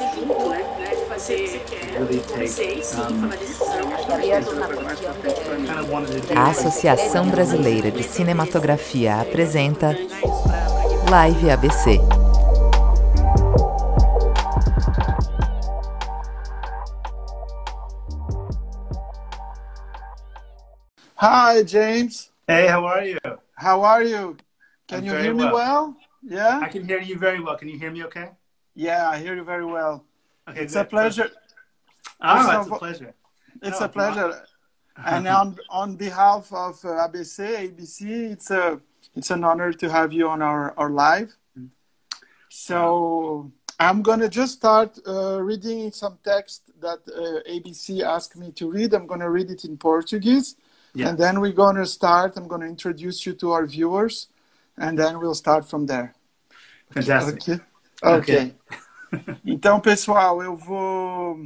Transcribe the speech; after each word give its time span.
né? 0.00 0.90
De 0.90 1.04
fazer, 1.06 1.48
você 2.38 2.74
e 2.74 2.82
sim, 2.82 2.96
tomar 2.96 3.36
decisão. 3.36 3.66
A 6.34 6.48
Associação 6.48 7.28
Brasileira 7.28 7.90
de 7.90 8.02
Cinematografia 8.02 9.20
apresenta 9.20 9.94
Live 11.10 11.50
ABC. 11.50 12.00
Hi, 21.16 21.62
James. 21.64 22.30
Hey, 22.48 22.66
how 22.66 22.84
are 22.84 23.08
you? 23.08 23.18
How 23.54 23.84
are 23.84 24.04
you? 24.04 24.36
Can 24.88 24.98
I'm 24.98 25.04
you 25.04 25.12
hear 25.12 25.34
me 25.34 25.44
well. 25.44 25.54
well? 25.54 25.96
Yeah? 26.22 26.60
I 26.62 26.68
can 26.68 26.84
hear 26.84 27.00
you 27.00 27.16
very 27.16 27.40
well. 27.40 27.56
Can 27.56 27.68
you 27.68 27.78
hear 27.78 27.92
me 27.92 28.02
okay? 28.04 28.30
Yeah, 28.74 29.08
I 29.08 29.18
hear 29.18 29.34
you 29.36 29.44
very 29.44 29.64
well. 29.66 30.04
Okay, 30.48 30.60
It's 30.62 30.74
good. 30.74 30.80
a 30.80 30.84
pleasure. 30.84 31.30
Oh, 32.20 32.60
it's 32.60 32.66
a 32.68 32.78
pleasure. 32.78 33.14
It's 33.62 33.80
No, 33.80 33.86
a 33.86 33.88
pleasure. 33.88 34.42
and 35.06 35.26
on 35.26 35.56
on 35.70 35.96
behalf 35.96 36.52
of 36.52 36.74
uh, 36.84 37.08
ABC, 37.08 37.38
ABC, 37.70 38.32
it's 38.32 38.50
a 38.50 38.80
it's 39.14 39.30
an 39.30 39.44
honor 39.44 39.72
to 39.72 39.88
have 39.90 40.12
you 40.12 40.28
on 40.28 40.42
our, 40.42 40.74
our 40.76 40.90
live. 40.90 41.34
So 42.48 43.50
I'm 43.78 44.02
gonna 44.02 44.28
just 44.28 44.54
start 44.54 44.98
uh, 45.06 45.40
reading 45.42 45.90
some 45.92 46.18
text 46.22 46.70
that 46.80 47.00
uh, 47.08 47.40
ABC 47.50 48.02
asked 48.02 48.36
me 48.36 48.52
to 48.52 48.70
read. 48.70 48.92
I'm 48.94 49.06
gonna 49.06 49.30
read 49.30 49.50
it 49.50 49.64
in 49.64 49.76
Portuguese, 49.76 50.56
Yeah. 50.94 51.08
and 51.08 51.18
then 51.18 51.40
we're 51.40 51.52
gonna 51.64 51.86
start. 51.86 52.36
I'm 52.36 52.48
gonna 52.48 52.66
introduce 52.66 53.24
you 53.26 53.32
to 53.34 53.52
our 53.52 53.66
viewers, 53.66 54.28
and 54.76 54.98
then 54.98 55.18
we'll 55.20 55.34
start 55.34 55.68
from 55.68 55.86
there. 55.86 56.14
Fantastic. 56.90 57.48
Ok. 57.48 57.60
Ok. 58.02 58.56
Então, 59.44 59.80
pessoal, 59.80 60.42
eu 60.42 60.56
vou 60.56 61.38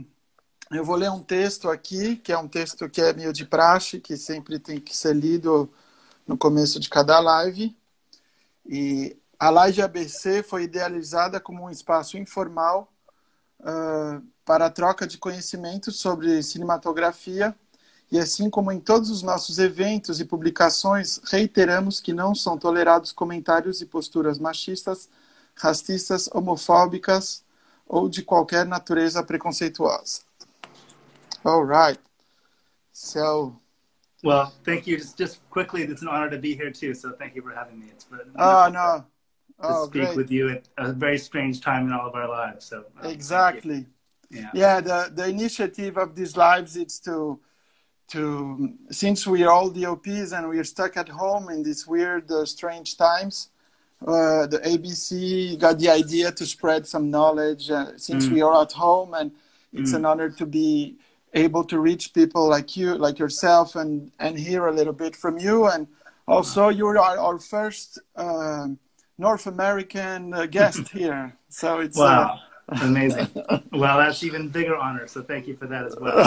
eu 0.70 0.84
vou 0.84 0.96
ler 0.96 1.10
um 1.10 1.22
texto 1.22 1.70
aqui, 1.70 2.16
que 2.16 2.32
é 2.32 2.38
um 2.38 2.48
texto 2.48 2.88
que 2.88 3.00
é 3.00 3.12
meio 3.12 3.32
de 3.32 3.44
praxe, 3.44 4.00
que 4.00 4.16
sempre 4.16 4.58
tem 4.58 4.80
que 4.80 4.96
ser 4.96 5.14
lido 5.14 5.70
no 6.26 6.36
começo 6.36 6.80
de 6.80 6.88
cada 6.88 7.20
live. 7.20 7.76
E 8.64 9.16
a 9.38 9.50
Live 9.50 9.82
ABC 9.82 10.42
foi 10.42 10.64
idealizada 10.64 11.38
como 11.38 11.64
um 11.64 11.70
espaço 11.70 12.18
informal 12.18 12.92
ah, 13.62 14.20
para 14.44 14.66
a 14.66 14.70
troca 14.70 15.06
de 15.06 15.18
conhecimentos 15.18 16.00
sobre 16.00 16.42
cinematografia. 16.42 17.54
E 18.10 18.18
assim 18.18 18.48
como 18.48 18.72
em 18.72 18.80
todos 18.80 19.10
os 19.10 19.22
nossos 19.22 19.58
eventos 19.58 20.20
e 20.20 20.24
publicações, 20.24 21.20
reiteramos 21.24 22.00
que 22.00 22.12
não 22.12 22.34
são 22.34 22.56
tolerados 22.56 23.12
comentários 23.12 23.80
e 23.80 23.86
posturas 23.86 24.38
machistas, 24.38 25.08
racistas, 25.56 26.28
homofóbicas 26.32 27.44
ou 27.88 28.08
de 28.08 28.22
qualquer 28.22 28.66
natureza 28.66 29.22
preconceituosa. 29.22 30.22
All 31.44 31.64
right. 31.64 32.00
So, 32.92 33.60
Well, 34.24 34.52
thank 34.64 34.86
you. 34.86 34.96
Just, 34.96 35.16
just 35.16 35.40
quickly, 35.50 35.82
it's 35.82 36.02
an 36.02 36.08
honor 36.08 36.30
to 36.30 36.38
be 36.38 36.54
here 36.54 36.70
too. 36.70 36.94
So 36.94 37.12
thank 37.12 37.36
you 37.36 37.42
for 37.42 37.52
having 37.52 37.78
me. 37.78 37.86
It's 37.92 38.04
been 38.04 38.20
oh 38.36 38.68
no. 38.72 39.04
to 39.62 39.68
Oh, 39.68 39.86
speak 39.86 40.02
great. 40.02 40.16
with 40.16 40.30
you 40.30 40.50
at 40.50 40.68
a 40.78 40.92
very 40.92 41.18
strange 41.18 41.60
time 41.60 41.86
in 41.86 41.92
all 41.92 42.08
of 42.08 42.14
our 42.14 42.28
lives. 42.28 42.64
So 42.66 42.84
you. 43.02 43.10
Exactly. 43.10 43.86
Yeah. 44.30 44.50
Yeah, 44.52 44.80
the, 44.80 45.12
the 45.14 45.28
initiative 45.28 45.96
of 45.96 46.14
these 46.16 46.36
lives 46.36 46.76
is 46.76 46.98
to 47.00 47.38
to 48.08 48.72
since 48.90 49.26
we 49.26 49.42
are 49.44 49.50
all 49.50 49.70
DOPs 49.70 50.32
and 50.32 50.48
we 50.48 50.58
are 50.58 50.64
stuck 50.64 50.96
at 50.96 51.08
home 51.08 51.48
in 51.48 51.62
these 51.62 51.86
weird, 51.86 52.30
uh, 52.30 52.44
strange 52.44 52.96
times. 52.96 53.50
Uh, 54.04 54.46
the 54.46 54.60
ABC 54.66 55.56
got 55.56 55.78
the 55.78 55.88
idea 55.88 56.30
to 56.32 56.44
spread 56.46 56.86
some 56.86 57.10
knowledge 57.10 57.70
uh, 57.70 57.96
since 57.96 58.28
Mm. 58.28 58.32
we 58.32 58.42
are 58.42 58.62
at 58.62 58.72
home, 58.72 59.14
and 59.14 59.30
it's 59.72 59.92
Mm. 59.92 59.96
an 59.96 60.04
honor 60.04 60.30
to 60.30 60.46
be 60.46 60.96
able 61.34 61.64
to 61.64 61.78
reach 61.80 62.12
people 62.14 62.46
like 62.48 62.76
you, 62.76 62.94
like 62.96 63.18
yourself, 63.18 63.74
and 63.74 64.10
and 64.18 64.38
hear 64.38 64.66
a 64.66 64.72
little 64.72 64.92
bit 64.92 65.16
from 65.16 65.38
you. 65.38 65.66
And 65.66 65.86
also, 66.28 66.68
you're 66.68 66.98
our, 66.98 67.18
our 67.18 67.38
first 67.38 67.98
um 68.16 68.78
North 69.18 69.46
American 69.46 70.34
uh, 70.34 70.46
guest 70.46 70.88
here, 70.92 71.36
so 71.48 71.80
it's 71.80 72.04
uh, 72.04 72.04
Wow. 72.04 72.40
Amazing. 72.82 73.28
well, 73.72 73.96
that's 73.98 74.22
even 74.24 74.48
bigger 74.48 74.76
honor. 74.76 75.06
So 75.06 75.22
thank 75.22 75.46
you 75.46 75.56
for 75.56 75.66
that 75.68 75.84
as 75.86 75.96
well. 75.96 76.18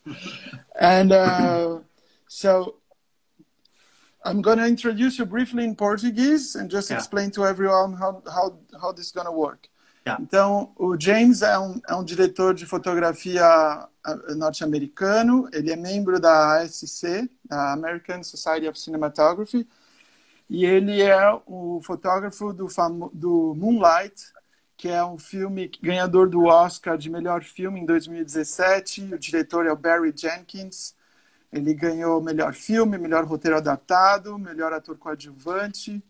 and 0.80 1.12
uh, 1.12 1.78
so 2.28 2.76
I'm 4.26 4.42
going 4.42 4.58
to 4.58 4.66
introduce 4.66 5.18
you 5.18 5.26
briefly 5.26 5.64
in 5.64 5.74
Portuguese 5.76 6.56
and 6.56 6.68
just 6.70 6.90
Yeah. 6.90 6.98
explain 6.98 7.30
to 7.32 7.44
everyone 7.46 7.94
how, 7.94 8.22
how, 8.26 8.58
how 8.80 8.92
this 8.92 9.06
is 9.06 9.12
going 9.12 9.26
to 9.26 9.32
work. 9.32 9.68
Yeah. 10.06 10.18
Então, 10.20 10.72
o 10.76 10.96
James 10.98 11.42
é 11.42 11.58
um, 11.58 11.80
é 11.88 11.94
um 11.94 12.04
diretor 12.04 12.54
de 12.54 12.64
fotografia 12.66 13.44
ah, 13.44 13.88
norte-americano, 14.36 15.48
ele 15.52 15.72
é 15.72 15.76
membro 15.76 16.20
da 16.20 16.60
ASC, 16.62 17.28
da 17.44 17.72
American 17.72 18.22
Society 18.22 18.68
of 18.68 18.78
Cinematography, 18.78 19.66
e 20.48 20.64
ele 20.64 21.02
é 21.02 21.40
o 21.46 21.80
fotógrafo 21.84 22.52
do, 22.52 22.68
do 23.12 23.54
Moonlight, 23.56 24.32
que 24.76 24.88
é 24.88 25.04
um 25.04 25.18
filme 25.18 25.70
ganhador 25.82 26.28
do 26.28 26.44
Oscar 26.44 26.96
de 26.98 27.10
melhor 27.10 27.42
filme 27.42 27.80
em 27.80 27.86
2017. 27.86 29.14
O 29.14 29.18
diretor 29.18 29.66
é 29.66 29.72
o 29.72 29.76
Barry 29.76 30.12
Jenkins. 30.14 30.94
Ele 31.52 31.72
ganhou 31.72 32.20
melhor 32.20 32.54
filme, 32.54 32.98
melhor 32.98 33.24
roteiro 33.24 33.56
adaptado, 33.56 34.38
melhor 34.38 34.72
ator 34.72 34.96
coadjuvante. 34.96 36.02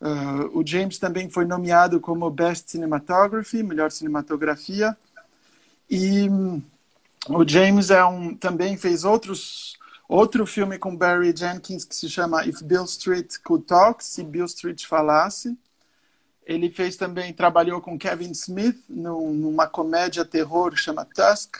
Uh, 0.00 0.58
o 0.58 0.66
James 0.66 0.98
também 0.98 1.30
foi 1.30 1.44
nomeado 1.44 2.00
como 2.00 2.28
Best 2.28 2.70
Cinematography, 2.70 3.62
melhor 3.62 3.90
cinematografia. 3.90 4.96
E 5.88 6.28
hum, 6.28 6.60
o 7.28 7.48
James 7.48 7.90
é 7.90 8.04
um, 8.04 8.34
também 8.34 8.76
fez 8.76 9.04
outros 9.04 9.76
outro 10.08 10.44
filme 10.44 10.78
com 10.78 10.94
Barry 10.94 11.32
Jenkins 11.34 11.84
que 11.84 11.94
se 11.94 12.08
chama 12.10 12.44
If 12.44 12.62
Bill 12.62 12.84
Street 12.84 13.38
Could 13.42 13.64
Talk, 13.64 14.04
se 14.04 14.22
Bill 14.22 14.44
Street 14.46 14.84
falasse. 14.84 15.56
Ele 16.44 16.70
fez 16.70 16.96
também, 16.96 17.32
trabalhou 17.32 17.80
com 17.80 17.98
Kevin 17.98 18.32
Smith 18.32 18.82
num- 18.88 19.32
numa 19.32 19.66
comédia 19.66 20.24
terror 20.24 20.72
que 20.72 20.76
chama 20.76 21.04
Tusk. 21.04 21.56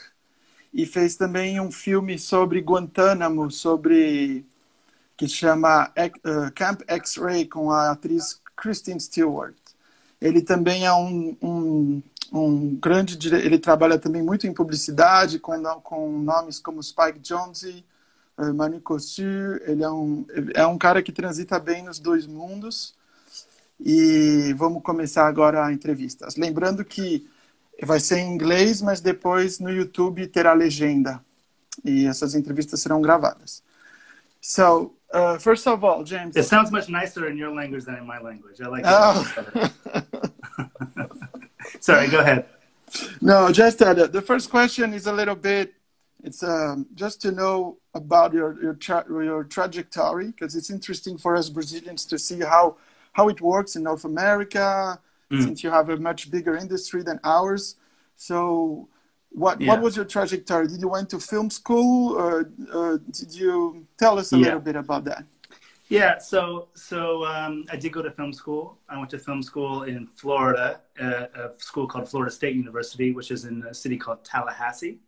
E 0.73 0.85
fez 0.85 1.15
também 1.15 1.59
um 1.59 1.71
filme 1.71 2.17
sobre 2.17 2.59
Guantánamo, 2.59 3.51
sobre 3.51 4.43
que 5.15 5.27
chama 5.27 5.91
Ex- 5.95 6.19
uh, 6.25 6.51
Camp 6.55 6.81
X-Ray 6.87 7.45
com 7.45 7.69
a 7.69 7.91
atriz 7.91 8.41
Kristen 8.55 8.99
Stewart. 8.99 9.55
Ele 10.19 10.41
também 10.41 10.85
é 10.85 10.93
um, 10.93 11.37
um, 11.41 12.03
um 12.31 12.75
grande 12.75 13.17
ele 13.35 13.59
trabalha 13.59 13.99
também 13.99 14.23
muito 14.23 14.47
em 14.47 14.53
publicidade 14.53 15.37
com 15.37 15.61
com 15.81 16.17
nomes 16.17 16.59
como 16.59 16.81
Spike 16.81 17.19
Jonze, 17.19 17.85
uh, 18.37 18.53
Manu 18.53 18.81
Kossu. 18.81 19.21
Ele 19.67 19.83
é 19.83 19.89
um 19.91 20.25
é 20.55 20.65
um 20.65 20.77
cara 20.77 21.03
que 21.03 21.11
transita 21.11 21.59
bem 21.59 21.83
nos 21.83 21.99
dois 21.99 22.25
mundos. 22.25 22.95
E 23.79 24.53
vamos 24.53 24.81
começar 24.81 25.27
agora 25.27 25.65
a 25.65 25.73
entrevista. 25.73 26.27
Lembrando 26.37 26.83
que 26.83 27.27
vai 27.81 27.99
ser 27.99 28.19
em 28.19 28.33
inglês, 28.33 28.81
mas 28.81 29.01
depois 29.01 29.59
no 29.59 29.69
YouTube 29.69 30.27
terá 30.27 30.53
legenda. 30.53 31.23
E 31.83 32.05
essas 32.05 32.35
entrevistas 32.35 32.79
serão 32.81 33.01
gravadas. 33.01 33.63
So, 34.41 34.93
uh, 35.13 35.39
first 35.39 35.65
of 35.67 35.83
all, 35.85 36.05
James. 36.05 36.35
It 36.35 36.43
sounds 36.43 36.69
much 36.69 36.89
nicer 36.89 37.29
in 37.31 37.37
your 37.37 37.53
language 37.53 37.85
than 37.85 37.97
in 37.97 38.05
my 38.05 38.19
language. 38.19 38.61
I 38.61 38.67
like 38.67 38.83
Oh. 38.85 39.23
Sorry, 41.79 42.07
go 42.09 42.19
ahead. 42.19 42.45
No, 43.21 43.51
just 43.51 43.81
uh, 43.81 43.93
the, 43.93 44.07
the 44.07 44.21
first 44.21 44.49
question 44.49 44.93
is 44.93 45.07
a 45.07 45.13
little 45.13 45.35
bit. 45.35 45.73
It's 46.23 46.43
um, 46.43 46.85
just 46.93 47.21
to 47.23 47.31
know 47.31 47.77
about 47.93 48.33
your 48.33 48.61
your, 48.61 48.73
tra- 48.75 49.05
your 49.09 49.43
trajectory 49.43 50.27
because 50.27 50.55
it's 50.55 50.69
interesting 50.69 51.17
for 51.17 51.35
us 51.35 51.49
Brazilians 51.49 52.05
to 52.05 52.19
see 52.19 52.39
how 52.41 52.77
how 53.13 53.29
it 53.29 53.41
works 53.41 53.75
in 53.75 53.83
North 53.83 54.05
America 54.05 54.99
Mm. 55.33 55.43
since 55.43 55.63
you 55.63 55.71
have 55.71 55.89
a 55.89 55.97
much 55.97 56.29
bigger 56.31 56.55
industry 56.55 57.01
than 57.03 57.19
ours. 57.23 57.75
So, 58.15 58.87
what 59.43 59.59
Yeah. 59.59 59.69
what 59.69 59.81
was 59.81 59.95
your 59.95 60.05
trajectory? 60.05 60.67
Did 60.67 60.79
you 60.81 60.87
went 60.87 61.09
to 61.09 61.19
film 61.19 61.49
school, 61.49 62.13
or 62.23 62.51
uh, 62.71 62.97
did 63.19 63.33
you 63.33 63.85
tell 63.97 64.19
us 64.19 64.31
a 64.33 64.37
Yeah. 64.37 64.45
little 64.45 64.59
bit 64.69 64.75
about 64.75 65.03
that? 65.05 65.23
Yeah, 65.89 66.17
so 66.17 66.39
so 66.75 67.25
um, 67.25 67.65
I 67.73 67.75
did 67.75 67.91
go 67.91 68.01
to 68.01 68.11
film 68.11 68.33
school. 68.33 68.77
I 68.89 68.97
went 68.97 69.09
to 69.11 69.19
film 69.19 69.41
school 69.43 69.83
in 69.83 70.07
Florida, 70.07 70.81
uh, 71.01 71.25
a 71.41 71.45
school 71.69 71.87
called 71.87 72.07
Florida 72.09 72.31
State 72.31 72.55
University, 72.55 73.11
which 73.17 73.29
is 73.31 73.45
in 73.45 73.63
a 73.63 73.73
city 73.73 73.97
called 73.97 74.23
Tallahassee. 74.23 74.99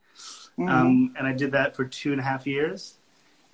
Mhm. 0.57 0.69
Um, 0.69 1.13
and 1.17 1.27
I 1.27 1.33
did 1.33 1.51
that 1.51 1.75
for 1.75 1.85
two 1.85 2.11
and 2.13 2.19
a 2.19 2.23
half 2.23 2.45
years. 2.47 2.97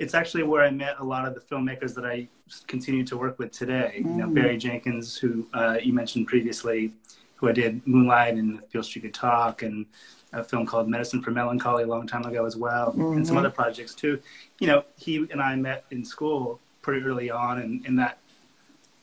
It's 0.02 0.16
actually 0.16 0.42
where 0.42 0.64
I 0.64 0.72
met 0.72 0.96
a 0.98 1.04
lot 1.04 1.28
of 1.28 1.36
the 1.36 1.42
filmmakers 1.42 1.94
that 1.94 2.06
I 2.08 2.28
continue 2.66 3.04
to 3.06 3.16
work 3.16 3.38
with 3.38 3.52
today. 3.52 3.98
You 3.98 4.06
know, 4.06 4.26
Mm. 4.30 4.34
Barry 4.34 4.58
Jenkins, 4.58 5.16
who 5.16 5.46
uh, 5.54 5.78
you 5.82 5.94
mentioned 5.94 6.26
previously, 6.26 6.92
who 7.36 7.48
I 7.48 7.52
did 7.52 7.86
Moonlight 7.86 8.34
and 8.34 8.58
If 8.58 8.72
Beale 8.72 8.82
Street 8.82 9.04
Could 9.04 9.14
Talk, 9.14 9.62
and 9.62 9.86
a 10.34 10.44
film 10.44 10.66
called 10.66 10.90
Medicine 10.90 11.22
for 11.22 11.30
Melancholy 11.30 11.84
a 11.84 11.88
long 11.88 12.08
time 12.08 12.26
ago 12.26 12.46
as 12.46 12.58
well, 12.58 12.96
and 13.16 13.28
some 13.28 13.36
Mhm. 13.36 13.40
other 13.42 13.52
projects 13.52 13.94
too. 13.94 14.20
You 14.60 14.68
know, 14.68 14.84
he 14.98 15.18
and 15.32 15.40
I 15.40 15.56
met 15.56 15.86
in 15.92 16.04
school 16.04 16.60
pretty 16.82 17.06
early 17.06 17.30
on 17.30 17.62
in, 17.62 17.84
in 17.86 17.96
that 17.98 18.18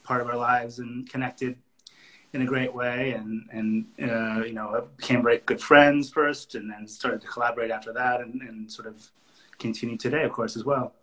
part 0.03 0.21
of 0.21 0.27
our 0.29 0.37
lives 0.37 0.81
and 0.81 1.09
connected 1.09 1.55
in 2.33 2.43
a 2.43 2.47
great 2.47 2.75
way, 2.75 3.13
and 3.13 3.49
and 3.53 3.69
uh, 4.03 4.43
you 4.45 4.53
know 4.53 4.89
became 4.97 5.23
very 5.23 5.39
good 5.47 5.61
friends 5.61 6.11
first, 6.11 6.57
and 6.57 6.69
then 6.69 6.89
started 6.89 7.21
to 7.21 7.29
collaborate 7.29 7.71
after 7.71 7.93
that, 7.93 8.21
and, 8.21 8.43
and 8.43 8.69
sort 8.79 8.89
of 8.89 8.97
continue 9.59 9.97
today, 9.97 10.25
of 10.25 10.33
course, 10.33 10.57
as 10.57 10.65
well. 10.65 10.95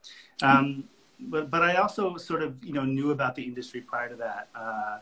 Um, 0.42 0.86
but 1.20 1.50
but 1.50 1.62
I 1.62 1.76
also 1.76 2.18
sort 2.18 2.42
of 2.44 2.64
you 2.64 2.74
know 2.74 2.84
knew 2.84 3.12
about 3.12 3.36
the 3.36 3.44
industry 3.44 3.82
prior 3.82 4.10
to 4.10 4.16
that. 4.16 4.50
Uh, 4.56 5.00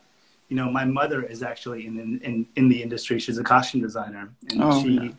you 0.49 0.55
know, 0.55 0.69
my 0.69 0.85
mother 0.85 1.23
is 1.23 1.41
actually 1.43 1.87
in 1.87 2.19
in 2.23 2.45
in 2.55 2.69
the 2.69 2.81
industry. 2.81 3.19
She's 3.19 3.37
a 3.37 3.43
costume 3.43 3.81
designer, 3.81 4.29
and 4.49 4.63
Oh, 4.63 4.81
she 4.81 4.89
yeah. 4.93 5.11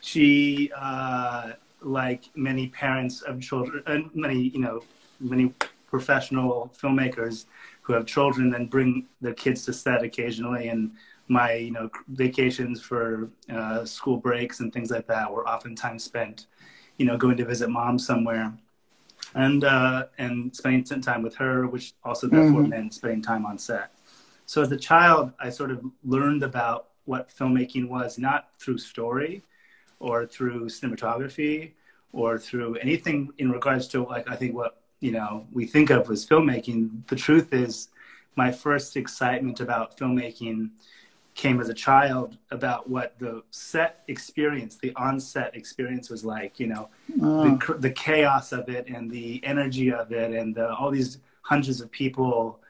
she 0.00 0.72
uh, 0.76 1.52
like 1.80 2.24
many 2.34 2.68
parents 2.68 3.22
of 3.22 3.40
children 3.40 3.82
and 3.86 4.10
many 4.14 4.38
you 4.38 4.60
know 4.60 4.82
many 5.20 5.52
professional 5.88 6.70
filmmakers 6.80 7.46
who 7.82 7.92
have 7.92 8.06
children 8.06 8.50
then 8.50 8.66
bring 8.66 9.06
their 9.20 9.34
kids 9.34 9.64
to 9.64 9.72
set 9.72 10.02
occasionally 10.02 10.68
and 10.68 10.90
my 11.28 11.52
you 11.54 11.70
know 11.70 11.90
vacations 12.08 12.80
for 12.80 13.28
uh, 13.50 13.84
school 13.84 14.16
breaks 14.16 14.60
and 14.60 14.72
things 14.72 14.90
like 14.90 15.06
that 15.06 15.30
were 15.32 15.46
oftentimes 15.48 16.02
spent 16.04 16.46
you 16.98 17.06
know 17.06 17.16
going 17.16 17.36
to 17.36 17.44
visit 17.44 17.68
mom 17.70 17.98
somewhere 17.98 18.52
and 19.34 19.64
uh, 19.64 20.06
and 20.18 20.54
spending 20.54 20.84
some 20.84 21.00
time 21.00 21.22
with 21.22 21.34
her 21.36 21.66
which 21.66 21.94
also 22.04 22.28
therefore 22.28 22.62
Mhm. 22.62 22.68
meant 22.68 22.94
spending 22.94 23.22
time 23.22 23.46
on 23.46 23.58
set 23.58 23.90
so 24.46 24.62
as 24.62 24.70
a 24.72 24.76
child 24.76 25.32
i 25.40 25.48
sort 25.50 25.70
of 25.70 25.80
learned 26.04 26.42
about 26.42 26.88
what 27.04 27.28
filmmaking 27.28 27.88
was 27.88 28.18
not 28.18 28.48
through 28.60 28.78
story 28.78 29.42
or 30.00 30.26
through 30.26 30.66
cinematography 30.66 31.72
or 32.12 32.38
through 32.38 32.74
anything 32.76 33.30
in 33.38 33.50
regards 33.50 33.88
to 33.88 34.04
like 34.04 34.28
I 34.28 34.36
think 34.36 34.54
what 34.54 34.72
you 35.00 35.12
know 35.12 35.46
we 35.52 35.64
think 35.66 35.90
of 35.90 36.10
as 36.10 36.26
filmmaking. 36.26 37.06
The 37.08 37.16
truth 37.16 37.52
is, 37.52 37.88
my 38.36 38.50
first 38.52 38.96
excitement 38.96 39.60
about 39.60 39.96
filmmaking 39.98 40.70
came 41.34 41.60
as 41.60 41.68
a 41.68 41.74
child 41.74 42.36
about 42.50 42.88
what 42.88 43.18
the 43.18 43.42
set 43.50 44.02
experience, 44.08 44.76
the 44.76 44.94
on-set 44.96 45.56
experience 45.56 46.10
was 46.10 46.24
like. 46.24 46.60
You 46.60 46.68
know, 46.68 46.88
Oh. 47.20 47.44
the, 47.44 47.66
ah. 47.68 47.76
the 47.78 47.90
chaos 47.90 48.52
of 48.52 48.68
it 48.68 48.88
and 48.88 49.10
the 49.10 49.40
energy 49.44 49.92
of 49.92 50.12
it 50.12 50.32
and 50.32 50.54
the, 50.54 50.74
all 50.74 50.90
these 50.90 51.18
hundreds 51.42 51.80
of 51.80 51.90
people 51.90 52.60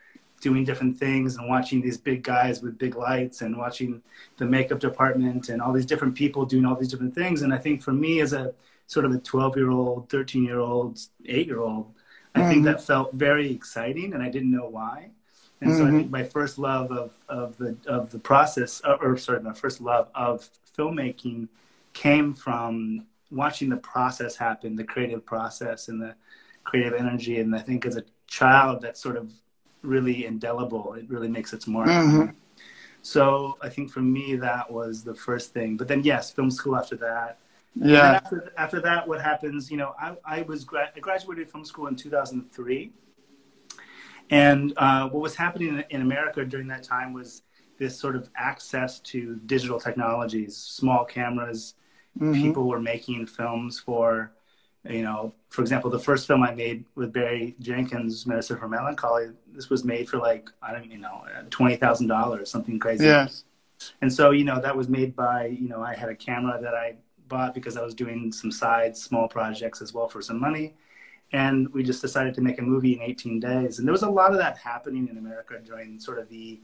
doing 0.41 0.65
different 0.65 0.99
things 0.99 1.37
and 1.37 1.49
watching 1.49 1.81
these 1.81 1.97
big 1.97 2.23
guys 2.25 2.63
with 2.63 2.77
big 2.77 2.97
lights 2.97 3.43
and 3.43 3.57
watching 3.57 4.03
the 4.39 4.45
makeup 4.45 4.81
department 4.81 5.49
and 5.49 5.63
all 5.63 5.73
these 5.73 5.87
different 5.87 6.15
people 6.15 6.45
doing 6.45 6.67
all 6.67 6.75
these 6.75 6.89
different 6.89 7.15
things. 7.15 7.43
And 7.43 7.55
I 7.55 7.59
think 7.59 7.81
for 7.81 7.93
me 7.93 8.21
as 8.21 8.33
a 8.33 8.53
sort 8.89 9.07
of 9.07 9.13
a 9.13 9.19
12 9.19 9.57
year 9.57 9.71
old, 9.71 10.09
13 10.11 10.45
year 10.45 10.59
old, 10.59 10.99
eight 11.27 11.47
year 11.47 11.61
old, 11.61 11.93
I 12.35 12.41
think 12.41 12.57
mm-hmm. 12.57 12.65
that 12.65 12.83
felt 12.83 13.15
very 13.15 13.53
exciting 13.53 14.15
and 14.15 14.23
I 14.23 14.29
didn't 14.29 14.51
know 14.51 14.69
why. 14.69 15.11
And 15.63 15.77
so 15.77 15.87
I 15.87 15.91
think 15.91 16.11
my 16.11 16.25
first 16.25 16.59
love 16.59 16.91
of, 16.91 17.13
of 17.29 17.57
the 17.57 17.77
of 17.87 18.11
the 18.11 18.19
process, 18.19 18.83
or, 18.85 18.97
or 19.03 19.17
sorry, 19.17 19.41
my 19.41 19.53
first 19.53 19.81
love 19.81 20.09
of 20.15 20.49
filmmaking 20.77 21.49
came 21.93 22.35
from 22.35 23.07
watching 23.31 23.69
the 23.69 23.77
process 23.77 24.37
happen, 24.37 24.77
the 24.77 24.85
creative 24.85 25.25
process 25.25 25.89
and 25.89 26.01
the 26.03 26.15
creative 26.65 26.95
energy. 26.95 27.41
And 27.41 27.55
I 27.55 27.61
think 27.61 27.87
as 27.87 27.97
a 27.97 28.05
child, 28.27 28.83
that's 28.83 29.01
sort 29.01 29.17
of 29.17 29.33
really 29.83 30.27
indelible. 30.27 30.95
It 30.95 31.09
really 31.09 31.29
makes 31.29 31.53
its 31.53 31.67
mark. 31.67 31.89
Mhm. 31.89 32.35
So 33.03 33.59
I 33.63 33.69
think 33.69 33.91
for 33.91 34.01
me, 34.01 34.37
that 34.37 34.71
was 34.71 35.03
the 35.03 35.15
first 35.15 35.53
thing. 35.53 35.77
But 35.77 35.89
then, 35.89 36.03
yes, 36.03 36.31
film 36.31 36.51
school 36.51 36.77
after 36.77 36.97
that. 36.97 37.39
Yeah. 37.75 38.21
after, 38.23 38.53
after 38.59 38.81
that, 38.83 39.09
what 39.09 39.21
happens? 39.21 39.71
You 39.71 39.79
know, 39.79 39.95
I, 40.01 40.17
I 40.25 40.43
was 40.43 40.63
gra- 40.65 40.91
I 40.95 41.01
graduated 41.01 41.49
from 41.49 41.65
school 41.65 41.87
in 41.87 41.97
2003, 41.97 42.93
and 44.31 44.73
uh, 44.77 45.09
what 45.09 45.23
was 45.23 45.35
happening 45.35 45.83
in, 45.91 46.01
America 46.03 46.45
during 46.45 46.69
that 46.69 46.83
time 46.83 47.13
was 47.13 47.43
this 47.79 47.99
sort 47.99 48.17
of 48.17 48.29
access 48.37 49.01
to 49.01 49.37
digital 49.47 49.81
technologies, 49.81 50.57
small 50.57 51.05
cameras. 51.05 51.75
People 52.35 52.69
were 52.69 52.79
making 52.81 53.27
films 53.27 53.79
for, 53.79 54.33
you 54.89 55.03
know, 55.03 55.33
for 55.49 55.63
example, 55.63 55.91
the 55.91 55.99
first 55.99 56.27
film 56.27 56.43
I 56.43 56.55
made 56.55 56.85
with 56.95 57.13
Barry 57.13 57.57
Jenkins, 57.59 58.27
Medicine 58.27 58.59
for 58.59 58.69
Melancholy. 58.69 59.31
This 59.51 59.71
was 59.71 59.83
made 59.85 60.09
for 60.11 60.19
like 60.19 60.51
I 60.63 60.73
don't, 60.73 60.91
you 60.91 60.99
know, 60.99 61.25
twenty 61.49 61.77
thousand 61.77 62.09
dollars, 62.09 62.51
something 62.51 62.79
crazy. 62.79 63.07
Yes. 63.07 63.45
And 64.03 64.13
so, 64.13 64.31
you 64.31 64.45
know, 64.45 64.61
that 64.61 64.77
was 64.77 64.89
made 64.89 65.17
by, 65.17 65.47
you 65.47 65.69
know, 65.69 65.83
I 65.83 65.95
had 65.95 66.09
a 66.09 66.15
camera 66.15 66.61
that 66.61 66.75
I 66.75 66.97
bought 67.29 67.55
because 67.55 67.77
I 67.77 67.83
was 67.83 67.95
doing 67.95 68.31
some 68.31 68.53
side 68.53 68.97
small 68.97 69.27
projects 69.27 69.81
as 69.81 69.95
well 69.95 70.07
for 70.07 70.21
some 70.23 70.39
money. 70.39 70.75
And 71.33 71.73
we 71.73 71.83
just 71.83 72.03
decided 72.03 72.35
to 72.35 72.41
make 72.41 72.59
a 72.59 72.63
movie 72.63 72.95
in 72.95 73.01
18 73.01 73.41
days. 73.41 73.79
And 73.79 73.89
there 73.89 73.93
was 73.93 74.03
a 74.03 74.11
lot 74.11 74.33
of 74.33 74.39
that 74.39 74.59
happening 74.59 75.09
in 75.09 75.17
America 75.17 75.59
during 75.65 75.99
sort 75.99 76.19
of 76.19 76.29
the 76.29 76.61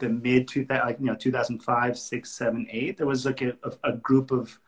the 0.00 0.08
mid 0.08 0.48
2000, 0.48 0.86
like, 0.86 0.98
you 0.98 1.06
know, 1.06 1.14
2005, 1.14 1.98
six, 1.98 2.30
seven, 2.30 2.66
eight. 2.70 2.96
There 2.96 3.06
was 3.06 3.24
like 3.24 3.42
a, 3.42 3.54
a, 3.84 3.92
group 3.92 4.30
of 4.30 4.58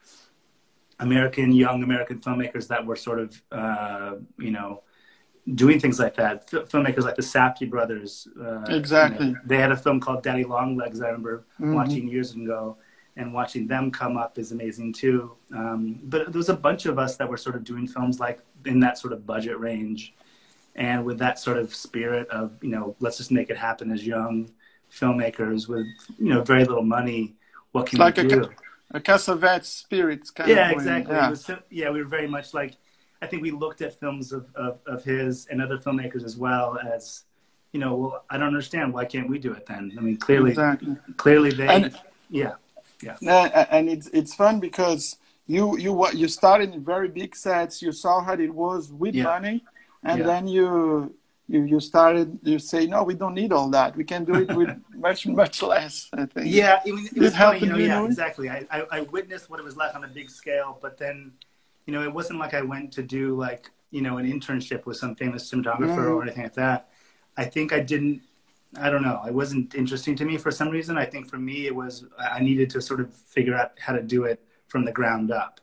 American, 1.00 1.52
young 1.52 1.82
American 1.82 2.20
filmmakers 2.20 2.68
that 2.68 2.84
were 2.86 2.96
sort 2.96 3.18
of, 3.18 3.42
uh, 3.50 4.16
you 4.38 4.50
know, 4.50 4.82
doing 5.54 5.80
things 5.80 5.98
like 5.98 6.14
that. 6.16 6.48
F- 6.52 6.68
filmmakers 6.68 7.02
like 7.02 7.16
the 7.16 7.22
Safdie 7.22 7.68
brothers. 7.68 8.28
Uh, 8.40 8.62
Exactly. 8.68 9.28
you 9.28 9.32
know, 9.32 9.40
they 9.44 9.58
had 9.58 9.72
a 9.72 9.76
film 9.76 9.98
called 9.98 10.22
Daddy 10.22 10.44
long 10.44 10.76
legs 10.76 11.00
I 11.00 11.06
remember 11.06 11.44
watching 11.58 12.08
years 12.08 12.34
ago, 12.34 12.76
and 13.16 13.34
watching 13.34 13.66
them 13.66 13.90
come 13.90 14.16
up 14.16 14.38
is 14.38 14.52
amazing 14.52 14.92
too. 14.92 15.32
Um, 15.54 15.98
but 16.04 16.32
there 16.32 16.38
was 16.38 16.48
a 16.48 16.56
bunch 16.56 16.86
of 16.86 16.98
us 16.98 17.16
that 17.16 17.28
were 17.28 17.36
sort 17.36 17.56
of 17.56 17.64
doing 17.64 17.86
films 17.86 18.20
like 18.20 18.40
in 18.66 18.80
that 18.80 18.98
sort 18.98 19.12
of 19.12 19.26
budget 19.26 19.58
range, 19.58 20.14
and 20.76 21.04
with 21.04 21.18
that 21.18 21.38
sort 21.38 21.58
of 21.58 21.74
spirit 21.74 22.28
of 22.28 22.52
you 22.62 22.70
know, 22.70 22.96
let's 23.00 23.16
just 23.18 23.30
make 23.30 23.50
it 23.50 23.56
happen 23.56 23.90
as 23.92 24.06
young 24.06 24.50
filmmakers 24.90 25.68
with 25.68 25.86
you 26.18 26.28
know 26.30 26.42
very 26.42 26.64
little 26.64 26.82
money. 26.84 27.34
What 27.72 27.86
can 27.86 27.98
Like 27.98 28.16
we 28.18 28.24
a 28.24 28.28
do? 28.28 28.50
a 28.94 29.00
Cassavetes 29.00 29.64
spirit 29.64 30.28
kind 30.34 30.50
yeah, 30.50 30.66
of 30.70 30.72
exactly. 30.72 31.14
Yeah. 31.14 31.32
so- 31.34 31.58
yeah, 31.70 31.90
we 31.90 32.00
were 32.02 32.08
very 32.08 32.26
much 32.28 32.52
like, 32.52 32.74
I 33.22 33.26
think 33.26 33.40
we 33.42 33.50
looked 33.50 33.80
at 33.80 33.98
films 33.98 34.32
of, 34.32 34.54
of, 34.54 34.80
of 34.84 35.02
his 35.02 35.46
and 35.46 35.62
other 35.62 35.78
filmmakers 35.78 36.24
as 36.24 36.36
well 36.36 36.78
as, 36.78 37.22
you 37.72 37.80
know, 37.80 37.94
well, 37.96 38.24
I 38.28 38.36
don't 38.36 38.48
understand. 38.48 38.92
Why 38.92 39.06
can't 39.06 39.30
we 39.30 39.38
do 39.38 39.52
it 39.54 39.64
then? 39.64 39.94
I 39.96 40.02
mean, 40.02 40.18
clearly, 40.18 40.50
Exactly. 40.50 40.96
clearly 41.16 41.52
they, 41.52 41.68
And- 41.68 41.98
yeah, 42.28 42.56
Yeah, 43.00 43.16
a- 43.60 43.72
and 43.74 43.88
it's 43.88 44.08
it's 44.08 44.34
fun 44.34 44.60
because 44.60 45.16
you 45.46 45.76
you 45.78 45.92
you 46.12 46.28
started 46.28 46.72
in 46.74 46.84
very 46.84 47.08
big 47.08 47.34
sets. 47.34 47.82
You 47.82 47.92
saw 47.92 48.20
how 48.22 48.34
it 48.34 48.54
was 48.54 48.92
with 48.92 49.14
Yeah. 49.14 49.24
money, 49.24 49.64
and 50.04 50.20
Yeah. 50.20 50.26
then 50.26 50.46
you 50.48 51.14
you 51.48 51.64
you 51.64 51.80
started 51.80 52.38
you 52.42 52.58
say 52.58 52.86
no, 52.86 53.02
we 53.02 53.14
don't 53.14 53.34
need 53.34 53.52
all 53.52 53.68
that. 53.70 53.96
We 53.96 54.04
can 54.04 54.24
do 54.24 54.34
it 54.36 54.54
with 54.56 54.70
much 55.06 55.26
much 55.26 55.62
less. 55.62 56.08
I 56.12 56.26
think. 56.26 56.46
yeah. 56.46 56.80
It 56.86 56.92
was 56.92 57.12
it 57.12 57.30
funny, 57.32 57.60
you 57.60 57.66
know, 57.66 57.76
yeah, 57.76 58.04
exactly. 58.04 58.48
I, 58.48 58.64
I, 58.70 58.78
I 58.98 59.00
witnessed 59.16 59.50
what 59.50 59.58
it 59.60 59.64
was 59.64 59.76
like 59.76 59.94
on 59.94 60.04
a 60.04 60.08
big 60.08 60.30
scale, 60.30 60.78
but 60.80 60.96
then, 60.98 61.32
you 61.86 61.92
know, 61.92 62.02
it 62.02 62.12
wasn't 62.12 62.38
like 62.38 62.54
I 62.54 62.62
went 62.62 62.92
to 62.92 63.02
do 63.02 63.36
like, 63.36 63.70
you 63.90 64.00
know, 64.02 64.18
an 64.18 64.26
internship 64.30 64.86
with 64.86 64.96
some 64.96 65.14
famous 65.16 65.50
cinematographer 65.50 66.04
Mhm. 66.06 66.14
or 66.16 66.22
anything 66.22 66.44
like 66.44 66.54
that. 66.54 66.88
I 67.36 67.44
think 67.44 67.72
I 67.72 67.80
didn't, 67.80 68.22
I 68.80 68.88
don't 68.90 69.02
know. 69.02 69.20
It 69.26 69.34
wasn't 69.34 69.74
interesting 69.74 70.14
to 70.16 70.24
me 70.24 70.38
for 70.38 70.50
some 70.50 70.70
reason. 70.70 70.96
I 70.96 71.04
think 71.04 71.28
for 71.28 71.38
me, 71.38 71.66
it 71.66 71.74
was, 71.74 72.04
I 72.18 72.40
needed 72.40 72.70
to 72.70 72.80
sort 72.80 73.00
of 73.00 73.12
figure 73.12 73.54
out 73.54 73.72
how 73.78 73.92
to 73.94 74.02
do 74.02 74.24
it 74.24 74.38
from 74.72 74.84
the 74.86 74.92
ground 75.00 75.30
up, 75.30 75.60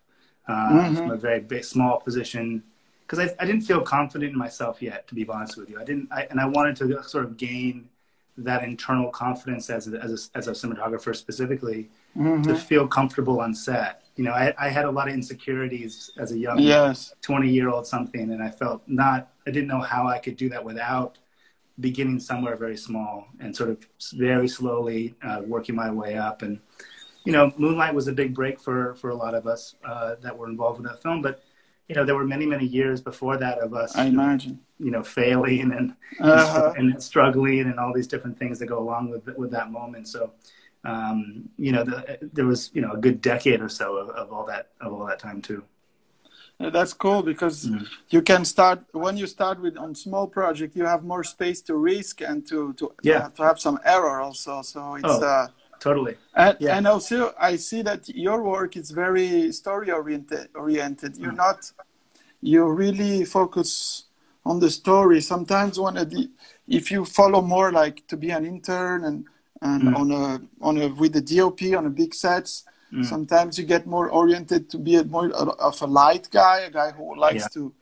uh, 0.47 0.69
Mhm. 0.69 0.97
from 1.01 1.11
a 1.11 1.17
very 1.17 1.39
big, 1.53 1.63
small 1.63 1.99
position. 1.99 2.63
Because 3.01 3.19
I, 3.25 3.27
I 3.41 3.45
didn't 3.49 3.61
feel 3.71 3.81
confident 3.81 4.31
in 4.33 4.37
myself 4.37 4.75
yet, 4.89 5.07
to 5.07 5.15
be 5.15 5.27
honest 5.27 5.57
with 5.57 5.67
you. 5.71 5.77
I 5.83 5.83
didn't, 5.89 6.07
I, 6.11 6.21
and 6.29 6.39
I 6.39 6.45
wanted 6.45 6.75
to 6.81 7.03
sort 7.03 7.25
of 7.25 7.31
gain 7.37 7.89
that 8.37 8.63
internal 8.63 9.09
confidence 9.09 9.69
as 9.71 9.83
a, 9.91 9.99
as 10.05 10.11
a, 10.35 10.37
as 10.37 10.47
a 10.47 10.51
cinematographer 10.51 11.13
specifically 11.15 11.89
Mhm. 12.15 12.43
to 12.47 12.53
feel 12.69 12.87
comfortable 12.87 13.37
on 13.41 13.51
set. 13.53 14.03
You 14.15 14.23
know, 14.25 14.31
I, 14.43 14.53
I 14.65 14.69
had 14.77 14.85
a 14.85 14.91
lot 14.97 15.07
of 15.09 15.13
insecurities 15.15 16.11
as 16.23 16.31
a 16.31 16.37
young 16.37 16.59
Yes. 16.59 17.13
20 17.21 17.49
year 17.49 17.67
old 17.73 17.85
something, 17.87 18.31
and 18.33 18.41
I 18.43 18.51
felt 18.61 18.83
not, 18.87 19.19
I 19.47 19.51
didn't 19.51 19.69
know 19.73 19.81
how 19.93 20.03
I 20.07 20.19
could 20.19 20.37
do 20.37 20.47
that 20.49 20.63
without 20.63 21.17
beginning 21.79 22.19
somewhere 22.19 22.55
very 22.65 22.77
small 22.77 23.27
and 23.39 23.55
sort 23.55 23.69
of 23.73 23.77
very 24.13 24.47
slowly 24.47 25.15
uh, 25.27 25.41
working 25.53 25.75
my 25.83 25.89
way 26.01 26.15
up. 26.17 26.43
And, 26.43 26.59
you 27.29 27.33
know, 27.37 27.53
Moonlight 27.57 27.93
was 27.93 28.07
a 28.07 28.11
big 28.11 28.33
break 28.33 28.59
for, 28.59 28.95
for 28.95 29.11
a 29.11 29.15
lot 29.15 29.35
of 29.35 29.45
us 29.45 29.75
uh, 29.85 30.15
that 30.23 30.35
were 30.35 30.49
involved 30.49 30.79
in 30.79 30.85
that 30.85 30.99
film. 31.03 31.21
But, 31.21 31.43
you 31.87 31.93
know, 31.95 32.03
there 32.03 32.15
were 32.15 32.25
many, 32.25 32.45
many 32.47 32.65
years 32.65 33.01
before 33.01 33.37
that 33.37 33.59
of 33.59 33.75
us, 33.75 33.95
I 33.95 34.05
imagine. 34.05 34.59
you 34.79 34.89
know, 34.89 35.03
failing 35.03 35.71
and, 35.77 35.93
Uh-huh. 36.19 36.73
and 36.77 36.87
struggling 37.11 37.61
and 37.69 37.79
all 37.79 37.93
these 37.93 38.07
different 38.07 38.39
things 38.39 38.57
that 38.59 38.65
go 38.65 38.79
along 38.79 39.03
with 39.13 39.25
with 39.41 39.51
that 39.57 39.67
moment. 39.79 40.07
So, 40.07 40.21
um, 40.91 41.17
you 41.65 41.71
know, 41.73 41.83
the, 41.89 41.97
there 42.35 42.47
was 42.53 42.71
you 42.75 42.81
know 42.83 42.93
a 42.93 42.97
good 43.05 43.17
decade 43.21 43.61
or 43.61 43.69
so 43.69 43.87
of, 44.01 44.07
of 44.21 44.27
all 44.33 44.45
that 44.53 44.63
of 44.81 44.89
all 44.93 45.05
that 45.11 45.19
time 45.19 45.39
too. 45.49 45.61
Uh, 46.59 46.69
That's 46.77 46.93
cool 47.05 47.21
because 47.31 47.57
Mhm. 47.67 47.85
you 48.15 48.21
can 48.31 48.43
start 48.45 48.79
when 49.05 49.15
you 49.21 49.27
start 49.27 49.57
with 49.65 49.75
on 49.77 49.89
small 49.95 50.27
project. 50.39 50.75
You 50.75 50.85
have 50.93 51.03
more 51.13 51.23
space 51.35 51.59
to 51.67 51.73
risk 51.93 52.15
and 52.29 52.37
to 52.49 52.73
to, 52.79 52.85
Yeah. 53.03 53.29
to 53.35 53.41
have 53.49 53.59
some 53.67 53.77
error 53.95 54.17
also. 54.27 54.53
So 54.73 54.79
it's 55.01 55.19
Oh. 55.21 55.33
uh, 55.35 55.47
Totally. 55.79 56.15
and, 56.35 56.57
Yeah. 56.59 56.75
and 56.77 56.87
also 56.87 57.33
I 57.39 57.55
see 57.57 57.81
that 57.83 58.07
your 58.09 58.43
work 58.43 58.75
is 58.77 58.91
very 58.91 59.51
story 59.51 59.91
oriented. 59.91 60.49
Oriented. 60.55 61.17
You're 61.17 61.31
Mm. 61.33 61.37
not. 61.47 61.71
You 62.41 62.65
really 62.83 63.25
focus 63.25 64.05
on 64.45 64.59
the 64.59 64.69
story. 64.69 65.21
Sometimes 65.21 65.79
one 65.79 65.97
of 65.97 66.09
the 66.09 66.29
if 66.67 66.91
you 66.91 67.03
follow 67.05 67.41
more 67.41 67.71
like 67.71 68.05
to 68.07 68.15
be 68.17 68.29
an 68.31 68.45
intern 68.45 69.03
and 69.05 69.25
and 69.61 69.83
Mm. 69.83 69.95
on 69.99 70.11
a 70.11 70.25
on 70.61 70.77
a 70.81 70.87
with 71.01 71.13
the 71.13 71.21
DOP 71.21 71.61
on 71.75 71.85
a 71.85 71.89
big 71.89 72.13
sets. 72.13 72.63
Mm. 72.93 73.05
Sometimes 73.05 73.57
you 73.59 73.65
get 73.65 73.85
more 73.85 74.09
oriented 74.09 74.69
to 74.71 74.77
be 74.77 74.95
a 74.95 75.03
more 75.03 75.29
of 75.69 75.81
a 75.81 75.85
light 75.87 76.27
guy, 76.31 76.59
a 76.61 76.71
guy 76.71 76.91
who 76.91 77.15
likes 77.27 77.43
Yeah. 77.43 77.53
to. 77.55 77.73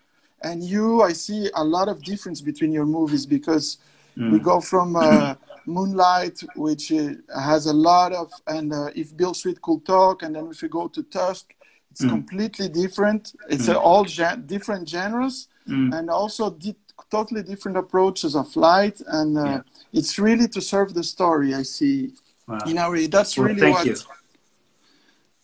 And 0.43 0.63
you, 0.63 1.01
I 1.01 1.13
see 1.13 1.49
a 1.53 1.63
lot 1.63 1.87
of 1.87 2.03
difference 2.03 2.41
between 2.41 2.71
your 2.71 2.85
movies 2.85 3.25
because 3.25 3.77
Mm. 4.17 4.31
we 4.31 4.39
go 4.39 4.59
from 4.59 4.95
uh, 4.95 5.35
Moonlight, 5.67 6.41
which 6.55 6.91
uh, 6.91 7.09
has 7.49 7.65
a 7.67 7.73
lot 7.73 8.13
of, 8.13 8.31
and 8.47 8.73
uh, 8.73 8.89
if 8.95 9.15
Beale 9.15 9.33
Street 9.33 9.61
could 9.61 9.85
talk, 9.85 10.23
and 10.23 10.35
then 10.35 10.47
if 10.51 10.61
you 10.61 10.69
go 10.69 10.87
to 10.87 11.03
Tusk, 11.03 11.53
it's 11.91 12.03
Mm. 12.05 12.09
completely 12.09 12.69
different. 12.69 13.33
It's 13.49 13.67
uh, 13.69 13.75
all 13.87 14.03
gen- 14.05 14.45
different 14.45 14.87
genres, 14.89 15.47
Mm. 15.67 15.97
and 15.97 16.09
also 16.09 16.49
di- 16.51 16.75
totally 17.11 17.43
different 17.43 17.77
approaches 17.77 18.35
of 18.35 18.47
light, 18.55 19.01
and 19.07 19.37
uh, 19.37 19.43
Yeah. 19.43 19.61
it's 19.99 20.17
really 20.19 20.47
to 20.55 20.61
serve 20.61 20.93
the 20.93 21.03
story. 21.03 21.53
I 21.53 21.63
see. 21.63 22.13
Wow. 22.47 22.59
You 22.67 22.73
know, 22.73 22.89
that's 23.07 23.37
Well, 23.37 23.47
really 23.47 23.61
thank 23.61 23.75
what. 23.77 23.85
you. 23.87 23.95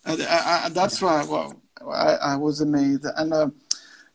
I, 0.06 0.64
I, 0.66 0.70
that's 0.70 1.02
why 1.02 1.26
well, 1.26 1.50
I, 2.10 2.12
I 2.16 2.36
was 2.36 2.62
amazed. 2.62 3.06
And 3.20 3.34
uh, 3.34 3.50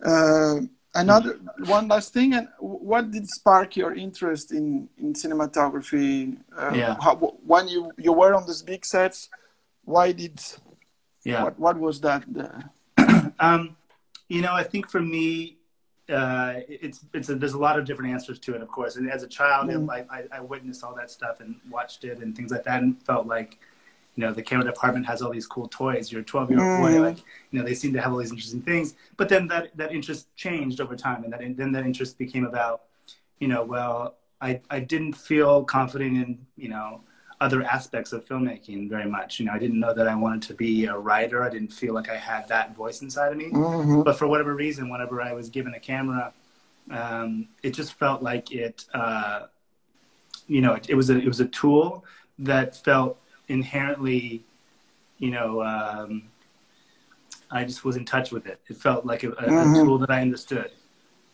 uh, 0.05 0.61
another 0.95 1.39
one 1.67 1.89
last 1.89 2.13
thing. 2.13 2.35
And 2.35 2.49
what 2.61 3.11
did 3.11 3.29
spark 3.29 3.77
your 3.77 3.95
interest 3.95 4.53
in 4.53 4.89
in 4.99 5.13
cinematography? 5.15 6.37
Uh, 6.57 6.73
Yeah. 6.75 6.97
how, 7.01 7.15
when 7.47 7.69
you 7.69 7.93
you 7.99 8.13
were 8.13 8.35
on 8.35 8.47
these 8.47 8.63
big 8.63 8.85
sets, 8.85 9.29
why 9.85 10.13
did 10.13 10.41
Yeah. 11.25 11.45
what 11.45 11.59
what 11.59 11.77
was 11.79 12.01
that? 12.01 12.23
Um, 13.41 13.77
you 14.29 14.43
know, 14.43 14.53
I 14.53 14.65
think 14.65 14.89
for 14.91 15.01
me, 15.01 15.57
uh, 16.09 16.55
it's 16.69 17.05
it's 17.15 17.29
a, 17.29 17.35
there's 17.37 17.55
a 17.55 17.59
lot 17.59 17.79
of 17.79 17.85
different 17.85 18.11
answers 18.13 18.39
to 18.41 18.55
it, 18.55 18.63
of 18.63 18.69
course. 18.69 18.97
And 18.97 19.11
as 19.11 19.23
a 19.23 19.29
child, 19.29 19.69
Mm. 19.69 19.89
I, 19.97 19.99
I, 20.17 20.21
I 20.39 20.41
witnessed 20.41 20.83
all 20.85 20.95
that 20.97 21.11
stuff 21.11 21.41
and 21.41 21.51
watched 21.71 22.05
it 22.05 22.19
and 22.19 22.35
things 22.37 22.51
like 22.51 22.65
that, 22.65 22.83
and 22.83 23.01
felt 23.05 23.27
like, 23.27 23.59
you 24.19 24.25
know, 24.25 24.33
the 24.33 24.43
camera 24.43 24.65
department 24.67 25.07
has 25.07 25.23
all 25.23 25.31
these 25.31 25.47
cool 25.47 25.69
toys. 25.69 26.11
You're 26.11 26.23
a 26.23 26.25
12 26.25 26.51
year 26.51 26.59
old 26.59 26.81
boy, 26.81 26.91
Mhm. 26.95 27.03
like, 27.03 27.19
you 27.53 27.59
know, 27.59 27.65
they 27.65 27.73
seem 27.73 27.93
to 27.93 28.01
have 28.01 28.11
all 28.13 28.19
these 28.19 28.33
interesting 28.33 28.61
things. 28.63 28.97
But 29.17 29.29
then 29.29 29.47
that 29.47 29.77
that 29.77 29.93
interest 29.93 30.27
changed 30.35 30.81
over 30.81 30.97
time, 30.97 31.23
and 31.23 31.33
that 31.33 31.41
then 31.57 31.71
that 31.71 31.87
interest 31.87 32.19
became 32.19 32.45
about, 32.45 32.81
you 33.39 33.47
know, 33.47 33.63
well, 33.63 34.17
I 34.41 34.61
I 34.71 34.81
didn't 34.81 35.13
feel 35.13 35.63
confident 35.63 36.17
in 36.17 36.29
you 36.57 36.69
know 36.69 37.03
other 37.41 37.63
aspects 37.63 38.13
of 38.13 38.27
filmmaking 38.27 38.89
very 38.91 39.09
much. 39.09 39.39
You 39.39 39.47
know, 39.47 39.53
I 39.53 39.61
didn't 39.61 39.79
know 39.79 39.95
that 39.95 40.09
I 40.09 40.17
wanted 40.17 40.43
to 40.49 40.55
be 40.55 40.87
a 40.87 40.99
writer. 40.99 41.45
I 41.45 41.51
didn't 41.51 41.73
feel 41.73 41.95
like 41.95 42.09
I 42.11 42.17
had 42.17 42.49
that 42.49 42.75
voice 42.75 43.01
inside 43.03 43.31
of 43.31 43.39
me. 43.39 43.51
Mhm. 43.53 44.05
But 44.05 44.19
for 44.19 44.27
whatever 44.27 44.53
reason, 44.57 44.89
whenever 44.89 45.23
I 45.23 45.33
was 45.33 45.49
given 45.49 45.75
a 45.75 45.79
camera, 45.93 46.33
um, 46.91 47.47
it 47.63 47.71
just 47.81 47.93
felt 47.95 48.21
like 48.21 48.51
it, 48.51 48.85
uh, 48.93 49.43
you 50.49 50.61
know, 50.61 50.73
it, 50.75 50.91
it 50.91 50.97
was 50.97 51.09
a 51.09 51.17
it 51.17 51.29
was 51.29 51.39
a 51.39 51.47
tool 51.47 52.05
that 52.41 52.77
felt 52.89 53.21
inherently, 53.49 54.43
you 55.19 55.31
know, 55.31 55.63
um, 55.63 56.23
I 57.51 57.65
just 57.65 57.85
was 57.85 57.97
in 57.97 58.05
touch 58.05 58.31
with 58.31 58.47
it. 58.47 58.61
It 58.69 58.77
felt 58.77 59.07
like 59.07 59.25
a, 59.25 59.31
a, 59.31 59.33
Mhm. 59.51 59.81
a 59.81 59.85
tool 59.85 59.99
that 59.99 60.11
I 60.11 60.21
understood 60.21 60.71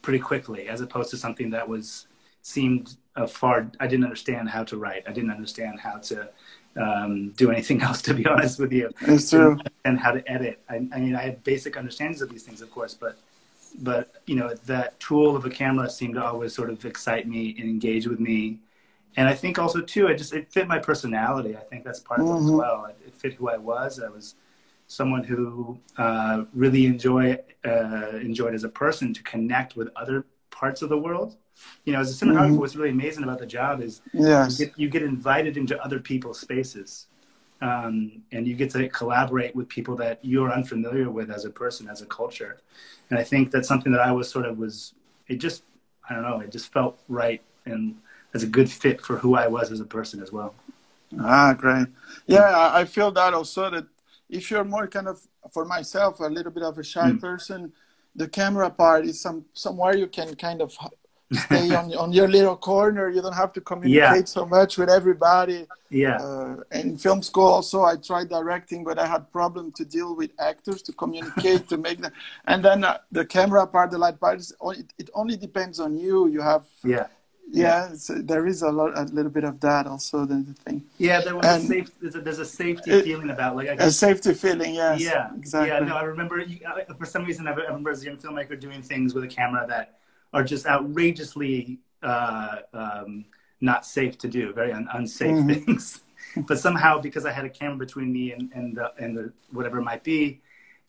pretty 0.02 0.18
quickly, 0.20 0.68
as 0.68 0.80
opposed 0.80 1.10
to 1.10 1.16
something 1.16 1.50
that 1.50 1.68
was 1.68 2.06
seemed 2.42 2.96
a 3.16 3.26
far. 3.26 3.70
I 3.80 3.86
didn't 3.86 4.04
understand 4.04 4.48
how 4.50 4.64
to 4.64 4.76
write. 4.76 5.02
I 5.08 5.12
didn't 5.12 5.30
understand 5.30 5.80
how 5.80 5.98
to 5.98 6.28
um, 6.76 7.30
do 7.30 7.50
anything 7.50 7.82
else. 7.86 8.02
To 8.02 8.14
be 8.14 8.26
honest 8.26 8.58
with 8.58 8.72
you, 8.72 8.90
It's 9.02 9.30
true. 9.30 9.58
and 9.84 9.98
how 9.98 10.12
to 10.12 10.28
edit. 10.30 10.60
I, 10.68 10.76
I 10.92 11.00
mean, 11.00 11.14
I 11.16 11.22
had 11.22 11.42
basic 11.44 11.76
understandings 11.76 12.20
of 12.22 12.30
these 12.30 12.42
things, 12.44 12.60
of 12.62 12.70
course, 12.70 12.94
but 12.94 13.18
but 13.80 14.22
you 14.26 14.36
know 14.36 14.54
that 14.66 14.98
tool 15.00 15.34
of 15.34 15.44
a 15.46 15.50
camera 15.50 15.90
seemed 15.90 16.14
to 16.14 16.24
always 16.24 16.54
sort 16.54 16.70
of 16.70 16.84
excite 16.84 17.26
me 17.26 17.56
and 17.58 17.68
engage 17.68 18.06
with 18.06 18.20
me. 18.20 18.58
And 19.16 19.28
I 19.28 19.34
think 19.34 19.58
also 19.58 19.80
too, 19.80 20.06
it 20.08 20.16
just 20.18 20.32
it 20.32 20.50
fit 20.50 20.66
my 20.68 20.78
personality. 20.78 21.56
I 21.56 21.60
think 21.60 21.84
that's 21.84 22.00
part 22.00 22.20
of 22.20 22.26
it 22.26 22.30
as 22.30 22.50
Mhm. 22.50 22.56
well. 22.58 22.86
It, 22.86 22.96
it 23.08 23.14
fit 23.16 23.34
who 23.34 23.48
I 23.48 23.56
was. 23.56 24.00
I 24.00 24.08
was 24.08 24.34
someone 24.86 25.24
who 25.24 25.78
uh, 25.96 26.44
really 26.54 26.86
enjoy 26.86 27.38
uh, 27.64 28.18
enjoyed 28.20 28.54
as 28.54 28.64
a 28.64 28.68
person 28.68 29.14
to 29.14 29.22
connect 29.22 29.76
with 29.76 29.88
other 29.96 30.24
parts 30.50 30.82
of 30.82 30.88
the 30.88 30.98
world. 30.98 31.36
You 31.84 31.92
know, 31.92 32.00
as 32.00 32.10
a 32.10 32.24
cinematographer, 32.24 32.52
Mhm. 32.52 32.58
what's 32.58 32.76
really 32.76 32.90
amazing 32.90 33.24
about 33.24 33.38
the 33.38 33.46
job 33.46 33.80
is 33.80 34.02
Yes. 34.12 34.58
you 34.58 34.66
get, 34.66 34.78
you 34.78 34.88
get 34.88 35.02
invited 35.02 35.56
into 35.56 35.82
other 35.84 36.00
people's 36.00 36.40
spaces 36.40 37.06
um, 37.60 38.22
and 38.32 38.46
you 38.46 38.54
get 38.54 38.70
to 38.70 38.88
collaborate 38.88 39.54
with 39.54 39.68
people 39.68 39.96
that 39.96 40.18
you're 40.22 40.52
unfamiliar 40.52 41.10
with 41.10 41.30
as 41.30 41.44
a 41.44 41.50
person 41.50 41.88
as 41.88 42.02
a 42.02 42.06
culture 42.06 42.58
and 43.10 43.18
i 43.18 43.22
think 43.24 43.50
that's 43.50 43.68
something 43.68 43.92
that 43.92 44.00
i 44.00 44.10
was 44.12 44.28
sort 44.28 44.44
of 44.44 44.58
was 44.58 44.94
it 45.28 45.36
just 45.36 45.62
i 46.08 46.14
don't 46.14 46.22
know 46.22 46.40
it 46.40 46.50
just 46.50 46.72
felt 46.72 46.98
right 47.08 47.42
and 47.66 47.94
as 48.34 48.42
a 48.42 48.46
good 48.56 48.70
fit 48.70 49.00
for 49.00 49.16
who 49.22 49.34
i 49.36 49.46
was 49.46 49.70
as 49.72 49.80
a 49.80 49.84
person 49.98 50.22
as 50.22 50.32
well 50.32 50.54
Ah, 51.20 51.54
great. 51.54 51.86
Yeah, 52.26 52.48
I- 52.80 52.84
feel 52.94 53.10
that 53.12 53.34
also 53.34 53.70
that 53.70 53.86
if 54.28 54.50
you're 54.50 54.64
more 54.64 54.86
kind 54.88 55.06
of, 55.12 55.16
for 55.52 55.64
myself, 55.64 56.18
a 56.18 56.24
little 56.38 56.50
bit 56.50 56.64
of 56.70 56.76
a 56.78 56.82
shy 56.82 57.10
Mm. 57.12 57.20
person, 57.20 57.72
the 58.16 58.26
camera 58.38 58.68
part 58.70 59.04
is 59.10 59.16
some 59.20 59.38
somewhere 59.52 59.94
you 60.02 60.08
can 60.18 60.34
kind 60.46 60.60
of 60.60 60.70
stay 61.46 61.66
on 61.80 61.86
on 62.02 62.12
your 62.18 62.28
little 62.36 62.56
corner. 62.56 63.04
You 63.14 63.22
don't 63.22 63.40
have 63.44 63.52
to 63.52 63.60
communicate 63.60 64.26
so 64.28 64.42
much 64.56 64.72
with 64.78 64.90
everybody. 64.98 65.60
yeah 66.04 66.18
Uh, 66.24 66.54
in 66.80 66.96
film 67.04 67.20
school 67.30 67.50
also, 67.56 67.78
I 67.92 67.94
tried 68.10 68.28
directing, 68.38 68.80
but 68.88 68.96
I 69.04 69.06
had 69.14 69.22
problem 69.38 69.64
to 69.78 69.84
deal 69.96 70.10
with 70.20 70.30
actors 70.50 70.80
to 70.86 70.92
communicate 71.02 71.62
to 71.72 71.76
make 71.86 71.98
them. 72.04 72.12
And 72.50 72.58
then 72.66 72.78
uh, 72.90 72.98
the 73.18 73.24
camera 73.36 73.64
part, 73.74 73.88
the 73.94 73.98
light 74.06 74.18
part, 74.24 74.36
is, 74.44 74.48
o- 74.60 74.70
it, 74.82 74.88
it 75.02 75.08
only 75.20 75.36
depends 75.46 75.76
on 75.86 75.90
you. 76.04 76.16
You 76.34 76.40
have 76.52 76.64
yeah 76.94 77.06
yeah, 77.50 77.90
there 78.08 78.46
is 78.46 78.62
a 78.62 78.70
lot, 78.70 78.96
a 78.98 79.02
little 79.04 79.30
bit 79.30 79.44
of 79.44 79.60
that 79.60 79.86
also. 79.86 80.24
The, 80.24 80.36
the 80.36 80.54
thing, 80.54 80.84
yeah 80.98 81.20
there 81.20 81.36
was 81.36 81.46
And- 81.46 81.64
a 81.64 81.66
safe 81.66 81.90
there's 82.00 82.14
a, 82.16 82.20
there's 82.20 82.38
a 82.38 82.44
safety 82.44 82.90
It- 82.90 83.04
feeling 83.04 83.30
about 83.30 83.54
like 83.56 83.68
i 83.68 83.72
a 83.72 83.76
guess 83.76 83.96
safety 83.96 84.34
feeling. 84.34 84.74
Yes, 84.74 85.00
yeah 85.00 85.30
exactly. 85.36 85.68
yeah 85.68 85.80
no 85.80 85.94
i 85.96 86.02
remember 86.02 86.38
you, 86.40 86.58
I- 86.66 86.84
for 86.94 87.06
some 87.06 87.24
reason 87.24 87.46
i 87.46 87.52
remember 87.52 87.90
as 87.90 88.02
a 88.02 88.06
young 88.06 88.16
filmmaker 88.16 88.58
doing 88.58 88.82
things 88.82 89.14
with 89.14 89.24
a 89.24 89.28
camera 89.28 89.66
that 89.68 89.98
are 90.32 90.42
just 90.42 90.66
outrageously 90.66 91.78
uh, 92.02 92.56
um, 92.72 93.24
not 93.60 93.86
safe 93.86 94.18
to 94.18 94.28
do 94.28 94.52
very 94.52 94.72
un- 94.72 94.88
unsafe 94.94 95.36
Mhm. 95.36 95.64
things 95.64 96.00
but 96.48 96.58
somehow 96.58 96.98
because 96.98 97.24
i 97.26 97.32
had 97.32 97.44
a 97.44 97.50
camera 97.50 97.76
between 97.76 98.12
me 98.12 98.32
and, 98.32 98.50
and, 98.54 98.76
the, 98.76 98.92
and 98.98 99.16
the, 99.16 99.32
whatever 99.52 99.78
it 99.78 99.82
might 99.82 100.02
be 100.04 100.40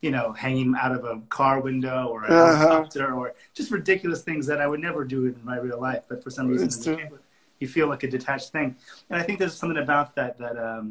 you 0.06 0.12
know 0.16 0.28
hanging 0.46 0.72
out 0.84 0.94
of 0.98 1.04
a 1.14 1.16
car 1.40 1.56
window 1.70 2.00
or 2.14 2.20
a 2.26 2.34
Uh-huh. 2.34 2.56
helicopter 2.62 3.06
or 3.20 3.26
just 3.60 3.70
ridiculous 3.80 4.22
things 4.30 4.44
that 4.50 4.60
i 4.64 4.68
would 4.72 4.84
never 4.90 5.02
do 5.16 5.20
in 5.30 5.36
my 5.52 5.58
real 5.68 5.80
life 5.90 6.04
but 6.10 6.24
for 6.24 6.32
some 6.38 6.48
reason 6.54 6.68
It's 6.68 6.78
as 6.80 6.88
a 6.88 6.90
true. 6.90 6.98
camera, 7.02 7.20
you 7.62 7.68
feel 7.68 7.88
like 7.94 8.04
a 8.04 8.12
detached 8.18 8.50
thing 8.58 8.70
and 9.10 9.16
i 9.22 9.24
think 9.26 9.36
there's 9.40 9.58
something 9.62 9.82
about 9.88 10.08
that 10.20 10.38
that 10.44 10.58
um, 10.70 10.86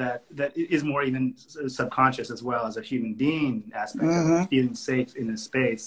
that 0.00 0.18
that 0.40 0.50
is 0.56 0.82
more 0.92 1.02
even 1.10 1.24
s- 1.36 1.74
subconscious 1.78 2.28
as 2.36 2.42
well 2.42 2.66
as 2.70 2.76
a 2.76 2.82
human 2.90 3.12
being 3.14 3.56
aspect 3.82 4.10
of 4.18 4.24
Mhm. 4.26 4.42
it, 4.44 4.48
feeling 4.50 4.74
safe 4.74 5.10
in 5.16 5.26
a 5.30 5.38
space 5.50 5.84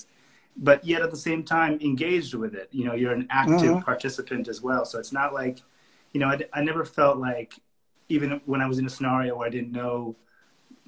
but 0.69 0.77
yet 0.91 1.01
at 1.01 1.11
the 1.11 1.17
same 1.29 1.43
time 1.43 1.73
engaged 1.81 2.33
with 2.43 2.53
it 2.61 2.67
you 2.71 2.85
know 2.85 2.95
you're 2.99 3.13
an 3.21 3.27
active 3.43 3.71
Mhm. 3.73 3.81
participant 3.89 4.47
as 4.53 4.59
well 4.67 4.83
so 4.85 4.95
it's 4.99 5.11
not 5.21 5.33
like 5.41 5.57
you 6.13 6.19
know 6.21 6.27
I, 6.33 6.37
I 6.53 6.61
never 6.63 6.83
felt 6.85 7.17
like 7.29 7.51
even 8.09 8.41
when 8.51 8.61
i 8.61 8.67
was 8.71 8.79
in 8.81 8.85
a 8.85 8.89
scenario 8.97 9.31
where 9.37 9.47
i 9.47 9.51
didn't 9.57 9.71
know 9.81 10.15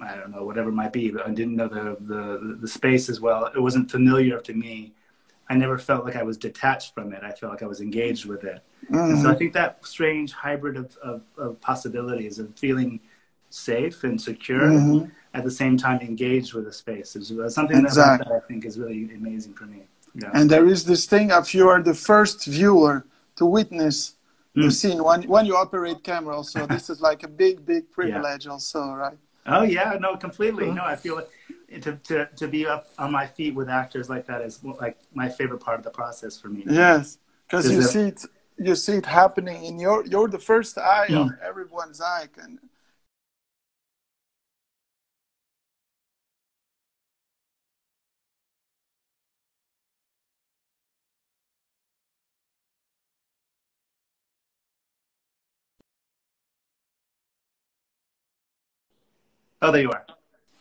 i 0.00 0.14
don't 0.16 0.30
know 0.30 0.44
whatever 0.44 0.68
it 0.70 0.72
might 0.72 0.92
be 0.92 1.10
but 1.10 1.26
i 1.26 1.30
didn't 1.30 1.56
know 1.56 1.68
the 1.68 1.96
the, 2.00 2.56
the 2.60 2.68
space 2.68 3.08
as 3.08 3.20
well 3.20 3.46
it 3.46 3.60
wasn't 3.60 3.90
familiar 3.90 4.40
to 4.40 4.54
me 4.54 4.92
i 5.50 5.54
never 5.54 5.78
felt 5.78 6.04
like 6.04 6.16
i 6.16 6.22
was 6.22 6.36
detached 6.36 6.94
from 6.94 7.12
it 7.12 7.22
i 7.22 7.32
felt 7.32 7.52
like 7.52 7.62
i 7.62 7.66
was 7.66 7.80
engaged 7.80 8.24
with 8.26 8.44
it 8.44 8.62
and 8.90 9.18
so 9.22 9.30
I 9.30 9.34
Mhm. 9.34 9.38
think 9.38 9.52
that 9.54 9.78
strange 9.86 10.32
hybrid 10.32 10.76
of, 10.76 10.96
of, 11.10 11.22
of 11.38 11.60
possibilities 11.60 12.38
of 12.40 12.46
feeling 12.58 13.00
safe 13.50 14.02
and 14.04 14.20
secure 14.20 14.68
Mhm. 14.70 15.10
at 15.34 15.44
the 15.44 15.50
same 15.50 15.76
time 15.76 15.98
engaged 16.00 16.52
with 16.54 16.64
the 16.64 16.72
space 16.72 17.14
is 17.16 17.30
uh, 17.30 17.48
something 17.48 17.76
that, 17.82 17.92
Exactly. 17.92 18.24
that 18.28 18.34
I 18.34 18.40
think 18.48 18.64
is 18.64 18.78
really 18.78 19.02
amazing 19.14 19.54
for 19.54 19.66
me. 19.74 19.80
Yeah. 20.14 20.30
And 20.34 20.50
there 20.50 20.66
is 20.74 20.84
this 20.84 21.06
thing 21.06 21.30
of 21.38 21.54
you 21.54 21.68
are 21.68 21.80
the 21.82 21.94
first 21.94 22.38
viewer 22.46 23.04
to 23.36 23.44
witness 23.46 23.96
the 24.54 24.68
Mm. 24.68 24.72
scene 24.80 24.98
when 25.08 25.20
when 25.34 25.44
you 25.46 25.56
operate 25.64 26.00
camera. 26.12 26.42
So 26.44 26.66
this 26.74 26.84
is 26.92 27.00
like 27.08 27.20
a 27.22 27.28
big, 27.42 27.54
big 27.72 27.84
privilege. 27.98 28.44
Also, 28.54 28.80
right? 29.04 29.18
Oh 29.46 29.62
yeah, 29.62 29.96
no, 30.00 30.16
completely. 30.16 30.70
No, 30.70 30.82
I 30.84 30.96
feel 30.96 31.16
like 31.16 31.30
to, 31.82 31.96
to, 31.96 32.26
to 32.36 32.48
be 32.48 32.66
up 32.66 32.86
on 32.98 33.10
my 33.12 33.26
feet 33.26 33.54
with 33.54 33.68
actors 33.68 34.08
like 34.10 34.26
that 34.26 34.42
is 34.42 34.62
like 34.62 34.98
my 35.14 35.28
favorite 35.28 35.60
part 35.60 35.78
of 35.78 35.84
the 35.84 35.90
process 35.90 36.38
for 36.38 36.48
me. 36.48 36.64
Yes, 36.66 37.18
because 37.46 37.70
you 37.70 37.82
see 37.82 38.08
it. 38.08 38.22
You 38.58 38.74
see 38.76 38.94
it 38.94 39.06
happening 39.06 39.64
in 39.64 39.78
your. 39.78 40.04
You're 40.06 40.28
the 40.28 40.38
first 40.38 40.76
eye 40.78 41.06
Mm. 41.08 41.22
of 41.26 41.30
everyone's 41.42 42.00
eye. 42.00 42.28
And 42.42 42.58
Oh, 59.62 59.70
there 59.70 59.82
you 59.82 59.90
are. 59.90 60.04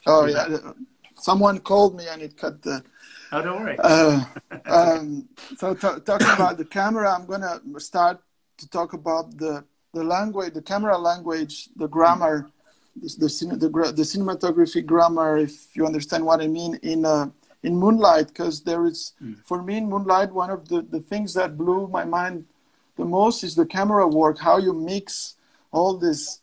oh 0.06 0.26
Yeah. 0.26 0.48
yeah, 0.48 0.72
someone 1.16 1.60
called 1.60 1.96
me 1.96 2.08
and 2.08 2.22
it 2.22 2.38
cut 2.38 2.62
the. 2.62 2.84
Oh, 3.32 3.42
don't 3.42 3.62
worry. 3.62 3.78
Uh, 3.80 4.24
um, 4.66 5.28
so 5.58 5.74
talking 5.74 6.30
about 6.30 6.58
the 6.58 6.66
camera, 6.66 7.14
I'm 7.14 7.26
gonna 7.26 7.60
start 7.80 8.22
to 8.58 8.70
talk 8.70 8.94
about 8.94 9.38
the 9.38 9.66
the 9.94 10.04
language, 10.04 10.54
the 10.54 10.62
camera 10.62 10.98
language, 10.98 11.70
the 11.76 11.88
grammar, 11.88 12.50
the, 12.96 13.08
the, 13.18 13.56
the, 13.58 13.92
the 13.92 14.04
cinematography 14.04 14.86
grammar, 14.86 15.38
if 15.38 15.76
you 15.76 15.86
understand 15.86 16.26
what 16.26 16.40
I 16.40 16.48
mean, 16.48 16.80
in 16.82 17.06
uh, 17.06 17.30
in 17.64 17.76
Moonlight, 17.76 18.28
because 18.28 18.62
there 18.62 18.86
is, 18.86 19.14
mm. 19.22 19.38
for 19.46 19.62
me 19.62 19.78
in 19.78 19.90
Moonlight, 19.90 20.32
one 20.32 20.50
of 20.50 20.68
the, 20.68 20.82
the 20.82 21.00
things 21.00 21.34
that 21.36 21.58
blew 21.58 21.88
my 21.88 22.06
mind 22.06 22.46
the 22.98 23.06
most 23.06 23.44
is 23.44 23.56
the 23.56 23.66
camera 23.66 24.08
work, 24.08 24.40
how 24.40 24.58
you 24.58 24.74
mix 24.74 25.36
all 25.72 25.98
this 25.98 26.40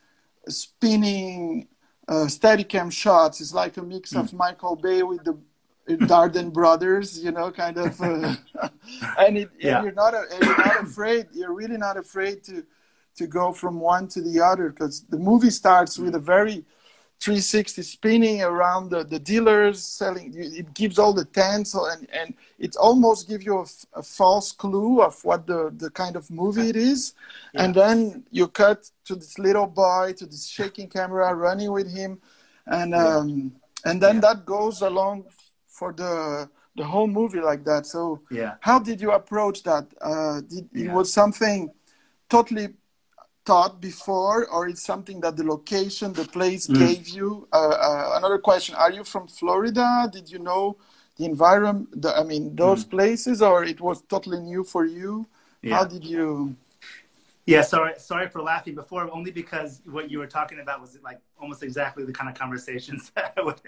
spinning 0.49 1.69
uh, 2.09 2.27
Steadicam 2.27 2.91
shots. 2.91 3.41
It's 3.41 3.55
like 3.55 3.77
a 3.77 3.83
mix 3.83 4.15
mm. 4.15 4.21
of 4.21 4.33
Michael 4.33 4.77
Bay 4.77 5.03
with 5.03 5.25
the 5.25 5.39
Dardenne 5.89 6.53
brothers, 6.61 7.23
you 7.23 7.31
know, 7.31 7.51
kind 7.51 7.79
of, 7.79 8.01
uh, 8.01 8.35
and, 9.19 9.39
it, 9.39 9.51
yeah. 9.59 9.77
and, 9.77 9.85
you're 9.85 9.95
not, 9.95 10.15
and 10.15 10.45
you're 10.45 10.59
not 10.59 10.83
afraid. 10.83 11.27
You're 11.33 11.55
really 11.55 11.77
not 11.77 11.97
afraid 11.97 12.43
to 12.45 12.65
to 13.17 13.27
go 13.27 13.53
from 13.53 13.81
one 13.81 14.07
to 14.07 14.23
the 14.23 14.41
other 14.41 14.71
because 14.71 15.03
the 15.09 15.19
movie 15.19 15.51
starts 15.51 15.99
with 15.99 16.15
a 16.15 16.21
very 16.21 16.65
360 17.21 17.83
spinning 17.83 18.43
around 18.43 18.91
the, 18.91 19.03
the 19.03 19.19
dealers 19.19 19.83
selling 19.83 20.33
it 20.37 20.73
gives 20.73 20.99
all 20.99 21.13
the 21.13 21.25
tents 21.25 21.75
and, 21.75 22.09
and 22.13 22.35
it 22.59 22.77
almost 22.77 23.29
gives 23.29 23.45
you 23.45 23.59
a, 23.59 23.67
a 23.99 24.03
false 24.03 24.53
clue 24.53 25.03
of 25.03 25.23
what 25.25 25.47
the, 25.47 25.73
the 25.77 25.91
kind 25.91 26.15
of 26.15 26.31
movie 26.31 26.69
it 26.69 26.77
is. 26.77 27.15
Yeah. 27.55 27.65
and 27.65 27.75
then 27.75 28.25
you 28.31 28.47
cut 28.47 28.89
to 29.07 29.17
this 29.17 29.39
little 29.39 29.67
boy 29.67 30.15
to 30.19 30.27
this 30.27 30.47
shaking 30.47 30.89
camera 30.89 31.35
running 31.35 31.73
with 31.73 31.93
him. 31.93 32.21
And 32.67 32.95
um, 32.95 33.53
and 33.85 34.01
then 34.01 34.17
yeah. 34.17 34.21
that 34.21 34.47
goes 34.47 34.83
along 34.83 35.25
for 35.67 35.93
the 35.93 36.49
the 36.77 36.85
whole 36.85 37.07
movie 37.07 37.41
like 37.41 37.65
that. 37.65 37.87
So 37.87 38.23
yeah. 38.31 38.55
how 38.61 38.79
did 38.79 39.01
you 39.01 39.13
approach 39.13 39.63
that? 39.65 39.87
Uh, 40.01 40.41
did, 40.43 40.69
it 40.73 40.93
was 40.93 41.13
something 41.13 41.71
totally 42.29 42.69
thought 43.49 43.81
before, 43.81 44.47
or 44.53 44.69
it's 44.69 44.85
something 44.93 45.19
that 45.23 45.35
the 45.39 45.47
location, 45.55 46.13
the 46.13 46.29
place 46.37 46.67
mm. 46.67 46.79
gave 46.79 47.09
you? 47.09 47.49
Uh, 47.51 47.77
uh, 47.89 48.19
another 48.19 48.41
question: 48.51 48.75
Are 48.75 48.93
you 48.93 49.05
from 49.05 49.27
Florida? 49.27 49.89
Did 50.13 50.31
you 50.31 50.39
know 50.39 50.77
the 51.17 51.25
environment? 51.25 52.03
The, 52.03 52.11
I 52.21 52.25
mean, 52.25 52.55
those 52.55 52.85
mm. 52.85 52.91
places, 52.91 53.41
or 53.41 53.65
it 53.65 53.81
was 53.81 54.03
totally 54.03 54.41
new 54.41 54.63
for 54.65 54.85
you? 54.85 55.27
Yeah. 55.63 55.77
How 55.77 55.85
did 55.95 56.05
you? 56.05 56.57
Yeah, 57.47 57.63
sorry, 57.63 57.95
sorry 57.97 58.29
for 58.29 58.43
laughing 58.43 58.75
before, 58.75 59.11
only 59.11 59.31
because 59.31 59.81
what 59.97 60.11
you 60.11 60.19
were 60.19 60.27
talking 60.39 60.61
about 60.61 60.83
was 60.83 60.99
like 61.03 61.19
almost 61.41 61.63
exactly 61.63 62.05
the 62.05 62.13
kind 62.13 62.29
of 62.29 62.37
conversations 62.45 63.11
that 63.15 63.33
I 63.39 63.41
would 63.41 63.61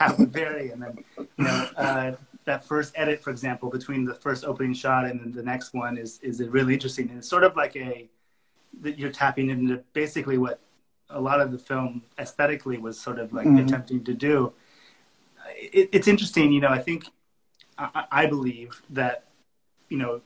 have 0.00 0.18
with 0.18 0.32
Barry, 0.32 0.72
and 0.72 0.82
then 0.82 0.94
you 1.16 1.44
know 1.44 1.58
uh, 1.76 2.12
that 2.46 2.64
first 2.64 2.90
edit, 2.96 3.22
for 3.22 3.30
example, 3.30 3.70
between 3.70 4.04
the 4.04 4.14
first 4.14 4.44
opening 4.44 4.74
shot 4.74 5.04
and 5.04 5.20
then 5.20 5.30
the 5.30 5.46
next 5.52 5.68
one 5.84 5.96
is 5.96 6.18
is 6.28 6.36
really 6.56 6.74
interesting, 6.74 7.08
and 7.10 7.18
it's 7.18 7.30
sort 7.36 7.44
of 7.44 7.54
like 7.54 7.76
a 7.76 8.08
that 8.82 8.98
you're 8.98 9.12
tapping 9.12 9.50
into 9.50 9.82
basically 9.92 10.38
what 10.38 10.60
a 11.10 11.20
lot 11.20 11.40
of 11.40 11.52
the 11.52 11.58
film 11.58 12.02
aesthetically 12.18 12.78
was 12.78 13.00
sort 13.00 13.18
of 13.18 13.32
like 13.32 13.46
mm-hmm. 13.46 13.66
attempting 13.66 14.04
to 14.04 14.14
do. 14.14 14.52
It, 15.56 15.88
it's 15.92 16.08
interesting, 16.08 16.52
you 16.52 16.60
know. 16.60 16.68
I 16.68 16.78
think 16.78 17.06
I, 17.78 18.04
I, 18.10 18.26
believe 18.26 18.82
that 18.90 19.24
you 19.88 19.96
know 19.96 20.20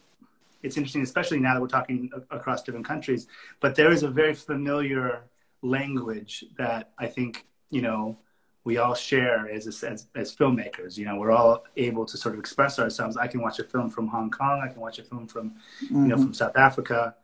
it's 0.63 0.77
interesting, 0.77 1.03
especially 1.03 1.39
now 1.39 1.55
that 1.55 1.61
we're 1.61 1.69
talking 1.69 2.11
across 2.31 2.63
different 2.63 2.87
countries. 2.87 3.27
But 3.61 3.77
there 3.77 3.93
is 3.93 4.03
a 4.03 4.09
very 4.09 4.35
familiar 4.35 5.23
language 5.63 6.45
that 6.59 6.91
I 6.99 7.07
think 7.07 7.47
you 7.71 7.83
know 7.83 8.19
we 8.65 8.79
all 8.79 8.95
share 8.95 9.49
as, 9.49 9.67
as 9.85 10.07
as 10.15 10.35
filmmakers. 10.35 10.99
You 10.99 11.05
know, 11.05 11.17
we're 11.17 11.33
all 11.33 11.65
able 11.77 12.05
to 12.07 12.17
sort 12.17 12.35
of 12.35 12.41
express 12.41 12.81
ourselves. 12.81 13.17
I 13.17 13.29
can 13.29 13.41
watch 13.41 13.61
a 13.61 13.65
film 13.65 13.89
from 13.89 14.09
Hong 14.09 14.31
Kong. 14.31 14.61
I 14.65 14.73
can 14.73 14.81
watch 14.81 14.99
a 14.99 15.05
film 15.05 15.29
from 15.29 15.51
mm-hmm. 15.85 15.95
you 15.95 16.09
know 16.09 16.17
mm-hmm. 16.17 16.25
from 16.25 16.35
South 16.35 16.57
Africa 16.57 17.15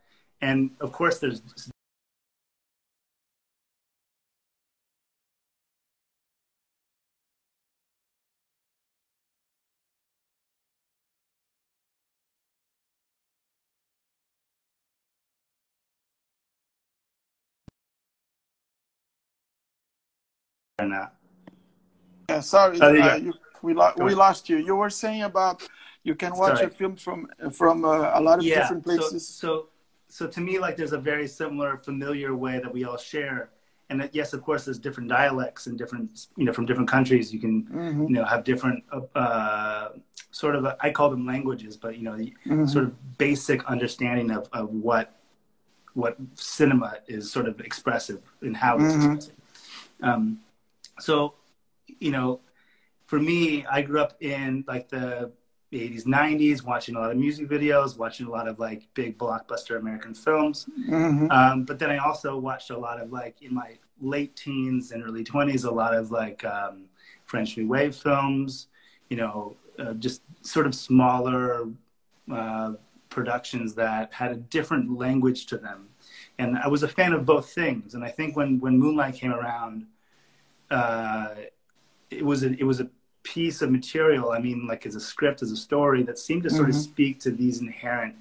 and 0.41 0.71
of 0.79 0.91
course, 0.91 1.19
there's 1.19 1.41
Yeah, 22.29 22.41
sorry, 22.41 22.79
oh, 22.81 23.01
uh, 23.01 23.15
you, 23.15 23.33
we, 23.61 23.73
lo- 23.73 23.93
we 23.97 24.13
lost 24.13 24.49
you. 24.49 24.57
You 24.57 24.75
were 24.75 24.89
saying 24.91 25.23
about 25.23 25.67
you 26.03 26.15
can 26.15 26.35
watch 26.37 26.57
sorry. 26.57 26.67
a 26.67 26.69
film 26.69 26.95
from 26.95 27.27
from 27.51 27.85
uh, 27.85 28.11
a 28.13 28.21
lot 28.21 28.39
of 28.39 28.45
yeah, 28.45 28.61
different 28.61 28.83
places. 28.83 29.27
So, 29.27 29.47
so 29.47 29.69
so 30.09 30.27
to 30.27 30.41
me, 30.41 30.59
like 30.59 30.75
there's 30.75 30.93
a 30.93 30.97
very 30.97 31.27
similar, 31.27 31.77
familiar 31.77 32.35
way 32.35 32.59
that 32.59 32.73
we 32.73 32.83
all 32.83 32.97
share. 32.97 33.49
And 33.91 34.01
that, 34.01 34.13
yes, 34.13 34.33
of 34.33 34.43
course, 34.43 34.65
there's 34.65 34.77
different 34.77 35.09
dialects 35.09 35.65
and 35.65 35.75
different, 35.75 36.27
you 36.37 36.45
know, 36.45 36.53
from 36.53 36.65
different 36.67 36.89
countries. 36.89 37.33
You 37.33 37.39
can, 37.39 37.63
mm-hmm. 37.63 38.03
you 38.03 38.09
know, 38.09 38.23
have 38.23 38.43
different, 38.43 38.83
uh, 39.15 39.89
sort 40.29 40.55
of, 40.55 40.67
I 40.79 40.91
call 40.91 41.09
them 41.09 41.25
languages, 41.25 41.75
but 41.75 41.97
you 41.97 42.03
know, 42.03 42.11
mm-hmm. 42.11 42.65
sort 42.65 42.85
of 42.85 43.17
basic 43.17 43.65
understanding 43.65 44.29
of, 44.29 44.47
of 44.53 44.69
what, 44.69 45.15
what 45.95 46.17
cinema 46.35 46.97
is 47.07 47.31
sort 47.31 47.47
of 47.47 47.59
expressive 47.61 48.21
and 48.41 48.55
how 48.55 48.75
it's 48.75 48.93
mm-hmm. 48.93 49.13
expressive. 49.13 49.35
Um, 50.03 50.41
so, 50.99 51.33
you 51.99 52.11
know, 52.11 52.41
for 53.07 53.19
me, 53.19 53.65
I 53.65 53.81
grew 53.81 54.01
up 54.01 54.21
in 54.21 54.63
like 54.67 54.89
the 54.89 55.31
80s 55.71 56.05
90s 56.05 56.63
watching 56.63 56.95
a 56.95 56.99
lot 56.99 57.11
of 57.11 57.17
music 57.17 57.47
videos 57.47 57.97
watching 57.97 58.25
a 58.25 58.29
lot 58.29 58.47
of 58.47 58.57
like 58.59 58.87
big 58.95 59.17
blockbuster 59.17 59.77
american 59.77 60.13
films. 60.13 60.67
Mm-hmm. 60.87 61.29
um, 61.31 61.63
but 61.63 61.77
then 61.77 61.91
i 61.91 61.97
also 61.97 62.37
watched 62.37 62.71
a 62.71 62.77
lot 62.77 62.99
of 62.99 63.11
like 63.11 63.41
in 63.41 63.53
my 63.53 63.77
late 64.01 64.35
teens 64.35 64.91
and 64.91 65.03
early 65.03 65.23
20s 65.23 65.65
a 65.65 65.71
lot 65.71 65.93
of 65.93 66.11
like 66.11 66.43
um, 66.45 66.85
french 67.25 67.57
new 67.57 67.67
wave 67.67 67.95
films 67.95 68.67
you 69.09 69.17
know 69.17 69.55
uh, 69.77 69.93
just 69.93 70.23
sort 70.41 70.65
of 70.65 70.75
smaller 70.75 71.67
uh, 72.31 72.73
productions 73.09 73.73
that 73.75 74.13
had 74.13 74.31
a 74.31 74.35
different 74.35 74.97
language 74.97 75.45
to 75.47 75.57
them. 75.57 75.89
And 76.37 76.57
i 76.57 76.67
was 76.67 76.83
a 76.83 76.87
fan 76.87 77.13
of 77.13 77.25
both 77.25 77.49
things. 77.51 77.95
And 77.95 78.03
i 78.03 78.09
think 78.09 78.35
when 78.35 78.59
when 78.59 78.77
moonlight 78.77 79.15
came 79.15 79.33
around 79.33 79.85
uh, 80.71 81.35
it 82.11 82.23
was 82.23 82.43
a, 82.43 82.51
it 82.59 82.63
was 82.63 82.79
a 82.79 82.89
piece 83.29 83.61
of 83.61 83.69
material, 83.69 84.31
I 84.31 84.39
mean, 84.39 84.65
like 84.65 84.87
as 84.87 84.95
a 84.95 84.99
script, 84.99 85.43
as 85.43 85.51
a 85.51 85.57
story 85.57 86.01
that 86.03 86.17
seemed 86.17 86.43
to 86.43 86.49
sort 86.49 86.69
mm-hmm. 86.69 86.77
of 86.77 86.83
speak 86.83 87.19
to 87.19 87.31
these 87.31 87.61
inherent 87.61 88.15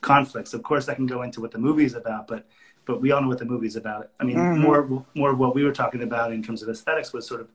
conflicts. 0.00 0.54
Of 0.54 0.62
course, 0.62 0.88
I 0.88 0.94
can 0.94 1.06
go 1.06 1.22
into 1.22 1.40
what 1.40 1.50
the 1.50 1.58
movie 1.58 1.84
is 1.84 1.94
about, 1.94 2.28
but 2.28 2.46
but 2.84 3.00
we 3.00 3.12
all 3.12 3.22
know 3.22 3.28
what 3.28 3.38
the 3.38 3.44
movie 3.44 3.66
is 3.66 3.76
about. 3.76 4.10
I 4.20 4.24
mean, 4.24 4.36
mm-hmm. 4.36 4.62
more 4.62 5.04
more 5.14 5.30
of 5.32 5.38
what 5.38 5.56
we 5.56 5.64
were 5.64 5.72
talking 5.72 6.02
about 6.02 6.32
in 6.32 6.42
terms 6.44 6.62
of 6.62 6.68
aesthetics 6.68 7.12
was 7.12 7.26
sort 7.26 7.40
of 7.40 7.48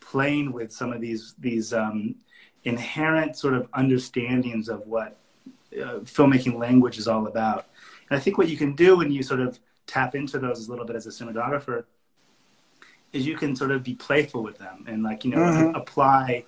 playing 0.00 0.52
with 0.52 0.72
some 0.72 0.90
of 0.90 1.02
these 1.02 1.34
these 1.38 1.74
um, 1.74 2.14
inherent 2.64 3.36
sort 3.36 3.52
of 3.52 3.68
understandings 3.74 4.70
of 4.70 4.86
what 4.86 5.18
uh, 5.74 6.00
filmmaking 6.16 6.58
language 6.58 6.96
is 6.96 7.06
all 7.06 7.26
about. 7.26 7.66
And 8.08 8.18
I 8.18 8.20
think 8.22 8.38
what 8.38 8.48
you 8.48 8.56
can 8.56 8.74
do 8.74 8.96
when 8.96 9.12
you 9.12 9.22
sort 9.22 9.40
of 9.40 9.58
tap 9.86 10.14
into 10.14 10.38
those 10.38 10.66
a 10.66 10.70
little 10.70 10.86
bit 10.86 10.96
as 10.96 11.06
a 11.06 11.10
cinematographer 11.10 11.84
is 13.12 13.26
you 13.26 13.36
can 13.36 13.54
sort 13.54 13.70
of 13.70 13.82
be 13.82 13.94
playful 13.94 14.42
with 14.42 14.56
them 14.56 14.86
and 14.88 15.02
like 15.02 15.24
you 15.26 15.30
know 15.30 15.38
mm-hmm. 15.38 15.76
apply 15.76 16.44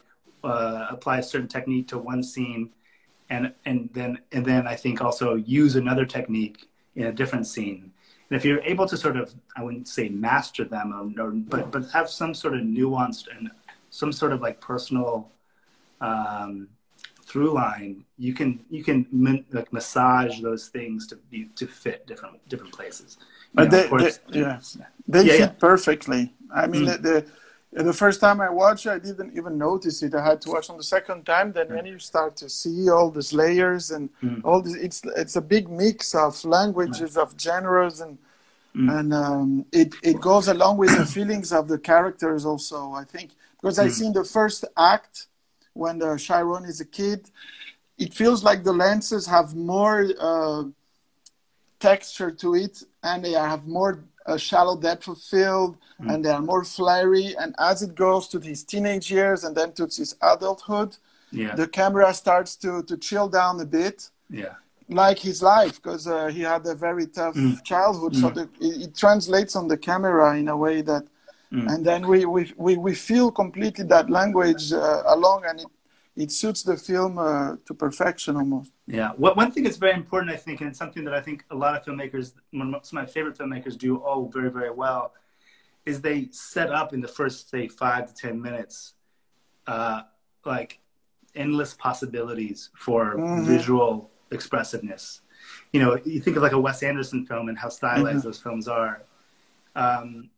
uh, 0.46 0.87
apply 0.90 1.18
a 1.18 1.22
certain 1.22 1.48
technique 1.48 1.88
to 1.88 1.98
one 1.98 2.22
scene 2.22 2.70
and 3.30 3.52
and 3.64 3.90
then 3.92 4.18
and 4.32 4.44
then 4.44 4.66
I 4.66 4.76
think 4.76 5.02
also 5.02 5.35
use 5.35 5.76
another 5.76 6.06
technique 6.06 6.68
in 6.94 7.06
a 7.06 7.12
different 7.12 7.46
scene. 7.46 7.92
And 8.30 8.37
if 8.37 8.44
you're 8.44 8.62
able 8.62 8.87
to 8.87 8.96
sort 8.96 9.16
of 9.16 9.35
I 9.56 9.62
wouldn't 9.62 9.88
say 9.88 10.09
master 10.09 10.64
them 10.64 10.92
or, 10.92 11.22
or 11.22 11.30
but 11.32 11.70
but 11.70 11.90
have 11.90 12.09
some 12.09 12.35
sort 12.35 12.54
of 12.54 12.61
nuanced 12.62 13.26
and 13.37 13.50
some 13.90 14.12
sort 14.12 14.32
of 14.32 14.40
like 14.40 14.61
personal 14.61 15.30
um, 16.00 16.68
through 17.24 17.52
line, 17.52 18.04
you 18.18 18.35
can 18.35 18.64
you 18.70 18.85
can 18.85 19.06
like 19.52 19.72
massage 19.72 20.40
those 20.40 20.68
things 20.68 21.06
to 21.09 21.16
be 21.30 21.46
to 21.56 21.66
fit 21.66 22.06
different 22.06 22.46
different 22.48 22.72
places. 22.72 23.18
But 23.54 23.70
they, 23.70 23.88
course, 23.88 24.20
they, 24.28 24.40
yeah, 24.40 24.61
they 25.09 25.24
yeah, 25.24 25.32
fit 25.32 25.40
yeah. 25.40 25.48
perfectly. 25.59 26.35
I 26.54 26.66
mean, 26.66 26.85
mm. 26.85 26.92
the, 26.92 26.98
the, 26.98 27.26
the 27.84 27.92
first 27.92 28.20
time 28.20 28.40
I 28.40 28.48
watched, 28.48 28.86
I 28.86 28.98
didn't 28.98 29.36
even 29.36 29.58
notice 29.58 30.02
it. 30.02 30.14
I 30.14 30.24
had 30.24 30.40
to 30.42 30.50
watch 30.50 30.70
on 30.70 30.78
the 30.78 30.82
second 30.82 31.26
time. 31.26 31.52
Then 31.52 31.68
when 31.68 31.84
you 31.84 31.98
start 31.98 32.34
to 32.38 32.48
see 32.48 32.88
all 32.88 33.10
these 33.10 33.34
layers 33.34 33.90
and 33.90 34.08
mm. 34.22 34.40
all 34.44 34.62
this, 34.62 34.74
it's 34.74 35.02
it's 35.16 35.36
a 35.36 35.42
big 35.42 35.68
mix 35.68 36.14
of 36.14 36.42
languages, 36.44 37.18
of 37.18 37.34
genres, 37.38 38.00
and 38.00 38.16
mm. 38.74 38.98
and 38.98 39.12
um, 39.12 39.66
it 39.72 39.94
it 40.02 40.20
goes 40.22 40.48
along 40.48 40.78
with 40.78 40.96
the 40.96 41.04
feelings 41.16 41.52
of 41.52 41.68
the 41.68 41.78
characters 41.78 42.46
also. 42.46 42.92
I 42.92 43.04
think 43.04 43.32
because 43.60 43.78
I 43.78 43.88
see 43.88 44.06
in 44.06 44.14
the 44.14 44.24
first 44.24 44.64
act 44.78 45.26
when 45.74 45.98
the 45.98 46.16
Chiron 46.16 46.64
is 46.64 46.80
a 46.80 46.86
kid, 46.86 47.30
it 47.98 48.14
feels 48.14 48.42
like 48.42 48.64
the 48.64 48.72
lenses 48.72 49.26
have 49.26 49.54
more 49.54 50.06
uh, 50.18 50.64
texture 51.78 52.30
to 52.30 52.54
it 52.54 52.82
and 53.02 53.24
they 53.24 53.32
have 53.32 53.66
more 53.66 54.02
a 54.26 54.38
shallow 54.38 54.76
depth 54.76 55.08
of 55.08 55.18
field 55.18 55.76
mm. 56.02 56.12
and 56.12 56.24
they 56.24 56.30
are 56.30 56.42
more 56.42 56.64
flary. 56.64 57.34
And 57.40 57.54
as 57.58 57.82
it 57.82 57.94
goes 57.94 58.28
to 58.28 58.38
his 58.40 58.64
teenage 58.64 59.10
years 59.10 59.44
and 59.44 59.56
then 59.56 59.72
to 59.72 59.84
his 59.84 60.16
adulthood, 60.22 60.96
yeah. 61.32 61.54
the 61.54 61.66
camera 61.68 62.12
starts 62.14 62.56
to, 62.56 62.82
to 62.84 62.96
chill 62.96 63.28
down 63.28 63.60
a 63.60 63.64
bit. 63.66 64.10
Yeah. 64.28 64.54
like 64.88 65.18
his 65.18 65.42
life 65.42 65.74
because 65.82 66.06
uh, 66.06 66.26
he 66.36 66.42
had 66.52 66.62
a 66.66 66.74
very 66.74 67.06
tough 67.18 67.34
Mm. 67.36 67.62
childhood. 67.72 68.14
So 68.20 68.26
the, 68.30 68.44
it, 68.60 68.74
it 68.84 68.92
translates 68.96 69.54
on 69.60 69.66
the 69.72 69.76
camera 69.76 70.36
in 70.42 70.48
a 70.48 70.56
way 70.56 70.76
that, 70.82 71.04
Mm. 71.52 71.66
and 71.72 71.80
then 71.88 72.00
we, 72.12 72.18
we, 72.34 72.42
we, 72.66 72.72
we 72.86 72.94
feel 73.08 73.30
completely 73.42 73.84
that 73.94 74.06
language 74.10 74.64
uh, 74.72 75.02
along, 75.16 75.40
and 75.48 75.56
it, 75.60 75.66
it 76.16 76.33
suits 76.33 76.62
the 76.62 76.76
film 76.76 77.18
uh, 77.18 77.57
to 77.66 77.74
perfection 77.74 78.37
almost. 78.37 78.72
Yeah. 78.87 79.11
What, 79.16 79.37
one 79.37 79.50
thing 79.52 79.64
that's 79.64 79.76
very 79.76 79.92
important, 79.92 80.33
I 80.33 80.37
think, 80.37 80.61
and 80.61 80.70
it's 80.70 80.79
something 80.79 81.05
that 81.05 81.14
I 81.14 81.20
think 81.20 81.44
a 81.50 81.55
lot 81.55 81.76
of 81.76 81.85
filmmakers, 81.85 82.33
one 82.52 82.74
of 82.74 82.92
my 82.92 83.05
favorite 83.05 83.37
filmmakers 83.37 83.76
do 83.76 83.96
all 83.98 84.29
very, 84.29 84.50
very 84.50 84.70
well, 84.70 85.12
is 85.85 86.00
they 86.00 86.29
set 86.31 86.70
up 86.72 86.94
in 86.94 87.00
the 87.00 87.09
first, 87.09 87.50
say, 87.50 87.68
five 87.68 88.07
to 88.09 88.14
10 88.14 88.40
minutes, 88.40 88.94
uh, 89.66 90.02
like 90.44 90.81
endless 91.35 91.74
possibilities 91.74 92.70
for 92.74 93.16
Mhm. 93.16 93.44
visual 93.44 94.11
expressiveness. 94.31 95.20
You 95.72 95.81
know, 95.81 95.98
you 96.05 96.20
think 96.20 96.37
of 96.37 96.42
like 96.42 96.52
a 96.52 96.61
Wes 96.61 96.83
Anderson 96.83 97.26
film 97.26 97.48
and 97.50 97.59
how 97.59 97.68
stylized 97.68 98.20
Mhm. 98.20 98.24
those 98.24 98.40
films 98.40 98.68
are. 98.68 99.02
Um, 99.76 100.31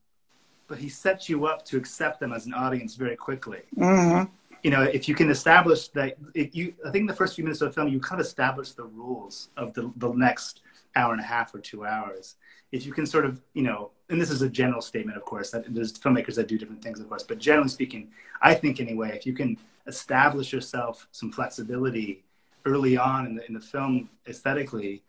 but 0.67 0.79
he 0.79 0.89
sets 0.89 1.29
you 1.29 1.47
up 1.47 1.65
to 1.67 1.77
accept 1.79 2.19
them 2.21 2.33
as 2.33 2.45
an 2.47 2.53
audience 2.53 2.95
very 2.97 3.17
quickly 3.17 3.63
hmm 3.75 4.25
you 4.63 4.71
know, 4.71 4.83
if 4.83 5.09
you 5.09 5.15
can 5.15 5.31
establish 5.31 5.89
that, 5.89 6.17
you, 6.35 6.75
I 6.87 6.91
think 6.91 7.09
the 7.09 7.15
first 7.17 7.35
few 7.35 7.45
minutes 7.45 7.61
of 7.61 7.69
the 7.69 7.75
film, 7.75 7.89
you 7.89 8.01
kind 8.01 8.21
of 8.21 8.27
establish 8.27 8.73
the 8.73 8.85
rules 8.85 9.51
of 9.57 9.73
the, 9.75 9.93
the 9.97 10.13
next 10.13 10.63
hour 10.97 11.13
and 11.13 11.21
a 11.21 11.25
half 11.25 11.55
or 11.55 11.61
two 11.61 11.87
hours. 11.87 12.37
If 12.73 12.85
you 12.85 12.93
can 12.93 13.07
sort 13.07 13.25
of, 13.25 13.41
you 13.55 13.63
know, 13.63 13.91
and 14.11 14.21
this 14.21 14.31
is 14.31 14.43
a 14.43 14.49
general 14.49 14.83
statement, 14.83 15.17
of 15.17 15.25
course, 15.25 15.51
that 15.51 15.73
there's 15.73 15.93
filmmakers 15.93 16.35
that 16.35 16.49
do 16.49 16.59
different 16.59 16.83
things, 16.83 17.01
of 17.01 17.09
course, 17.09 17.23
but 17.23 17.39
generally 17.39 17.69
speaking, 17.69 18.09
I 18.43 18.55
think 18.55 18.81
anyway, 18.81 19.17
if 19.17 19.27
you 19.27 19.33
can 19.33 19.57
establish 19.87 20.53
yourself 20.53 21.07
some 21.13 21.31
flexibility 21.31 22.25
early 22.67 22.99
on 22.99 23.27
in 23.27 23.35
the, 23.37 23.47
in 23.47 23.55
the 23.55 23.61
film 23.61 24.09
aesthetically, 24.27 25.03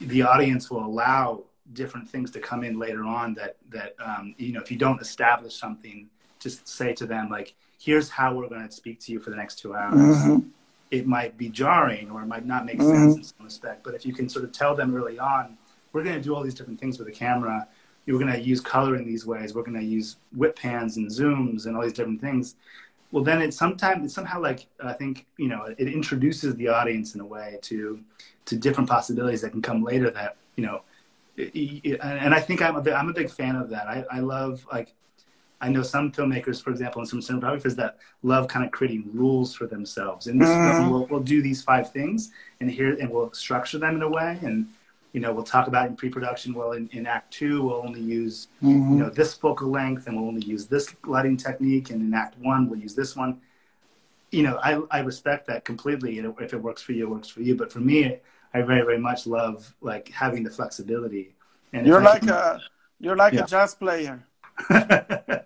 the 0.00 0.22
audience 0.22 0.70
will 0.70 0.84
allow 0.84 1.44
different 1.72 2.08
things 2.08 2.30
to 2.30 2.40
come 2.40 2.64
in 2.64 2.78
later 2.78 3.04
on 3.04 3.34
that, 3.34 3.56
that, 3.70 3.94
um, 4.04 4.34
you 4.38 4.52
know, 4.52 4.60
if 4.60 4.70
you 4.70 4.76
don't 4.76 5.00
establish 5.00 5.54
something, 5.54 6.08
just 6.38 6.66
say 6.66 6.92
to 6.92 7.06
them, 7.06 7.28
like, 7.28 7.54
here's 7.78 8.08
how 8.10 8.34
we're 8.34 8.48
going 8.48 8.66
to 8.66 8.72
speak 8.72 9.00
to 9.00 9.12
you 9.12 9.20
for 9.20 9.30
the 9.30 9.36
next 9.36 9.58
two 9.58 9.74
hours. 9.74 10.22
hmm 10.24 10.38
It 10.90 11.06
might 11.06 11.36
be 11.36 11.48
jarring 11.48 12.10
or 12.10 12.22
it 12.22 12.26
might 12.26 12.46
not 12.46 12.64
make 12.64 12.78
Mhm. 12.78 12.90
sense 12.90 13.16
in 13.16 13.24
some 13.24 13.44
respect, 13.44 13.82
but 13.82 13.94
if 13.94 14.06
you 14.06 14.12
can 14.12 14.28
sort 14.28 14.44
of 14.44 14.52
tell 14.52 14.74
them 14.76 14.94
early 14.94 15.18
on, 15.18 15.56
we're 15.92 16.04
going 16.04 16.16
to 16.16 16.22
do 16.22 16.34
all 16.34 16.42
these 16.42 16.54
different 16.54 16.78
things 16.78 16.98
with 16.98 17.08
the 17.08 17.12
camera. 17.12 17.66
You're 18.06 18.20
going 18.20 18.32
to 18.32 18.40
use 18.40 18.60
color 18.60 18.94
in 18.94 19.04
these 19.04 19.26
ways. 19.26 19.52
We're 19.54 19.64
going 19.64 19.78
to 19.78 19.84
use 19.84 20.16
whip 20.36 20.54
pans 20.56 20.96
and 20.96 21.08
zooms 21.10 21.66
and 21.66 21.76
all 21.76 21.82
these 21.82 21.92
different 21.92 22.20
things. 22.20 22.54
Well, 23.10 23.24
then 23.24 23.40
it 23.42 23.52
sometimes 23.52 24.04
it's 24.04 24.14
somehow 24.14 24.40
like 24.40 24.66
I 24.82 24.92
think 24.92 25.26
you 25.38 25.48
know 25.48 25.64
it 25.76 25.88
introduces 25.88 26.54
the 26.56 26.68
audience 26.68 27.14
in 27.14 27.20
a 27.20 27.26
way 27.26 27.58
to 27.62 28.00
to 28.44 28.56
different 28.56 28.88
possibilities 28.88 29.40
that 29.42 29.50
can 29.50 29.62
come 29.62 29.82
later. 29.82 30.10
That 30.10 30.36
you 30.56 30.64
know, 30.66 30.82
and 31.36 32.34
I 32.34 32.40
think 32.40 32.62
I'm 32.62 32.76
a 32.76 32.80
big, 32.80 32.94
I'm 32.94 33.08
a 33.08 33.12
big 33.12 33.30
fan 33.30 33.56
of 33.56 33.70
that. 33.70 33.86
I, 33.88 34.04
I 34.10 34.20
love 34.20 34.64
like 34.72 34.92
I 35.60 35.68
know 35.70 35.82
some 35.82 36.12
filmmakers, 36.12 36.62
for 36.62 36.70
example, 36.70 37.00
and 37.00 37.08
some 37.08 37.20
cinematographers 37.20 37.74
that 37.76 37.98
love 38.22 38.46
kind 38.46 38.64
of 38.64 38.70
creating 38.72 39.08
rules 39.12 39.54
for 39.54 39.66
themselves. 39.66 40.26
And 40.26 40.40
this 40.40 40.48
film, 40.48 40.60
mm-hmm. 40.60 40.90
we'll, 40.90 41.06
we'll 41.06 41.20
do 41.20 41.40
these 41.40 41.62
five 41.62 41.92
things, 41.92 42.30
and 42.60 42.70
here, 42.70 42.94
and 42.94 43.10
we'll 43.10 43.32
structure 43.32 43.78
them 43.78 43.96
in 43.96 44.02
a 44.02 44.08
way, 44.08 44.38
and 44.42 44.68
you 45.12 45.20
know, 45.20 45.32
we'll 45.32 45.44
talk 45.44 45.66
about 45.66 45.88
in 45.88 45.96
pre-production. 45.96 46.52
Well, 46.52 46.72
in, 46.72 46.90
in 46.92 47.06
Act 47.06 47.32
Two, 47.32 47.62
we'll 47.62 47.82
only 47.82 48.02
use 48.02 48.48
mm-hmm. 48.62 48.92
you 48.92 48.98
know 48.98 49.08
this 49.08 49.32
focal 49.32 49.70
length, 49.70 50.06
and 50.06 50.16
we'll 50.16 50.28
only 50.28 50.44
use 50.44 50.66
this 50.66 50.94
lighting 51.06 51.38
technique, 51.38 51.88
and 51.88 52.02
in 52.02 52.12
Act 52.12 52.38
One, 52.38 52.68
we'll 52.68 52.80
use 52.80 52.94
this 52.94 53.16
one. 53.16 53.40
You 54.30 54.42
know, 54.42 54.60
I 54.62 54.82
I 54.90 55.00
respect 55.00 55.46
that 55.46 55.64
completely. 55.64 56.18
If 56.18 56.52
it 56.52 56.62
works 56.62 56.82
for 56.82 56.92
you, 56.92 57.06
it 57.06 57.10
works 57.10 57.28
for 57.28 57.40
you. 57.40 57.56
But 57.56 57.72
for 57.72 57.80
me, 57.80 58.18
I 58.52 58.60
very 58.60 58.82
very 58.82 58.98
much 58.98 59.26
love 59.26 59.74
like 59.80 60.08
having 60.08 60.42
the 60.42 60.50
flexibility. 60.50 61.34
And 61.72 61.86
You're 61.86 62.02
like 62.02 62.20
can- 62.20 62.30
a 62.30 62.60
you're 63.00 63.16
like 63.16 63.32
Yeah. 63.32 63.44
a 63.44 63.46
jazz 63.46 63.74
player. 63.74 64.22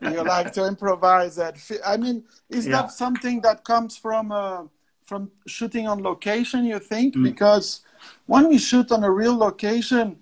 You 0.01 0.23
like 0.25 0.53
to 0.53 0.67
improvise 0.67 1.37
that 1.37 1.57
i 1.87 1.97
mean 1.97 2.25
is 2.49 2.67
Yeah. 2.67 2.83
that 2.83 2.93
something 2.93 3.41
that 3.43 3.65
comes 3.65 3.97
from 3.97 4.33
uh, 4.33 4.65
from 5.05 5.31
shooting 5.47 5.87
on 5.89 6.03
location 6.03 6.65
you 6.65 6.79
think 6.79 7.15
Mm. 7.15 7.23
because 7.31 7.81
when 8.27 8.49
we 8.49 8.59
shoot 8.59 8.91
on 8.93 9.03
a 9.05 9.11
real 9.11 9.37
location 9.37 10.17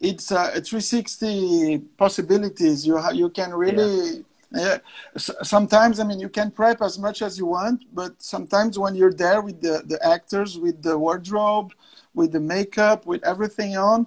it's 0.00 0.32
uh, 0.32 0.50
a 0.54 0.60
360 0.60 1.78
possibilities 1.96 2.86
you 2.86 2.98
ha- 2.98 3.10
you 3.22 3.28
can 3.30 3.54
really 3.54 4.24
yeah. 4.50 4.78
S- 5.14 5.30
sometimes 5.42 5.98
i 6.00 6.04
mean 6.04 6.20
you 6.20 6.28
can 6.28 6.50
prep 6.50 6.82
as 6.82 6.98
much 6.98 7.22
as 7.22 7.38
you 7.38 7.46
want 7.46 7.84
but 7.94 8.12
sometimes 8.22 8.78
when 8.78 8.94
you're 8.94 9.12
there 9.24 9.40
with 9.40 9.60
the, 9.62 9.82
the 9.86 9.98
actors 10.06 10.58
with 10.58 10.82
the 10.82 10.98
wardrobe 10.98 11.72
with 12.14 12.32
the 12.32 12.40
makeup 12.40 13.06
with 13.06 13.22
everything 13.24 13.76
on 13.76 14.06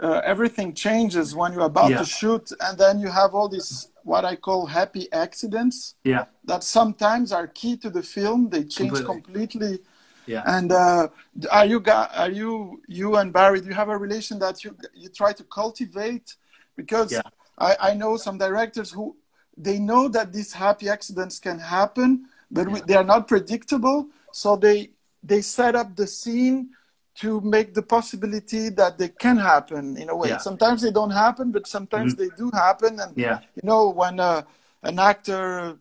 uh, 0.00 0.20
everything 0.24 0.72
changes 0.74 1.34
when 1.34 1.52
you're 1.52 1.66
about 1.74 1.90
Yeah. 1.90 1.98
to 1.98 2.04
shoot 2.04 2.50
and 2.60 2.78
then 2.78 2.98
you 2.98 3.08
have 3.08 3.34
all 3.34 3.48
these 3.48 3.88
what 4.04 4.24
i 4.24 4.34
call 4.34 4.66
happy 4.66 5.06
accidents 5.12 5.94
yeah, 6.04 6.24
that 6.44 6.64
sometimes 6.64 7.30
are 7.32 7.46
key 7.46 7.76
to 7.76 7.90
the 7.90 8.02
film 8.02 8.48
they 8.48 8.64
change 8.64 8.94
Completely. 9.04 9.04
completely 9.14 9.78
yeah. 10.26 10.42
and 10.56 10.72
uh, 10.72 11.08
are 11.50 11.66
you 11.66 11.82
are 12.24 12.30
you 12.30 12.80
you 12.88 13.16
and 13.16 13.32
barry 13.32 13.60
do 13.60 13.66
you 13.68 13.74
have 13.74 13.88
a 13.90 13.96
relation 13.96 14.38
that 14.38 14.64
you 14.64 14.70
you 14.94 15.08
try 15.08 15.32
to 15.32 15.44
cultivate 15.44 16.36
because 16.76 17.12
Yeah. 17.12 17.22
I, 17.58 17.76
I 17.90 17.94
know 17.94 18.16
some 18.16 18.38
directors 18.38 18.90
who 18.90 19.14
they 19.56 19.78
know 19.78 20.08
that 20.08 20.32
these 20.32 20.52
happy 20.52 20.88
accidents 20.88 21.38
can 21.38 21.58
happen 21.58 22.08
but 22.50 22.66
we, 22.68 22.80
they 22.88 22.94
are 22.94 23.04
not 23.14 23.28
predictable 23.28 24.08
so 24.32 24.56
they 24.56 24.90
they 25.22 25.42
set 25.42 25.74
up 25.76 25.94
the 25.94 26.06
scene 26.06 26.70
to 27.14 27.40
make 27.42 27.74
the 27.74 27.82
possibility 27.82 28.68
that 28.70 28.96
they 28.98 29.08
can 29.08 29.36
happen 29.36 29.96
in 29.96 30.08
a 30.08 30.16
way 30.16 30.30
Yeah. 30.30 30.38
sometimes 30.38 30.80
they 30.82 30.90
don't 30.90 31.10
happen 31.10 31.52
but 31.52 31.66
sometimes 31.66 32.14
Mhm. 32.14 32.18
they 32.18 32.30
do 32.36 32.50
happen 32.52 33.00
and 33.00 33.12
Yeah, 33.16 33.40
you 33.54 33.62
know 33.64 33.90
when 33.90 34.18
uh, 34.20 34.42
an 34.82 34.98
actor 34.98 35.78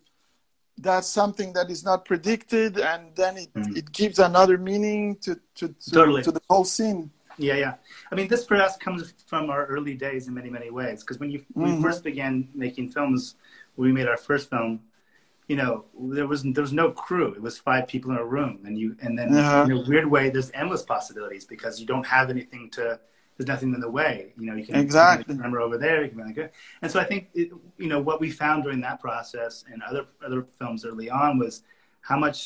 does 0.79 1.07
something 1.09 1.53
that 1.53 1.69
is 1.69 1.83
not 1.83 2.05
predicted 2.05 2.79
and 2.79 3.15
then 3.15 3.37
it, 3.37 3.53
Mhm. 3.53 3.77
it 3.77 3.91
gives 3.91 4.19
another 4.19 4.57
meaning 4.57 5.15
to 5.25 5.35
to, 5.55 5.67
to, 5.69 5.91
Totally. 5.91 6.23
to 6.23 6.31
the 6.31 6.41
whole 6.49 6.65
scene 6.65 7.11
yeah, 7.37 7.55
yeah. 7.55 7.73
I 8.11 8.15
mean, 8.15 8.27
this 8.27 8.45
for 8.45 8.57
us 8.57 8.77
comes 8.77 9.13
from 9.25 9.49
our 9.49 9.65
early 9.65 9.95
days 9.95 10.27
in 10.27 10.33
many, 10.35 10.49
many 10.49 10.69
ways. 10.69 11.01
Because 11.01 11.17
when 11.17 11.31
you 11.31 11.43
when 11.53 11.75
we 11.77 11.81
first 11.81 12.03
began 12.03 12.49
making 12.53 12.89
films, 12.89 13.35
we 13.77 13.91
made 13.91 14.07
our 14.07 14.17
first 14.17 14.49
film, 14.49 14.81
you 15.51 15.57
know, 15.61 15.83
there 16.15 16.27
was 16.33 16.43
there 16.55 16.65
was 16.67 16.71
no 16.83 16.87
crew. 17.05 17.29
It 17.33 17.41
was 17.41 17.55
five 17.69 17.83
people 17.93 18.09
in 18.11 18.17
a 18.25 18.29
room, 18.37 18.53
and 18.65 18.73
you 18.81 18.87
and 19.03 19.11
then 19.19 19.27
Uh-huh. 19.35 19.63
in 19.65 19.71
a 19.79 19.81
weird 19.91 20.07
way, 20.15 20.23
there's 20.33 20.51
endless 20.61 20.83
possibilities 20.95 21.43
because 21.53 21.73
you 21.81 21.85
don't 21.93 22.07
have 22.17 22.29
anything 22.35 22.63
to. 22.77 22.83
There's 23.35 23.49
nothing 23.53 23.73
in 23.77 23.81
the 23.87 23.93
way. 24.01 24.13
You 24.39 24.45
know, 24.47 24.55
you 24.59 24.65
can 24.67 24.75
Exactly. 24.75 25.35
camera 25.37 25.61
over 25.67 25.77
there. 25.85 25.97
You 26.03 26.09
can 26.11 26.17
be 26.19 26.23
like. 26.41 26.53
And 26.81 26.89
so 26.93 26.97
I 27.03 27.05
think 27.11 27.21
it, 27.33 27.47
you 27.83 27.89
know 27.91 28.01
what 28.09 28.17
we 28.23 28.29
found 28.43 28.57
during 28.63 28.81
that 28.87 28.97
process 29.07 29.53
and 29.71 29.77
other 29.89 30.03
other 30.25 30.41
films 30.59 30.85
early 30.89 31.09
on 31.09 31.31
was 31.43 31.53
how 32.09 32.17
much 32.25 32.37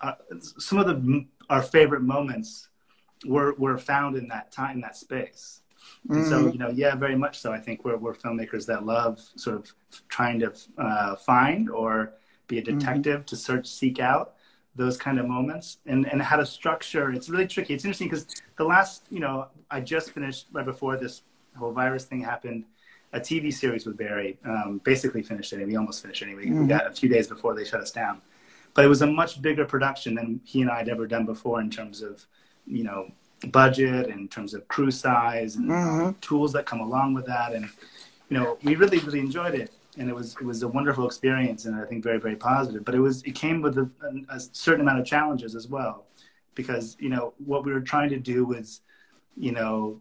uh, 0.00 0.14
some 0.66 0.78
of 0.82 0.86
the 0.90 0.96
our 1.54 1.62
favorite 1.76 2.04
moments 2.16 2.50
were 3.34 3.52
were 3.64 3.78
found 3.92 4.12
in 4.20 4.26
that 4.34 4.46
time 4.60 4.74
in 4.78 4.82
that 4.88 4.96
space. 5.06 5.42
And 6.08 6.24
so, 6.24 6.44
Mhm. 6.46 6.52
you 6.52 6.58
know, 6.58 6.70
yeah, 6.70 6.94
very 6.94 7.16
much 7.16 7.38
so. 7.38 7.52
I 7.52 7.58
think 7.60 7.84
we're, 7.84 7.96
we're 7.96 8.14
filmmakers 8.14 8.66
that 8.66 8.84
love 8.86 9.20
sort 9.36 9.56
of 9.56 9.72
trying 10.08 10.38
to 10.40 10.52
uh, 10.78 11.16
find 11.16 11.68
or 11.70 12.12
be 12.46 12.58
a 12.58 12.62
detective 12.62 13.26
to 13.26 13.36
search, 13.36 13.66
seek 13.66 14.00
out 14.00 14.34
those 14.74 14.96
kind 14.96 15.18
of 15.18 15.26
moments 15.26 15.78
and, 15.86 16.06
and 16.10 16.22
how 16.22 16.36
to 16.36 16.46
structure. 16.46 17.10
It's 17.12 17.28
really 17.28 17.46
tricky. 17.46 17.74
It's 17.74 17.84
interesting 17.84 18.08
because 18.08 18.26
the 18.56 18.64
last, 18.64 19.04
you 19.10 19.20
know, 19.20 19.48
I 19.70 19.80
just 19.80 20.12
finished 20.12 20.46
right 20.52 20.64
before 20.64 20.96
this 20.96 21.22
whole 21.56 21.72
virus 21.72 22.04
thing 22.04 22.20
happened, 22.22 22.64
a 23.12 23.20
TV 23.20 23.52
series 23.52 23.84
with 23.86 23.96
Barry. 23.96 24.38
Um, 24.44 24.80
basically 24.84 25.22
finished 25.22 25.52
it. 25.52 25.66
We 25.66 25.76
almost 25.76 26.02
finished 26.02 26.22
it 26.22 26.26
anyway. 26.26 26.46
We 26.46 26.50
Mhm. 26.52 26.68
got 26.68 26.86
a 26.86 26.92
few 26.92 27.08
days 27.08 27.26
before 27.26 27.54
they 27.54 27.64
shut 27.64 27.80
us 27.80 27.90
down. 27.90 28.22
But 28.74 28.84
it 28.84 28.88
was 28.88 29.02
a 29.02 29.06
much 29.06 29.42
bigger 29.42 29.64
production 29.64 30.14
than 30.14 30.40
he 30.44 30.62
and 30.62 30.70
I 30.70 30.78
had 30.78 30.88
ever 30.88 31.06
done 31.06 31.26
before 31.26 31.60
in 31.60 31.70
terms 31.70 32.00
of, 32.02 32.24
you 32.66 32.84
know, 32.84 33.10
budget, 33.46 34.08
in 34.08 34.28
terms 34.28 34.54
of 34.54 34.66
crew 34.68 34.90
size, 34.90 35.56
and 35.56 35.70
Mhm. 35.70 36.20
tools 36.20 36.52
that 36.52 36.66
come 36.66 36.80
along 36.80 37.14
with 37.14 37.26
that. 37.26 37.52
And 37.54 37.68
you 38.28 38.36
know, 38.36 38.58
we 38.62 38.74
really, 38.76 38.98
really 38.98 39.20
enjoyed 39.20 39.54
it, 39.54 39.70
and 39.96 40.08
it 40.10 40.14
was 40.14 40.34
it 40.40 40.44
was 40.44 40.62
a 40.62 40.68
wonderful 40.68 41.06
experience, 41.06 41.64
and 41.64 41.74
I 41.76 41.84
think 41.84 42.02
very, 42.04 42.18
very 42.18 42.36
positive. 42.36 42.84
But 42.84 42.94
it 42.94 43.00
was 43.00 43.22
it 43.22 43.34
came 43.34 43.62
with 43.62 43.78
a, 43.78 43.88
a 44.28 44.40
certain 44.40 44.82
amount 44.82 45.00
of 45.00 45.06
challenges 45.06 45.54
as 45.54 45.68
well, 45.68 46.06
because 46.54 46.96
you 47.00 47.08
know 47.08 47.32
what 47.44 47.64
we 47.64 47.72
were 47.72 47.80
trying 47.80 48.10
to 48.10 48.18
do 48.18 48.44
was, 48.44 48.82
you 49.36 49.52
know, 49.52 50.00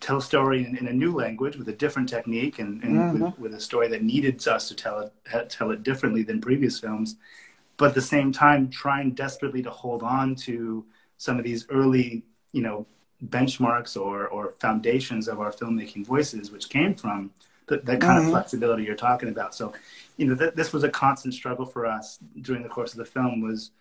tell 0.00 0.18
a 0.18 0.22
story 0.22 0.64
in, 0.64 0.76
in 0.76 0.86
a 0.88 0.92
new 0.92 1.12
language 1.14 1.56
with 1.56 1.68
a 1.68 1.72
different 1.72 2.08
technique, 2.08 2.58
and, 2.60 2.82
and 2.82 2.94
Mhm. 3.02 3.12
with, 3.12 3.38
with 3.38 3.54
a 3.54 3.60
story 3.60 3.88
that 3.88 4.02
needed 4.02 4.46
us 4.48 4.68
to 4.68 4.74
tell 4.74 5.00
it 5.00 5.50
tell 5.50 5.70
it 5.70 5.82
differently 5.82 6.22
than 6.22 6.40
previous 6.40 6.78
films, 6.78 7.16
but 7.76 7.88
at 7.90 7.94
the 7.94 8.00
same 8.00 8.32
time 8.32 8.70
trying 8.70 9.10
desperately 9.12 9.62
to 9.62 9.70
hold 9.70 10.02
on 10.02 10.34
to 10.34 10.84
some 11.18 11.38
of 11.38 11.44
these 11.44 11.66
early, 11.68 12.24
you 12.56 12.62
know, 12.62 12.86
benchmarks 13.24 13.92
or, 14.00 14.28
or 14.28 14.42
foundations 14.60 15.28
of 15.28 15.40
our 15.40 15.52
filmmaking 15.52 16.06
voices, 16.06 16.50
which 16.52 16.68
came 16.70 16.94
from 16.94 17.30
the, 17.68 17.78
that 17.88 18.00
kind 18.00 18.18
Mhm. 18.18 18.22
of 18.22 18.26
flexibility 18.28 18.84
you're 18.84 18.96
talking 19.08 19.28
about. 19.30 19.54
So, 19.54 19.74
you 20.18 20.26
know, 20.26 20.36
th- 20.36 20.54
this 20.54 20.72
was 20.74 20.84
a 20.84 20.90
constant 20.90 21.34
struggle 21.34 21.66
for 21.66 21.86
us 21.86 22.18
during 22.42 22.62
the 22.62 22.70
course 22.76 22.92
of 22.94 22.98
the 22.98 23.04
film 23.16 23.40
was, 23.40 23.72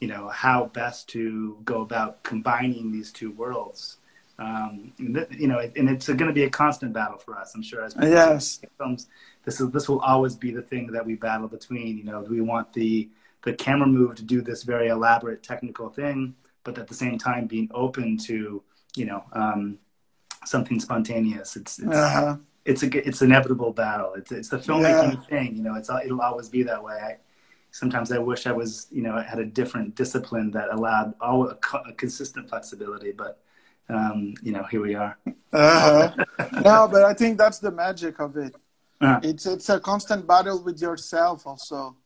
you 0.00 0.08
know, 0.08 0.28
how 0.28 0.66
best 0.66 1.08
to 1.10 1.58
go 1.64 1.82
about 1.82 2.22
combining 2.24 2.92
these 2.92 3.12
two 3.12 3.30
worlds 3.32 3.98
Um, 4.38 4.92
you 4.98 5.46
know, 5.48 5.60
and 5.60 5.88
it's 5.88 6.08
going 6.08 6.26
to 6.26 6.32
be 6.32 6.42
a 6.44 6.50
constant 6.50 6.92
battle 6.92 7.18
for 7.18 7.38
us. 7.38 7.54
I'm 7.54 7.62
sure 7.62 7.84
as 7.84 7.94
yes. 8.00 8.60
films, 8.78 9.08
this 9.44 9.60
is 9.60 9.70
this 9.70 9.88
will 9.88 10.00
always 10.00 10.36
be 10.36 10.50
the 10.52 10.62
thing 10.62 10.88
that 10.92 11.06
we 11.06 11.14
battle 11.14 11.48
between. 11.48 11.98
You 11.98 12.04
know, 12.04 12.22
do 12.24 12.30
we 12.30 12.40
want 12.40 12.72
the 12.72 13.08
the 13.42 13.52
camera 13.52 13.86
move 13.86 14.16
to 14.16 14.22
do 14.24 14.40
this 14.42 14.62
very 14.64 14.88
elaborate 14.88 15.42
technical 15.42 15.90
thing, 15.90 16.34
but 16.64 16.78
at 16.78 16.88
the 16.88 16.94
same 16.94 17.18
time 17.18 17.46
being 17.46 17.70
open 17.72 18.16
to 18.16 18.62
you 18.96 19.04
know 19.06 19.22
um, 19.32 19.78
something 20.44 20.80
spontaneous. 20.80 21.56
It's 21.56 21.78
it's, 21.78 21.94
uh-huh. 21.94 22.36
it's 22.64 22.82
a 22.82 23.08
it's 23.08 23.22
inevitable 23.22 23.72
battle. 23.72 24.14
It's 24.14 24.32
it's 24.32 24.48
the 24.48 24.58
filmmaking 24.58 25.14
yeah. 25.14 25.20
thing. 25.28 25.56
You 25.56 25.62
know, 25.62 25.74
it's 25.74 25.90
it'll 26.04 26.20
always 26.20 26.48
be 26.48 26.62
that 26.64 26.82
way. 26.82 26.94
I, 26.94 27.16
sometimes 27.70 28.12
I 28.12 28.18
wish 28.18 28.46
I 28.46 28.52
was 28.52 28.86
you 28.90 29.02
know 29.02 29.20
had 29.20 29.38
a 29.38 29.44
different 29.44 29.94
discipline 29.94 30.50
that 30.52 30.68
allowed 30.70 31.14
all 31.20 31.48
a, 31.48 31.58
a 31.88 31.92
consistent 31.92 32.48
flexibility, 32.48 33.12
but 33.12 33.40
um, 33.88 34.34
you 34.42 34.52
know, 34.52 34.64
here 34.64 34.80
we 34.80 34.94
are. 34.94 35.18
uh-huh. 35.52 36.24
no, 36.62 36.88
but 36.88 37.04
I 37.04 37.14
think 37.14 37.38
that's 37.38 37.58
the 37.58 37.70
magic 37.70 38.20
of 38.20 38.36
it. 38.36 38.54
Uh-huh. 39.00 39.20
It's 39.22 39.46
it's 39.46 39.68
a 39.68 39.80
constant 39.80 40.26
battle 40.26 40.62
with 40.62 40.80
yourself 40.80 41.46
also. 41.46 41.96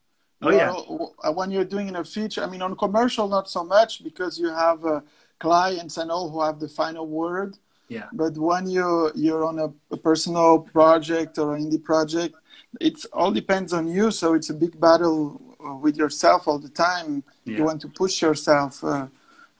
Oh 0.40 0.50
yeah. 0.50 0.70
Uh, 0.70 1.32
when 1.32 1.50
you're 1.50 1.64
doing 1.64 1.88
in 1.88 1.96
a 1.96 2.04
feature, 2.04 2.42
I 2.42 2.46
mean, 2.46 2.62
on 2.62 2.76
commercial, 2.76 3.28
not 3.28 3.48
so 3.50 3.64
much 3.64 4.04
because 4.04 4.38
you 4.38 4.48
have 4.48 4.84
uh, 4.84 5.00
clients 5.38 5.96
and 5.96 6.10
all 6.10 6.30
who 6.30 6.40
have 6.42 6.60
the 6.60 6.68
final 6.68 7.06
word. 7.06 7.56
Yeah. 7.88 8.06
But 8.12 8.36
when 8.36 8.68
you 8.68 9.10
you're 9.14 9.44
on 9.44 9.58
a, 9.58 9.72
a 9.90 9.96
personal 9.96 10.60
project 10.60 11.38
or 11.38 11.56
an 11.56 11.64
indie 11.64 11.82
project, 11.82 12.34
it 12.80 13.04
all 13.12 13.32
depends 13.32 13.72
on 13.72 13.88
you. 13.88 14.10
So 14.10 14.34
it's 14.34 14.50
a 14.50 14.54
big 14.54 14.78
battle 14.78 15.40
uh, 15.64 15.74
with 15.74 15.96
yourself 15.96 16.46
all 16.46 16.58
the 16.58 16.68
time. 16.68 17.24
Yeah. 17.44 17.58
You 17.58 17.64
want 17.64 17.80
to 17.80 17.88
push 17.88 18.22
yourself 18.22 18.84
uh, 18.84 19.06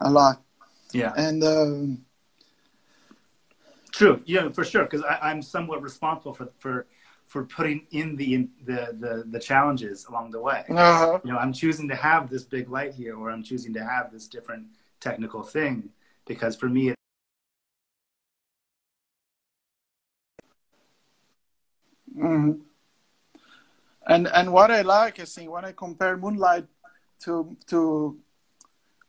a 0.01 0.11
lot. 0.11 0.43
Yeah. 0.93 1.13
And 1.17 1.43
um, 1.43 2.05
True. 3.91 4.23
Yeah, 4.27 4.49
for 4.51 4.65
sure. 4.65 4.85
Because 4.85 5.03
I'm 5.21 5.43
somewhat 5.43 5.83
responsible 5.83 6.35
for 6.35 6.53
for 6.59 6.87
for 7.29 7.45
putting 7.45 7.87
in 7.91 8.17
the 8.17 8.49
the 8.65 8.97
the, 8.99 9.25
the 9.31 9.39
challenges 9.39 10.07
along 10.07 10.31
the 10.31 10.41
way. 10.41 10.65
Uh-huh. 10.69 11.21
You 11.23 11.33
know, 11.33 11.39
I'm 11.39 11.53
choosing 11.53 11.87
to 11.89 11.95
have 11.95 12.29
this 12.29 12.43
big 12.43 12.69
light 12.69 12.95
here, 12.95 13.17
or 13.17 13.31
I'm 13.31 13.43
choosing 13.43 13.73
to 13.75 13.85
have 13.85 14.11
this 14.11 14.27
different 14.27 14.67
technical 14.99 15.43
thing, 15.43 15.91
because 16.27 16.57
for 16.57 16.69
me. 16.69 16.95
Mm-hmm. 22.17 22.63
And 24.07 24.27
and 24.29 24.53
what 24.53 24.71
I 24.71 24.81
like, 24.81 25.21
I 25.21 25.25
think, 25.25 25.51
when 25.51 25.67
I 25.67 25.73
compare 25.73 26.17
Moonlight 26.17 26.67
to 27.25 27.57
to 27.67 28.19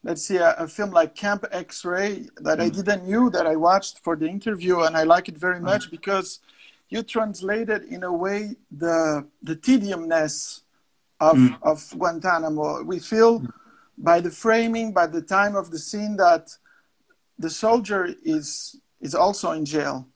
let's 0.04 0.24
see 0.26 0.38
a, 0.38 0.52
a, 0.56 0.68
film 0.68 0.92
like 0.92 1.14
Camp 1.16 1.46
X-Ray 1.52 2.30
that 2.38 2.60
mm. 2.60 2.62
I 2.62 2.70
didn't 2.70 3.06
knew 3.06 3.30
that 3.32 3.46
I 3.46 3.56
watched 3.56 4.00
for 4.00 4.16
the 4.16 4.28
interview, 4.28 4.82
and 4.82 4.96
I 4.96 5.04
like 5.04 5.30
it 5.30 5.38
very 5.38 5.60
much 5.60 5.88
mm. 5.88 5.92
because 5.92 6.40
you 6.90 7.04
translated 7.04 7.84
in 7.84 8.04
a 8.04 8.12
way 8.12 8.56
the 8.72 9.26
the 9.44 9.56
tediumness 9.56 10.62
of 11.20 11.38
mm. 11.38 11.58
of 11.62 11.88
Guantanamo. 11.98 12.84
We 12.84 13.00
feel 13.00 13.42
mm. 13.42 13.52
by 13.98 14.20
the 14.20 14.32
framing, 14.32 14.92
by 14.92 15.08
the 15.08 15.22
time 15.22 15.56
of 15.56 15.72
the 15.72 15.80
scene, 15.80 16.16
that 16.18 16.50
the 17.38 17.50
soldier 17.50 18.14
is 18.24 18.80
is 19.02 19.16
also 19.16 19.52
in 19.52 19.66
jail. 19.66 20.08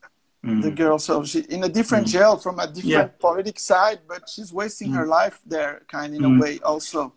Mm. 0.44 0.62
The 0.62 0.70
girl, 0.70 0.98
so 0.98 1.24
she 1.24 1.40
in 1.40 1.64
a 1.64 1.68
different 1.68 2.06
mm. 2.06 2.12
jail 2.12 2.36
from 2.36 2.58
a 2.58 2.66
different 2.66 3.12
yeah. 3.12 3.20
politic 3.20 3.58
side, 3.58 4.00
but 4.06 4.28
she's 4.28 4.52
wasting 4.52 4.92
her 4.92 5.06
life 5.06 5.40
there, 5.46 5.82
kind 5.88 6.14
in 6.14 6.24
a 6.24 6.38
way 6.38 6.58
also. 6.60 7.14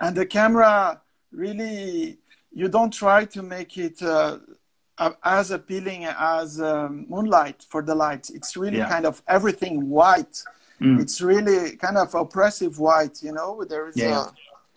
And 0.00 0.14
the 0.14 0.26
camera 0.26 1.00
really 1.32 2.18
you 2.52 2.68
don't 2.68 2.92
try 2.92 3.24
to 3.24 3.42
make 3.42 3.76
it 3.76 4.00
uh, 4.02 4.38
as 5.22 5.50
appealing 5.50 6.04
as 6.04 6.60
um, 6.60 7.06
moonlight 7.08 7.64
for 7.68 7.82
the 7.82 7.94
lights 7.94 8.30
it's 8.30 8.56
really 8.56 8.78
yeah. 8.78 8.88
kind 8.88 9.06
of 9.06 9.22
everything 9.28 9.88
white. 9.88 10.42
Mm. 10.80 11.00
it's 11.00 11.20
really 11.20 11.76
kind 11.76 11.96
of 11.96 12.14
oppressive 12.14 12.78
white 12.78 13.22
you 13.22 13.32
know? 13.32 13.64
There 13.64 13.88
is 13.88 13.96
yeah 13.96 14.26
a, 14.26 14.32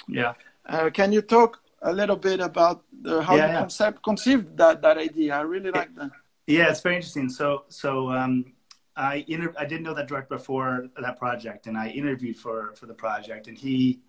yeah. 0.08 0.34
Uh, 0.66 0.90
can 0.90 1.12
you 1.12 1.22
talk 1.22 1.60
a 1.82 1.94
little 1.94 2.16
bit 2.16 2.40
about 2.40 2.84
the, 3.02 3.22
how 3.22 3.36
yeah, 3.36 3.52
you 3.52 3.58
concept 3.60 4.04
conceived 4.04 4.58
that 4.58 4.82
that 4.82 4.98
idea? 4.98 5.36
I 5.36 5.42
really 5.42 5.72
like 5.72 5.94
that. 5.96 6.12
Yeah 6.46 6.70
it's 6.70 6.82
very 6.82 6.96
interesting. 6.96 7.30
So 7.30 7.66
so 7.68 8.12
um 8.12 8.54
I 8.98 9.24
inter- 9.28 9.54
I 9.58 9.66
didn't 9.66 9.84
know 9.84 9.94
that 9.94 10.08
director 10.08 10.36
before 10.36 10.88
that 11.00 11.20
project, 11.20 11.68
and 11.68 11.78
I 11.78 11.90
interviewed 11.90 12.38
for 12.38 12.74
for 12.76 12.88
the 12.88 12.96
project, 12.96 13.48
and 13.48 13.56
he 13.56 14.00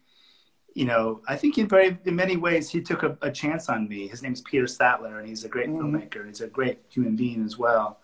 you 0.79 0.85
know, 0.85 1.21
I 1.27 1.35
think 1.35 1.59
in 1.59 1.67
very 1.67 1.99
in 2.05 2.15
many 2.15 2.37
ways 2.37 2.71
he 2.71 2.81
took 2.81 3.03
a, 3.03 3.19
a 3.21 3.33
chance 3.33 3.69
on 3.69 3.89
me. 3.89 4.07
His 4.07 4.23
name 4.23 4.33
is 4.33 4.43
Peter 4.43 4.69
Sattler, 4.69 5.19
and 5.19 5.29
he's 5.29 5.43
a 5.43 5.49
great 5.49 5.69
mm-hmm. 5.69 5.97
filmmaker. 5.97 6.25
He's 6.25 6.41
a 6.41 6.47
great 6.47 6.79
human 6.89 7.17
being 7.17 7.45
as 7.45 7.59
well. 7.59 7.99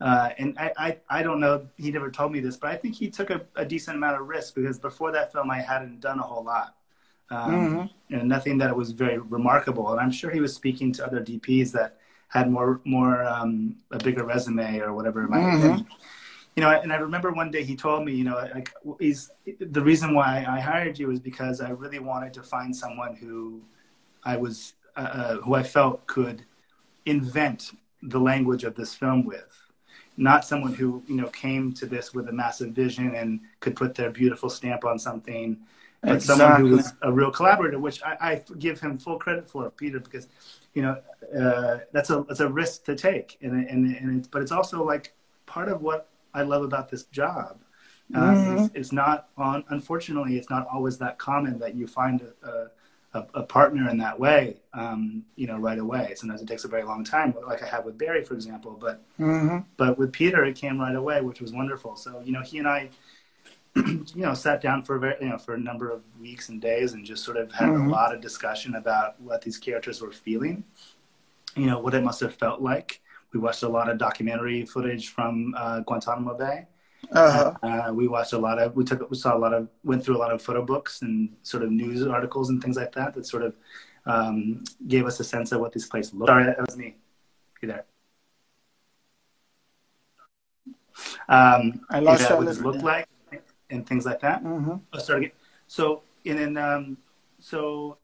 Uh, 0.00 0.30
and 0.38 0.58
I, 0.58 0.72
I, 0.78 0.98
I, 1.10 1.22
don't 1.22 1.38
know, 1.38 1.66
he 1.76 1.90
never 1.90 2.10
told 2.10 2.32
me 2.32 2.40
this, 2.40 2.56
but 2.56 2.70
I 2.70 2.76
think 2.76 2.94
he 2.94 3.10
took 3.10 3.28
a, 3.28 3.42
a, 3.56 3.64
decent 3.64 3.96
amount 3.96 4.20
of 4.20 4.26
risk 4.26 4.54
because 4.54 4.78
before 4.78 5.12
that 5.12 5.32
film, 5.32 5.50
I 5.50 5.60
hadn't 5.60 6.00
done 6.00 6.18
a 6.18 6.22
whole 6.22 6.42
lot. 6.42 6.74
Um, 7.30 7.52
mm-hmm. 7.52 8.14
And 8.14 8.28
nothing 8.28 8.58
that 8.58 8.74
was 8.74 8.90
very 8.90 9.18
remarkable. 9.18 9.92
And 9.92 10.00
I'm 10.00 10.10
sure 10.10 10.30
he 10.30 10.40
was 10.40 10.54
speaking 10.54 10.92
to 10.94 11.06
other 11.06 11.20
DPs 11.20 11.72
that 11.72 11.98
had 12.28 12.50
more, 12.50 12.80
more 12.84 13.22
um, 13.24 13.76
a 13.92 13.98
bigger 13.98 14.24
resume 14.24 14.80
or 14.80 14.92
whatever 14.94 15.22
it 15.24 15.30
might 15.30 15.40
mm-hmm. 15.40 15.60
have 15.60 15.76
been 15.76 15.86
you 16.56 16.62
know, 16.62 16.70
and 16.70 16.92
I 16.92 16.96
remember 16.96 17.32
one 17.32 17.50
day 17.50 17.64
he 17.64 17.74
told 17.74 18.04
me, 18.04 18.12
you 18.12 18.24
know, 18.24 18.36
like 18.54 18.72
he's 19.00 19.30
the 19.58 19.82
reason 19.82 20.14
why 20.14 20.44
I 20.48 20.60
hired 20.60 20.98
you 20.98 21.10
is 21.10 21.18
because 21.18 21.60
I 21.60 21.70
really 21.70 21.98
wanted 21.98 22.32
to 22.34 22.42
find 22.42 22.74
someone 22.74 23.16
who 23.16 23.60
I 24.24 24.36
was, 24.36 24.74
uh, 24.96 25.00
uh, 25.00 25.36
who 25.38 25.54
I 25.54 25.64
felt 25.64 26.06
could 26.06 26.44
invent 27.06 27.72
the 28.02 28.20
language 28.20 28.64
of 28.64 28.76
this 28.76 28.94
film 28.94 29.24
with, 29.24 29.52
not 30.16 30.44
someone 30.44 30.74
who 30.74 31.02
you 31.08 31.16
know 31.16 31.28
came 31.28 31.72
to 31.74 31.86
this 31.86 32.14
with 32.14 32.28
a 32.28 32.32
massive 32.32 32.70
vision 32.70 33.16
and 33.16 33.40
could 33.58 33.74
put 33.74 33.96
their 33.96 34.10
beautiful 34.10 34.48
stamp 34.48 34.84
on 34.84 34.96
something, 34.96 35.58
but 36.02 36.16
exactly. 36.16 36.38
someone 36.38 36.60
who 36.60 36.76
was 36.76 36.92
a 37.02 37.10
real 37.10 37.32
collaborator, 37.32 37.80
which 37.80 38.00
I, 38.04 38.16
I, 38.20 38.42
give 38.58 38.78
him 38.78 38.98
full 38.98 39.18
credit 39.18 39.48
for, 39.48 39.70
Peter, 39.70 39.98
because 39.98 40.28
you 40.72 40.82
know 40.82 41.00
uh, 41.36 41.78
that's 41.90 42.10
a 42.10 42.24
that's 42.28 42.40
a 42.40 42.48
risk 42.48 42.84
to 42.84 42.94
take, 42.94 43.38
and 43.42 43.68
and 43.68 43.96
and 43.96 44.18
it's, 44.20 44.28
but 44.28 44.40
it's 44.40 44.52
also 44.52 44.84
like 44.84 45.14
part 45.46 45.68
of 45.68 45.82
what 45.82 46.08
I 46.34 46.42
love 46.42 46.62
about 46.62 46.90
this 46.90 47.04
job. 47.04 47.58
Um, 48.14 48.22
mm-hmm. 48.22 48.64
it's, 48.64 48.74
it's, 48.74 48.92
not 48.92 49.28
on, 49.38 49.64
unfortunately, 49.70 50.36
it's 50.36 50.50
not 50.50 50.66
always 50.70 50.98
that 50.98 51.18
common 51.18 51.58
that 51.60 51.74
you 51.74 51.86
find 51.86 52.20
a, 52.42 52.68
a, 53.14 53.26
a 53.34 53.42
partner 53.42 53.88
in 53.88 53.96
that 53.98 54.18
way, 54.18 54.56
um, 54.74 55.24
you 55.36 55.46
know, 55.46 55.56
right 55.56 55.78
away. 55.78 56.12
Sometimes 56.16 56.42
it 56.42 56.48
takes 56.48 56.64
a 56.64 56.68
very 56.68 56.82
long 56.82 57.02
time, 57.04 57.34
like 57.46 57.62
I 57.62 57.66
have 57.66 57.84
with 57.84 57.96
Barry, 57.96 58.22
for 58.24 58.34
example. 58.34 58.76
But 58.78 59.02
mm-hmm. 59.18 59.58
but 59.76 59.96
with 59.96 60.12
Peter, 60.12 60.44
it 60.44 60.56
came 60.56 60.78
right 60.78 60.94
away, 60.94 61.22
which 61.22 61.40
was 61.40 61.52
wonderful. 61.52 61.96
So 61.96 62.20
you 62.24 62.32
know, 62.32 62.42
he 62.42 62.58
and 62.58 62.68
I, 62.68 62.90
you 63.76 64.04
know, 64.16 64.34
sat 64.34 64.60
down 64.60 64.82
for 64.82 64.96
a 64.96 65.00
very, 65.00 65.16
you 65.20 65.28
know 65.28 65.38
for 65.38 65.54
a 65.54 65.58
number 65.58 65.90
of 65.90 66.02
weeks 66.20 66.48
and 66.50 66.60
days, 66.60 66.92
and 66.92 67.06
just 67.06 67.24
sort 67.24 67.36
of 67.36 67.52
had 67.52 67.68
mm-hmm. 67.68 67.88
a 67.88 67.90
lot 67.90 68.14
of 68.14 68.20
discussion 68.20 68.74
about 68.74 69.20
what 69.20 69.42
these 69.42 69.58
characters 69.58 70.02
were 70.02 70.12
feeling. 70.12 70.64
You 71.56 71.66
know, 71.66 71.78
what 71.78 71.94
it 71.94 72.02
must 72.02 72.20
have 72.20 72.34
felt 72.34 72.60
like 72.60 73.00
we 73.34 73.40
watched 73.40 73.64
a 73.64 73.68
lot 73.68 73.90
of 73.90 73.98
documentary 73.98 74.64
footage 74.64 75.08
from 75.08 75.52
uh, 75.56 75.80
Guantanamo 75.80 76.38
Bay. 76.38 76.66
Uh-huh. 77.12 77.52
Uh, 77.62 77.92
we 77.92 78.08
watched 78.08 78.32
a 78.32 78.38
lot 78.38 78.58
of, 78.58 78.74
we 78.76 78.84
took, 78.84 79.10
we 79.10 79.16
saw 79.16 79.36
a 79.36 79.38
lot 79.38 79.52
of, 79.52 79.68
went 79.82 80.02
through 80.02 80.16
a 80.16 80.22
lot 80.24 80.32
of 80.32 80.40
photo 80.40 80.64
books 80.64 81.02
and 81.02 81.28
sort 81.42 81.62
of 81.62 81.70
news 81.70 82.06
articles 82.06 82.48
and 82.48 82.62
things 82.62 82.76
like 82.76 82.92
that 82.92 83.12
that 83.12 83.26
sort 83.26 83.42
of 83.42 83.54
um, 84.06 84.64
gave 84.86 85.04
us 85.04 85.20
a 85.20 85.24
sense 85.24 85.52
of 85.52 85.60
what 85.60 85.72
this 85.72 85.86
place 85.86 86.14
looked. 86.14 86.30
Sorry, 86.30 86.44
that 86.44 86.60
was 86.64 86.76
me. 86.76 86.96
You 87.60 87.68
there? 87.68 87.84
Um, 91.28 91.80
I 91.90 92.00
lost 92.00 92.22
yeah, 92.22 92.34
what 92.34 92.46
this 92.46 92.60
looked 92.60 92.82
like 92.82 93.08
and 93.70 93.86
things 93.86 94.06
like 94.06 94.20
that. 94.20 94.44
Mm-hmm. 94.44 94.76
Oh, 94.92 94.98
sorry. 94.98 95.32
So 95.66 96.02
and 96.26 96.38
then 96.38 96.56
um, 96.56 96.98
so 97.38 97.96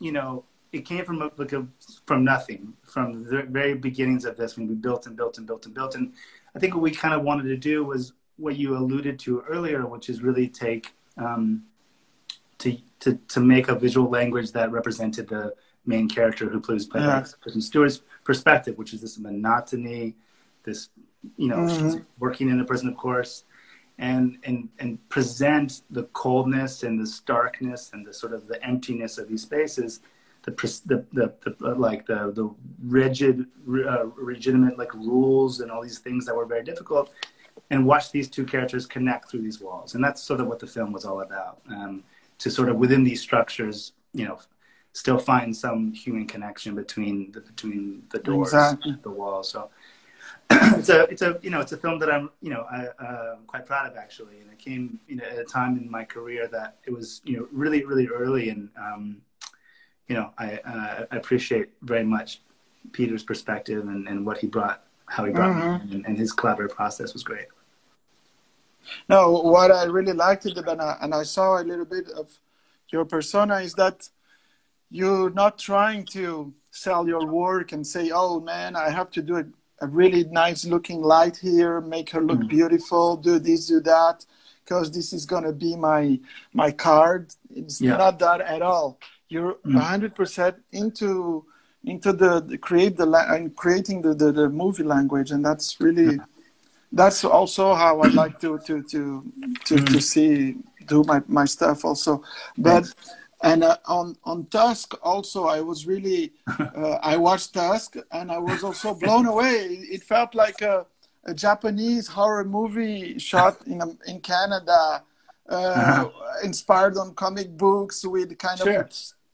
you 0.00 0.12
know 0.12 0.44
it 0.72 0.84
came 0.84 1.04
from 1.04 1.22
a, 1.22 1.30
like 1.36 1.52
a, 1.52 1.66
from 2.06 2.24
nothing, 2.24 2.74
from 2.84 3.24
the 3.24 3.42
very 3.42 3.74
beginnings 3.74 4.24
of 4.24 4.36
this 4.36 4.56
when 4.56 4.68
we 4.68 4.74
built 4.74 5.06
and 5.06 5.16
built 5.16 5.38
and 5.38 5.46
built 5.46 5.66
and 5.66 5.74
built. 5.74 5.94
And 5.94 6.12
I 6.54 6.58
think 6.58 6.74
what 6.74 6.82
we 6.82 6.90
kind 6.90 7.14
of 7.14 7.22
wanted 7.22 7.44
to 7.44 7.56
do 7.56 7.84
was 7.84 8.12
what 8.36 8.56
you 8.56 8.76
alluded 8.76 9.18
to 9.20 9.40
earlier, 9.48 9.86
which 9.86 10.08
is 10.08 10.22
really 10.22 10.48
take 10.48 10.92
um, 11.16 11.64
to, 12.58 12.76
to 13.00 13.18
to 13.28 13.40
make 13.40 13.68
a 13.68 13.74
visual 13.74 14.08
language 14.08 14.52
that 14.52 14.70
represented 14.70 15.28
the 15.28 15.54
main 15.86 16.08
character 16.08 16.48
who 16.48 16.60
plays 16.60 16.86
played 16.86 17.04
yeah. 17.04 17.24
Kristen 17.40 17.62
Stewart's 17.62 18.02
perspective, 18.24 18.78
which 18.78 18.92
is 18.94 19.00
this 19.00 19.18
monotony, 19.18 20.14
this 20.62 20.90
you 21.36 21.48
know 21.48 21.56
mm-hmm. 21.56 21.90
she's 21.90 22.00
working 22.18 22.48
in 22.48 22.60
a 22.60 22.64
prison, 22.64 22.88
of 22.88 22.96
course, 22.96 23.44
and 23.98 24.38
and 24.44 24.68
and 24.78 25.08
present 25.08 25.82
the 25.90 26.04
coldness 26.12 26.84
and 26.84 27.00
the 27.00 27.06
starkness 27.06 27.90
and 27.92 28.06
the 28.06 28.14
sort 28.14 28.32
of 28.32 28.46
the 28.46 28.62
emptiness 28.64 29.18
of 29.18 29.28
these 29.28 29.42
spaces 29.42 30.00
the 30.44 30.52
the, 30.86 31.04
the, 31.12 31.54
the 31.58 31.74
like 31.74 32.06
the 32.06 32.32
the 32.34 32.50
rigid 32.82 33.46
uh, 33.88 34.06
legitimate 34.16 34.78
like 34.78 34.92
rules 34.94 35.60
and 35.60 35.70
all 35.70 35.82
these 35.82 35.98
things 35.98 36.24
that 36.26 36.34
were 36.34 36.46
very 36.46 36.64
difficult 36.64 37.12
and 37.70 37.84
watch 37.86 38.10
these 38.10 38.28
two 38.28 38.44
characters 38.44 38.86
connect 38.86 39.30
through 39.30 39.42
these 39.42 39.60
walls 39.60 39.94
and 39.94 40.02
that's 40.02 40.22
sort 40.22 40.40
of 40.40 40.46
what 40.46 40.58
the 40.58 40.66
film 40.66 40.92
was 40.92 41.04
all 41.04 41.20
about 41.20 41.60
um, 41.68 42.02
to 42.38 42.50
sort 42.50 42.68
of 42.68 42.76
within 42.76 43.04
these 43.04 43.20
structures 43.20 43.92
you 44.12 44.24
know 44.24 44.38
still 44.92 45.18
find 45.18 45.56
some 45.56 45.92
human 45.92 46.26
connection 46.26 46.74
between 46.74 47.30
the 47.32 47.40
between 47.40 48.02
the 48.10 48.18
doors, 48.18 48.48
Exactly. 48.48 48.96
the 49.02 49.10
walls. 49.10 49.50
So 49.50 49.70
it's 50.50 50.88
a 50.88 51.02
it's 51.04 51.22
a 51.22 51.38
you 51.42 51.50
know 51.50 51.60
it's 51.60 51.72
a 51.72 51.76
film 51.76 51.98
that 52.00 52.10
I'm 52.10 52.30
you 52.40 52.50
know 52.50 52.66
I, 52.70 52.86
uh, 53.02 53.36
I'm 53.38 53.44
quite 53.46 53.66
proud 53.66 53.90
of 53.90 53.96
actually, 53.96 54.40
and 54.40 54.50
it 54.50 54.58
came 54.58 54.98
you 55.06 55.16
know 55.16 55.24
at 55.24 55.38
a 55.38 55.44
time 55.44 55.76
in 55.78 55.90
my 55.90 56.04
career 56.04 56.48
that 56.48 56.76
it 56.86 56.92
was 56.92 57.20
you 57.24 57.36
know 57.36 57.48
really 57.52 57.84
really 57.84 58.08
early, 58.08 58.50
and 58.50 58.68
um, 58.76 59.22
you 60.10 60.16
know 60.16 60.28
I 60.36 60.46
uh, 60.72 61.06
I 61.12 61.16
appreciate 61.16 61.68
very 61.82 62.04
much 62.04 62.42
Peter's 62.92 63.22
perspective 63.22 63.82
and, 63.92 64.08
and 64.08 64.26
what 64.26 64.38
he 64.38 64.46
brought, 64.56 64.78
how 65.06 65.24
he 65.24 65.32
brought 65.32 65.52
Mhm. 65.52 65.84
me, 65.84 65.94
and, 65.94 66.06
and 66.06 66.18
his 66.18 66.34
collaborative 66.34 66.74
process 66.80 67.12
was 67.16 67.22
great. 67.22 67.48
No, 69.08 69.20
what 69.54 69.70
I 69.70 69.84
really 69.84 70.12
liked 70.26 70.46
it, 70.46 70.56
and 70.58 70.80
I, 70.82 70.96
and 71.02 71.14
I 71.14 71.22
saw 71.22 71.48
a 71.62 71.64
little 71.70 71.84
bit 71.84 72.08
of 72.20 72.26
your 72.92 73.04
persona, 73.04 73.56
is 73.60 73.74
that 73.74 74.08
you're 74.90 75.30
not 75.42 75.58
trying 75.58 76.04
to 76.16 76.52
sell 76.72 77.06
your 77.06 77.24
work 77.26 77.70
and 77.74 77.86
say, 77.86 78.10
"Oh 78.22 78.40
man, 78.40 78.74
I 78.74 78.88
have 78.98 79.10
to 79.16 79.22
do 79.22 79.36
a, 79.36 79.44
a 79.86 79.86
really 80.00 80.24
nice 80.24 80.64
looking 80.64 81.00
light 81.02 81.36
here, 81.36 81.80
make 81.80 82.10
her 82.10 82.22
look 82.30 82.42
beautiful, 82.48 83.16
do 83.16 83.38
this, 83.38 83.68
do 83.68 83.78
that, 83.94 84.26
because 84.64 84.90
this 84.90 85.12
is 85.12 85.24
gonna 85.32 85.52
be 85.52 85.76
my 85.76 86.18
my 86.52 86.70
card." 86.72 87.22
It's 87.60 87.80
Yeah. 87.80 87.96
not 88.04 88.18
that 88.24 88.40
at 88.40 88.62
all. 88.62 88.98
You're 89.30 89.54
Mm. 89.64 89.80
hundred 89.90 90.14
percent 90.20 90.56
into 90.72 91.44
into 91.92 92.12
the, 92.12 92.40
the 92.50 92.58
create 92.58 92.94
the 93.00 93.06
la- 93.06 93.32
and 93.34 93.56
creating 93.62 94.02
the, 94.02 94.12
the 94.14 94.28
the 94.40 94.48
movie 94.62 94.82
language, 94.94 95.30
and 95.34 95.42
that's 95.48 95.80
really 95.80 96.20
that's 96.92 97.24
also 97.24 97.74
how 97.74 98.00
I 98.06 98.08
like 98.22 98.36
to 98.44 98.58
to 98.66 98.74
to 98.92 99.00
to, 99.66 99.74
Mm. 99.76 99.86
to 99.92 100.00
see 100.12 100.56
do 100.92 101.04
my, 101.10 101.22
my 101.28 101.46
stuff 101.56 101.84
also. 101.84 102.12
But 102.58 102.84
and 103.50 103.62
uh, 103.64 103.76
on 103.86 104.16
on 104.24 104.38
Tusk 104.46 104.88
also 105.02 105.40
I 105.46 105.60
was 105.70 105.86
really 105.86 106.32
uh, 106.80 106.98
I 107.12 107.16
watched 107.16 107.54
Tusk 107.54 107.90
and 108.10 108.26
I 108.32 108.38
was 108.38 108.64
also 108.64 108.94
blown 108.94 109.26
away. 109.26 109.58
It 109.94 110.02
felt 110.02 110.34
like 110.34 110.60
a, 110.62 110.86
a 111.24 111.34
Japanese 111.46 112.06
horror 112.08 112.44
movie 112.44 113.18
shot 113.18 113.54
in 113.66 113.80
um, 113.80 113.96
in 114.10 114.20
Canada, 114.32 115.02
uh, 115.48 115.54
Uh-huh. 115.56 116.10
inspired 116.48 116.96
on 117.02 117.14
comic 117.14 117.48
books 117.56 118.04
with 118.04 118.28
kind 118.38 118.58
Sure. 118.58 118.82
of 118.82 118.90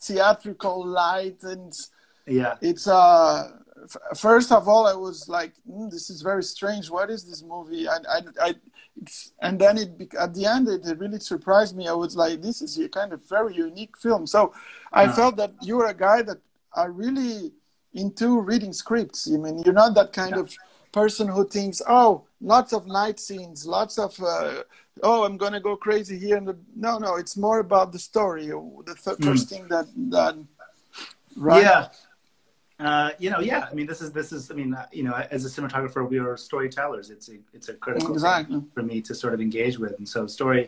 theatrical 0.07 0.77
light 1.03 1.39
and 1.43 1.73
Yeah, 2.41 2.55
it's 2.71 2.87
uh 2.89 3.37
f- 3.93 4.19
first 4.27 4.51
of 4.59 4.63
all 4.71 4.85
i 4.95 4.97
was 5.07 5.19
like 5.39 5.53
mm, 5.71 5.89
this 5.95 6.07
is 6.15 6.19
very 6.31 6.45
strange. 6.55 6.85
What 6.97 7.09
is 7.17 7.23
this 7.29 7.41
movie? 7.55 7.85
I 7.95 7.99
i, 8.17 8.19
I 8.49 8.51
it's, 9.03 9.17
and 9.47 9.55
then 9.63 9.75
it 9.83 9.91
at 10.25 10.33
the 10.37 10.45
end 10.55 10.65
it 10.69 10.99
really 11.05 11.21
surprised 11.33 11.73
me. 11.79 11.85
I 11.95 11.97
was 12.05 12.13
like 12.23 12.37
this 12.47 12.59
is 12.67 12.73
a 12.79 12.89
kind 12.99 13.11
of 13.17 13.21
very 13.37 13.55
unique 13.69 13.95
film. 14.05 14.23
So 14.35 14.41
i 15.03 15.05
Uh. 15.05 15.13
felt 15.19 15.35
that 15.43 15.53
you 15.69 15.75
were 15.79 15.91
a 15.97 16.01
guy 16.09 16.19
that 16.29 16.41
are 16.81 16.91
really 17.05 17.37
into 18.03 18.27
reading 18.51 18.73
scripts. 18.83 19.21
I 19.35 19.37
mean 19.45 19.57
you're 19.65 19.81
not 19.85 19.93
that 19.99 20.11
kind 20.21 20.35
Yeah. 20.37 20.43
of 20.45 20.49
person 20.97 21.29
who 21.29 21.43
thinks 21.57 21.83
oh 22.01 22.13
lots 22.41 22.73
of 22.73 22.83
night 22.87 23.19
scenes 23.27 23.67
lots 23.77 23.95
of 23.99 24.13
uh, 24.23 24.63
oh 25.09 25.21
i'm 25.27 25.37
gonna 25.37 25.61
go 25.69 25.75
crazy 25.87 26.17
here 26.25 26.37
and 26.39 26.49
no 26.87 26.93
no 27.07 27.11
it's 27.23 27.37
more 27.47 27.59
about 27.67 27.89
the 27.93 27.99
story 28.11 28.47
the 28.91 28.95
th- 29.05 29.19
first 29.29 29.45
thing 29.51 29.65
that 29.69 29.87
that 30.15 30.35
right 31.49 31.63
Yeah. 31.69 31.89
Uh, 32.79 33.11
you 33.23 33.31
know, 33.33 33.41
yeah. 33.53 33.63
I 33.71 33.73
mean, 33.79 33.87
this 33.93 34.01
is 34.05 34.11
this 34.19 34.31
is. 34.37 34.43
I 34.53 34.55
mean, 34.61 34.71
uh, 34.75 34.85
you 34.99 35.03
know, 35.07 35.15
as 35.37 35.43
a 35.49 35.51
cinematographer, 35.55 36.03
we 36.13 36.19
are 36.25 36.37
storytellers. 36.49 37.07
It's 37.15 37.27
a 37.35 37.37
it's 37.57 37.69
a 37.71 37.75
critical 37.85 38.13
Exactly. 38.13 38.57
thing 38.57 38.69
for 38.77 38.83
me 38.91 38.97
to 39.09 39.13
sort 39.23 39.33
of 39.37 39.41
engage 39.47 39.77
with, 39.83 39.95
and 39.99 40.07
so 40.15 40.19
story 40.39 40.63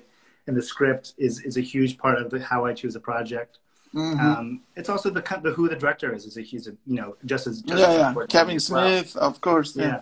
and 0.46 0.54
the 0.60 0.64
script 0.72 1.06
is 1.26 1.34
is 1.48 1.54
a 1.62 1.64
huge 1.72 1.92
part 2.02 2.16
of 2.22 2.26
the, 2.30 2.38
how 2.52 2.60
I 2.68 2.72
choose 2.80 2.94
a 3.00 3.02
project. 3.10 3.52
Mhm. 3.94 4.18
Um, 4.26 4.46
it's 4.78 4.90
also 4.94 5.08
the 5.18 5.24
kind- 5.28 5.42
the 5.46 5.52
who 5.58 5.64
the 5.72 5.78
director 5.84 6.10
is 6.16 6.22
is 6.30 6.36
a 6.42 6.44
huge 6.50 6.64
you 6.92 6.98
know 7.00 7.10
just 7.32 7.44
as 7.50 7.54
just 7.70 7.80
yeah, 7.82 7.90
as 7.94 7.98
yeah. 8.02 8.12
to 8.22 8.26
Kevin 8.36 8.56
as 8.62 8.66
well. 8.70 8.88
Smith, 8.88 9.10
of 9.28 9.34
course. 9.48 9.70
Yeah. 9.76 9.84
Yeah. 9.92 10.00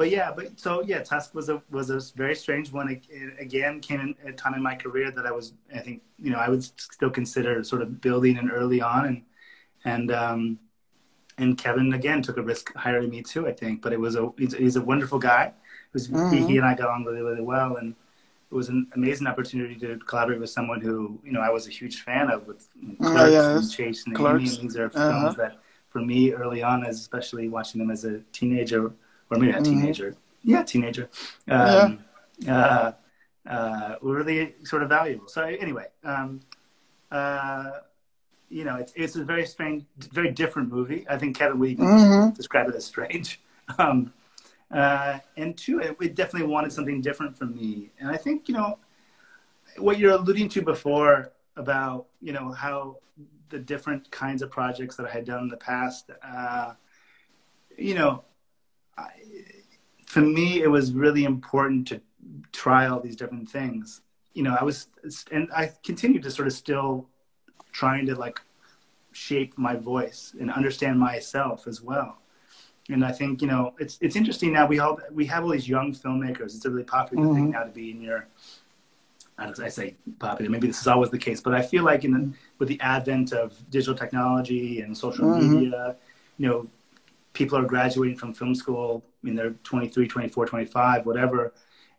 But 0.00 0.08
yeah, 0.10 0.32
but 0.34 0.58
so 0.58 0.82
yeah, 0.82 1.00
Tusk 1.02 1.34
was 1.34 1.50
a 1.50 1.62
was 1.70 1.90
a 1.90 2.00
very 2.16 2.34
strange 2.34 2.72
one. 2.72 2.88
It, 2.88 3.02
it 3.10 3.34
again 3.46 3.80
came 3.80 4.00
in 4.00 4.10
a 4.26 4.32
time 4.32 4.54
in 4.54 4.62
my 4.62 4.74
career 4.74 5.10
that 5.10 5.26
I 5.26 5.32
was, 5.38 5.52
I 5.74 5.80
think, 5.80 6.00
you 6.18 6.30
know, 6.30 6.38
I 6.38 6.48
would 6.48 6.64
still 6.64 7.10
consider 7.10 7.62
sort 7.72 7.82
of 7.82 8.00
building 8.00 8.38
and 8.38 8.50
early 8.50 8.80
on, 8.80 9.02
and 9.10 9.22
and 9.84 10.10
um, 10.10 10.58
and 11.36 11.58
Kevin 11.58 11.92
again 11.92 12.22
took 12.22 12.38
a 12.38 12.42
risk 12.42 12.74
hiring 12.76 13.10
me 13.10 13.20
too. 13.32 13.46
I 13.46 13.52
think, 13.52 13.82
but 13.82 13.92
it 13.92 14.00
was 14.00 14.16
a 14.16 14.30
he's, 14.38 14.54
he's 14.54 14.76
a 14.76 14.84
wonderful 14.92 15.18
guy. 15.18 15.44
It 15.88 15.92
was 15.92 16.08
Mhm. 16.08 16.46
he 16.48 16.56
and 16.56 16.66
I 16.66 16.74
got 16.74 16.88
on 16.88 17.04
really 17.04 17.20
really 17.28 17.42
well, 17.54 17.76
and 17.76 17.94
it 18.50 18.54
was 18.54 18.70
an 18.70 18.86
amazing 18.94 19.26
opportunity 19.26 19.76
to 19.84 19.98
collaborate 19.98 20.40
with 20.40 20.48
someone 20.58 20.80
who 20.80 21.20
you 21.26 21.32
know 21.32 21.42
I 21.48 21.50
was 21.50 21.66
a 21.66 21.74
huge 21.80 21.96
fan 22.08 22.30
of 22.30 22.46
with 22.46 22.60
Clerks 23.00 23.16
Oh, 23.16 23.26
yes. 23.26 23.46
and 23.48 23.70
Chase 23.70 24.06
and 24.06 24.16
Clerks. 24.16 24.44
Amy. 24.44 24.60
And 24.60 24.70
these 24.70 24.78
are 24.78 24.86
Uh-huh. 24.86 25.08
films 25.10 25.36
that 25.36 25.58
for 25.92 26.00
me 26.00 26.32
early 26.32 26.62
on, 26.62 26.86
as 26.86 26.96
especially 27.00 27.50
watching 27.50 27.78
them 27.80 27.90
as 27.90 28.06
a 28.06 28.14
teenager 28.38 28.92
or 29.30 29.38
maybe 29.38 29.52
not 29.52 29.62
Mhm. 29.62 29.70
teenager, 29.70 30.16
yeah, 30.42 30.62
teenager, 30.62 31.08
um, 31.48 31.98
uh, 32.48 32.92
uh, 33.46 33.94
were 34.02 34.16
really 34.16 34.54
sort 34.64 34.82
of 34.82 34.88
valuable. 34.88 35.28
So 35.28 35.42
anyway, 35.44 35.86
um, 36.04 36.40
uh, 37.10 37.70
you 38.48 38.64
know, 38.64 38.76
it's 38.76 38.92
it's 38.96 39.16
a 39.16 39.24
very 39.24 39.46
strange, 39.46 39.84
very 40.12 40.30
different 40.32 40.68
movie. 40.70 41.06
I 41.08 41.16
think 41.16 41.36
Kevin 41.36 41.58
would 41.60 41.70
even 41.70 41.86
Mhm. 41.86 42.34
describe 42.36 42.68
it 42.68 42.74
as 42.74 42.84
strange. 42.84 43.40
Um, 43.78 44.12
uh, 44.72 45.20
and 45.36 45.56
two, 45.56 45.78
it, 45.78 45.96
it 46.00 46.16
definitely 46.16 46.48
wanted 46.48 46.72
something 46.72 47.00
different 47.00 47.36
from 47.38 47.54
me. 47.54 47.92
And 48.00 48.10
I 48.10 48.16
think 48.16 48.48
you 48.48 48.54
know 48.54 48.80
what 49.78 49.96
you're 50.00 50.10
alluding 50.10 50.48
to 50.50 50.62
before 50.62 51.30
about 51.54 52.06
you 52.20 52.32
know 52.32 52.50
how 52.50 52.96
the 53.50 53.60
different 53.60 54.10
kinds 54.10 54.42
of 54.42 54.50
projects 54.50 54.96
that 54.96 55.06
I 55.06 55.10
had 55.10 55.24
done 55.24 55.42
in 55.44 55.48
the 55.48 55.56
past. 55.56 56.10
Uh, 56.20 56.74
you 57.78 57.94
know, 57.94 58.24
for 60.06 60.20
me, 60.20 60.62
it 60.62 60.68
was 60.68 60.92
really 60.92 61.24
important 61.24 61.86
to 61.88 62.00
try 62.52 62.86
all 62.86 63.00
these 63.00 63.16
different 63.16 63.48
things. 63.48 64.00
You 64.34 64.42
know, 64.42 64.56
I 64.60 64.64
was, 64.64 64.88
and 65.30 65.48
I 65.54 65.72
continued 65.84 66.22
to 66.24 66.30
sort 66.30 66.48
of 66.48 66.52
still 66.54 67.06
trying 67.72 68.06
to 68.06 68.14
like 68.14 68.40
shape 69.12 69.56
my 69.56 69.74
voice 69.76 70.34
and 70.40 70.50
understand 70.50 70.98
myself 70.98 71.66
as 71.66 71.82
well. 71.82 72.18
And 72.88 73.04
I 73.04 73.12
think 73.12 73.40
you 73.42 73.46
know 73.48 73.74
it's 73.78 73.98
it's 74.00 74.16
interesting 74.16 74.52
now. 74.52 74.66
We 74.66 74.80
all 74.80 74.98
we 75.12 75.24
have 75.26 75.44
all 75.44 75.50
these 75.50 75.68
young 75.68 75.92
filmmakers. 75.92 76.56
It's 76.56 76.64
a 76.64 76.70
really 76.70 76.84
popular 76.84 77.24
thing 77.34 77.50
now 77.50 77.62
to 77.64 77.70
be 77.70 77.90
in 77.92 78.00
your. 78.00 78.26
I 79.38 79.68
say 79.70 79.94
popular. 80.18 80.50
Maybe 80.50 80.66
this 80.66 80.80
is 80.82 80.86
always 80.86 81.10
the 81.10 81.18
case, 81.18 81.40
but 81.40 81.54
I 81.54 81.62
feel 81.62 81.82
like 81.82 82.04
in 82.04 82.12
the, 82.12 82.30
with 82.58 82.68
the 82.68 82.78
advent 82.80 83.32
of 83.32 83.54
digital 83.70 83.94
technology 83.94 84.82
and 84.82 84.96
social 84.96 85.24
Mhm. 85.24 85.34
media, 85.40 85.96
you 86.36 86.46
know, 86.46 86.66
people 87.32 87.56
are 87.58 87.64
graduating 87.64 88.16
from 88.16 88.32
film 88.32 88.54
school. 88.54 89.04
I 89.22 89.26
mean, 89.26 89.36
they're 89.36 89.50
23, 89.64 90.08
24, 90.08 90.46
25, 90.46 91.06
whatever, 91.06 91.52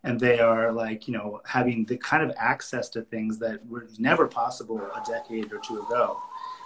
and 0.03 0.19
they 0.19 0.39
are 0.39 0.71
like, 0.71 1.07
you 1.07 1.13
know, 1.13 1.41
having 1.45 1.85
the 1.85 1.97
kind 1.97 2.23
of 2.23 2.35
access 2.37 2.89
to 2.89 3.01
things 3.03 3.37
that 3.39 3.65
were 3.67 3.87
never 3.99 4.27
possible 4.27 4.79
a 4.79 5.01
decade 5.09 5.51
or 5.53 5.59
two 5.59 5.79
ago. 5.81 6.17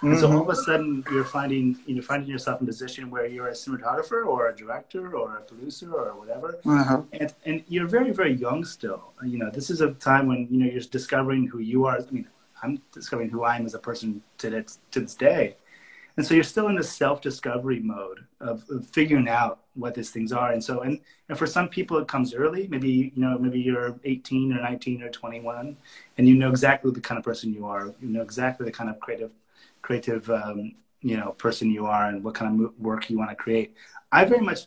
And 0.02 0.18
so 0.18 0.30
all 0.30 0.42
of 0.42 0.48
a 0.50 0.54
sudden, 0.54 1.02
you're 1.10 1.24
finding 1.24 1.78
you're 1.86 2.02
finding 2.02 2.28
yourself 2.28 2.60
in 2.60 2.66
a 2.66 2.68
position 2.68 3.08
where 3.10 3.26
you're 3.26 3.48
a 3.48 3.52
cinematographer 3.52 4.26
or 4.26 4.48
a 4.50 4.54
director 4.54 5.16
or 5.16 5.38
a 5.38 5.40
producer 5.40 5.90
or 5.90 6.14
whatever, 6.18 6.58
Uh-huh. 6.66 7.02
and 7.14 7.32
and 7.46 7.64
you're 7.68 7.86
very 7.86 8.10
very 8.12 8.34
young 8.34 8.62
still. 8.62 9.14
You 9.24 9.38
know, 9.38 9.50
this 9.50 9.70
is 9.70 9.80
a 9.80 9.92
time 9.94 10.26
when 10.26 10.48
you 10.50 10.58
know 10.60 10.66
you're 10.66 10.82
discovering 10.82 11.46
who 11.46 11.60
you 11.60 11.86
are. 11.86 11.96
I 11.98 12.10
mean, 12.10 12.28
I'm 12.62 12.82
discovering 12.92 13.30
who 13.30 13.42
I 13.44 13.56
am 13.56 13.64
as 13.64 13.72
a 13.72 13.78
person 13.78 14.22
to 14.38 14.50
this 14.50 14.78
to 14.90 15.00
this 15.00 15.14
day, 15.14 15.56
and 16.16 16.26
so 16.26 16.34
you're 16.34 16.44
still 16.44 16.68
in 16.68 16.76
this 16.76 16.90
self 16.90 17.20
discovery 17.20 17.80
mode 17.80 18.24
of, 18.40 18.64
of 18.70 18.86
figuring 18.86 19.28
out 19.28 19.60
what 19.74 19.94
these 19.94 20.10
things 20.10 20.32
are. 20.32 20.52
And 20.52 20.62
so 20.62 20.80
and 20.80 21.00
and 21.28 21.38
for 21.38 21.46
some 21.46 21.68
people 21.68 21.98
it 21.98 22.08
comes 22.08 22.34
early. 22.34 22.68
Maybe 22.68 23.12
you 23.14 23.22
know 23.22 23.38
maybe 23.38 23.60
you're 23.60 23.98
18 24.04 24.52
or 24.52 24.62
19 24.62 25.02
or 25.02 25.10
21, 25.10 25.76
and 26.18 26.28
you 26.28 26.34
know 26.34 26.48
exactly 26.48 26.90
the 26.90 27.00
kind 27.00 27.18
of 27.18 27.24
person 27.24 27.52
you 27.52 27.66
are. 27.66 27.94
You 28.00 28.08
know 28.08 28.22
exactly 28.22 28.64
the 28.64 28.72
kind 28.72 28.88
of 28.88 28.98
creative 29.00 29.30
creative 29.82 30.28
um, 30.30 30.74
you 31.02 31.16
know 31.16 31.32
person 31.32 31.70
you 31.70 31.86
are 31.86 32.08
and 32.08 32.24
what 32.24 32.34
kind 32.34 32.60
of 32.60 32.78
work 32.78 33.10
you 33.10 33.18
want 33.18 33.30
to 33.30 33.36
create. 33.36 33.74
I 34.10 34.24
very 34.24 34.40
much 34.40 34.66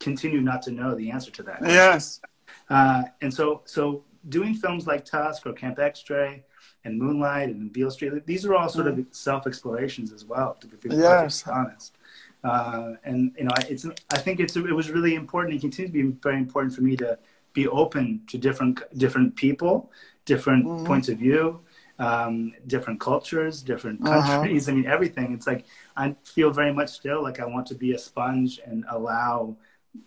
continue 0.00 0.40
not 0.40 0.62
to 0.62 0.72
know 0.72 0.94
the 0.94 1.10
answer 1.10 1.30
to 1.30 1.42
that. 1.44 1.60
Yes. 1.62 2.20
Uh, 2.68 3.02
and 3.20 3.32
so, 3.32 3.62
so 3.64 4.04
doing 4.28 4.54
films 4.54 4.86
like 4.86 5.04
Tusk 5.04 5.46
or 5.46 5.52
Camp 5.52 5.78
X-Ray 5.78 6.44
and 6.84 6.98
Moonlight 6.98 7.48
and 7.48 7.72
Beale 7.72 7.90
Street, 7.90 8.26
these 8.26 8.44
are 8.44 8.54
all 8.54 8.68
sort 8.68 8.86
of 8.86 9.04
self-explorations 9.10 10.12
as 10.12 10.24
well, 10.24 10.54
to 10.60 10.66
be 10.66 10.94
Yes. 10.96 11.46
honest. 11.46 11.96
Uh, 12.42 12.94
and 13.04 13.32
you 13.36 13.44
know, 13.44 13.50
I- 13.54 13.66
it's 13.68 13.86
I 14.10 14.18
think 14.18 14.40
it's 14.40 14.56
it 14.56 14.62
was 14.74 14.90
really 14.90 15.14
important 15.14 15.52
and 15.52 15.60
continues 15.60 15.92
to 15.92 16.02
be 16.12 16.18
very 16.22 16.36
important 16.38 16.74
for 16.74 16.82
me 16.82 16.96
to 16.96 17.18
be 17.52 17.68
open 17.68 18.22
to 18.28 18.38
different 18.38 18.80
different 18.96 19.36
people, 19.36 19.90
different 20.24 20.64
Mhm. 20.64 20.84
points 20.86 21.08
of 21.10 21.18
view, 21.18 21.60
um, 21.98 22.54
different 22.66 22.98
cultures, 22.98 23.62
different 23.62 24.00
Uh-huh. 24.06 24.22
countries. 24.40 24.68
I 24.68 24.72
mean, 24.72 24.86
everything. 24.86 25.32
It's 25.34 25.46
like 25.46 25.64
I 25.96 26.16
feel 26.24 26.50
very 26.50 26.72
much 26.72 26.88
still 26.90 27.22
like 27.22 27.40
I 27.40 27.44
want 27.44 27.66
to 27.66 27.74
be 27.74 27.92
a 27.92 27.98
sponge 27.98 28.58
and 28.64 28.84
allow 28.88 29.56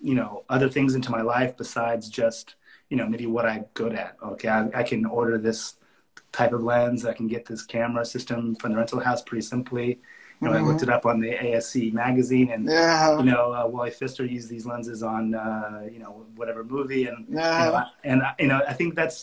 you 0.01 0.15
know 0.15 0.43
other 0.49 0.69
things 0.69 0.95
into 0.95 1.11
my 1.11 1.21
life 1.21 1.55
besides 1.57 2.09
just 2.09 2.55
you 2.93 2.97
know 2.99 3.07
maybe 3.07 3.27
what 3.27 3.45
I'm 3.47 3.65
good 3.75 3.93
at. 3.95 4.17
Okay, 4.31 4.49
I, 4.49 4.59
I 4.81 4.83
can 4.83 5.05
order 5.05 5.37
this 5.39 5.75
type 6.31 6.53
of 6.53 6.63
lens. 6.63 7.05
I 7.05 7.13
can 7.13 7.27
get 7.27 7.45
this 7.45 7.63
camera 7.63 8.05
system 8.05 8.55
from 8.55 8.71
the 8.73 8.77
rental 8.77 8.99
house 8.99 9.21
pretty 9.21 9.43
simply, 9.43 9.87
You 10.41 10.49
know, 10.49 10.53
I 10.53 10.61
looked 10.61 10.83
it 10.83 10.89
up 10.89 11.05
on 11.05 11.21
the 11.21 11.31
ASC 11.31 11.91
magazine, 11.91 12.51
and 12.51 12.65
Yeah. 12.67 13.17
you 13.19 13.25
know, 13.25 13.53
uh, 13.53 13.67
Wally 13.67 13.91
Pfister 13.91 14.25
used 14.25 14.49
these 14.49 14.65
lenses 14.65 15.03
on, 15.03 15.35
uh, 15.35 15.87
you 15.93 15.99
know, 15.99 16.25
whatever 16.35 16.63
movie, 16.63 17.05
and 17.07 17.27
Yeah. 17.29 17.57
you 17.59 17.65
know, 17.71 17.83
and 18.03 18.23
you 18.39 18.47
know, 18.47 18.61
I 18.67 18.73
think 18.73 18.95
that's 18.95 19.19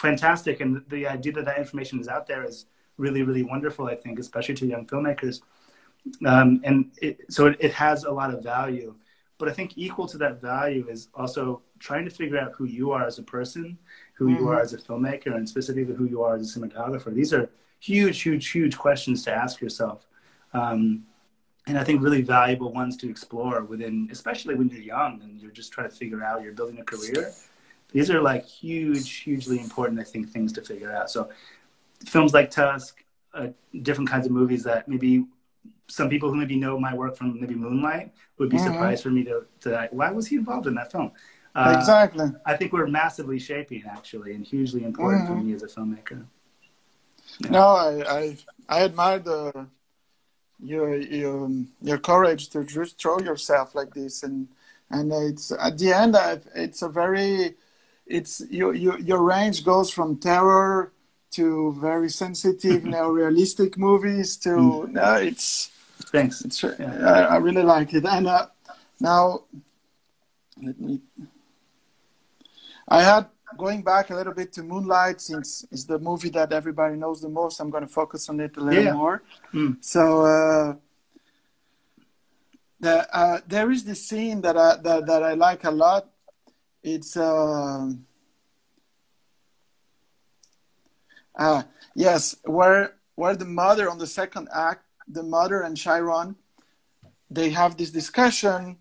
fantastic, 0.00 0.60
and 0.60 0.82
the 0.88 1.06
idea 1.08 1.32
that 1.34 1.44
that 1.46 1.58
information 1.58 2.00
is 2.00 2.08
out 2.08 2.26
there 2.26 2.44
is 2.44 2.66
really, 2.98 3.22
really 3.22 3.42
wonderful. 3.42 3.86
I 3.86 3.96
think, 3.96 4.18
especially 4.18 4.56
to 4.56 4.66
young 4.66 4.86
filmmakers, 4.86 5.42
um, 6.26 6.60
and 6.64 6.90
it, 7.02 7.20
so 7.32 7.46
it, 7.46 7.56
it 7.60 7.72
has 7.72 8.04
a 8.04 8.12
lot 8.12 8.32
of 8.34 8.42
value. 8.42 8.94
But 9.38 9.48
I 9.48 9.52
think 9.52 9.72
equal 9.76 10.06
to 10.08 10.18
that 10.18 10.40
value 10.40 10.86
is 10.88 11.08
also 11.14 11.62
trying 11.80 12.04
to 12.04 12.10
figure 12.10 12.38
out 12.38 12.52
who 12.52 12.66
you 12.66 12.92
are 12.92 13.04
as 13.04 13.18
a 13.18 13.22
person, 13.22 13.76
who 14.14 14.28
you 14.28 14.48
are 14.48 14.60
as 14.60 14.72
a 14.72 14.78
filmmaker, 14.78 15.34
and 15.34 15.48
specifically 15.48 15.94
who 15.94 16.04
you 16.04 16.22
are 16.22 16.36
as 16.36 16.56
a 16.56 16.58
cinematographer. 16.58 17.12
These 17.12 17.32
are 17.32 17.50
huge, 17.80 18.22
huge, 18.22 18.48
huge 18.50 18.78
questions 18.78 19.24
to 19.24 19.34
ask 19.34 19.60
yourself. 19.60 20.06
Um, 20.52 21.04
and 21.66 21.78
I 21.78 21.84
think 21.84 22.02
really 22.02 22.22
valuable 22.22 22.72
ones 22.72 22.96
to 22.98 23.10
explore 23.10 23.62
within, 23.64 24.08
especially 24.12 24.54
when 24.54 24.68
you're 24.68 24.82
young 24.82 25.20
and 25.22 25.40
you're 25.40 25.50
just 25.50 25.72
trying 25.72 25.88
to 25.88 25.94
figure 25.94 26.22
out, 26.22 26.42
you're 26.42 26.52
building 26.52 26.78
a 26.78 26.84
career. 26.84 27.32
These 27.92 28.10
are 28.10 28.20
like 28.20 28.44
huge, 28.44 29.10
hugely 29.18 29.60
important, 29.60 30.00
I 30.00 30.04
think, 30.04 30.30
things 30.30 30.52
to 30.54 30.62
figure 30.62 30.92
out. 30.92 31.10
So, 31.10 31.30
films 32.04 32.34
like 32.34 32.50
Tusk, 32.50 33.02
uh, 33.32 33.48
different 33.82 34.10
kinds 34.10 34.26
of 34.26 34.32
movies 34.32 34.62
that 34.64 34.88
maybe 34.88 35.26
some 35.88 36.08
people 36.08 36.30
who 36.30 36.36
maybe 36.36 36.56
know 36.56 36.78
my 36.78 36.94
work 36.94 37.16
from 37.16 37.40
maybe 37.40 37.54
Moonlight 37.54 38.12
would 38.38 38.50
be 38.50 38.56
mm-hmm. 38.56 38.72
surprised 38.72 39.02
for 39.02 39.10
me 39.10 39.24
to, 39.24 39.44
to 39.60 39.88
why 39.92 40.10
was 40.10 40.26
he 40.26 40.36
involved 40.36 40.66
in 40.66 40.74
that 40.74 40.90
film? 40.90 41.12
Uh, 41.54 41.74
exactly. 41.78 42.26
I 42.44 42.56
think 42.56 42.72
we're 42.72 42.86
massively 42.86 43.38
shaping 43.38 43.84
actually, 43.88 44.34
and 44.34 44.44
hugely 44.44 44.84
important 44.84 45.28
for 45.28 45.34
mm-hmm. 45.34 45.48
me 45.48 45.54
as 45.54 45.62
a 45.62 45.68
filmmaker. 45.68 46.24
No, 47.48 47.60
I, 47.60 48.02
I, 48.08 48.36
I 48.68 48.84
admire 48.84 49.18
the 49.18 49.66
your 50.60 50.96
your 50.96 51.44
um, 51.44 51.68
your 51.80 51.98
courage 51.98 52.48
to 52.50 52.64
just 52.64 53.00
throw 53.00 53.18
yourself 53.20 53.74
like 53.74 53.94
this, 53.94 54.22
and 54.22 54.48
and 54.90 55.12
it's 55.12 55.52
at 55.52 55.78
the 55.78 55.92
end, 55.92 56.16
I, 56.16 56.40
it's 56.54 56.82
a 56.82 56.88
very, 56.88 57.54
it's 58.06 58.42
your 58.50 58.74
your 58.74 58.98
your 58.98 59.22
range 59.22 59.64
goes 59.64 59.90
from 59.90 60.18
terror 60.18 60.92
to 61.32 61.76
very 61.80 62.08
sensitive, 62.08 62.82
neorealistic 62.94 63.76
movies 63.76 64.36
to 64.38 64.50
mm. 64.50 64.92
no, 64.92 65.14
it's 65.14 65.70
Thanks. 66.14 66.42
it's 66.42 66.62
I, 66.62 67.34
I 67.34 67.36
really 67.38 67.64
like 67.64 67.92
it, 67.92 68.04
and 68.04 68.28
uh, 68.28 68.46
now 69.00 69.46
let 70.62 70.78
me. 70.80 71.00
I 72.86 73.02
had 73.02 73.26
going 73.58 73.82
back 73.82 74.10
a 74.10 74.14
little 74.14 74.32
bit 74.32 74.52
to 74.52 74.62
Moonlight, 74.62 75.20
since 75.20 75.66
it's 75.72 75.84
the 75.84 75.98
movie 75.98 76.28
that 76.30 76.52
everybody 76.52 76.94
knows 76.94 77.20
the 77.20 77.28
most. 77.28 77.58
I'm 77.58 77.68
going 77.68 77.82
to 77.82 77.92
focus 77.92 78.28
on 78.28 78.38
it 78.38 78.56
a 78.56 78.60
little 78.60 78.84
Yeah. 78.84 78.92
more. 78.92 79.22
Mm. 79.52 79.78
So 79.80 80.02
uh, 80.22 80.76
the, 82.78 83.16
uh, 83.16 83.40
there 83.48 83.72
is 83.72 83.82
this 83.82 84.06
scene 84.06 84.40
that 84.42 84.56
I 84.56 84.76
that, 84.76 85.06
that 85.06 85.22
I 85.24 85.34
like 85.34 85.64
a 85.64 85.72
lot. 85.72 86.10
It's 86.84 87.16
uh, 87.16 87.90
uh, 91.34 91.62
yes, 91.96 92.36
where 92.44 92.94
where 93.16 93.34
the 93.34 93.46
mother 93.46 93.90
on 93.90 93.98
the 93.98 94.06
second 94.06 94.48
act, 94.54 94.83
the 95.08 95.22
mother 95.22 95.62
and 95.62 95.76
Chiron, 95.76 96.36
they 97.30 97.50
have 97.50 97.76
this 97.76 97.90
discussion 97.90 98.76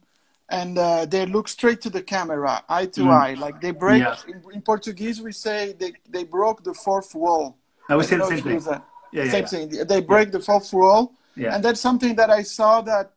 and 0.49 0.77
uh, 0.77 1.05
they 1.05 1.25
look 1.25 1.47
straight 1.47 1.81
to 1.81 1.89
the 1.89 2.01
camera, 2.01 2.63
eye 2.69 2.85
to 2.87 3.01
Mm. 3.01 3.09
eye. 3.21 3.33
Like 3.35 3.61
they 3.61 3.71
break. 3.71 4.01
Yeah. 4.01 4.15
In, 4.27 4.41
in 4.53 4.61
Portuguese, 4.61 5.21
we 5.21 5.31
say 5.31 5.73
they, 5.73 5.93
they 6.09 6.23
broke 6.23 6.63
the 6.63 6.73
fourth 6.73 7.13
wall. 7.15 7.57
I 7.89 7.95
would 7.95 8.05
say 8.05 8.17
the 8.17 8.25
same 8.27 8.37
if 8.39 8.45
you 8.45 8.51
use 8.53 8.65
thing. 8.65 8.81
Yeah, 9.11 9.23
yeah, 9.23 9.31
same 9.31 9.41
yeah. 9.43 9.47
thing. 9.77 9.87
They 9.87 10.01
break 10.01 10.31
the 10.31 10.39
fourth 10.39 10.71
wall, 10.73 11.13
Yeah. 11.35 11.53
and 11.55 11.63
that's 11.63 11.79
something 11.79 12.15
that 12.15 12.29
I 12.29 12.43
saw 12.43 12.81
that 12.81 13.11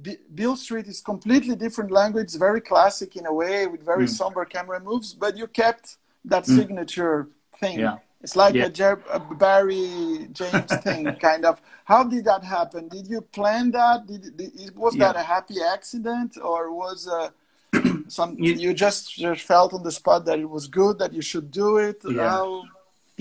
B- 0.00 0.18
Beale 0.34 0.56
Street 0.56 0.86
is 0.86 1.00
completely 1.00 1.54
different 1.56 1.90
language, 1.90 2.34
very 2.34 2.60
classic 2.60 3.16
in 3.16 3.26
a 3.26 3.32
way, 3.42 3.66
with 3.66 3.82
very 3.92 4.04
Mm. 4.06 4.16
somber 4.20 4.44
camera 4.44 4.80
moves, 4.80 5.14
but 5.14 5.36
you 5.36 5.46
kept 5.46 5.96
that 6.24 6.46
signature 6.46 7.28
thing. 7.60 7.78
Yeah. 7.80 7.98
It's 8.22 8.36
like 8.36 8.54
Yeah. 8.54 8.66
a, 8.66 8.70
Jer- 8.70 9.02
a 9.10 9.18
Barry 9.20 10.28
Jenkins 10.32 10.76
thing, 10.82 11.04
kind 11.28 11.44
of. 11.44 11.60
How 11.84 12.04
did 12.04 12.24
that 12.26 12.44
happen? 12.44 12.88
Did 12.88 13.08
you 13.08 13.20
plan 13.20 13.70
that? 13.72 14.06
Did, 14.06 14.36
did 14.36 14.76
was 14.76 14.94
that 14.96 15.16
a 15.16 15.22
happy 15.22 15.56
accident, 15.60 16.36
or 16.40 16.72
was 16.72 17.08
uh, 17.08 17.30
some 18.08 18.36
You- 18.38 18.54
you, 18.54 18.74
just, 18.74 19.14
just 19.16 19.42
felt 19.42 19.74
on 19.74 19.82
the 19.82 19.90
spot 19.92 20.24
that 20.26 20.38
it 20.38 20.48
was 20.48 20.68
good 20.68 20.98
that 21.00 21.12
you 21.12 21.22
should 21.22 21.50
do 21.50 21.78
it? 21.78 21.98
Yeah. 22.08 22.30
How- 22.30 22.62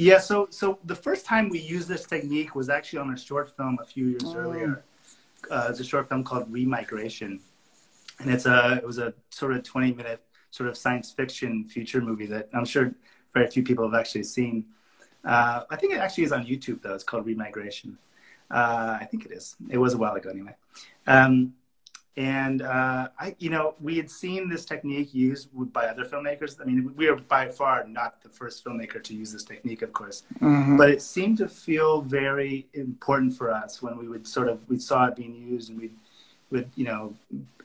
Yeah, 0.09 0.19
so 0.29 0.47
so 0.59 0.65
the 0.93 0.99
first 1.07 1.23
time 1.31 1.45
we 1.55 1.59
used 1.75 1.87
this 1.93 2.05
technique 2.13 2.51
was 2.59 2.67
actually 2.77 2.99
on 3.05 3.09
a 3.13 3.17
short 3.29 3.47
film 3.57 3.75
a 3.85 3.85
few 3.93 4.05
years 4.13 4.23
Mm. 4.31 4.41
earlier. 4.43 4.71
Uh, 5.53 5.67
it's 5.69 5.81
a 5.85 5.87
short 5.91 6.05
film 6.09 6.23
called 6.29 6.45
Remigration, 6.57 7.31
and 8.19 8.27
it's 8.35 8.45
a 8.55 8.59
it 8.81 8.85
was 8.91 8.99
a 9.07 9.09
sort 9.39 9.51
of 9.55 9.59
twenty 9.73 9.91
minute 9.99 10.21
sort 10.57 10.67
of 10.71 10.75
science 10.83 11.07
fiction 11.19 11.51
feature 11.73 12.01
movie 12.09 12.29
that 12.33 12.45
I'm 12.57 12.67
sure 12.73 12.85
very 13.35 13.47
few 13.55 13.63
people 13.69 13.83
have 13.89 13.97
actually 14.01 14.23
seen. 14.37 14.55
Uh, 15.23 15.61
I 15.69 15.75
think 15.75 15.93
it 15.93 15.99
actually 15.99 16.23
is 16.25 16.31
on 16.31 16.45
YouTube 16.45 16.81
though. 16.81 16.93
It's 16.93 17.03
called 17.03 17.25
Remigration. 17.25 17.95
Uh, 18.49 18.97
I 18.99 19.05
think 19.09 19.25
it 19.25 19.31
is. 19.31 19.55
It 19.69 19.77
was 19.77 19.93
a 19.93 19.97
while 19.97 20.13
ago 20.15 20.29
anyway. 20.29 20.55
Um, 21.07 21.53
and 22.17 22.61
uh, 22.61 23.07
I, 23.17 23.35
you 23.39 23.49
know, 23.49 23.75
we 23.79 23.95
had 23.95 24.11
seen 24.11 24.49
this 24.49 24.65
technique 24.65 25.13
used 25.13 25.47
by 25.71 25.85
other 25.85 26.03
filmmakers. 26.03 26.59
I 26.59 26.65
mean, 26.65 26.93
we 26.97 27.07
are 27.07 27.15
by 27.15 27.47
far 27.47 27.87
not 27.87 28.21
the 28.21 28.27
first 28.27 28.65
filmmaker 28.65 29.01
to 29.01 29.15
use 29.15 29.31
this 29.31 29.45
technique, 29.45 29.81
of 29.81 29.93
course, 29.93 30.23
but 30.77 30.89
it 30.89 31.01
seemed 31.01 31.37
to 31.37 31.47
feel 31.47 32.01
very 32.01 32.67
important 32.73 33.33
for 33.33 33.49
us 33.49 33.81
when 33.81 33.97
we 33.97 34.09
would 34.09 34.27
sort 34.27 34.49
of 34.49 34.59
we 34.67 34.77
saw 34.77 35.05
it 35.05 35.15
being 35.15 35.33
used, 35.33 35.69
and 35.69 35.79
we 35.79 35.91
would, 36.49 36.69
you 36.75 36.83
know, 36.83 37.15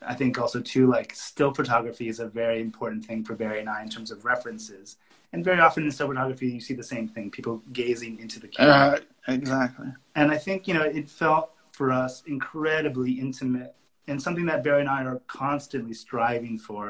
I 0.00 0.14
think 0.14 0.38
also 0.38 0.61
too 0.61 0.86
like 0.86 1.12
still 1.14 1.52
photography 1.52 2.09
is 2.09 2.20
a 2.20 2.28
very 2.28 2.61
important 2.61 3.04
thing 3.04 3.24
for 3.24 3.34
Barry 3.34 3.59
and 3.59 3.68
I 3.68 3.82
in 3.82 3.88
terms 3.88 4.12
of 4.12 4.24
references. 4.24 4.96
And 5.37 5.45
very 5.45 5.61
often 5.61 5.84
in 5.84 5.91
still 5.91 6.07
photography, 6.09 6.49
you 6.49 6.61
see 6.61 6.72
the 6.72 6.82
same 6.82 7.07
thing: 7.09 7.30
people 7.30 7.62
gazing 7.74 8.18
into 8.20 8.41
the 8.41 8.49
camera 8.49 9.01
Uh, 9.28 9.32
exactly. 9.39 9.89
and 10.14 10.30
I 10.30 10.39
think 10.39 10.66
you 10.66 10.72
know 10.72 10.87
it 11.01 11.11
felt 11.11 11.51
for 11.72 11.93
us 11.93 12.22
incredibly 12.26 13.12
intimate, 13.26 13.74
and 14.09 14.16
something 14.26 14.47
that 14.47 14.64
Barry 14.64 14.80
and 14.80 14.89
I 14.89 15.05
are 15.05 15.20
constantly 15.26 15.93
striving 15.93 16.59
for 16.59 16.84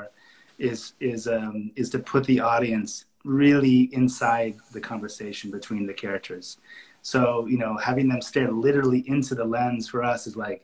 is 0.59 0.93
is 1.01 1.27
um, 1.27 1.73
is 1.75 1.91
to 1.91 1.99
put 1.99 2.23
the 2.25 2.39
audience 2.39 3.07
really 3.25 3.81
inside 4.01 4.55
the 4.73 4.81
conversation 4.81 5.51
between 5.51 5.85
the 5.85 5.97
characters. 6.05 6.59
So 7.03 7.47
you 7.53 7.59
know, 7.59 7.77
having 7.89 8.07
them 8.09 8.23
stare 8.23 8.53
literally 8.53 9.03
into 9.09 9.35
the 9.35 9.45
lens 9.45 9.89
for 9.89 10.05
us 10.05 10.29
is 10.29 10.37
like 10.37 10.61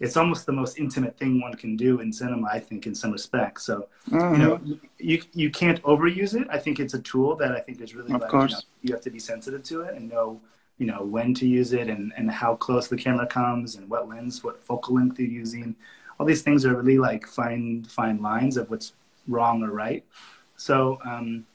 it's 0.00 0.16
almost 0.16 0.44
the 0.46 0.52
most 0.52 0.78
intimate 0.78 1.16
thing 1.16 1.40
one 1.40 1.54
can 1.54 1.76
do 1.76 2.00
in 2.00 2.12
cinema. 2.12 2.48
I 2.50 2.60
think 2.60 2.86
in 2.86 2.94
some 2.94 3.12
respects. 3.12 3.64
So 3.64 3.88
you 4.10 4.18
know, 4.18 4.60
you 4.98 5.22
you 5.32 5.50
can't 5.50 5.80
overuse 5.82 6.34
it. 6.40 6.46
I 6.50 6.58
think 6.58 6.80
it's 6.80 6.94
a 6.94 7.00
tool 7.00 7.36
that 7.36 7.52
I 7.52 7.60
think 7.60 7.80
is 7.80 7.94
really 7.94 8.12
Of 8.12 8.20
like, 8.22 8.30
course. 8.30 8.50
You, 8.50 8.56
know, 8.56 8.62
you 8.82 8.94
have 8.94 9.02
to 9.02 9.10
be 9.10 9.18
sensitive 9.18 9.62
to 9.64 9.82
it 9.82 9.94
and 9.94 10.10
know 10.10 10.40
you 10.78 10.86
know 10.86 11.02
when 11.02 11.34
to 11.34 11.46
use 11.46 11.72
it 11.72 11.88
and, 11.88 12.12
and 12.16 12.30
how 12.30 12.56
close 12.56 12.88
the 12.88 12.96
camera 12.96 13.26
comes 13.26 13.76
and 13.76 13.88
what 13.88 14.08
lens 14.08 14.42
what 14.42 14.62
focal 14.62 14.96
length 14.96 15.18
you're 15.18 15.28
using 15.28 15.76
all 16.18 16.26
these 16.26 16.42
things 16.42 16.64
are 16.64 16.74
really 16.74 16.98
like 16.98 17.26
fine 17.26 17.84
fine 17.84 18.20
lines 18.20 18.56
of 18.56 18.68
what's 18.70 18.92
wrong 19.28 19.62
or 19.62 19.70
right 19.70 20.04
so 20.56 20.98
um, 21.04 21.46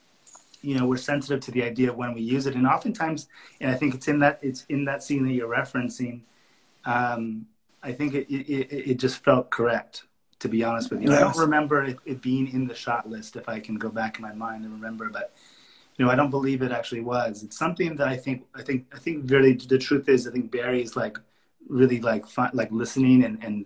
you 0.61 0.77
know 0.77 0.85
we're 0.85 0.97
sensitive 0.97 1.39
to 1.41 1.51
the 1.51 1.63
idea 1.63 1.89
of 1.89 1.97
when 1.97 2.13
we 2.13 2.21
use 2.21 2.45
it 2.45 2.55
and 2.55 2.67
oftentimes 2.67 3.27
and 3.61 3.69
i 3.71 3.75
think 3.75 3.93
it's 3.93 4.07
in 4.07 4.19
that 4.19 4.39
it's 4.41 4.65
in 4.69 4.85
that 4.85 5.03
scene 5.03 5.25
that 5.25 5.33
you're 5.33 5.49
referencing 5.49 6.21
um, 6.85 7.45
i 7.83 7.91
think 7.91 8.13
it, 8.13 8.29
it, 8.31 8.91
it, 8.91 8.95
just 8.95 9.23
felt 9.23 9.49
correct 9.49 10.03
to 10.39 10.47
be 10.47 10.63
honest 10.63 10.89
with 10.91 11.01
you 11.01 11.11
i 11.11 11.19
don't 11.19 11.37
remember 11.37 11.83
it, 11.83 11.97
it 12.05 12.21
being 12.21 12.51
in 12.51 12.67
the 12.67 12.75
shot 12.75 13.09
list 13.09 13.35
if 13.35 13.47
i 13.49 13.59
can 13.59 13.75
go 13.75 13.89
back 13.89 14.17
in 14.17 14.21
my 14.21 14.33
mind 14.33 14.63
and 14.63 14.73
remember 14.73 15.09
but 15.09 15.33
you 15.99 16.05
know, 16.05 16.11
I 16.11 16.15
don't 16.15 16.29
believe 16.29 16.61
it 16.61 16.71
actually 16.71 17.01
was. 17.01 17.43
It's 17.43 17.57
something 17.57 17.97
that 17.97 18.07
I 18.07 18.15
think, 18.15 18.45
I 18.55 18.61
think, 18.61 18.85
I 18.95 18.97
think 18.97 19.29
really 19.29 19.53
the 19.53 19.77
truth 19.77 20.07
is, 20.07 20.25
I 20.25 20.31
think 20.31 20.49
Barry 20.49 20.81
is 20.81 20.95
like 20.95 21.17
really 21.67 21.99
like 21.99 22.25
fi- 22.25 22.49
like 22.53 22.71
listening 22.71 23.25
and 23.25 23.43
and 23.43 23.65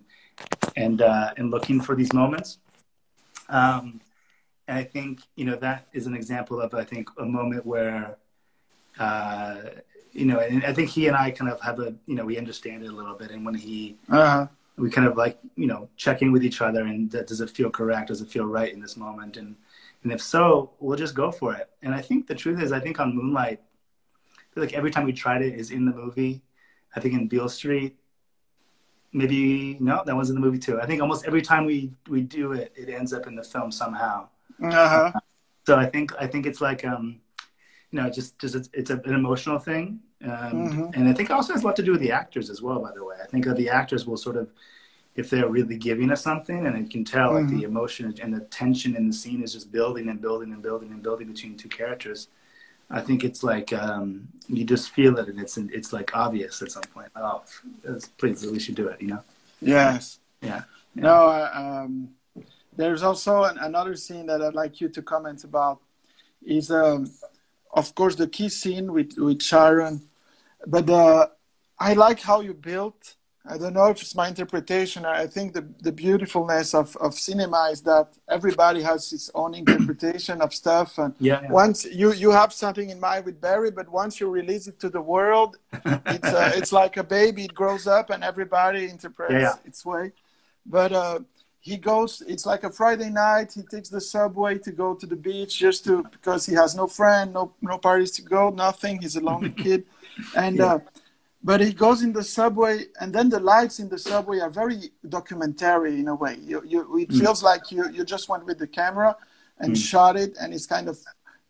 and 0.76 1.00
uh, 1.00 1.32
and 1.36 1.52
looking 1.52 1.80
for 1.80 1.94
these 1.94 2.12
moments. 2.12 2.58
Um, 3.48 4.00
and 4.66 4.78
I 4.78 4.82
think 4.82 5.20
you 5.36 5.44
know 5.44 5.54
that 5.56 5.86
is 5.92 6.08
an 6.08 6.14
example 6.14 6.60
of 6.60 6.74
I 6.74 6.82
think 6.82 7.08
a 7.18 7.24
moment 7.24 7.64
where, 7.64 8.16
uh, 8.98 9.56
you 10.14 10.24
know, 10.26 10.38
and 10.40 10.64
I 10.64 10.72
think 10.72 10.90
he 10.90 11.08
and 11.08 11.16
I 11.16 11.30
kind 11.32 11.50
of 11.50 11.60
have 11.60 11.78
a 11.80 11.94
you 12.06 12.14
know 12.16 12.24
we 12.24 12.38
understand 12.38 12.82
it 12.84 12.88
a 12.88 12.96
little 13.00 13.14
bit, 13.14 13.30
and 13.30 13.44
when 13.44 13.54
he 13.54 13.96
Uh-huh. 14.08 14.46
we 14.76 14.90
kind 14.90 15.06
of 15.08 15.16
like 15.16 15.38
you 15.56 15.66
know 15.66 15.88
check 15.96 16.22
in 16.22 16.32
with 16.32 16.44
each 16.44 16.60
other 16.62 16.82
and 16.90 17.10
that, 17.12 17.26
does 17.26 17.40
it 17.40 17.50
feel 17.50 17.70
correct? 17.70 18.08
Does 18.08 18.20
it 18.22 18.28
feel 18.28 18.46
right 18.46 18.72
in 18.72 18.80
this 18.80 18.96
moment? 18.96 19.36
And 19.36 19.56
and 20.02 20.12
if 20.12 20.22
so 20.22 20.70
we'll 20.80 20.98
just 20.98 21.14
go 21.14 21.30
for 21.32 21.54
it. 21.54 21.66
And 21.82 21.94
i 21.94 22.02
think 22.08 22.26
the 22.26 22.34
truth 22.42 22.60
is 22.64 22.72
i 22.72 22.80
think 22.80 23.00
on 23.00 23.14
moonlight 23.16 23.60
I 24.38 24.54
feel 24.54 24.64
like 24.64 24.74
every 24.74 24.90
time 24.94 25.04
we 25.04 25.12
tried 25.24 25.42
it 25.42 25.54
is 25.62 25.70
in 25.72 25.84
the 25.84 25.92
movie. 26.02 26.34
I 26.96 27.00
think 27.00 27.14
in 27.14 27.26
beale 27.28 27.48
street 27.48 27.92
maybe 29.12 29.76
no 29.80 30.02
that 30.06 30.16
was 30.16 30.28
in 30.30 30.34
the 30.34 30.40
movie 30.40 30.58
too. 30.58 30.80
I 30.80 30.86
think 30.86 31.00
almost 31.02 31.24
every 31.26 31.42
time 31.42 31.64
we 31.66 31.92
we 32.08 32.20
do 32.22 32.52
it 32.52 32.72
it 32.76 32.88
ends 32.88 33.12
up 33.12 33.26
in 33.26 33.34
the 33.36 33.42
film 33.44 33.70
somehow. 33.72 34.28
Uh-huh. 34.62 35.12
so 35.66 35.76
I 35.76 35.86
think 35.86 36.12
I 36.20 36.26
think 36.26 36.46
it's 36.46 36.60
like 36.60 36.84
um, 36.84 37.20
you 37.90 37.96
know, 38.00 38.10
just 38.10 38.38
just 38.38 38.54
it's, 38.54 38.68
it's 38.72 38.90
a, 38.90 38.98
an 39.04 39.14
emotional 39.14 39.58
thing, 39.58 40.00
um, 40.22 40.30
mm-hmm. 40.30 40.84
and 40.94 41.08
I 41.08 41.12
think 41.12 41.30
also 41.30 41.52
has 41.52 41.62
a 41.62 41.66
lot 41.66 41.76
to 41.76 41.82
do 41.82 41.92
with 41.92 42.00
the 42.00 42.12
actors 42.12 42.50
as 42.50 42.62
well. 42.62 42.80
By 42.80 42.92
the 42.94 43.04
way, 43.04 43.16
I 43.22 43.26
think 43.26 43.44
the 43.44 43.68
actors 43.68 44.06
will 44.06 44.16
sort 44.16 44.36
of, 44.36 44.50
if 45.16 45.30
they're 45.30 45.48
really 45.48 45.76
giving 45.76 46.10
us 46.10 46.22
something, 46.22 46.66
and 46.66 46.78
you 46.78 46.88
can 46.88 47.04
tell 47.04 47.30
mm-hmm. 47.30 47.36
like 47.36 47.46
the 47.48 47.54
mm-hmm. 47.54 47.64
emotion 47.64 48.14
and 48.22 48.34
the 48.34 48.40
tension 48.40 48.96
in 48.96 49.06
the 49.06 49.12
scene 49.12 49.42
is 49.42 49.52
just 49.52 49.70
building 49.70 50.08
and 50.08 50.20
building 50.20 50.52
and 50.52 50.62
building 50.62 50.90
and 50.92 51.02
building 51.02 51.28
between 51.28 51.56
two 51.56 51.68
characters. 51.68 52.28
I 52.90 53.00
think 53.00 53.24
it's 53.24 53.42
like 53.42 53.72
um, 53.72 54.28
you 54.48 54.64
just 54.64 54.90
feel 54.90 55.18
it, 55.18 55.28
and 55.28 55.40
it's 55.40 55.56
it's 55.56 55.92
like 55.92 56.14
obvious 56.14 56.62
at 56.62 56.70
some 56.70 56.82
point. 56.82 57.08
Oh, 57.16 57.42
please, 58.18 58.46
we 58.46 58.58
should 58.60 58.74
do 58.74 58.88
it. 58.88 59.00
You 59.00 59.08
know? 59.08 59.22
Yes. 59.60 60.20
Yeah. 60.42 60.62
yeah. 60.94 61.02
No. 61.02 61.50
Um, 61.52 62.10
there's 62.76 63.02
also 63.02 63.44
an, 63.44 63.58
another 63.58 63.94
scene 63.96 64.26
that 64.26 64.42
I'd 64.42 64.54
like 64.54 64.80
you 64.80 64.88
to 64.88 65.02
comment 65.02 65.44
about. 65.44 65.80
Is 66.44 66.70
um, 66.70 67.10
of 67.74 67.94
course 67.94 68.14
the 68.16 68.28
key 68.28 68.48
scene 68.48 68.92
with 68.92 69.18
with 69.18 69.40
Chiron, 69.40 70.00
but 70.66 70.88
uh, 70.88 71.26
I 71.78 71.92
like 71.94 72.20
how 72.20 72.40
you 72.40 72.54
built 72.54 73.16
I 73.46 73.58
don't 73.58 73.74
know 73.74 73.88
if 73.88 74.00
it's 74.00 74.14
my 74.14 74.28
interpretation. 74.28 75.04
I 75.04 75.26
think 75.26 75.52
the, 75.52 75.68
the 75.80 75.92
beautifulness 75.92 76.72
of, 76.72 76.96
of 76.96 77.12
cinema 77.12 77.68
is 77.70 77.82
that 77.82 78.08
everybody 78.26 78.80
has 78.80 79.10
his 79.10 79.30
own 79.34 79.54
interpretation 79.58 80.40
of 80.40 80.54
stuff. 80.54 80.96
And 80.96 81.14
yeah, 81.20 81.42
yeah. 81.42 81.50
once 81.50 81.84
you, 81.84 82.14
you 82.14 82.30
have 82.30 82.54
something 82.54 82.88
in 82.88 82.98
mind 82.98 83.26
with 83.26 83.42
Barry, 83.42 83.70
but 83.70 83.90
once 83.90 84.18
you 84.18 84.30
release 84.30 84.66
it 84.66 84.80
to 84.80 84.88
the 84.88 85.00
world, 85.00 85.58
it's, 85.84 86.28
uh, 86.28 86.52
it's 86.56 86.72
like 86.72 86.96
a 86.96 87.04
baby. 87.04 87.44
It 87.44 87.54
grows 87.54 87.86
up 87.86 88.08
and 88.08 88.24
everybody 88.24 88.88
interprets 88.88 89.34
yeah, 89.34 89.54
its 89.66 89.84
way. 89.84 90.12
But 90.64 90.92
uh, 90.92 91.18
he 91.64 91.78
goes, 91.78 92.22
it's 92.28 92.44
like 92.44 92.62
a 92.62 92.70
Friday 92.70 93.08
night. 93.08 93.54
He 93.54 93.62
takes 93.62 93.88
the 93.88 94.00
subway 94.00 94.58
to 94.58 94.70
go 94.70 94.94
to 94.94 95.06
the 95.06 95.16
beach 95.16 95.58
just 95.58 95.84
to, 95.84 96.02
because 96.12 96.44
he 96.44 96.54
has 96.54 96.74
no 96.74 96.86
friend, 96.86 97.32
no, 97.32 97.54
no 97.62 97.78
parties 97.78 98.10
to 98.12 98.22
go, 98.22 98.50
nothing. 98.50 99.00
He's 99.00 99.16
a 99.16 99.20
lonely 99.20 99.48
kid. 99.64 99.84
And, 100.36 100.60
uh, 100.60 100.80
but 101.42 101.62
he 101.62 101.72
goes 101.72 102.02
in 102.02 102.12
the 102.12 102.22
subway 102.22 102.84
and 103.00 103.14
then 103.14 103.30
the 103.30 103.40
lights 103.40 103.78
in 103.78 103.88
the 103.88 103.98
subway 103.98 104.40
are 104.40 104.50
very 104.50 104.90
documentary 105.08 105.98
in 105.98 106.08
a 106.08 106.14
way 106.14 106.36
you, 106.42 106.62
you, 106.66 106.98
it 106.98 107.08
mm. 107.08 107.20
feels 107.20 107.42
like 107.42 107.70
you, 107.70 107.90
you 107.90 108.04
just 108.04 108.28
went 108.28 108.44
with 108.44 108.58
the 108.58 108.66
camera 108.66 109.16
and 109.58 109.74
mm. 109.74 109.76
shot 109.90 110.16
it 110.16 110.36
and 110.40 110.52
it's 110.52 110.66
kind 110.66 110.88
of 110.88 110.98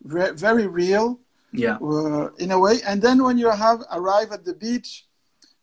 re- 0.02 0.32
very 0.32 0.66
real 0.66 1.20
yeah 1.52 1.76
uh, 1.76 2.28
in 2.38 2.50
a 2.50 2.58
way 2.58 2.80
and 2.86 3.00
then 3.00 3.22
when 3.22 3.38
you 3.38 3.50
have 3.50 3.82
arrive 3.92 4.32
at 4.32 4.44
the 4.44 4.54
beach 4.54 5.06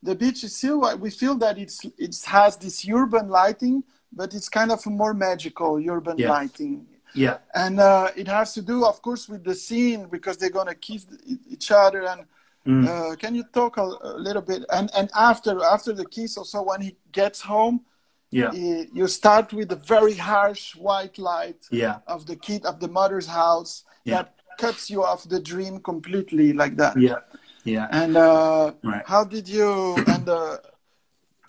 the 0.02 0.16
beach 0.16 0.44
is 0.44 0.56
still 0.56 0.80
we 0.98 1.10
feel 1.10 1.36
that 1.36 1.58
it's 1.58 1.82
it 1.98 2.16
has 2.26 2.56
this 2.58 2.88
urban 2.90 3.28
lighting 3.28 3.84
but 4.14 4.34
it's 4.34 4.50
kind 4.50 4.72
of 4.72 4.86
a 4.86 4.90
more 4.90 5.14
magical 5.14 5.82
urban 5.90 6.18
yeah. 6.18 6.30
lighting 6.30 6.86
yeah 7.14 7.38
and 7.56 7.80
uh, 7.80 8.10
it 8.16 8.28
has 8.28 8.54
to 8.54 8.62
do 8.62 8.86
of 8.86 9.02
course 9.02 9.28
with 9.28 9.44
the 9.44 9.56
scene 9.56 10.08
because 10.10 10.38
they're 10.38 10.50
going 10.50 10.68
to 10.68 10.76
kiss 10.76 11.06
each 11.50 11.72
other 11.72 12.08
and 12.08 12.26
Mm. 12.66 12.88
Uh, 12.88 13.16
can 13.16 13.34
you 13.34 13.44
talk 13.52 13.78
a, 13.78 13.82
a, 13.82 14.18
little 14.18 14.42
bit? 14.42 14.64
And 14.72 14.92
and 14.96 15.10
after 15.16 15.64
after 15.64 15.94
the 15.94 16.06
kiss, 16.06 16.38
also 16.38 16.62
when 16.62 16.82
he 16.82 16.96
gets 17.12 17.42
home, 17.42 17.82
yeah, 18.30 18.52
he, 18.52 18.88
you 18.94 19.08
start 19.08 19.52
with 19.52 19.70
the 19.70 19.78
very 19.78 20.14
harsh 20.14 20.76
white 20.76 21.18
light 21.18 21.58
yeah. 21.72 22.00
of 22.08 22.28
the 22.28 22.36
kid 22.36 22.66
of 22.66 22.80
the 22.80 22.88
mother's 22.88 23.26
house 23.26 23.84
yeah. 24.06 24.18
that 24.18 24.36
cuts 24.60 24.92
you 24.92 25.04
off 25.04 25.28
the 25.28 25.40
dream 25.40 25.80
completely 25.80 26.54
like 26.54 26.76
that. 26.78 27.00
Yeah, 27.00 27.16
yeah. 27.64 27.88
And 27.92 28.16
uh, 28.16 28.74
right. 28.84 29.04
how 29.08 29.24
did 29.24 29.50
you? 29.50 29.96
And 30.08 30.30
uh, 30.30 30.58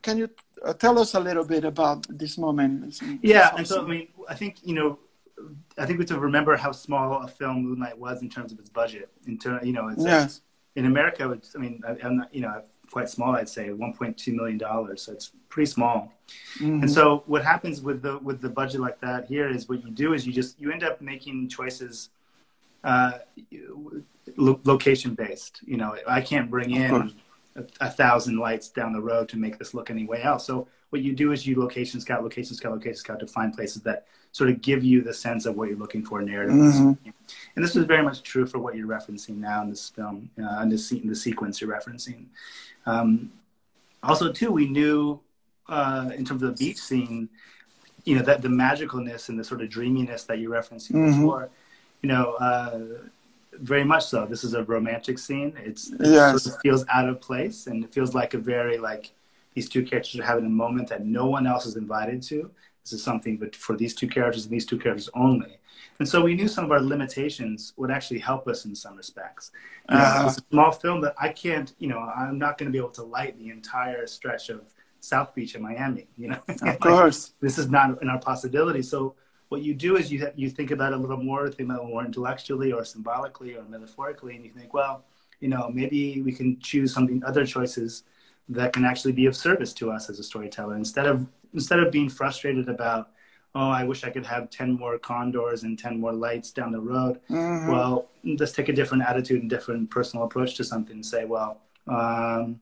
can 0.00 0.16
you 0.16 0.30
tell 0.78 0.98
us 0.98 1.14
a 1.14 1.20
little 1.20 1.44
bit 1.44 1.64
about 1.64 2.06
this 2.08 2.38
moment? 2.38 3.00
Yeah, 3.22 3.52
and 3.56 3.66
so 3.66 3.84
I 3.84 3.88
mean, 3.88 4.08
I 4.28 4.34
think 4.34 4.56
you 4.62 4.74
know. 4.74 4.98
I 5.76 5.86
think 5.86 5.98
we 5.98 6.02
have 6.02 6.10
to 6.10 6.20
remember 6.20 6.54
how 6.56 6.70
small 6.70 7.22
a 7.22 7.26
film 7.26 7.64
Moonlight 7.64 7.98
was 7.98 8.22
in 8.22 8.28
terms 8.28 8.52
of 8.52 8.60
its 8.60 8.68
budget. 8.68 9.08
In 9.26 9.38
terms, 9.38 9.66
you 9.66 9.72
know, 9.72 9.88
it's 9.88 10.04
yes 10.04 10.40
in 10.74 10.86
America, 10.86 11.30
it's, 11.32 11.54
I 11.54 11.58
mean, 11.58 11.82
I, 11.86 12.06
am 12.06 12.18
not, 12.18 12.34
you 12.34 12.40
know, 12.40 12.62
quite 12.90 13.08
small, 13.08 13.34
I'd 13.34 13.48
say 13.48 13.68
1.2 13.68 14.34
million 14.34 14.58
dollars. 14.58 15.02
So 15.02 15.12
it's 15.12 15.32
pretty 15.48 15.70
small. 15.70 16.12
Mm-hmm. 16.58 16.82
And 16.82 16.90
so 16.90 17.24
what 17.26 17.44
happens 17.44 17.80
with 17.80 18.02
the 18.02 18.18
with 18.18 18.40
the 18.40 18.48
budget 18.48 18.80
like 18.80 19.00
that 19.00 19.26
here 19.26 19.48
is 19.48 19.68
what 19.68 19.84
you 19.84 19.90
do 19.90 20.14
is 20.14 20.26
you 20.26 20.32
just 20.32 20.60
you 20.60 20.70
end 20.72 20.84
up 20.84 21.00
making 21.00 21.48
choices 21.48 22.10
uh, 22.84 23.12
lo- 24.36 24.60
location 24.64 25.14
based. 25.14 25.60
You 25.64 25.76
know, 25.76 25.96
I 26.06 26.20
can't 26.20 26.50
bring 26.50 26.70
in 26.70 27.14
a, 27.56 27.64
a, 27.80 27.90
thousand 27.90 28.38
lights 28.38 28.68
down 28.68 28.92
the 28.92 29.00
road 29.00 29.28
to 29.30 29.36
make 29.36 29.58
this 29.58 29.74
look 29.74 29.90
any 29.90 30.04
way 30.04 30.22
else. 30.22 30.46
So 30.46 30.68
what 30.90 31.02
you 31.02 31.14
do 31.14 31.32
is 31.32 31.46
you 31.46 31.58
location 31.58 32.00
scout, 32.00 32.22
location 32.22 32.54
scout, 32.54 32.72
location 32.72 32.96
scout 32.96 33.20
to 33.20 33.26
find 33.26 33.54
places 33.54 33.82
that 33.82 34.06
sort 34.32 34.50
of 34.50 34.60
give 34.62 34.82
you 34.82 35.02
the 35.02 35.12
sense 35.12 35.46
of 35.46 35.56
what 35.56 35.68
you're 35.68 35.78
looking 35.78 36.04
for 36.04 36.20
narrative. 36.22 36.54
Mm-hmm. 36.54 37.10
And 37.56 37.64
this 37.64 37.76
is 37.76 37.84
very 37.84 38.02
much 38.02 38.22
true 38.22 38.46
for 38.46 38.58
what 38.58 38.74
you're 38.74 38.88
referencing 38.88 39.36
now 39.36 39.62
in 39.62 39.70
this 39.70 39.90
film, 39.90 40.30
uh, 40.42 40.62
in, 40.62 40.70
this, 40.70 40.90
in 40.90 41.06
the 41.06 41.16
sequence 41.16 41.60
you're 41.60 41.70
referencing. 41.70 42.26
Um, 42.86 43.32
also, 44.02 44.32
too, 44.32 44.50
we 44.50 44.68
knew 44.68 45.20
uh, 45.68 46.10
in 46.16 46.24
terms 46.24 46.42
of 46.42 46.56
the 46.56 46.64
beach 46.64 46.78
scene, 46.78 47.28
you 48.04 48.16
know, 48.16 48.22
that 48.22 48.42
the 48.42 48.48
magicalness 48.48 49.28
and 49.28 49.38
the 49.38 49.44
sort 49.44 49.60
of 49.60 49.68
dreaminess 49.68 50.24
that 50.24 50.38
you're 50.38 50.50
referencing 50.50 50.92
mm-hmm. 50.92 51.20
before, 51.20 51.50
you 52.02 52.08
know, 52.08 52.32
uh, 52.34 52.78
very 53.54 53.84
much 53.84 54.06
so. 54.06 54.26
This 54.26 54.44
is 54.44 54.54
a 54.54 54.64
romantic 54.64 55.18
scene. 55.18 55.54
It's, 55.58 55.90
it 55.92 56.00
yes. 56.00 56.42
sort 56.42 56.54
of 56.54 56.60
feels 56.62 56.84
out 56.88 57.08
of 57.08 57.20
place 57.20 57.66
and 57.66 57.84
it 57.84 57.92
feels 57.92 58.14
like 58.14 58.34
a 58.34 58.38
very 58.38 58.78
like 58.78 59.12
these 59.54 59.68
two 59.68 59.84
characters 59.84 60.18
are 60.18 60.24
having 60.24 60.46
a 60.46 60.50
moment 60.50 60.88
that 60.88 61.04
no 61.04 61.26
one 61.26 61.46
else 61.46 61.66
is 61.66 61.76
invited 61.76 62.22
to. 62.22 62.50
This 62.84 62.94
is 62.94 63.02
something 63.02 63.36
but 63.36 63.54
for 63.54 63.76
these 63.76 63.94
two 63.94 64.08
characters 64.08 64.44
and 64.44 64.52
these 64.52 64.66
two 64.66 64.78
characters 64.78 65.10
only. 65.14 65.58
And 65.98 66.08
so 66.08 66.22
we 66.22 66.34
knew 66.34 66.48
some 66.48 66.64
of 66.64 66.72
our 66.72 66.80
limitations 66.80 67.74
would 67.76 67.90
actually 67.90 68.18
help 68.18 68.48
us 68.48 68.64
in 68.64 68.74
some 68.74 68.96
respects. 68.96 69.52
Uh-huh. 69.88 70.26
It's 70.26 70.38
a 70.38 70.44
small 70.50 70.72
film 70.72 71.00
that 71.02 71.14
I 71.20 71.28
can't, 71.28 71.72
you 71.78 71.88
know, 71.88 71.98
I'm 71.98 72.38
not 72.38 72.58
going 72.58 72.66
to 72.66 72.72
be 72.72 72.78
able 72.78 72.90
to 72.90 73.02
light 73.02 73.38
the 73.38 73.50
entire 73.50 74.06
stretch 74.06 74.48
of 74.48 74.72
South 75.00 75.34
Beach 75.34 75.54
in 75.54 75.62
Miami. 75.62 76.08
You 76.16 76.28
know, 76.28 76.40
of 76.48 76.62
like, 76.62 76.80
course, 76.80 77.34
this 77.40 77.58
is 77.58 77.68
not 77.68 78.02
in 78.02 78.08
our 78.08 78.18
possibility. 78.18 78.82
So 78.82 79.14
what 79.52 79.62
you 79.62 79.74
do 79.74 79.96
is 79.96 80.10
you 80.10 80.26
you 80.34 80.48
think 80.48 80.70
about 80.70 80.92
it 80.92 80.98
a 80.98 80.98
little 80.98 81.22
more, 81.22 81.46
think 81.50 81.68
about 81.68 81.82
it 81.82 81.88
more 81.88 82.04
intellectually 82.06 82.72
or 82.72 82.84
symbolically 82.86 83.54
or 83.54 83.62
metaphorically, 83.64 84.34
and 84.34 84.44
you 84.46 84.50
think, 84.50 84.72
well, 84.72 85.04
you 85.40 85.48
know, 85.48 85.70
maybe 85.70 86.22
we 86.22 86.32
can 86.32 86.58
choose 86.58 86.90
something 86.94 87.22
other 87.22 87.44
choices 87.44 88.04
that 88.48 88.72
can 88.72 88.86
actually 88.86 89.12
be 89.12 89.26
of 89.26 89.36
service 89.36 89.74
to 89.74 89.90
us 89.90 90.08
as 90.08 90.18
a 90.18 90.22
storyteller 90.22 90.76
instead 90.76 91.06
of 91.06 91.26
instead 91.52 91.80
of 91.80 91.92
being 91.92 92.08
frustrated 92.08 92.68
about 92.68 93.10
oh 93.54 93.70
i 93.80 93.84
wish 93.84 94.02
i 94.02 94.10
could 94.10 94.26
have 94.26 94.50
10 94.50 94.72
more 94.72 94.98
condors 94.98 95.62
and 95.62 95.78
10 95.78 96.00
more 96.00 96.12
lights 96.12 96.50
down 96.50 96.72
the 96.72 96.80
road 96.80 97.20
mm-hmm. 97.30 97.70
well 97.70 98.08
let's 98.40 98.52
take 98.52 98.68
a 98.68 98.72
different 98.72 99.02
attitude 99.04 99.40
and 99.42 99.48
different 99.48 99.88
personal 99.90 100.24
approach 100.24 100.56
to 100.56 100.64
something 100.64 100.96
and 100.96 101.06
say 101.06 101.24
well 101.24 101.60
um, 101.86 102.60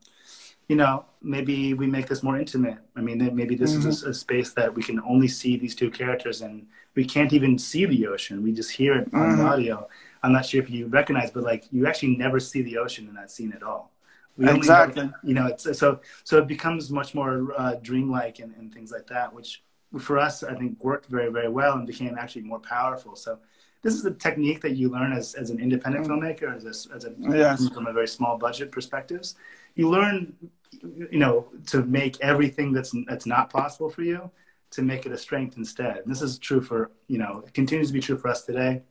you 0.71 0.77
know 0.77 1.03
maybe 1.21 1.73
we 1.81 1.85
make 1.95 2.07
this 2.11 2.23
more 2.27 2.37
intimate 2.43 2.79
i 2.95 3.01
mean 3.01 3.17
maybe 3.39 3.55
this 3.55 3.73
mm-hmm. 3.73 3.89
is 3.89 4.03
a, 4.03 4.11
a, 4.11 4.13
space 4.13 4.51
that 4.53 4.69
we 4.77 4.81
can 4.81 4.97
only 5.01 5.27
see 5.27 5.53
these 5.63 5.75
two 5.81 5.91
characters 5.99 6.37
and 6.45 6.65
we 6.95 7.03
can't 7.13 7.33
even 7.37 7.53
see 7.69 7.83
the 7.93 8.01
ocean 8.13 8.41
we 8.41 8.51
just 8.61 8.71
hear 8.79 8.93
it 8.99 9.05
on 9.13 9.25
mm-hmm. 9.31 9.51
audio 9.51 9.75
i'm 10.23 10.33
not 10.37 10.45
sure 10.45 10.61
if 10.63 10.69
you 10.75 10.87
recognize 10.87 11.29
but 11.29 11.43
like 11.43 11.63
you 11.75 11.81
actually 11.89 12.15
never 12.25 12.39
see 12.39 12.61
the 12.61 12.77
ocean 12.77 13.05
in 13.09 13.13
that 13.13 13.29
scene 13.29 13.51
at 13.53 13.63
all 13.63 13.91
we 14.37 14.49
exactly. 14.49 15.01
Only, 15.01 15.13
you 15.23 15.33
know, 15.33 15.47
it's, 15.47 15.77
so 15.77 15.99
so 16.23 16.37
it 16.37 16.47
becomes 16.47 16.89
much 16.89 17.13
more 17.13 17.53
uh, 17.57 17.75
dreamlike 17.89 18.39
and, 18.39 18.55
and 18.55 18.73
things 18.73 18.89
like 18.89 19.05
that, 19.07 19.27
which 19.35 19.61
for 19.99 20.17
us 20.17 20.41
I 20.41 20.55
think 20.55 20.81
worked 20.81 21.07
very 21.07 21.29
very 21.37 21.49
well 21.49 21.73
and 21.73 21.85
became 21.85 22.17
actually 22.17 22.43
more 22.43 22.59
powerful. 22.59 23.17
So 23.17 23.39
this 23.81 23.93
is 23.93 24.05
a 24.05 24.11
technique 24.11 24.61
that 24.61 24.75
you 24.75 24.89
learn 24.89 25.11
as, 25.11 25.33
as 25.33 25.49
an 25.49 25.59
independent 25.59 26.05
mm. 26.05 26.09
filmmaker, 26.09 26.55
as 26.55 26.65
a, 26.65 26.95
as 26.95 27.05
a 27.05 27.13
yes. 27.17 27.67
from 27.69 27.87
a 27.87 27.93
very 27.93 28.07
small 28.07 28.37
budget 28.37 28.71
perspectives. 28.71 29.35
You 29.75 29.89
learn, 29.89 30.35
you 30.81 31.19
know, 31.19 31.47
to 31.67 31.83
make 31.83 32.19
everything 32.21 32.73
that's 32.73 32.93
that's 33.07 33.25
not 33.25 33.49
possible 33.49 33.89
for 33.89 34.03
you 34.03 34.29
to 34.71 34.81
make 34.81 35.05
it 35.05 35.11
a 35.11 35.17
strength 35.17 35.57
instead. 35.57 35.97
And 35.97 36.11
this 36.11 36.21
is 36.21 36.39
true 36.39 36.61
for 36.61 36.91
you 37.07 37.17
know, 37.17 37.43
it 37.45 37.53
continues 37.53 37.87
to 37.87 37.93
be 37.93 37.99
true 37.99 38.17
for 38.17 38.29
us 38.29 38.43
today 38.45 38.83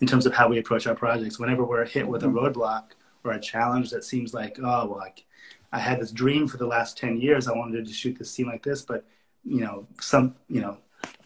in 0.00 0.06
terms 0.06 0.26
of 0.26 0.34
how 0.34 0.48
we 0.48 0.58
approach 0.58 0.86
our 0.86 0.94
projects. 0.94 1.38
Whenever 1.38 1.64
we're 1.64 1.84
hit 1.84 2.06
with 2.06 2.22
a 2.22 2.26
mm-hmm. 2.26 2.38
roadblock 2.38 2.92
or 3.24 3.32
a 3.32 3.40
challenge 3.40 3.90
that 3.90 4.04
seems 4.04 4.34
like, 4.34 4.58
oh, 4.58 4.86
well, 4.86 4.98
like 4.98 5.24
I 5.72 5.78
had 5.78 6.00
this 6.00 6.12
dream 6.12 6.46
for 6.46 6.58
the 6.58 6.66
last 6.66 6.96
10 6.98 7.20
years. 7.20 7.48
I 7.48 7.52
wanted 7.52 7.86
to 7.86 7.92
shoot 7.92 8.18
this 8.18 8.30
scene 8.30 8.46
like 8.46 8.62
this, 8.62 8.82
but 8.82 9.04
you 9.44 9.60
know, 9.60 9.86
some, 10.00 10.34
you 10.48 10.60
know, 10.60 10.78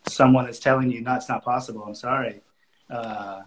someone 0.09 0.48
is 0.48 0.61
telling 0.61 0.90
you, 0.90 1.01
no, 1.01 1.14
it's 1.14 1.28
not 1.28 1.44
possible. 1.44 1.84
I'm 1.84 1.94
sorry. 1.94 2.42
Uh, 2.88 3.42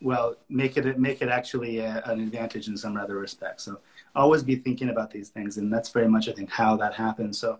well, 0.00 0.36
make 0.48 0.76
it, 0.76 0.98
make 0.98 1.22
it 1.22 1.28
actually 1.28 1.78
a, 1.78 2.02
an 2.06 2.20
advantage 2.20 2.68
in 2.68 2.76
some 2.76 2.96
other 2.96 3.16
respect. 3.16 3.60
So 3.60 3.80
always 4.14 4.42
be 4.42 4.56
thinking 4.56 4.88
about 4.90 5.10
these 5.10 5.28
things. 5.30 5.56
And 5.58 5.72
that's 5.72 5.90
very 5.90 6.08
much, 6.08 6.28
I 6.28 6.32
think, 6.32 6.50
how 6.50 6.76
that 6.76 6.94
happens. 6.94 7.38
So, 7.38 7.58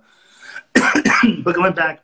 but 0.75 1.55
going 1.55 1.73
back, 1.73 2.01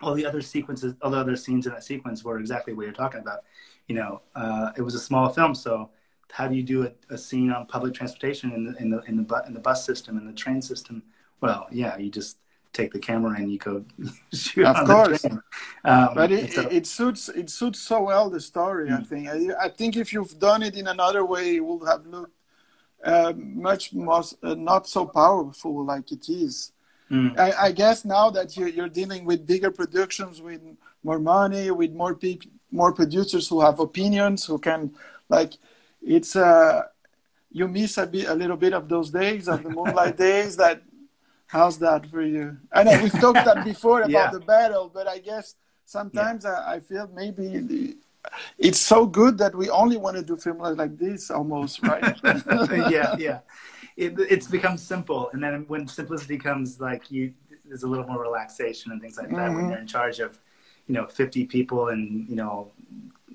all 0.00 0.14
the 0.14 0.26
other 0.26 0.40
sequences, 0.42 0.94
all 1.02 1.10
the 1.10 1.18
other 1.18 1.36
scenes 1.36 1.66
in 1.66 1.72
that 1.72 1.84
sequence 1.84 2.24
were 2.24 2.38
exactly 2.38 2.72
what 2.74 2.84
you're 2.84 2.92
talking 2.92 3.20
about. 3.20 3.40
You 3.88 3.96
know, 3.96 4.22
uh, 4.34 4.72
it 4.76 4.82
was 4.82 4.94
a 4.94 5.00
small 5.00 5.28
film, 5.28 5.54
so 5.54 5.90
how 6.32 6.48
do 6.48 6.54
you 6.54 6.62
do 6.62 6.84
a, 6.86 7.14
a 7.14 7.18
scene 7.18 7.50
on 7.50 7.66
public 7.66 7.94
transportation 7.94 8.52
in 8.52 8.64
the, 8.64 8.76
in 8.78 8.90
the 8.90 9.00
in 9.02 9.16
the 9.16 9.22
bu- 9.22 9.46
in 9.46 9.54
the 9.54 9.60
bus 9.60 9.84
system 9.84 10.16
in 10.18 10.26
the 10.26 10.32
train 10.32 10.60
system? 10.62 11.02
Well, 11.40 11.66
yeah, 11.70 11.96
you 11.98 12.10
just 12.10 12.38
take 12.72 12.92
the 12.92 12.98
camera 12.98 13.36
and 13.38 13.52
you 13.52 13.58
go 13.58 13.84
shoot 14.32 14.64
Of 14.66 14.76
on 14.76 14.86
course. 14.86 15.22
the 15.22 15.28
train. 15.28 15.42
Um, 15.84 16.08
but 16.14 16.32
it, 16.32 16.52
so- 16.52 16.68
it 16.68 16.86
suits 16.86 17.28
it 17.28 17.50
suits 17.50 17.78
so 17.78 18.02
well 18.02 18.30
the 18.30 18.40
story. 18.40 18.88
Mm. 18.90 19.00
I 19.00 19.04
think. 19.04 19.28
I, 19.28 19.66
I 19.66 19.68
think 19.68 19.96
if 19.96 20.12
you've 20.12 20.38
done 20.38 20.62
it 20.62 20.74
in 20.76 20.86
another 20.88 21.24
way, 21.24 21.56
it 21.56 21.64
would 21.64 21.86
have 21.86 22.06
looked 22.06 22.32
uh, 23.04 23.32
much 23.36 23.92
more 23.92 24.22
uh, 24.42 24.54
not 24.54 24.88
so 24.88 25.06
powerful 25.06 25.84
like 25.84 26.10
it 26.12 26.28
is. 26.28 26.72
Mm. 27.10 27.38
I, 27.38 27.66
I 27.66 27.72
guess 27.72 28.04
now 28.04 28.30
that 28.30 28.56
you're, 28.56 28.68
you're 28.68 28.88
dealing 28.88 29.24
with 29.24 29.46
bigger 29.46 29.70
productions, 29.70 30.40
with 30.40 30.62
more 31.02 31.18
money, 31.18 31.70
with 31.70 31.92
more 31.92 32.14
people, 32.14 32.50
more 32.70 32.92
producers 32.92 33.48
who 33.48 33.60
have 33.60 33.78
opinions, 33.78 34.46
who 34.46 34.58
can 34.58 34.94
like, 35.28 35.52
it's 36.02 36.34
uh, 36.34 36.82
you 37.52 37.68
miss 37.68 37.98
a 37.98 38.06
bit, 38.06 38.28
a 38.28 38.34
little 38.34 38.56
bit 38.56 38.72
of 38.72 38.88
those 38.88 39.10
days 39.10 39.48
of 39.48 39.62
the 39.62 39.70
moonlight 39.70 40.16
days. 40.28 40.56
That 40.56 40.82
how's 41.46 41.78
that 41.78 42.06
for 42.10 42.22
you? 42.22 42.56
I 42.72 42.82
know 42.84 43.00
we've 43.02 43.12
talked 43.12 43.44
that 43.44 43.64
before 43.64 44.00
about 44.08 44.10
Yeah. 44.10 44.30
the 44.30 44.40
battle, 44.40 44.90
but 44.92 45.06
I 45.06 45.18
guess 45.18 45.54
sometimes 45.84 46.44
I, 46.44 46.74
I 46.74 46.80
feel 46.80 47.08
maybe 47.14 47.58
the, 47.58 47.96
it's 48.58 48.80
so 48.80 49.06
good 49.06 49.38
that 49.38 49.54
we 49.54 49.68
only 49.70 49.96
want 49.96 50.16
to 50.16 50.22
do 50.22 50.36
film 50.36 50.58
like 50.58 50.96
this 50.98 51.30
almost, 51.30 51.82
right? 51.82 52.02
yeah, 52.90 53.16
yeah. 53.18 53.40
It, 53.96 54.18
it's 54.18 54.46
become 54.48 54.76
simple, 54.76 55.30
and 55.32 55.42
then 55.42 55.64
when 55.68 55.86
simplicity 55.86 56.36
comes, 56.38 56.80
like 56.80 57.10
you, 57.10 57.32
there's 57.64 57.84
a 57.84 57.86
little 57.86 58.06
more 58.06 58.20
relaxation 58.20 58.92
and 58.92 59.00
things 59.00 59.16
like 59.18 59.30
that 59.30 59.52
when 59.54 59.64
Mhm. 59.64 59.70
you're 59.70 59.78
in 59.78 59.86
charge 59.86 60.18
of, 60.20 60.38
you 60.88 60.94
know, 60.94 61.06
50 61.06 61.46
people 61.46 61.88
and 61.88 62.28
you 62.28 62.36
know, 62.36 62.72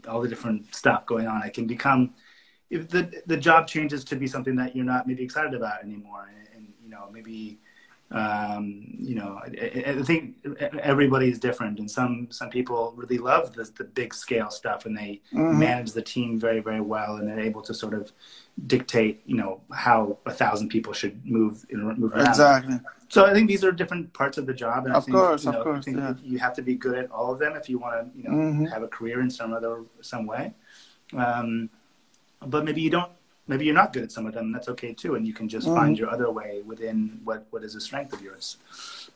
all 0.08 0.22
the 0.22 0.28
different 0.28 0.74
stuff 0.76 1.06
going 1.06 1.28
on. 1.28 1.44
It 1.44 1.54
can 1.54 1.66
become, 1.66 2.14
if 2.70 2.90
the 2.90 3.22
the 3.26 3.38
job 3.38 3.68
changes 3.68 4.04
to 4.06 4.16
be 4.16 4.28
something 4.28 4.56
that 4.58 4.76
you're 4.76 4.86
not 4.86 5.08
maybe 5.08 5.24
excited 5.24 5.54
about 5.54 5.84
anymore, 5.84 6.28
and, 6.28 6.48
and 6.56 6.74
you 6.84 6.90
know, 6.90 7.10
maybe. 7.12 7.60
Um, 8.12 8.96
you 8.98 9.14
know, 9.16 9.40
I, 9.44 9.84
I 10.00 10.02
think 10.04 10.36
everybody 10.82 11.30
is 11.30 11.38
different, 11.38 11.78
and 11.80 11.90
some 11.90 12.28
some 12.32 12.50
people 12.50 12.94
really 12.98 13.20
love 13.20 13.54
the 13.54 13.70
the 13.78 13.84
big 13.84 14.16
scale 14.16 14.50
stuff, 14.50 14.86
and 14.88 14.98
they 14.98 15.22
Mhm. 15.32 15.60
manage 15.60 15.92
the 15.92 16.02
team 16.02 16.40
very 16.40 16.60
very 16.60 16.82
well, 16.82 17.18
and 17.18 17.28
they're 17.28 17.40
able 17.40 17.62
to 17.62 17.74
sort 17.74 17.94
of 17.94 18.12
dictate, 18.66 19.22
you 19.26 19.38
know, 19.38 19.62
how 19.72 20.18
a 20.26 20.32
thousand 20.34 20.70
people 20.70 20.92
should 20.92 21.24
move 21.24 21.66
move 21.72 22.14
around. 22.14 22.28
exactly. 22.30 22.80
So 23.10 23.26
I 23.26 23.34
think 23.34 23.48
these 23.48 23.64
are 23.64 23.72
different 23.72 24.12
parts 24.14 24.38
of 24.40 24.46
the 24.48 24.54
job, 24.54 24.86
and 24.86 24.96
Of 24.96 25.04
I 25.04 25.06
think, 25.06 25.18
course, 25.18 25.46
you 25.46 25.52
of 25.52 25.64
course, 25.64 25.80
I 25.88 25.92
think 25.92 25.98
yeah. 25.98 26.14
you 26.24 26.40
have 26.40 26.54
to 26.54 26.62
be 26.64 26.76
good 26.76 26.98
at 26.98 27.12
all 27.12 27.32
of 27.34 27.40
them 27.40 27.56
if 27.56 27.70
you 27.70 27.78
want 27.78 27.94
to, 28.14 28.18
you 28.18 28.24
know, 28.28 28.36
Mhm. 28.36 28.72
have 28.74 28.82
a 28.84 28.88
career 28.88 29.22
in 29.22 29.30
some 29.30 29.54
other 29.54 29.84
some 30.02 30.26
way. 30.26 30.54
Um, 31.16 31.70
but 32.46 32.66
maybe 32.66 32.82
you 32.82 32.90
don't. 32.90 33.12
Maybe 33.50 33.66
you're 33.66 33.74
not 33.74 33.94
good 33.94 34.04
at 34.04 34.12
some 34.12 34.28
of 34.28 34.34
them. 34.36 34.46
and 34.46 34.56
That's 34.56 34.70
okay 34.70 34.94
too, 34.94 35.16
and 35.16 35.28
you 35.28 35.34
can 35.34 35.50
just 35.50 35.68
Mhm. 35.68 35.74
find 35.74 35.98
your 35.98 36.10
other 36.12 36.30
way 36.40 36.62
within 36.72 37.20
what 37.24 37.48
what 37.50 37.64
is 37.64 37.74
a 37.74 37.82
strength 37.82 38.14
of 38.14 38.22
yours. 38.22 38.58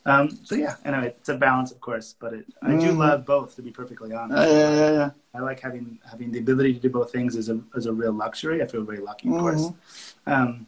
Um, 0.06 0.26
so 0.44 0.56
yeah, 0.56 0.76
anyway, 0.84 1.10
it's 1.20 1.30
a 1.30 1.38
balance, 1.38 1.72
of 1.72 1.80
course, 1.80 2.16
but 2.20 2.34
it, 2.34 2.46
I 2.64 2.72
do 2.86 2.90
Mhm. 2.92 2.98
love 2.98 3.26
both. 3.28 3.56
To 3.56 3.62
be 3.62 3.72
perfectly 3.72 4.12
honest, 4.12 4.52
Yeah, 4.52 4.60
yeah, 4.60 4.76
yeah, 4.82 4.92
yeah. 5.00 5.10
I 5.36 5.40
like 5.50 5.60
having 5.60 6.00
having 6.12 6.32
the 6.32 6.40
ability 6.40 6.74
to 6.74 6.80
do 6.80 6.90
both 6.90 7.12
things 7.12 7.36
is 7.36 7.48
a 7.50 7.58
is 7.76 7.86
a 7.86 7.94
real 7.94 8.12
luxury. 8.26 8.58
I 8.64 8.66
feel 8.74 8.84
very 8.92 9.04
lucky, 9.10 9.30
of 9.30 9.38
course. 9.46 9.66
Mm-hmm. 9.68 10.34
Um, 10.34 10.68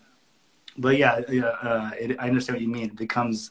but 0.77 0.97
yeah, 1.03 1.21
yeah 1.29 1.45
uh, 1.69 1.89
it, 1.99 2.09
I 2.19 2.27
understand 2.31 2.55
what 2.57 2.61
you 2.67 2.73
mean. 2.77 2.85
It 2.93 2.95
becomes 3.07 3.49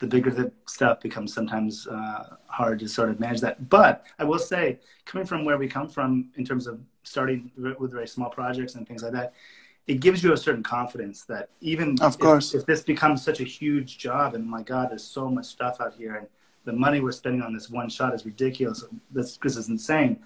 the 0.00 0.06
bigger 0.06 0.30
the 0.30 0.50
stuff 0.66 1.00
becomes 1.00 1.32
sometimes 1.32 1.86
uh, 1.86 2.36
hard 2.46 2.78
to 2.80 2.88
sort 2.88 3.10
of 3.10 3.20
manage 3.20 3.40
that. 3.40 3.68
But 3.68 4.04
I 4.18 4.24
will 4.24 4.38
say, 4.38 4.80
coming 5.04 5.26
from 5.26 5.44
where 5.44 5.56
we 5.56 5.68
come 5.68 5.88
from 5.88 6.30
in 6.36 6.44
terms 6.44 6.66
of 6.66 6.80
starting 7.04 7.50
with 7.56 7.92
very 7.92 8.08
small 8.08 8.28
projects 8.30 8.74
and 8.74 8.86
things 8.86 9.02
like 9.02 9.12
that, 9.12 9.34
it 9.86 10.00
gives 10.00 10.24
you 10.24 10.32
a 10.32 10.36
certain 10.36 10.62
confidence 10.62 11.24
that 11.26 11.50
even 11.60 11.96
Of 12.00 12.14
if- 12.14 12.18
course. 12.18 12.54
if, 12.54 12.66
this 12.66 12.82
becomes 12.82 13.22
such 13.22 13.40
a 13.40 13.44
huge 13.44 13.98
job 13.98 14.34
and 14.34 14.44
my 14.48 14.62
God, 14.62 14.90
there's 14.90 15.04
so 15.04 15.30
much 15.30 15.44
stuff 15.46 15.80
out 15.80 15.94
here 15.94 16.14
and 16.16 16.26
the 16.64 16.72
money 16.72 17.00
we're 17.00 17.12
spending 17.12 17.42
on 17.42 17.52
this 17.52 17.68
one 17.68 17.90
shot 17.90 18.14
is 18.14 18.24
ridiculous. 18.24 18.84
This, 19.10 19.36
this 19.36 19.56
is 19.56 19.68
insane. 19.68 20.18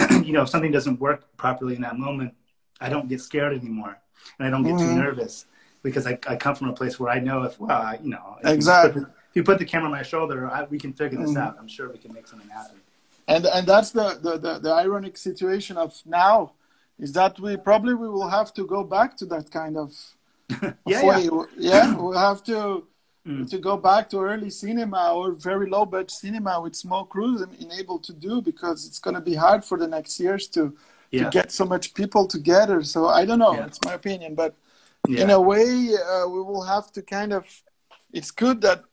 you 0.24 0.32
know, 0.32 0.42
if 0.42 0.48
something 0.48 0.72
doesn't 0.72 0.98
work 1.00 1.24
properly 1.36 1.76
in 1.76 1.82
that 1.82 1.96
moment, 1.96 2.34
I 2.80 2.88
don't 2.88 3.08
get 3.08 3.20
scared 3.20 3.56
anymore 3.56 3.96
and 4.38 4.46
I 4.48 4.50
don't 4.50 4.64
get 4.64 4.78
too 4.78 4.84
Mhm. 4.86 4.96
nervous 4.96 5.46
because 5.82 6.06
I, 6.06 6.18
I 6.26 6.36
come 6.36 6.54
from 6.54 6.68
a 6.68 6.72
place 6.72 6.98
where 7.00 7.10
I 7.10 7.18
know 7.20 7.42
if, 7.44 7.58
well, 7.60 7.70
I, 7.70 7.98
you 8.02 8.10
know, 8.10 8.36
if 8.40 8.46
you 8.48 8.54
Exactly. 8.54 8.92
put 8.92 9.00
the- 9.00 9.14
if 9.30 9.36
you 9.36 9.44
put 9.44 9.58
the 9.60 9.64
camera 9.64 9.86
on 9.86 9.92
my 9.92 10.02
shoulder, 10.02 10.50
I, 10.50 10.64
we 10.64 10.76
can 10.78 10.92
figure 10.92 11.16
this 11.16 11.30
Mhm. 11.30 11.40
out. 11.40 11.56
I'm 11.60 11.68
sure 11.68 11.88
we 11.88 11.98
can 11.98 12.12
make 12.12 12.26
something 12.26 12.48
happen. 12.48 12.76
and 13.28 13.46
and 13.46 13.64
that's 13.72 13.90
the, 13.98 14.18
the, 14.26 14.32
the, 14.44 14.52
the 14.58 14.72
ironic 14.72 15.16
situation 15.16 15.76
of 15.76 15.90
now 16.04 16.52
is 16.98 17.12
that 17.12 17.38
we 17.38 17.56
probably 17.56 17.94
we 17.94 18.08
will 18.08 18.28
have 18.28 18.52
to 18.58 18.66
go 18.66 18.82
back 18.82 19.16
to 19.18 19.24
that 19.26 19.46
kind 19.60 19.76
of 19.84 19.90
Yeah, 20.92 21.02
way. 21.08 21.20
yeah. 21.30 21.44
yeah 21.56 21.94
we'll 22.00 22.18
have 22.30 22.42
to 22.52 22.86
Mm. 23.26 23.48
to 23.50 23.58
go 23.58 23.76
back 23.76 24.08
to 24.12 24.16
early 24.30 24.48
cinema 24.48 25.12
or 25.12 25.32
very 25.32 25.66
low 25.68 25.84
budget 25.84 26.10
cinema 26.10 26.58
with 26.64 26.74
small 26.74 27.04
crews 27.04 27.42
and 27.42 27.52
enable 27.66 27.98
to 27.98 28.14
do 28.14 28.40
because 28.40 28.78
it's 28.86 28.98
going 28.98 29.14
to 29.14 29.20
be 29.20 29.34
hard 29.34 29.62
for 29.62 29.76
the 29.76 29.86
next 29.96 30.18
years 30.18 30.48
to 30.56 30.62
Yeah. 31.10 31.24
to 31.24 31.30
get 31.38 31.52
so 31.52 31.64
much 31.74 31.84
people 32.00 32.24
together 32.36 32.78
so 32.94 32.98
i 33.20 33.22
don't 33.26 33.38
know 33.46 33.54
Yeah. 33.58 33.66
it's 33.68 33.80
my 33.88 33.92
opinion 34.02 34.30
but 34.42 34.50
Yeah. 35.08 35.22
in 35.24 35.30
a 35.30 35.40
way 35.40 35.94
uh, 35.96 36.26
we 36.28 36.42
will 36.42 36.62
have 36.62 36.92
to 36.92 37.02
kind 37.02 37.32
of 37.32 37.44
it's 38.12 38.30
good 38.30 38.60
that 38.60 38.84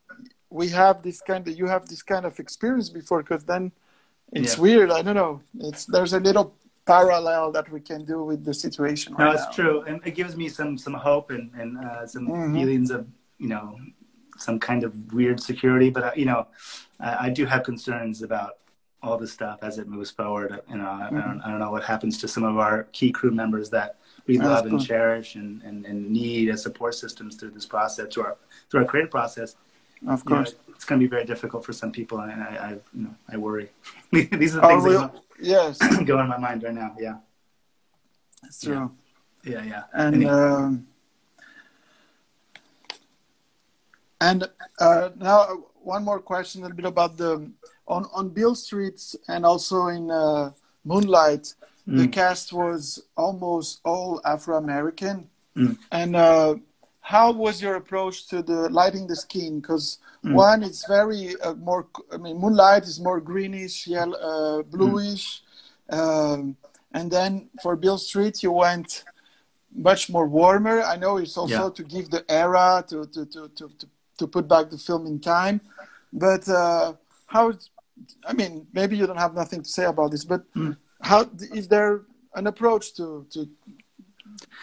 we 0.49 0.69
have 0.69 1.01
this 1.03 1.19
kind 1.21 1.47
of 1.47 1.57
you 1.57 1.67
have 1.67 1.87
this 1.87 2.01
kind 2.01 2.25
of 2.25 2.39
experience 2.39 2.89
before 2.89 3.21
because 3.23 3.43
then 3.43 3.71
it's 4.31 4.55
Yeah. 4.55 4.61
weird 4.63 4.91
i 4.91 5.01
don't 5.01 5.15
know 5.15 5.41
it's 5.59 5.85
there's 5.85 6.13
a 6.13 6.19
little 6.19 6.55
parallel 6.85 7.51
that 7.51 7.69
we 7.69 7.81
can 7.81 8.05
do 8.05 8.23
with 8.23 8.45
the 8.45 8.53
situation 8.53 9.13
No, 9.19 9.25
right 9.25 9.35
it's 9.35 9.43
now. 9.45 9.51
true, 9.51 9.81
and 9.81 9.99
it 10.07 10.15
gives 10.15 10.37
me 10.37 10.47
some 10.47 10.77
some 10.77 10.93
hope 10.93 11.31
and 11.31 11.51
and 11.61 11.77
uh, 11.77 12.07
some 12.07 12.25
Mhm. 12.27 12.53
feelings 12.55 12.89
of 12.91 13.05
you 13.43 13.49
know 13.53 13.65
some 14.37 14.57
kind 14.69 14.83
of 14.87 14.91
weird 15.13 15.39
security. 15.41 15.89
But 15.89 16.03
uh, 16.09 16.11
you 16.15 16.25
know, 16.31 16.47
I, 17.07 17.25
I 17.25 17.29
do 17.29 17.43
have 17.45 17.63
concerns 17.63 18.21
about 18.21 18.51
all 19.03 19.17
this 19.17 19.33
stuff 19.33 19.59
as 19.67 19.79
it 19.79 19.87
moves 19.89 20.11
forward. 20.11 20.61
You 20.71 20.77
know, 20.77 20.87
I, 20.87 21.07
I, 21.07 21.09
don't, 21.25 21.41
I 21.45 21.47
don't 21.51 21.59
know 21.59 21.71
what 21.71 21.83
happens 21.83 22.17
to 22.21 22.27
some 22.29 22.45
of 22.51 22.55
our 22.57 22.83
key 22.97 23.11
crew 23.11 23.31
members 23.31 23.69
that 23.71 23.97
we 24.27 24.37
That's 24.37 24.49
love 24.49 24.65
and 24.65 24.71
cool. 24.71 24.79
cherish 24.79 25.35
and, 25.35 25.61
and, 25.63 25.85
and 25.85 26.09
need 26.09 26.49
as 26.49 26.61
support 26.61 26.93
systems 26.95 27.35
through 27.35 27.51
this 27.51 27.65
process, 27.65 28.13
through 28.13 28.23
our 28.25 28.37
through 28.69 28.81
our 28.81 28.85
creative 28.85 29.11
process. 29.11 29.55
of 29.55 29.59
You 30.01 30.07
know, 30.07 30.17
course 30.35 30.55
it's 30.69 30.85
going 30.85 30.99
to 31.01 31.05
be 31.07 31.09
very 31.09 31.25
difficult 31.25 31.65
for 31.65 31.73
some 31.73 31.91
people, 31.91 32.19
and 32.19 32.31
I, 32.43 32.55
I 32.67 32.69
you 32.93 33.03
know 33.05 33.15
I 33.29 33.37
worry. 33.37 33.69
These 34.11 34.55
are 34.55 34.61
the 34.61 34.67
Oh, 34.67 34.81
things 34.81 35.21
yes 35.41 35.77
that 35.79 36.05
go 36.11 36.19
in 36.19 36.27
my 36.27 36.37
mind 36.37 36.63
right 36.63 36.73
now. 36.73 36.95
Yeah, 36.99 37.17
it's 38.43 38.59
true 38.61 38.91
yeah, 39.43 39.63
yeah. 39.63 39.83
and 39.93 40.15
Anyway. 40.15 40.31
um, 40.31 40.87
and 44.19 44.49
uh, 44.79 45.09
now 45.17 45.39
uh, 45.41 45.55
one 45.83 46.03
more 46.03 46.19
question 46.19 46.61
a 46.61 46.63
little 46.65 46.75
bit 46.75 46.85
about 46.85 47.17
the 47.17 47.49
on 47.87 48.05
on 48.13 48.29
Beale 48.29 48.55
Streets 48.55 49.15
and 49.27 49.45
also 49.45 49.87
in 49.87 50.11
uh, 50.11 50.51
Moonlight 50.83 51.53
the 51.87 52.07
Mm. 52.07 52.11
cast 52.11 52.51
was 52.51 53.01
almost 53.15 53.79
all 53.85 54.19
Afro 54.25 54.57
American 54.57 55.29
Mm. 55.55 55.77
and 55.91 56.15
uh, 56.15 56.55
how 56.99 57.31
was 57.31 57.61
your 57.61 57.75
approach 57.75 58.27
to 58.27 58.43
the 58.43 58.67
lighting 58.69 59.07
the 59.07 59.15
skin 59.15 59.59
because 59.61 59.99
Mm. 60.23 60.33
one 60.33 60.63
it's 60.63 60.85
very 60.85 61.39
uh, 61.41 61.53
more 61.55 61.87
I 62.11 62.17
mean 62.17 62.37
Moonlight 62.37 62.83
is 62.83 62.99
more 62.99 63.21
greenish 63.21 63.87
yellow 63.87 64.17
uh, 64.31 64.63
bluish 64.63 65.41
um, 65.89 66.57
and 66.91 67.09
then 67.11 67.49
for 67.61 67.75
Beale 67.75 67.97
Street 68.09 68.43
you 68.43 68.51
went 68.51 69.05
much 69.89 70.09
more 70.09 70.27
warmer. 70.27 70.81
I 70.81 70.95
know 70.97 71.17
it's 71.17 71.37
also 71.37 71.63
Yeah. 71.65 71.69
to 71.77 71.83
give 71.83 72.09
the 72.09 72.23
era 72.29 72.83
to 72.89 73.05
to, 73.13 73.25
to, 73.33 73.41
to, 73.57 73.69
to 73.79 73.85
to 74.19 74.27
put 74.27 74.47
back 74.47 74.69
the 74.69 74.77
film 74.77 75.05
in 75.07 75.19
time. 75.19 75.61
But 76.11 76.43
uh, 76.49 76.93
how? 77.27 77.53
I 78.29 78.33
mean, 78.33 78.67
maybe 78.73 78.95
you 78.97 79.05
don't 79.07 79.19
have 79.25 79.33
nothing 79.35 79.61
to 79.63 79.69
say 79.69 79.85
about 79.85 80.11
this, 80.11 80.25
but 80.25 80.41
Mm. 80.53 80.75
How 81.01 81.29
is 81.53 81.67
there 81.67 82.01
an 82.35 82.47
approach 82.47 82.93
to 82.95 83.25
to 83.31 83.47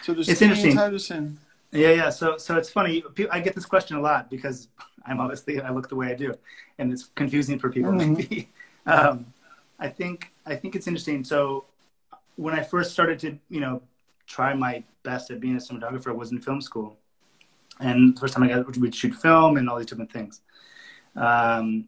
to 0.05 0.13
the 0.13 0.21
It's 0.21 0.41
interesting. 0.41 0.99
Sing? 0.99 1.37
Yeah, 1.71 1.91
yeah. 1.91 2.09
So, 2.09 2.37
so 2.37 2.55
it's 2.57 2.69
funny. 2.69 3.03
I 3.31 3.39
get 3.39 3.55
this 3.55 3.65
question 3.65 3.97
a 3.97 4.01
lot 4.01 4.29
because 4.29 4.67
I'm 5.05 5.19
obviously 5.19 5.61
I 5.61 5.69
look 5.71 5.89
the 5.89 5.95
way 5.95 6.07
I 6.11 6.15
do, 6.15 6.33
and 6.77 6.91
it's 6.91 7.05
confusing 7.15 7.59
for 7.59 7.69
people. 7.69 7.91
Mhm. 7.91 8.17
Maybe. 8.17 8.49
Um, 8.87 9.33
I 9.79 9.89
think 9.89 10.31
I 10.45 10.55
think 10.55 10.75
it's 10.75 10.85
interesting. 10.85 11.23
So, 11.23 11.65
when 12.35 12.53
I 12.53 12.61
first 12.61 12.91
started 12.91 13.17
to, 13.21 13.35
you 13.49 13.59
know, 13.59 13.81
try 14.27 14.53
my 14.53 14.83
best 15.01 15.31
at 15.31 15.39
being 15.39 15.55
a 15.55 15.59
cinematographer 15.59 16.15
was 16.15 16.31
in 16.31 16.39
film 16.39 16.61
school, 16.61 16.95
and 17.79 18.15
the 18.15 18.19
first 18.19 18.35
time 18.35 18.43
I 18.43 18.47
got 18.49 18.77
we'd 18.77 18.93
shoot 18.93 19.15
film 19.15 19.57
and 19.57 19.67
all 19.67 19.77
these 19.77 19.87
different 19.87 20.11
things. 20.11 20.41
Um, 21.15 21.87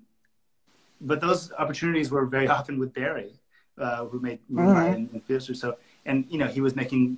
but 1.01 1.21
those 1.21 1.51
opportunities 1.53 2.09
were 2.09 2.25
very 2.25 2.47
often 2.57 2.79
with 2.79 2.95
Barry, 2.95 3.33
uh, 3.77 4.05
who 4.05 4.19
made 4.19 4.39
Moonlight 4.49 4.93
and, 4.95 5.09
and 5.13 5.23
Fiercer. 5.23 5.53
So, 5.53 5.77
and 6.05 6.25
you 6.29 6.37
know, 6.37 6.47
he 6.47 6.61
was 6.61 6.75
making 6.75 7.17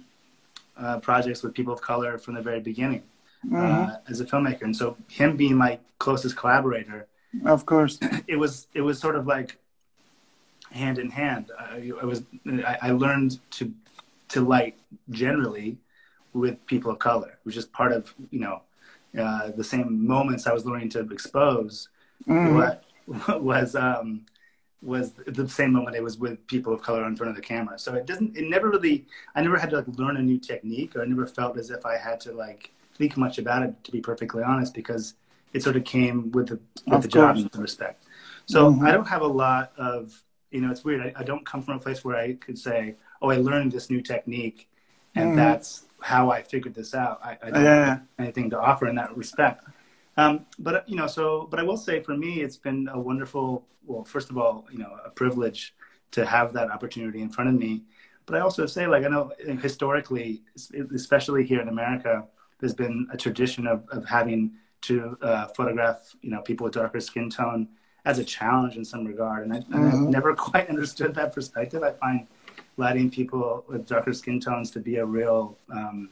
uh, 0.78 0.99
projects 0.99 1.43
with 1.43 1.53
people 1.53 1.74
of 1.74 1.82
color 1.82 2.18
from 2.18 2.34
the 2.36 2.41
very 2.41 2.60
beginning 2.60 3.03
uh, 3.55 3.97
as 4.07 4.20
a 4.20 4.26
filmmaker. 4.26 4.64
And 4.64 4.76
so, 4.76 4.97
him 5.10 5.38
being 5.38 5.55
my 5.55 5.80
closest 5.97 6.36
collaborator, 6.36 7.07
Of 7.45 7.66
course. 7.66 7.99
it 8.28 8.38
was 8.38 8.68
it 8.74 8.82
was 8.82 8.99
sort 8.99 9.16
of 9.16 9.26
like 9.28 9.57
hand 10.72 10.97
in 10.99 11.10
hand. 11.10 11.51
I, 11.57 11.91
I 12.01 12.05
was 12.05 12.24
I, 12.45 12.78
I 12.82 12.91
learned 12.91 13.39
to 13.51 13.74
to 14.30 14.41
light 14.41 14.76
generally 15.10 15.78
with 16.34 16.64
people 16.68 16.91
of 16.91 16.99
color, 16.99 17.39
which 17.43 17.57
is 17.57 17.66
part 17.66 17.91
of 17.91 18.14
you 18.32 18.39
know 18.39 18.62
uh, 19.18 19.51
the 19.55 19.64
same 19.64 20.05
moments 20.05 20.45
I 20.47 20.53
was 20.53 20.66
learning 20.66 20.89
to 20.89 20.99
expose 21.12 21.88
Mhm. 22.28 22.53
what 22.53 22.84
was 23.41 23.76
um, 23.76 24.26
was 24.82 25.13
the 25.27 25.47
same 25.47 25.73
moment 25.73 25.95
it 25.95 26.03
was 26.03 26.17
with 26.17 26.45
people 26.47 26.73
of 26.73 26.82
color 26.82 27.05
in 27.05 27.15
front 27.15 27.30
of 27.30 27.36
the 27.36 27.41
camera. 27.41 27.77
So 27.77 27.95
it 27.95 28.05
doesn't. 28.05 28.38
It 28.38 28.49
never 28.49 28.69
really. 28.69 29.05
I 29.36 29.41
never 29.41 29.57
had 29.57 29.69
to 29.71 29.77
like 29.77 29.88
learn 29.97 30.17
a 30.17 30.21
new 30.21 30.39
technique, 30.39 30.95
or 30.95 31.01
I 31.01 31.05
never 31.05 31.27
felt 31.27 31.57
as 31.57 31.69
if 31.69 31.86
I 31.86 31.97
had 31.97 32.19
to 32.21 32.32
like 32.32 32.71
think 32.95 33.17
much 33.17 33.38
about 33.38 33.63
it. 33.63 33.73
To 33.84 33.91
be 33.91 34.01
perfectly 34.01 34.43
honest, 34.43 34.73
because 34.73 35.15
it 35.53 35.63
sort 35.63 35.75
of 35.75 35.84
came 35.84 36.32
with 36.32 36.47
the 36.47 36.59
with 36.86 36.93
Of 36.95 37.01
the 37.03 37.07
job 37.09 37.38
in 37.38 37.49
respect. 37.61 38.05
So 38.45 38.71
Mhm. 38.71 38.88
I 38.88 38.91
don't 38.91 39.07
have 39.07 39.21
a 39.21 39.27
lot 39.27 39.73
of. 39.77 40.23
You 40.51 40.61
know, 40.61 40.71
it's 40.71 40.84
weird. 40.84 41.01
I, 41.01 41.13
I 41.15 41.23
don't 41.23 41.45
come 41.45 41.61
from 41.61 41.75
a 41.75 41.80
place 41.80 42.03
where 42.03 42.15
I 42.15 42.34
could 42.34 42.57
say, 42.57 42.95
"Oh, 43.21 43.30
I 43.30 43.38
learned 43.38 43.71
this 43.71 43.89
new 43.91 44.01
technique, 44.01 44.67
and 45.13 45.34
Mhm. 45.34 45.36
that's 45.36 45.86
how 46.01 46.32
I 46.32 46.41
figured 46.41 46.73
this 46.73 46.95
out." 46.95 47.19
I, 47.23 47.38
I 47.43 47.51
don't 47.51 47.63
Yeah. 47.63 47.86
have 47.86 48.01
anything 48.17 48.49
to 48.51 48.59
offer 48.59 48.88
in 48.88 48.95
that 48.95 49.15
respect. 49.15 49.63
Um, 50.20 50.45
but 50.59 50.88
you 50.89 50.95
know, 50.99 51.07
so 51.07 51.47
but 51.49 51.59
I 51.59 51.63
will 51.63 51.78
say 51.78 51.95
for 52.07 52.15
me, 52.17 52.41
it's 52.45 52.57
been 52.57 52.89
a 52.91 52.99
wonderful. 52.99 53.47
Well, 53.86 54.03
first 54.03 54.30
of 54.30 54.38
all, 54.38 54.65
you 54.72 54.80
know, 54.84 54.91
a 55.05 55.09
privilege 55.09 55.74
to 56.11 56.26
have 56.26 56.53
that 56.53 56.70
opportunity 56.76 57.22
in 57.22 57.30
front 57.30 57.49
of 57.49 57.55
me. 57.55 57.84
But 58.26 58.36
I 58.38 58.41
also 58.41 58.65
say, 58.65 58.86
like, 58.86 59.03
I 59.05 59.07
know 59.07 59.32
historically, 59.67 60.43
especially 60.93 61.43
here 61.51 61.61
in 61.61 61.70
America, 61.70 62.13
there's 62.59 62.76
been 62.76 63.07
a 63.11 63.17
tradition 63.17 63.65
of, 63.65 63.88
of 63.89 64.05
having 64.05 64.51
to 64.82 65.17
uh, 65.22 65.47
photograph, 65.57 66.15
you 66.22 66.30
know, 66.30 66.41
people 66.41 66.65
with 66.65 66.74
darker 66.74 66.99
skin 66.99 67.30
tone 67.30 67.67
as 68.05 68.20
a 68.20 68.24
challenge 68.24 68.76
in 68.76 68.86
some 68.86 69.03
regard. 69.05 69.39
And, 69.45 69.53
I, 69.53 69.57
I've 69.57 69.63
Mhm. 70.03 70.09
never 70.17 70.36
quite 70.49 70.67
understood 70.70 71.15
that 71.15 71.34
perspective. 71.34 71.82
I 71.82 71.91
find 71.91 72.28
lighting 72.78 73.09
people 73.09 73.65
with 73.67 73.88
darker 73.88 74.13
skin 74.13 74.39
tones 74.39 74.70
to 74.72 74.80
be 74.80 74.97
a 74.97 75.05
real, 75.05 75.57
um, 75.72 76.09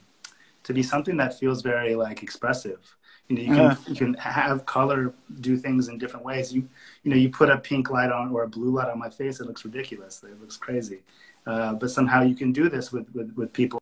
to 0.64 0.74
be 0.74 0.84
something 0.84 1.18
that 1.18 1.38
feels 1.40 1.62
very 1.62 1.94
like 1.96 2.24
expressive. 2.24 2.97
You 3.30 3.36
know, 3.36 3.42
you 3.42 3.48
can 3.48 3.58
Yeah. 3.58 3.76
you 3.88 3.96
can 3.96 4.14
have 4.16 4.66
color 4.66 5.14
do 5.42 5.58
things 5.58 5.90
in 5.90 5.98
different 5.98 6.26
ways. 6.26 6.54
You 6.54 6.68
you 7.04 7.12
know, 7.12 7.18
you 7.18 7.30
put 7.30 7.50
a 7.50 7.58
pink 7.58 7.90
light 7.90 8.12
on 8.12 8.32
or 8.32 8.44
a 8.44 8.48
blue 8.48 8.72
light 8.72 8.90
on 8.90 8.98
my 9.00 9.10
face, 9.10 9.40
it 9.42 9.48
looks 9.48 9.66
ridiculous. 9.66 10.24
It 10.24 10.40
looks 10.40 10.58
crazy. 10.58 11.00
Uh, 11.46 11.74
but 11.74 11.90
somehow 11.92 12.22
you 12.24 12.36
can 12.36 12.52
do 12.52 12.68
this 12.70 12.92
with, 12.92 13.08
with, 13.16 13.34
with 13.38 13.54
people 13.54 13.80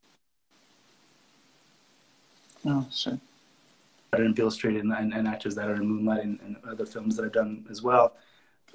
Oh, 2.65 2.85
sure. 2.91 3.19
that 4.11 4.21
are 4.21 4.23
in 4.23 4.33
Beale 4.33 4.51
Street 4.51 4.77
and, 4.79 4.91
and, 4.91 5.13
and 5.13 5.27
actors 5.27 5.55
that 5.55 5.67
are 5.69 5.75
in 5.75 5.87
Moonlight 5.87 6.23
and, 6.23 6.39
and 6.41 6.55
other 6.67 6.85
films 6.85 7.15
that 7.15 7.25
I've 7.25 7.31
done 7.31 7.65
as 7.69 7.81
well. 7.81 8.13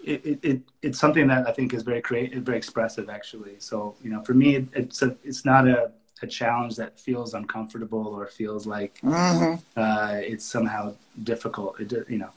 It, 0.04 0.24
it, 0.24 0.38
it, 0.42 0.60
it's 0.82 0.98
something 0.98 1.26
that 1.26 1.46
I 1.48 1.52
think 1.52 1.74
is 1.74 1.82
very 1.82 2.00
creative, 2.00 2.42
very 2.42 2.56
expressive, 2.58 3.10
actually. 3.10 3.56
So, 3.58 3.96
you 4.02 4.10
know, 4.10 4.22
for 4.22 4.34
me, 4.34 4.56
it, 4.56 4.68
it's 4.72 5.02
a, 5.02 5.16
it's 5.24 5.44
not 5.44 5.66
a, 5.68 5.92
a 6.22 6.26
challenge 6.26 6.76
that 6.76 6.98
feels 6.98 7.34
uncomfortable 7.34 8.06
or 8.06 8.26
feels 8.26 8.66
like 8.66 8.98
hmm 9.02 9.54
uh, 9.76 10.16
it's 10.20 10.44
somehow 10.44 10.94
difficult. 11.22 11.80
It, 11.80 11.92
you 12.08 12.18
know, 12.18 12.30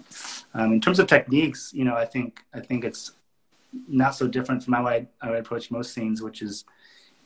um, 0.54 0.74
in 0.74 0.82
terms 0.82 1.00
of 1.00 1.08
techniques, 1.08 1.72
you 1.74 1.84
know, 1.86 1.96
I 1.96 2.06
think 2.06 2.42
I 2.54 2.60
think 2.60 2.84
it's 2.84 3.12
not 3.88 4.16
so 4.16 4.28
different 4.28 4.64
from 4.64 4.74
how 4.74 4.88
I, 4.88 5.08
how 5.22 5.34
I 5.34 5.38
approach 5.38 5.72
most 5.72 5.94
scenes, 5.94 6.22
which 6.22 6.42
is, 6.42 6.64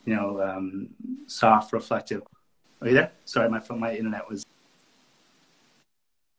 you 0.05 0.15
know, 0.15 0.41
um, 0.41 0.89
soft, 1.27 1.73
reflective. 1.73 2.23
Are 2.81 2.87
you 2.87 2.93
there? 2.93 3.11
Sorry, 3.25 3.49
my 3.49 3.59
phone, 3.59 3.79
my 3.79 3.93
internet 3.95 4.29
was 4.29 4.43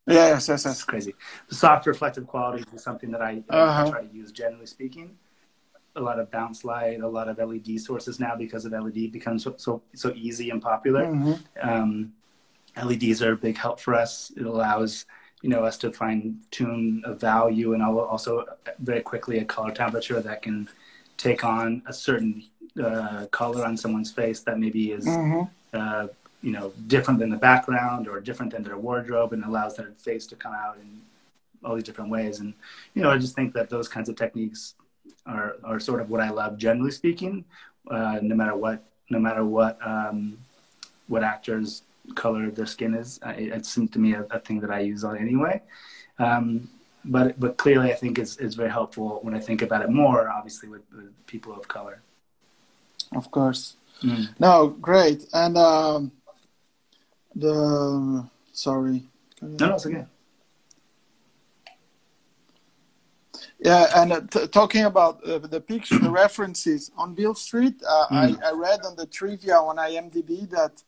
Yeah, 0.06 0.28
yes, 0.28 0.48
yes, 0.48 0.62
that's 0.62 0.76
yes. 0.78 0.84
crazy. 0.84 1.14
The 1.48 1.54
soft, 1.54 1.86
reflective 1.86 2.26
qualities 2.26 2.64
is 2.72 2.82
something 2.82 3.10
that 3.10 3.20
I, 3.20 3.42
I 3.50 3.54
Uh-huh. 3.56 3.90
try 3.90 4.04
to 4.04 4.14
use, 4.14 4.32
generally 4.32 4.66
speaking. 4.66 5.18
A 5.98 6.02
lot 6.08 6.18
of 6.20 6.30
bounce 6.30 6.64
light, 6.64 7.00
a 7.00 7.08
lot 7.08 7.28
of 7.28 7.38
LED 7.38 7.80
sources 7.80 8.20
now 8.20 8.34
because 8.36 8.64
of 8.64 8.72
LED 8.72 9.12
becomes 9.12 9.44
so 9.44 9.54
so, 9.58 9.82
so 9.94 10.12
easy 10.16 10.50
and 10.50 10.62
popular. 10.62 11.06
hmm 11.06 11.34
um, 11.62 12.12
LEDs 12.76 13.22
are 13.22 13.32
a 13.32 13.36
big 13.36 13.56
help 13.56 13.80
for 13.80 13.94
us. 13.94 14.32
It 14.36 14.46
allows 14.46 15.04
you 15.42 15.50
know 15.50 15.62
us 15.64 15.76
to 15.78 15.92
fine 15.92 16.38
tune 16.50 17.02
a 17.04 17.14
value 17.14 17.72
and 17.74 17.82
also 17.82 18.44
very 18.80 19.00
quickly 19.02 19.38
a 19.38 19.44
color 19.44 19.72
temperature 19.72 20.20
that 20.20 20.42
can 20.42 20.68
take 21.16 21.44
on 21.44 21.82
a 21.86 21.92
certain 21.92 22.44
uh, 22.82 23.26
color 23.30 23.64
on 23.64 23.76
someone's 23.76 24.12
face 24.12 24.40
that 24.40 24.58
maybe 24.58 24.92
is 24.92 25.04
hmm 25.04 25.42
uh, 25.72 26.06
you 26.42 26.52
know 26.52 26.72
different 26.86 27.18
than 27.20 27.30
the 27.30 27.36
background 27.36 28.08
or 28.08 28.20
different 28.20 28.52
than 28.52 28.62
their 28.62 28.78
wardrobe 28.78 29.32
and 29.32 29.44
allows 29.44 29.76
their 29.76 29.92
face 29.92 30.26
to 30.26 30.36
come 30.36 30.54
out 30.54 30.76
in 30.80 30.88
all 31.64 31.74
these 31.74 31.84
different 31.84 32.10
ways. 32.10 32.40
And 32.40 32.54
you 32.94 33.02
know 33.02 33.10
I 33.10 33.18
just 33.18 33.34
think 33.34 33.52
that 33.54 33.68
those 33.70 33.88
kinds 33.88 34.08
of 34.08 34.16
techniques 34.16 34.74
are 35.26 35.56
are 35.64 35.80
sort 35.80 36.00
of 36.00 36.10
what 36.10 36.20
I 36.20 36.30
love 36.30 36.58
generally 36.58 36.90
speaking. 36.90 37.44
Uh, 37.90 38.18
no 38.22 38.34
matter 38.34 38.54
what, 38.54 38.84
no 39.10 39.18
matter 39.18 39.44
what 39.44 39.78
um, 39.86 40.38
what 41.08 41.22
actors 41.22 41.82
color 42.14 42.50
their 42.50 42.66
skin 42.66 42.94
is. 42.94 43.18
I, 43.22 43.32
it 43.32 43.66
seems 43.66 43.90
to 43.92 43.98
me 43.98 44.14
a, 44.14 44.22
a 44.30 44.38
thing 44.40 44.60
that 44.60 44.70
I 44.70 44.80
use 44.80 45.04
on 45.04 45.18
anyway. 45.18 45.62
Um, 46.18 46.68
but 47.04 47.38
but 47.38 47.56
clearly, 47.56 47.92
I 47.92 47.94
think 47.94 48.18
it's 48.18 48.36
it's 48.36 48.54
very 48.54 48.70
helpful 48.70 49.20
when 49.22 49.34
I 49.34 49.40
think 49.40 49.62
about 49.62 49.82
it 49.82 49.90
more. 49.90 50.28
Obviously, 50.28 50.68
with, 50.68 50.82
with 50.94 51.26
people 51.26 51.52
of 51.54 51.68
color. 51.68 52.02
Of 53.14 53.30
course. 53.30 53.76
Mm. 54.02 54.28
No, 54.38 54.68
great. 54.68 55.26
And 55.32 55.56
um, 55.56 56.12
the 57.34 58.28
sorry. 58.52 59.04
No, 59.40 59.68
no, 59.68 59.74
it's 59.74 59.86
okay. 59.86 60.04
Yeah, 63.60 63.86
and 63.96 64.12
uh, 64.12 64.20
t- 64.30 64.46
talking 64.46 64.84
about 64.84 65.22
uh, 65.24 65.38
the 65.38 65.60
picture, 65.60 65.98
the 65.98 66.10
references 66.24 66.90
on 66.96 67.14
Beale 67.14 67.34
Street, 67.34 67.82
uh, 67.88 68.06
Mm. 68.10 68.40
I, 68.42 68.48
I 68.50 68.52
read 68.52 68.80
on 68.84 68.94
the 68.96 69.06
trivia 69.06 69.56
on 69.56 69.76
IMDb 69.76 70.48
that 70.50 70.82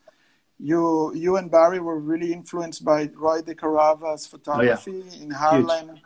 you 0.59 1.13
you 1.15 1.37
and 1.37 1.51
Barry 1.51 1.81
were 1.81 1.99
really 1.99 2.33
influenced 2.33 2.85
by 2.85 3.11
Roy 3.17 3.41
DeCarava's 3.43 4.27
photography 4.27 5.03
in 5.21 5.31
Harlem 5.31 5.99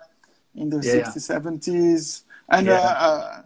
in 0.54 0.70
the 0.70 0.78
Oh, 0.78 0.80
Yeah, 0.82 0.94
yeah. 0.94 1.04
60s, 1.04 1.26
70s, 1.28 2.22
and 2.48 2.66
Yeah. 2.66 2.74
uh, 2.80 3.06
uh, 3.08 3.42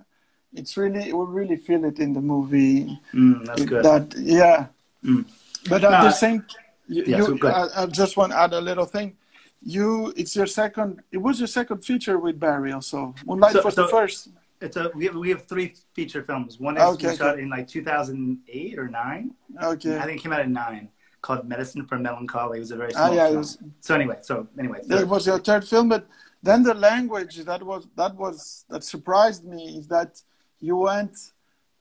it's 0.55 0.77
really 0.77 1.13
we 1.13 1.25
really 1.27 1.57
feel 1.57 1.85
it 1.85 1.99
in 1.99 2.13
the 2.13 2.21
movie. 2.21 3.01
Mm, 3.13 3.45
that's 3.47 3.65
good. 3.65 3.83
That 3.85 4.15
yeah, 4.17 4.67
Mm. 5.05 5.25
but 5.69 5.83
at 5.85 5.91
No, 5.91 6.03
the 6.03 6.11
same, 6.13 6.45
you, 6.87 7.03
Yeah, 7.07 7.25
so 7.27 7.33
ahead. 7.35 7.71
I, 7.75 7.83
I 7.83 7.87
just 7.87 8.17
want 8.17 8.33
to 8.33 8.39
add 8.39 8.53
a 8.53 8.61
little 8.61 8.87
thing. 8.87 9.17
You, 9.63 10.13
it's 10.17 10.35
your 10.37 10.47
second. 10.47 11.01
It 11.11 11.19
was 11.19 11.41
your 11.41 11.49
second 11.49 11.85
feature 11.85 12.19
with 12.19 12.39
Barry, 12.39 12.73
also. 12.73 13.15
Moonlight 13.27 13.53
So- 13.55 13.63
was 13.65 13.75
the 13.75 13.89
first. 13.89 14.29
It's 14.61 14.77
a 14.77 14.91
we 14.95 15.05
have 15.07 15.15
we 15.15 15.29
have 15.31 15.43
three 15.47 15.75
feature 15.95 16.23
films. 16.23 16.59
One 16.59 16.77
is 16.77 16.83
Okay, 16.83 17.11
we 17.11 17.17
shot 17.17 17.35
okay. 17.35 17.43
in 17.43 17.49
like 17.49 17.69
2008 17.69 18.77
or 18.79 18.89
nine. 18.89 19.31
okay 19.63 19.97
I 19.99 20.03
think 20.05 20.19
it 20.19 20.23
came 20.25 20.33
out 20.33 20.41
in 20.41 20.53
nine. 20.53 20.89
Called 21.23 21.49
Medicine 21.49 21.87
for 21.87 21.97
Melancholy. 21.99 22.59
It 22.59 22.61
was 22.61 22.73
a 22.73 22.77
very 22.77 22.93
Ah, 22.95 23.07
small 23.07 23.15
yeah, 23.15 23.27
it 23.27 23.29
film. 23.29 23.39
was- 23.39 23.59
So 23.81 23.95
anyway, 23.95 24.19
so 24.21 24.49
anyway, 24.59 24.81
third. 24.89 25.09
was 25.09 25.27
your 25.29 25.39
third 25.39 25.65
film, 25.73 25.89
but 25.89 26.09
then 26.43 26.63
the 26.65 26.75
language 26.75 27.37
that 27.45 27.63
was 27.63 27.87
that 27.95 28.15
was 28.17 28.65
that 28.71 28.83
surprised 28.83 29.45
me 29.45 29.79
is 29.79 29.87
that 29.89 30.21
you 30.61 30.77
went 30.77 31.15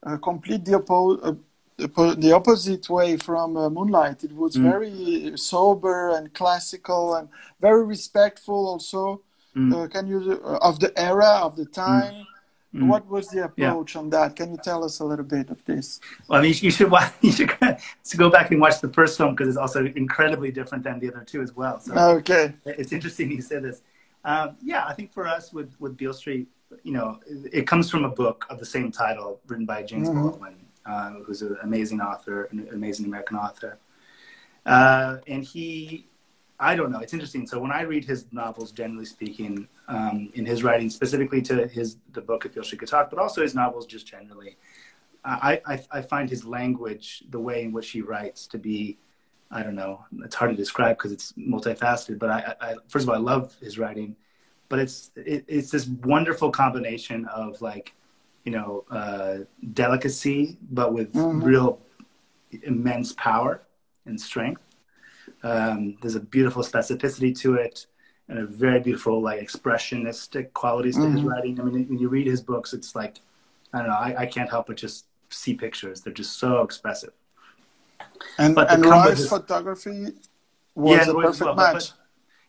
uh, 0.05 0.17
complete 0.17 0.63
the, 0.63 0.77
uh, 0.77 1.33
the 1.77 2.31
opposite 2.35 2.89
way 2.89 3.17
from 3.17 3.55
uh, 3.55 3.69
Moonlight. 3.69 4.23
It 4.23 4.33
was 4.35 4.55
Mm. 4.57 4.63
very 4.63 5.37
sober 5.37 6.09
and 6.17 6.33
classical 6.33 7.15
and 7.15 7.29
very 7.61 7.85
respectful. 7.85 8.67
Also, 8.67 9.21
Mm. 9.55 9.73
uh, 9.73 9.87
can 9.87 10.07
you 10.07 10.39
uh, 10.43 10.57
of 10.69 10.79
the 10.79 10.91
era 10.99 11.39
of 11.47 11.55
the 11.55 11.65
time? 11.65 12.13
Mm. 12.75 12.87
What 12.89 13.07
was 13.07 13.29
the 13.29 13.45
approach 13.45 13.95
on 13.95 14.09
that? 14.11 14.35
Can 14.35 14.51
you 14.51 14.57
tell 14.63 14.83
us 14.83 14.99
a 14.99 15.05
little 15.05 15.25
bit 15.25 15.49
of 15.49 15.63
this? 15.65 15.99
Well, 16.27 16.39
I 16.39 16.43
mean, 16.43 16.53
you 16.61 16.69
should 16.69 16.91
watch, 16.91 17.11
you 17.21 17.31
should 17.31 17.51
go 18.17 18.29
back 18.29 18.51
and 18.51 18.59
watch 18.61 18.81
the 18.81 18.89
first 18.89 19.17
film 19.17 19.31
because 19.33 19.47
it's 19.47 19.57
also 19.57 19.85
incredibly 19.95 20.51
different 20.51 20.83
than 20.83 20.99
the 20.99 21.07
other 21.11 21.23
two 21.25 21.41
as 21.41 21.55
well. 21.55 21.79
So 21.79 21.93
Okay. 22.17 22.53
it's 22.65 22.91
interesting 22.91 23.31
you 23.31 23.41
say 23.41 23.59
this. 23.59 23.81
Um, 24.25 24.57
yeah, 24.61 24.85
I 24.85 24.93
think 24.93 25.13
for 25.13 25.25
us 25.27 25.53
with 25.53 25.69
with 25.79 25.95
Beale 25.97 26.13
Street, 26.13 26.47
you 26.83 26.91
know, 26.91 27.19
it 27.59 27.65
comes 27.65 27.89
from 27.89 28.03
a 28.03 28.09
book 28.09 28.45
of 28.49 28.59
the 28.59 28.65
same 28.65 28.91
title 28.91 29.39
written 29.47 29.65
by 29.65 29.81
James 29.83 30.09
Mhm. 30.09 30.15
Baldwin, 30.15 30.55
uh, 30.87 31.11
who's 31.25 31.41
an 31.41 31.57
amazing 31.63 32.01
author, 32.01 32.45
an 32.51 32.67
amazing 32.71 33.05
American 33.05 33.37
author. 33.37 33.77
Uh, 34.65 35.17
and 35.27 35.43
he, 35.43 36.07
I 36.59 36.75
don't 36.75 36.91
know, 36.91 36.99
it's 36.99 37.13
interesting. 37.13 37.47
So 37.47 37.59
when 37.59 37.71
I 37.71 37.81
read 37.81 38.03
his 38.05 38.25
novels, 38.31 38.71
generally 38.71 39.05
speaking, 39.05 39.67
um, 39.87 40.29
in 40.33 40.45
his 40.45 40.63
writing, 40.63 40.89
specifically 40.89 41.41
to 41.43 41.67
his 41.67 41.97
the 42.13 42.21
book 42.21 42.45
If 42.45 42.53
Beale 42.53 42.63
Street 42.63 42.79
Could 42.79 42.89
Talk, 42.89 43.09
but 43.09 43.19
also 43.19 43.41
his 43.41 43.55
novels 43.55 43.85
just 43.85 44.07
generally, 44.07 44.57
I, 45.23 45.61
I, 45.65 45.79
I 45.91 46.01
find 46.01 46.29
his 46.29 46.45
language, 46.45 47.23
the 47.29 47.39
way 47.39 47.63
in 47.63 47.71
which 47.71 47.89
he 47.91 48.01
writes, 48.01 48.47
to 48.47 48.57
be 48.57 48.97
I 49.49 49.63
don't 49.63 49.75
know. 49.75 50.05
It's 50.23 50.35
hard 50.35 50.51
to 50.51 50.57
describe 50.57 50.97
because 50.97 51.11
it's 51.11 51.31
multifaceted. 51.33 52.19
But 52.19 52.29
I, 52.29 52.55
I, 52.59 52.75
first 52.89 53.03
of 53.03 53.09
all, 53.09 53.15
I 53.15 53.19
love 53.19 53.55
his 53.61 53.77
writing, 53.79 54.15
but 54.69 54.79
it's 54.79 55.11
it, 55.15 55.45
it's 55.47 55.71
this 55.71 55.87
wonderful 55.87 56.51
combination 56.51 57.25
of 57.25 57.61
like, 57.61 57.93
you 58.47 58.51
know, 58.51 58.85
uh, 58.89 59.39
delicacy, 59.73 60.57
but 60.71 60.93
with 60.93 61.11
Mhm. 61.13 61.43
real 61.43 61.81
immense 62.63 63.11
power 63.11 63.53
and 64.05 64.15
strength. 64.29 64.61
Um, 65.43 65.97
there's 66.01 66.15
a 66.15 66.21
beautiful 66.35 66.63
specificity 66.63 67.37
to 67.43 67.55
it, 67.55 67.87
and 68.29 68.39
a 68.39 68.45
very 68.45 68.79
beautiful 68.79 69.15
like 69.21 69.39
expressionistic 69.45 70.53
qualities 70.53 70.95
to 70.95 71.09
his 71.09 71.19
Mhm. 71.21 71.29
writing. 71.29 71.59
I 71.59 71.63
mean, 71.65 71.87
when 71.89 71.99
you 71.99 72.07
read 72.07 72.25
his 72.35 72.41
books, 72.41 72.69
it's 72.73 72.95
like, 72.95 73.15
I 73.73 73.79
don't 73.79 73.89
know. 73.89 74.01
I, 74.09 74.11
I 74.23 74.25
can't 74.25 74.49
help 74.49 74.67
but 74.67 74.77
just 74.77 75.07
see 75.29 75.53
pictures. 75.53 75.99
They're 76.01 76.19
just 76.23 76.33
so 76.39 76.61
expressive. 76.67 77.11
And 78.37 78.55
But 78.55 78.71
and 78.71 78.81
combo 78.81 79.09
Roy's 79.09 79.19
is- 79.19 79.29
photography 79.29 79.99
was 80.73 81.05
a 81.09 81.13
Roy 81.13 81.23
perfect 81.23 81.41
well, 81.47 81.55
but- 81.55 81.73
match. 81.73 81.91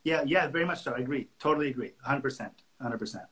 yeah, 0.04 0.22
yeah, 0.24 0.46
very 0.46 0.64
much 0.64 0.80
so. 0.84 0.92
I 0.92 1.00
agree. 1.06 1.24
Totally 1.40 1.68
agree. 1.74 1.92
100%. 2.06 2.52
100%. 2.80 3.26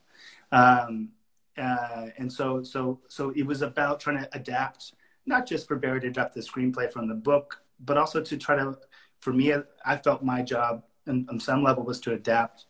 Um, 0.51 1.13
uh, 1.57 2.07
and 2.17 2.31
so, 2.31 2.63
so, 2.63 2.99
so 3.07 3.31
it 3.35 3.45
was 3.45 3.61
about 3.61 3.99
trying 3.99 4.19
to 4.19 4.29
adapt, 4.33 4.93
not 5.25 5.47
just 5.47 5.67
for 5.67 5.75
Barry 5.75 6.01
to 6.01 6.07
adapt 6.07 6.35
the 6.35 6.41
screenplay 6.41 6.91
from 6.91 7.07
the 7.07 7.15
book, 7.15 7.61
but 7.79 7.97
also 7.97 8.21
to 8.21 8.37
try 8.37 8.55
to, 8.55 8.77
for 9.19 9.33
me, 9.33 9.53
I 9.85 9.97
felt 9.97 10.23
my 10.23 10.41
job 10.41 10.83
on, 11.07 11.25
on 11.29 11.39
some 11.39 11.63
level 11.63 11.83
was 11.83 11.99
to 12.01 12.13
adapt, 12.13 12.65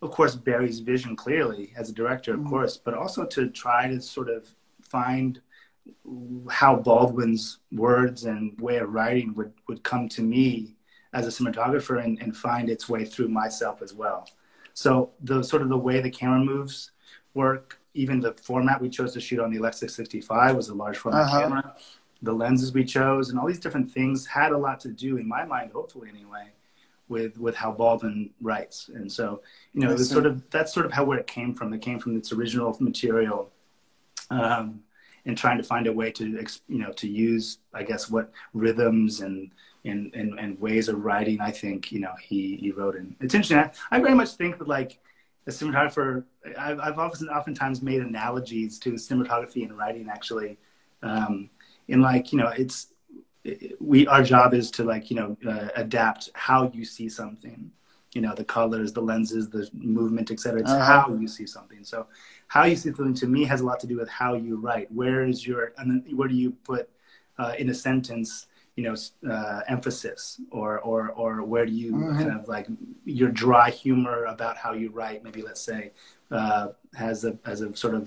of 0.00 0.10
course, 0.10 0.34
Barry's 0.34 0.80
vision 0.80 1.16
clearly 1.16 1.72
as 1.76 1.90
a 1.90 1.92
director, 1.92 2.34
of 2.34 2.40
mm-hmm. 2.40 2.50
course, 2.50 2.76
but 2.76 2.94
also 2.94 3.24
to 3.26 3.48
try 3.48 3.88
to 3.88 4.00
sort 4.00 4.28
of 4.28 4.48
find 4.82 5.40
how 6.50 6.76
Baldwin's 6.76 7.60
words 7.72 8.24
and 8.24 8.58
way 8.60 8.76
of 8.76 8.92
writing 8.92 9.34
would, 9.34 9.52
would 9.68 9.82
come 9.82 10.08
to 10.10 10.22
me 10.22 10.76
as 11.12 11.26
a 11.26 11.30
cinematographer 11.30 12.04
and, 12.04 12.20
and 12.20 12.36
find 12.36 12.68
its 12.68 12.88
way 12.88 13.04
through 13.04 13.28
myself 13.28 13.80
as 13.82 13.94
well. 13.94 14.28
So 14.74 15.10
the 15.22 15.42
sort 15.42 15.62
of 15.62 15.70
the 15.70 15.78
way 15.78 16.00
the 16.00 16.10
camera 16.10 16.40
moves 16.40 16.92
work, 17.34 17.80
even 17.98 18.20
the 18.20 18.32
format 18.34 18.80
we 18.80 18.88
chose 18.88 19.12
to 19.12 19.20
shoot 19.20 19.40
on 19.40 19.50
the 19.50 19.58
Alexa 19.58 19.88
65 19.88 20.54
was 20.54 20.68
a 20.68 20.74
large 20.74 20.96
format 20.96 21.22
uh-huh. 21.22 21.40
camera. 21.40 21.76
The 22.22 22.32
lenses 22.32 22.72
we 22.72 22.84
chose 22.84 23.30
and 23.30 23.38
all 23.38 23.46
these 23.46 23.58
different 23.58 23.90
things 23.90 24.26
had 24.26 24.52
a 24.52 24.58
lot 24.58 24.80
to 24.80 24.88
do, 24.88 25.18
in 25.18 25.26
my 25.26 25.44
mind, 25.44 25.72
hopefully 25.72 26.08
anyway, 26.08 26.48
with 27.08 27.38
with 27.38 27.56
how 27.56 27.72
Baldwin 27.72 28.30
writes. 28.40 28.88
And 28.92 29.10
so, 29.10 29.42
you 29.72 29.80
know, 29.80 29.90
it 29.90 29.98
was 29.98 30.08
sort 30.08 30.26
of 30.26 30.48
that's 30.50 30.72
sort 30.72 30.86
of 30.86 30.92
how 30.92 31.04
where 31.04 31.18
it 31.18 31.26
came 31.26 31.54
from. 31.54 31.72
It 31.72 31.82
came 31.82 31.98
from 31.98 32.16
its 32.16 32.32
original 32.32 32.76
material. 32.80 33.50
Um, 34.30 34.82
and 35.24 35.36
trying 35.36 35.58
to 35.58 35.62
find 35.62 35.86
a 35.86 35.92
way 35.92 36.10
to 36.12 36.24
you 36.68 36.78
know 36.78 36.92
to 36.92 37.08
use 37.08 37.58
I 37.74 37.82
guess 37.82 38.10
what 38.10 38.30
rhythms 38.52 39.20
and 39.20 39.50
and, 39.84 40.14
and, 40.14 40.38
and 40.38 40.60
ways 40.60 40.88
of 40.88 41.04
writing 41.04 41.40
I 41.40 41.50
think 41.50 41.92
you 41.92 42.00
know 42.00 42.14
he 42.20 42.56
he 42.56 42.72
wrote 42.72 42.96
in. 42.96 43.16
It's 43.20 43.34
interesting. 43.34 43.58
I, 43.58 43.70
I 43.90 44.00
very 44.00 44.14
much 44.14 44.30
think 44.32 44.58
that 44.58 44.68
like 44.68 44.98
a 45.46 45.50
cinematographer, 45.50 46.24
I've, 46.58 46.80
I've 46.80 46.98
often 46.98 47.28
oftentimes 47.28 47.82
made 47.82 48.02
analogies 48.02 48.78
to 48.80 48.92
cinematography 48.92 49.62
and 49.62 49.76
writing 49.76 50.08
actually. 50.10 50.58
Um, 51.02 51.50
in 51.86 52.02
like 52.02 52.32
you 52.32 52.38
know 52.38 52.48
it's 52.48 52.88
we 53.80 54.06
our 54.08 54.22
job 54.22 54.52
is 54.52 54.70
to 54.72 54.84
like 54.84 55.10
you 55.10 55.16
know 55.16 55.36
uh, 55.48 55.68
adapt 55.76 56.28
how 56.34 56.70
you 56.74 56.84
see 56.84 57.08
something 57.08 57.70
you 58.12 58.20
know 58.20 58.34
the 58.34 58.44
colors 58.44 58.92
the 58.92 59.00
lenses 59.00 59.48
the 59.48 59.70
movement 59.72 60.30
etc 60.30 60.60
it's 60.60 60.70
uh-huh. 60.70 61.02
how 61.02 61.14
you 61.14 61.28
see 61.28 61.46
something 61.46 61.82
so 61.82 62.06
how 62.48 62.64
you 62.64 62.76
see 62.76 62.90
something 62.92 63.14
to 63.14 63.26
me 63.26 63.44
has 63.44 63.60
a 63.60 63.64
lot 63.64 63.78
to 63.80 63.86
do 63.86 63.96
with 63.96 64.08
how 64.08 64.34
you 64.34 64.56
write. 64.56 64.90
Where 64.90 65.24
is 65.24 65.46
your, 65.46 65.72
and 65.76 66.02
where 66.16 66.28
do 66.28 66.34
you 66.34 66.50
put 66.64 66.88
uh, 67.38 67.52
in 67.58 67.68
a 67.68 67.74
sentence, 67.74 68.46
you 68.78 68.84
know, 68.86 68.96
uh, 69.34 69.60
emphasis 69.74 70.40
or, 70.58 70.70
or, 70.90 71.00
or 71.22 71.30
where 71.52 71.66
do 71.66 71.72
you 71.72 71.92
mm-hmm. 71.92 72.18
kind 72.20 72.32
of 72.38 72.46
like 72.54 72.66
your 73.04 73.30
dry 73.44 73.68
humor 73.70 74.18
about 74.34 74.54
how 74.56 74.72
you 74.72 74.88
write, 74.98 75.18
maybe 75.24 75.42
let's 75.48 75.64
say, 75.70 75.82
uh, 76.38 76.68
has 76.94 77.24
a, 77.30 77.32
as 77.52 77.58
a 77.66 77.68
sort 77.84 77.94
of 78.00 78.04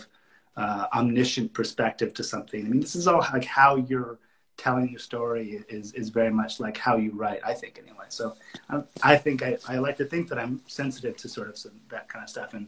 uh, 0.55 0.85
omniscient 0.99 1.49
perspective 1.59 2.13
to 2.13 2.23
something. 2.23 2.61
I 2.65 2.69
mean, 2.69 2.79
this 2.79 2.95
is 2.95 3.05
all 3.09 3.19
like 3.37 3.43
how 3.43 3.71
you're 3.89 4.15
telling 4.55 4.87
your 4.89 5.03
story 5.11 5.47
is, 5.67 5.91
is 6.01 6.07
very 6.19 6.31
much 6.41 6.59
like 6.65 6.77
how 6.77 6.95
you 6.95 7.11
write, 7.21 7.41
I 7.51 7.53
think 7.53 7.73
anyway. 7.77 8.05
So 8.07 8.35
I, 8.69 8.75
I 9.03 9.17
think 9.17 9.43
I, 9.43 9.57
I 9.67 9.77
like 9.79 9.97
to 9.97 10.05
think 10.05 10.29
that 10.29 10.39
I'm 10.39 10.61
sensitive 10.67 11.17
to 11.17 11.27
sort 11.27 11.49
of 11.49 11.57
some, 11.57 11.75
that 11.89 12.07
kind 12.07 12.23
of 12.23 12.29
stuff. 12.29 12.53
And, 12.53 12.67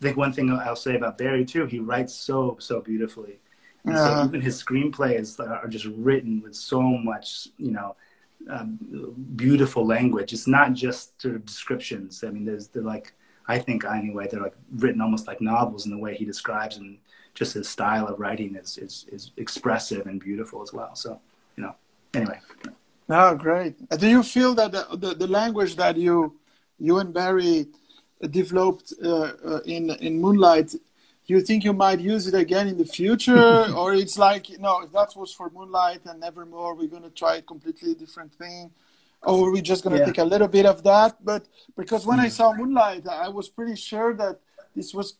I 0.00 0.04
think 0.04 0.16
one 0.16 0.32
thing 0.32 0.50
I'll 0.52 0.76
say 0.76 0.94
about 0.94 1.18
Barry 1.18 1.44
too, 1.44 1.66
he 1.66 1.80
writes 1.80 2.14
so 2.14 2.56
so 2.60 2.80
beautifully. 2.80 3.40
And 3.84 3.96
uh-huh. 3.96 4.22
so 4.22 4.28
even 4.28 4.40
his 4.40 4.62
screenplays 4.62 5.38
are 5.40 5.68
just 5.68 5.86
written 5.86 6.42
with 6.42 6.54
so 6.54 6.82
much, 6.82 7.48
you 7.56 7.70
know, 7.70 7.96
um, 8.48 8.78
beautiful 9.36 9.86
language. 9.86 10.32
It's 10.32 10.46
not 10.46 10.72
just 10.72 11.20
sort 11.20 11.34
of 11.34 11.44
descriptions. 11.44 12.24
I 12.24 12.30
mean, 12.30 12.44
there's 12.44 12.68
they're 12.68 12.82
like 12.82 13.14
I 13.48 13.58
think 13.58 13.84
anyway, 13.84 14.28
they're 14.30 14.42
like 14.42 14.56
written 14.76 15.00
almost 15.00 15.26
like 15.26 15.40
novels 15.40 15.86
in 15.86 15.90
the 15.90 15.98
way 15.98 16.14
he 16.14 16.24
describes 16.24 16.76
and 16.76 16.98
just 17.34 17.54
his 17.54 17.68
style 17.68 18.06
of 18.06 18.18
writing 18.20 18.56
is 18.56 18.78
is, 18.78 19.06
is 19.10 19.30
expressive 19.36 20.06
and 20.06 20.20
beautiful 20.20 20.62
as 20.62 20.72
well. 20.72 20.94
So 20.94 21.20
you 21.56 21.62
know, 21.64 21.74
anyway. 22.14 22.40
Oh, 23.10 23.34
great! 23.34 23.74
Do 23.98 24.06
you 24.06 24.22
feel 24.22 24.54
that 24.56 24.72
the, 24.72 24.86
the, 24.96 25.14
the 25.14 25.26
language 25.26 25.76
that 25.76 25.96
you 25.96 26.36
you 26.78 26.98
and 26.98 27.12
Barry 27.12 27.68
developed 28.30 28.92
uh, 29.02 29.32
uh, 29.44 29.60
in 29.64 29.90
in 29.90 30.20
Moonlight, 30.20 30.74
you 31.28 31.42
think 31.42 31.62
you 31.62 31.74
might 31.74 32.00
use 32.00 32.26
it 32.26 32.34
again 32.34 32.66
in 32.68 32.78
the 32.78 32.86
future, 32.86 33.72
or 33.76 33.94
it's 33.94 34.18
like 34.18 34.46
no, 34.58 34.80
if 34.80 34.90
that 34.92 35.14
was 35.14 35.32
for 35.32 35.50
Moonlight 35.50 36.00
and 36.06 36.20
Nevermore. 36.20 36.74
We're 36.74 36.88
gonna 36.88 37.10
try 37.10 37.36
a 37.36 37.42
completely 37.42 37.94
different 37.94 38.34
thing, 38.34 38.70
or 39.22 39.52
we're 39.52 39.62
just 39.62 39.84
gonna 39.84 39.98
yeah. 39.98 40.06
take 40.06 40.18
a 40.18 40.24
little 40.24 40.48
bit 40.48 40.66
of 40.66 40.82
that. 40.84 41.22
But 41.22 41.46
because 41.76 42.06
when 42.06 42.18
I 42.18 42.28
mm. 42.28 42.32
saw 42.32 42.54
Moonlight, 42.54 43.06
I 43.06 43.28
was 43.28 43.48
pretty 43.48 43.76
sure 43.76 44.14
that 44.14 44.40
this 44.74 44.94
was 44.94 45.18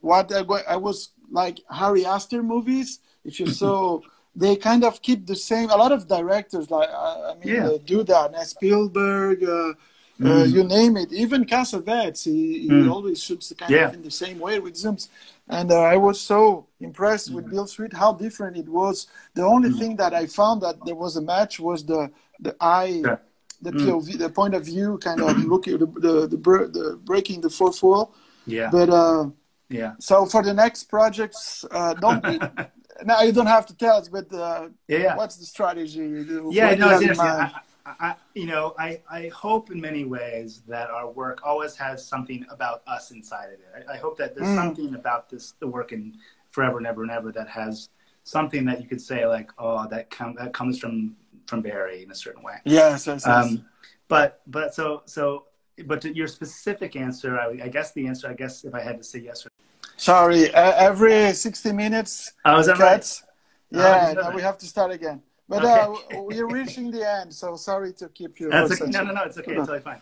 what 0.00 0.32
I, 0.32 0.40
I 0.68 0.76
was 0.76 1.10
like 1.30 1.60
Ari 1.70 2.04
Aster 2.04 2.42
movies. 2.42 2.98
If 3.24 3.38
you 3.40 3.46
saw. 3.62 4.00
they 4.36 4.56
kind 4.56 4.82
of 4.82 5.00
keep 5.00 5.20
the 5.26 5.38
same. 5.50 5.70
A 5.70 5.76
lot 5.76 5.92
of 5.92 6.08
directors, 6.08 6.66
like 6.68 6.90
I 6.90 7.34
mean, 7.40 7.54
yeah. 7.54 7.68
uh, 7.68 7.78
do 7.92 8.02
that. 8.02 8.34
and 8.34 8.46
Spielberg, 8.54 9.44
uh, 9.44 9.74
Mm. 10.20 10.42
Uh, 10.42 10.44
you 10.44 10.62
name 10.62 10.96
it. 10.96 11.12
Even 11.12 11.44
Cassavetes, 11.44 12.24
he, 12.24 12.60
he 12.60 12.68
mm. 12.68 12.90
always 12.90 13.22
shoots 13.22 13.48
the 13.48 13.54
kind 13.56 13.72
yeah. 13.72 13.88
of 13.88 13.94
in 13.94 14.02
the 14.02 14.10
same 14.10 14.38
way 14.38 14.60
with 14.60 14.74
zooms. 14.74 15.08
And 15.48 15.72
uh, 15.72 15.80
I 15.80 15.96
was 15.96 16.20
so 16.20 16.66
impressed 16.80 17.30
mm. 17.30 17.34
with 17.34 17.50
Beale 17.50 17.66
Street 17.66 17.92
how 17.92 18.12
different 18.12 18.56
it 18.56 18.68
was. 18.68 19.08
The 19.34 19.42
only 19.42 19.70
mm. 19.70 19.78
thing 19.78 19.96
that 19.96 20.14
I 20.14 20.26
found 20.26 20.62
that 20.62 20.76
there 20.84 20.94
was 20.94 21.16
a 21.16 21.22
match 21.22 21.58
was 21.58 21.84
the 21.84 22.10
the 22.40 22.56
eye, 22.60 23.02
yeah. 23.04 23.16
the 23.60 23.72
mm. 23.72 23.80
POV, 23.80 24.18
the 24.18 24.30
point 24.30 24.54
of 24.54 24.64
view, 24.64 24.98
kind 24.98 25.20
of 25.20 25.36
looking 25.52 25.78
the 25.78 25.86
the, 25.86 26.26
the, 26.28 26.36
the 26.36 27.00
breaking 27.02 27.40
the 27.40 27.50
fourth 27.50 27.82
wall. 27.82 28.14
Yeah. 28.46 28.70
But 28.70 28.90
uh, 28.90 29.30
yeah. 29.68 29.94
So 29.98 30.26
for 30.26 30.42
the 30.42 30.54
next 30.54 30.84
projects, 30.84 31.64
uh, 31.70 31.94
don't 31.94 32.22
be. 32.22 32.38
now 33.04 33.22
you 33.22 33.32
don't 33.32 33.46
have 33.46 33.66
to 33.66 33.76
tell 33.76 33.96
us, 33.96 34.08
but 34.08 34.32
uh, 34.32 34.68
yeah. 34.86 35.16
what's 35.16 35.36
the 35.36 35.44
strategy? 35.44 35.98
You 35.98 36.24
do? 36.24 36.50
Yeah, 36.52 36.74
no, 36.76 36.90
it's 36.90 37.02
interesting. 37.02 37.50
I, 37.86 38.14
you 38.34 38.46
know, 38.46 38.74
I, 38.78 39.02
I 39.10 39.28
hope 39.28 39.70
in 39.70 39.80
many 39.80 40.04
ways 40.04 40.62
that 40.66 40.90
our 40.90 41.10
work 41.10 41.40
always 41.44 41.76
has 41.76 42.06
something 42.06 42.46
about 42.50 42.82
us 42.86 43.10
inside 43.10 43.46
of 43.46 43.60
it. 43.60 43.86
I, 43.88 43.94
I 43.94 43.96
hope 43.98 44.16
that 44.18 44.34
there's 44.34 44.48
mm. 44.48 44.56
something 44.56 44.94
about 44.94 45.28
this, 45.28 45.52
the 45.60 45.66
work 45.66 45.92
in 45.92 46.16
Forever 46.50 46.78
and 46.78 46.86
Ever 46.86 47.02
and 47.02 47.10
Ever 47.10 47.30
that 47.32 47.48
has 47.48 47.90
something 48.22 48.64
that 48.64 48.80
you 48.80 48.88
could 48.88 49.02
say 49.02 49.26
like, 49.26 49.50
oh, 49.58 49.86
that, 49.88 50.10
com- 50.10 50.34
that 50.38 50.54
comes 50.54 50.78
from, 50.78 51.14
from 51.46 51.60
Barry 51.60 52.02
in 52.02 52.10
a 52.10 52.14
certain 52.14 52.42
way. 52.42 52.54
Yes, 52.64 53.06
yes, 53.06 53.24
yes. 53.26 53.26
Um, 53.26 53.66
but, 54.08 54.40
but 54.46 54.74
so, 54.74 55.02
so, 55.04 55.44
but 55.84 56.00
to 56.02 56.14
your 56.14 56.28
specific 56.28 56.96
answer, 56.96 57.38
I, 57.38 57.64
I, 57.64 57.68
guess 57.68 57.92
the 57.92 58.06
answer, 58.06 58.28
I 58.28 58.34
guess 58.34 58.64
if 58.64 58.74
I 58.74 58.80
had 58.80 58.96
to 58.96 59.04
say 59.04 59.18
yes 59.18 59.44
or 59.44 59.50
Sorry, 59.96 60.52
uh, 60.54 60.72
every 60.76 61.34
60 61.34 61.72
minutes. 61.72 62.32
Oh, 62.46 62.58
is 62.58 62.66
that 62.66 62.78
right? 62.78 63.22
Yeah, 63.70 64.14
oh, 64.18 64.34
we 64.34 64.40
have 64.40 64.56
to 64.58 64.66
start 64.66 64.90
again. 64.90 65.20
But 65.48 65.64
okay. 65.64 66.16
uh, 66.16 66.22
we're 66.22 66.46
reaching 66.46 66.90
the 66.90 67.08
end, 67.08 67.32
so 67.32 67.54
sorry 67.56 67.92
to 67.94 68.08
keep 68.08 68.40
you. 68.40 68.50
That's 68.50 68.80
okay. 68.80 68.90
No, 68.90 69.04
no, 69.04 69.12
no, 69.12 69.22
it's 69.24 69.36
okay. 69.36 69.52
It's 69.52 69.60
totally 69.60 69.80
fine. 69.80 70.00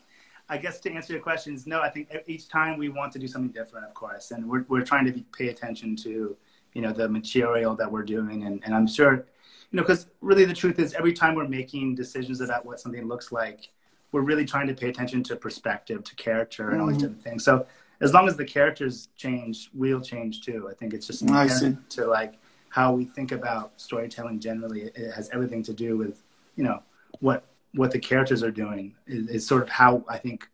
I 0.49 0.59
guess 0.59 0.81
to 0.81 0.93
answer 0.93 1.13
your 1.13 1.23
questions, 1.23 1.67
no, 1.67 1.81
I 1.81 1.89
think 1.89 2.11
each 2.27 2.49
time 2.49 2.79
we 2.79 2.89
want 2.89 3.13
to 3.15 3.19
do 3.19 3.27
something 3.27 3.51
different, 3.51 3.87
of 3.87 3.95
course, 3.95 4.31
and 4.31 4.49
we're 4.49 4.65
we're 4.69 4.85
trying 4.85 5.05
to 5.07 5.13
be, 5.13 5.25
pay 5.37 5.49
attention 5.49 5.97
to 5.97 6.37
you 6.75 6.83
know 6.83 6.93
the 6.93 7.09
material 7.09 7.75
that 7.77 7.91
we're 7.91 8.05
doing, 8.05 8.45
and 8.45 8.63
and 8.65 8.75
I'm 8.75 8.87
sure, 8.87 9.15
you 9.15 9.77
know, 9.77 9.83
because 9.83 10.07
really 10.21 10.45
the 10.45 10.55
truth 10.55 10.79
is 10.79 10.95
every 10.95 11.13
time 11.13 11.35
we're 11.35 11.49
making 11.49 11.95
decisions 11.95 12.41
about 12.41 12.65
what 12.65 12.79
something 12.79 13.09
looks 13.09 13.33
like, 13.33 13.71
we're 14.13 14.21
really 14.21 14.45
trying 14.45 14.69
to 14.69 14.75
pay 14.75 14.89
attention 14.89 15.23
to 15.25 15.37
perspective, 15.37 16.05
to 16.05 16.15
character, 16.15 16.71
and 16.71 16.81
all 16.81 16.87
these 16.87 16.99
mm-hmm. 16.99 17.07
different 17.07 17.23
things. 17.23 17.45
So 17.45 17.67
as 18.01 18.13
long 18.13 18.29
as 18.29 18.37
the 18.37 18.45
characters 18.45 19.09
change, 19.17 19.71
we'll 19.73 20.01
change 20.01 20.43
too. 20.43 20.69
I 20.71 20.75
think 20.75 20.93
it's 20.93 21.07
just 21.07 21.23
important 21.23 21.89
to 21.91 22.07
like 22.07 22.35
how 22.73 22.91
we 22.91 23.05
think 23.05 23.33
about 23.33 23.79
storytelling 23.79 24.41
generally 24.41 24.85
it 24.95 25.13
has 25.13 25.29
everything 25.31 25.63
to 25.63 25.75
do 25.75 25.99
with 25.99 26.23
you 26.57 26.65
know 26.65 26.83
what 27.21 27.45
what 27.75 27.91
the 27.91 27.99
characters 27.99 28.43
are 28.43 28.51
doing. 28.51 28.95
Is, 29.07 29.29
is, 29.29 29.47
sort 29.47 29.63
of 29.63 29.69
how 29.69 30.05
I 30.09 30.17
think 30.17 30.49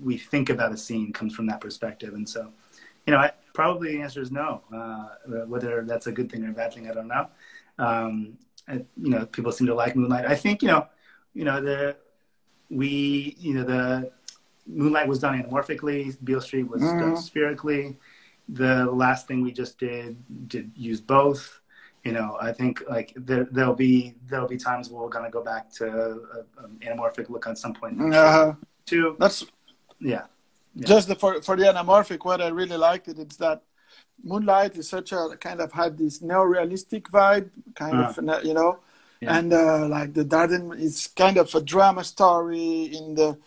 we 0.00 0.16
think 0.16 0.48
about 0.48 0.72
a 0.72 0.78
scene 0.78 1.12
comes 1.12 1.34
from 1.34 1.46
that 1.46 1.60
perspective. 1.60 2.14
And 2.14 2.26
so 2.26 2.50
you 3.06 3.12
know 3.12 3.18
I, 3.18 3.32
probably 3.52 3.96
the 3.96 4.02
answer 4.02 4.22
is 4.22 4.30
no. 4.32 4.62
Uh, 4.74 5.44
whether 5.46 5.82
that's 5.82 6.06
a 6.06 6.12
good 6.12 6.32
thing 6.32 6.42
or 6.42 6.50
a 6.50 6.54
bad 6.54 6.72
thing 6.72 6.90
I 6.90 6.94
don't 6.94 7.08
know. 7.08 7.26
Um, 7.78 8.38
I, 8.66 8.74
you 8.96 9.10
know 9.10 9.26
people 9.26 9.52
seem 9.52 9.66
to 9.66 9.74
like 9.74 9.94
Moonlight. 9.94 10.24
I 10.24 10.36
think 10.36 10.62
you 10.62 10.68
know 10.68 10.86
you 11.34 11.44
know 11.44 11.60
the 11.60 11.96
we 12.70 13.36
you 13.38 13.52
know 13.52 13.64
the 13.64 14.10
Moonlight 14.66 15.06
was 15.06 15.18
done 15.18 15.42
anamorphically. 15.42 16.16
Beale 16.24 16.40
Street 16.40 16.70
was 16.70 16.80
mm-hmm. 16.80 16.98
done 16.98 17.16
spherically 17.18 17.98
the 18.48 18.86
last 18.86 19.26
thing 19.26 19.42
we 19.42 19.52
just 19.52 19.78
did 19.78 20.16
did 20.48 20.70
use 20.76 21.00
both. 21.00 21.60
You 22.04 22.10
know 22.10 22.36
i 22.40 22.50
think 22.50 22.82
like 22.90 23.12
there, 23.14 23.44
there'll 23.52 23.76
be 23.76 24.16
there'll 24.28 24.48
be 24.48 24.58
times 24.58 24.90
where 24.90 25.00
we're 25.04 25.08
going 25.08 25.24
to 25.24 25.30
go 25.30 25.40
back 25.40 25.70
to 25.74 25.86
an 26.58 26.76
anamorphic 26.80 27.30
look 27.30 27.46
at 27.46 27.58
some 27.58 27.74
point 27.74 28.12
uh, 28.12 28.54
too. 28.84 29.14
That's 29.20 29.44
yeah, 30.00 30.22
yeah. 30.74 30.86
just 30.88 31.06
the, 31.06 31.14
for, 31.14 31.40
for 31.42 31.54
the 31.54 31.62
anamorphic 31.62 32.24
what 32.24 32.42
i 32.42 32.48
really 32.48 32.76
liked 32.76 33.06
it's 33.06 33.36
that 33.36 33.62
moonlight 34.24 34.76
is 34.76 34.88
such 34.88 35.12
a 35.12 35.36
kind 35.38 35.60
of 35.60 35.72
had 35.72 35.96
this 35.96 36.22
neo-realistic 36.22 37.08
vibe 37.08 37.50
kind 37.74 37.96
uh, 37.96 38.12
of 38.16 38.44
you 38.44 38.54
know? 38.54 38.78
Yeah. 39.20 39.38
and 39.38 39.52
uh, 39.52 39.86
like 39.86 40.14
the 40.14 40.24
Dardenne 40.24 40.76
is 40.80 41.06
kind 41.06 41.36
of 41.36 41.54
a 41.54 41.60
drama 41.60 42.02
story 42.02 42.90
in 42.92 43.14
the 43.14 43.38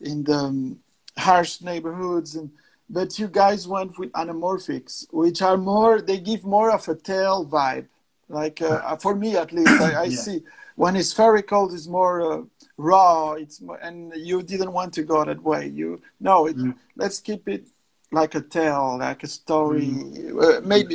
in 0.00 0.22
the 0.22 0.76
harsh 1.18 1.60
neighborhoods 1.60 2.36
and 2.36 2.50
but 2.88 3.18
you 3.18 3.28
guys 3.28 3.66
went 3.66 3.98
with 3.98 4.12
anamorphics 4.12 5.06
which 5.12 5.40
are 5.42 5.56
more 5.56 6.00
they 6.00 6.18
give 6.18 6.44
more 6.44 6.70
of 6.70 6.86
a 6.88 6.94
tale 6.94 7.46
vibe 7.46 7.86
like 8.28 8.60
uh, 8.62 8.96
for 9.04 9.14
me 9.14 9.36
at 9.36 9.52
least 9.52 9.80
i, 9.80 10.02
I 10.02 10.04
Yeah. 10.04 10.10
see 10.24 10.42
when 10.76 10.96
it's 10.96 11.08
spherical 11.10 11.72
it's 11.72 11.86
more 11.86 12.16
uh, 12.32 12.42
raw 12.76 13.32
it's 13.32 13.60
more, 13.60 13.78
and 13.78 14.12
you 14.16 14.42
didn't 14.42 14.72
want 14.72 14.92
to 14.94 15.02
go 15.02 15.24
that 15.24 15.42
way 15.42 15.66
you 15.68 16.00
no 16.20 16.46
it, 16.46 16.56
Mm. 16.56 16.74
let's 16.96 17.20
keep 17.20 17.48
it 17.48 17.66
like 18.12 18.34
a 18.34 18.40
tale 18.40 18.98
like 18.98 19.22
a 19.22 19.26
story 19.28 19.86
Mm. 19.86 20.42
uh, 20.42 20.60
maybe 20.72 20.94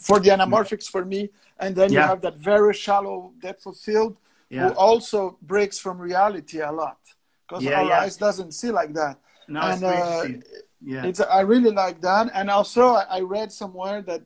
for 0.00 0.18
the 0.20 0.30
anamorphics 0.30 0.88
for 0.88 1.04
me 1.04 1.28
and 1.58 1.76
then 1.76 1.90
you 1.92 2.00
have 2.00 2.20
that 2.22 2.36
very 2.38 2.72
shallow 2.74 3.32
depth 3.40 3.66
of 3.66 3.76
field 3.76 4.16
Yeah. 4.48 4.68
who 4.68 4.74
also 4.76 5.36
breaks 5.42 5.78
from 5.78 5.98
reality 5.98 6.60
a 6.60 6.72
lot 6.72 6.98
because 7.42 7.64
Yeah, 7.64 7.78
our 7.80 7.88
yeah. 7.90 8.00
eyes 8.00 8.16
doesn't 8.16 8.52
see 8.52 8.70
like 8.70 8.92
that 8.94 9.18
No, 9.48 9.60
and. 9.60 10.42
Yeah. 10.82 11.04
it's 11.06 11.20
I 11.20 11.40
really 11.40 11.70
like 11.70 12.00
that, 12.02 12.30
and 12.34 12.50
also 12.50 12.94
I, 12.94 13.20
read 13.20 13.50
somewhere 13.50 14.02
that 14.02 14.22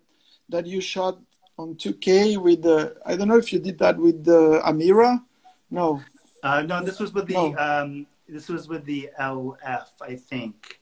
that 0.49 0.67
you 0.67 0.81
shot 0.81 1.19
on 1.59 1.75
2K 1.77 2.37
with 2.39 2.63
the 2.63 2.97
I 3.07 3.17
don't 3.17 3.29
know 3.29 3.37
if 3.39 3.53
you 3.53 3.59
did 3.61 3.79
that 3.79 3.97
with 3.99 4.25
the 4.25 4.61
Amira, 4.65 5.23
no, 5.71 6.01
Uh, 6.43 6.63
no, 6.63 6.83
this 6.85 6.99
was 6.99 7.13
with 7.13 7.27
the 7.29 7.35
No. 7.35 7.57
um, 7.59 8.07
this 8.29 8.49
was 8.49 8.67
with 8.69 8.85
the 8.85 9.11
LF, 9.19 9.89
I 10.03 10.17
think. 10.17 10.81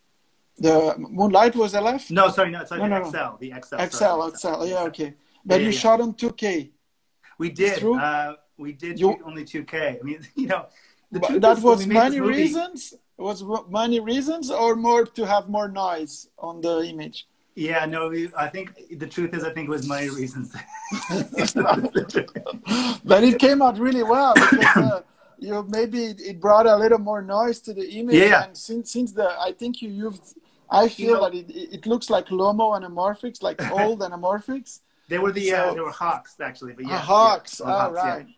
the 0.56 0.94
Moonlight 0.98 1.54
was 1.54 1.74
LF, 1.74 2.10
No, 2.10 2.28
sorry, 2.30 2.50
no, 2.50 2.60
it's 2.62 2.70
the 2.70 2.76
no, 2.78 2.86
no. 2.86 3.10
XL, 3.10 3.36
the 3.38 3.50
XL. 3.62 3.76
XL, 3.76 3.94
sorry, 3.96 4.32
XL, 4.38 4.64
yeah, 4.72 4.82
okay, 4.90 5.14
but 5.44 5.60
Yeah, 5.60 5.66
you 5.66 5.72
yeah, 5.72 5.78
shot 5.84 6.00
on 6.00 6.14
2K. 6.14 6.70
We 7.38 7.50
did. 7.50 7.78
true? 7.78 7.96
Uh, 7.98 8.34
we 8.56 8.72
did 8.72 8.98
You- 8.98 9.18
only 9.24 9.44
2K. 9.44 9.74
I 10.00 10.02
mean, 10.02 10.20
you 10.34 10.46
know, 10.48 10.66
the 11.12 11.20
But 11.20 11.28
truth 11.28 11.42
that 11.42 11.58
was 11.60 11.78
we 11.78 11.86
made 11.86 11.94
this 11.96 12.02
many 12.04 12.20
movie- 12.20 12.52
reasons. 13.18 13.42
Was 13.44 13.66
many 13.70 14.00
reasons, 14.00 14.50
or 14.50 14.76
more 14.76 15.04
to 15.06 15.26
have 15.26 15.48
more 15.48 15.68
noise 15.68 16.28
on 16.38 16.60
the 16.60 16.82
image? 16.84 17.26
Yeah, 17.54 17.86
no, 17.86 18.12
I 18.36 18.48
think 18.48 18.98
the 18.98 19.06
truth 19.06 19.34
is, 19.34 19.42
I 19.42 19.52
think 19.52 19.68
it 19.68 19.70
was 19.70 19.88
many 19.88 20.08
reasons. 20.10 20.54
but 23.04 23.24
it 23.24 23.38
came 23.38 23.62
out 23.62 23.78
really 23.78 24.02
well 24.04 24.34
because 24.34 24.76
uh, 24.76 25.00
you 25.38 25.64
maybe 25.68 26.04
it 26.30 26.40
brought 26.40 26.66
a 26.66 26.76
little 26.76 26.98
more 26.98 27.22
noise 27.22 27.60
to 27.62 27.74
the 27.74 27.86
image. 27.98 28.14
Yeah. 28.16 28.44
And 28.44 28.56
since 28.56 28.92
since 28.92 29.12
the 29.12 29.28
I 29.40 29.52
think 29.52 29.82
you 29.82 29.90
used, 29.90 30.38
I 30.70 30.88
feel 30.88 31.14
know- 31.14 31.24
that 31.30 31.34
it, 31.34 31.50
it 31.50 31.86
looks 31.86 32.10
like 32.10 32.26
Lomo 32.26 32.78
anamorphics, 32.78 33.42
like 33.42 33.60
old 33.80 34.00
anamorphics. 34.00 34.80
they 35.08 35.18
were 35.18 35.32
the 35.32 35.52
uh, 35.52 35.74
they 35.74 35.80
were 35.80 35.90
hawks 35.90 36.36
actually, 36.40 36.74
but 36.74 36.84
yeah, 36.86 36.94
Ah, 36.96 36.98
Hawks. 37.12 37.60
yeah, 37.60 37.66
All 37.72 37.80
Hawks, 37.80 37.96
right. 37.96 38.26
Yeah, 38.28 38.34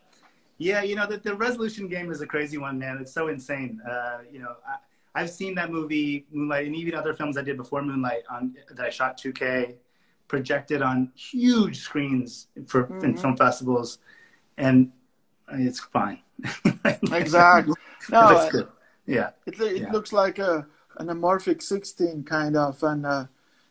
you 0.61 0.95
know, 0.95 1.07
the, 1.07 1.17
the 1.17 1.35
resolution 1.35 1.87
game 1.87 2.11
is 2.11 2.21
a 2.21 2.27
crazy 2.27 2.57
one, 2.57 2.77
man. 2.79 2.97
It's 3.01 3.13
so 3.13 3.27
insane. 3.27 3.79
Uh, 3.89 4.19
you 4.31 4.39
know, 4.39 4.55
I, 4.67 5.21
I've 5.21 5.29
seen 5.29 5.55
that 5.55 5.71
movie, 5.71 6.25
Moonlight, 6.31 6.67
and 6.67 6.75
even 6.75 6.95
other 6.95 7.13
films 7.13 7.37
I 7.37 7.41
did 7.41 7.57
before 7.57 7.81
Moonlight 7.81 8.23
on 8.29 8.55
that 8.69 8.85
I 8.85 8.89
shot 8.89 9.17
2K, 9.17 9.75
projected 10.27 10.81
on 10.81 11.11
huge 11.15 11.79
screens 11.79 12.47
for 12.67 12.93
in 13.01 13.13
Mhm. 13.13 13.17
film 13.17 13.37
festivals, 13.37 13.99
and 14.57 14.91
it's 15.51 15.79
fine. 15.79 16.19
Exactly. 17.11 17.75
it 18.09 18.11
No, 18.11 18.21
looks 18.21 18.45
good. 18.51 18.67
Yeah, 19.05 19.31
it, 19.45 19.59
it 19.59 19.81
Yeah. 19.81 19.91
looks 19.91 20.13
like 20.13 20.39
a 20.39 20.67
an 20.97 21.07
amorphic 21.07 21.61
16 21.61 22.23
kind 22.23 22.55
of, 22.55 22.81
and 22.83 23.05
uh, 23.05 23.25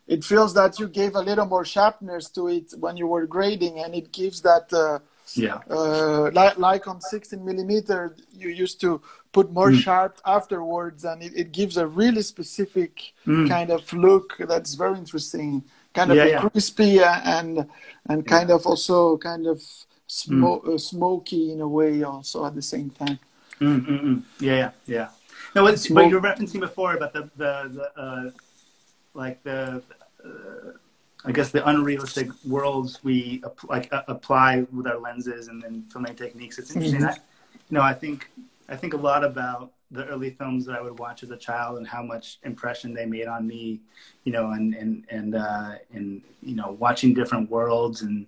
it 0.07 0.23
feels 0.23 0.53
that 0.55 0.79
you 0.79 0.87
gave 0.87 1.15
a 1.15 1.21
little 1.21 1.45
more 1.45 1.65
sharpness 1.65 2.29
to 2.31 2.47
it 2.47 2.73
when 2.79 2.97
you 2.97 3.07
were 3.07 3.25
grading, 3.27 3.79
and 3.79 3.95
it 3.95 4.11
gives 4.11 4.41
that. 4.41 4.71
Uh, 4.73 4.99
yeah, 5.37 5.59
uh, 5.69 6.29
like, 6.33 6.57
like 6.57 6.87
on 6.87 6.99
16 7.01 7.43
millimeter, 7.43 8.15
you 8.37 8.49
used 8.49 8.79
to 8.81 9.01
put 9.31 9.51
more 9.51 9.71
Mm. 9.71 9.79
sharp 9.79 10.19
afterwards, 10.25 11.05
and 11.05 11.21
it, 11.23 11.33
it 11.35 11.51
gives 11.51 11.77
a 11.77 11.87
really 11.87 12.21
specific 12.21 13.13
Mm. 13.25 13.47
kind 13.47 13.69
of 13.71 13.91
look 13.93 14.35
that's 14.39 14.73
very 14.75 14.97
interesting. 14.97 15.63
Kind 15.93 16.11
of 16.11 16.17
Yeah, 16.17 16.25
yeah. 16.25 16.41
crispy 16.49 16.99
and 17.03 17.65
and 18.09 18.25
kind 18.25 18.49
of 18.51 18.65
also 18.65 19.17
kind 19.17 19.45
of 19.47 19.57
smo- 20.07 20.61
Mm. 20.63 20.73
uh, 20.73 20.77
smoky 20.77 21.51
in 21.53 21.61
a 21.61 21.67
way, 21.67 22.03
also 22.03 22.45
at 22.45 22.55
the 22.55 22.61
same 22.61 22.89
time. 22.89 23.19
Mm, 23.59 23.85
mm, 23.85 24.01
mm. 24.03 24.21
Yeah, 24.39 24.55
yeah, 24.55 24.71
yeah. 24.85 25.07
No, 25.55 25.63
what, 25.63 25.77
Smoke- 25.79 25.95
what 25.95 26.09
you 26.09 26.15
were 26.19 26.27
referencing 26.29 26.59
before 26.61 26.95
about 26.95 27.13
the 27.13 27.23
the, 27.35 27.51
the 27.77 28.01
uh, 28.03 28.31
like 29.13 29.43
the 29.43 29.81
uh, 30.25 30.71
I 31.23 31.31
guess 31.31 31.51
the 31.51 31.67
unrealistic 31.67 32.29
worlds 32.43 33.03
we 33.03 33.43
like 33.69 33.91
uh, 33.93 34.03
apply 34.07 34.65
with 34.71 34.87
our 34.87 34.97
lenses 34.97 35.47
and 35.49 35.61
then 35.61 35.85
filming 35.91 36.15
techniques. 36.15 36.57
It's 36.57 36.71
interesting. 36.71 37.01
Mhm. 37.01 37.09
I, 37.09 37.13
you 37.69 37.75
know, 37.75 37.81
I 37.81 37.93
think 37.93 38.31
I 38.69 38.75
think 38.75 38.93
a 38.93 38.97
lot 38.97 39.23
about 39.23 39.71
the 39.91 40.05
early 40.07 40.31
films 40.31 40.65
that 40.65 40.75
I 40.75 40.81
would 40.81 40.97
watch 40.97 41.21
as 41.21 41.29
a 41.31 41.37
child 41.37 41.77
and 41.77 41.85
how 41.85 42.01
much 42.01 42.39
impression 42.43 42.93
they 42.93 43.05
made 43.05 43.27
on 43.27 43.45
me. 43.45 43.81
You 44.23 44.31
know, 44.31 44.51
and 44.51 44.73
and 44.73 45.05
and 45.09 45.35
uh, 45.35 45.73
and 45.93 46.21
you 46.41 46.55
know, 46.55 46.71
watching 46.71 47.13
different 47.13 47.49
worlds 47.51 48.01
and 48.01 48.25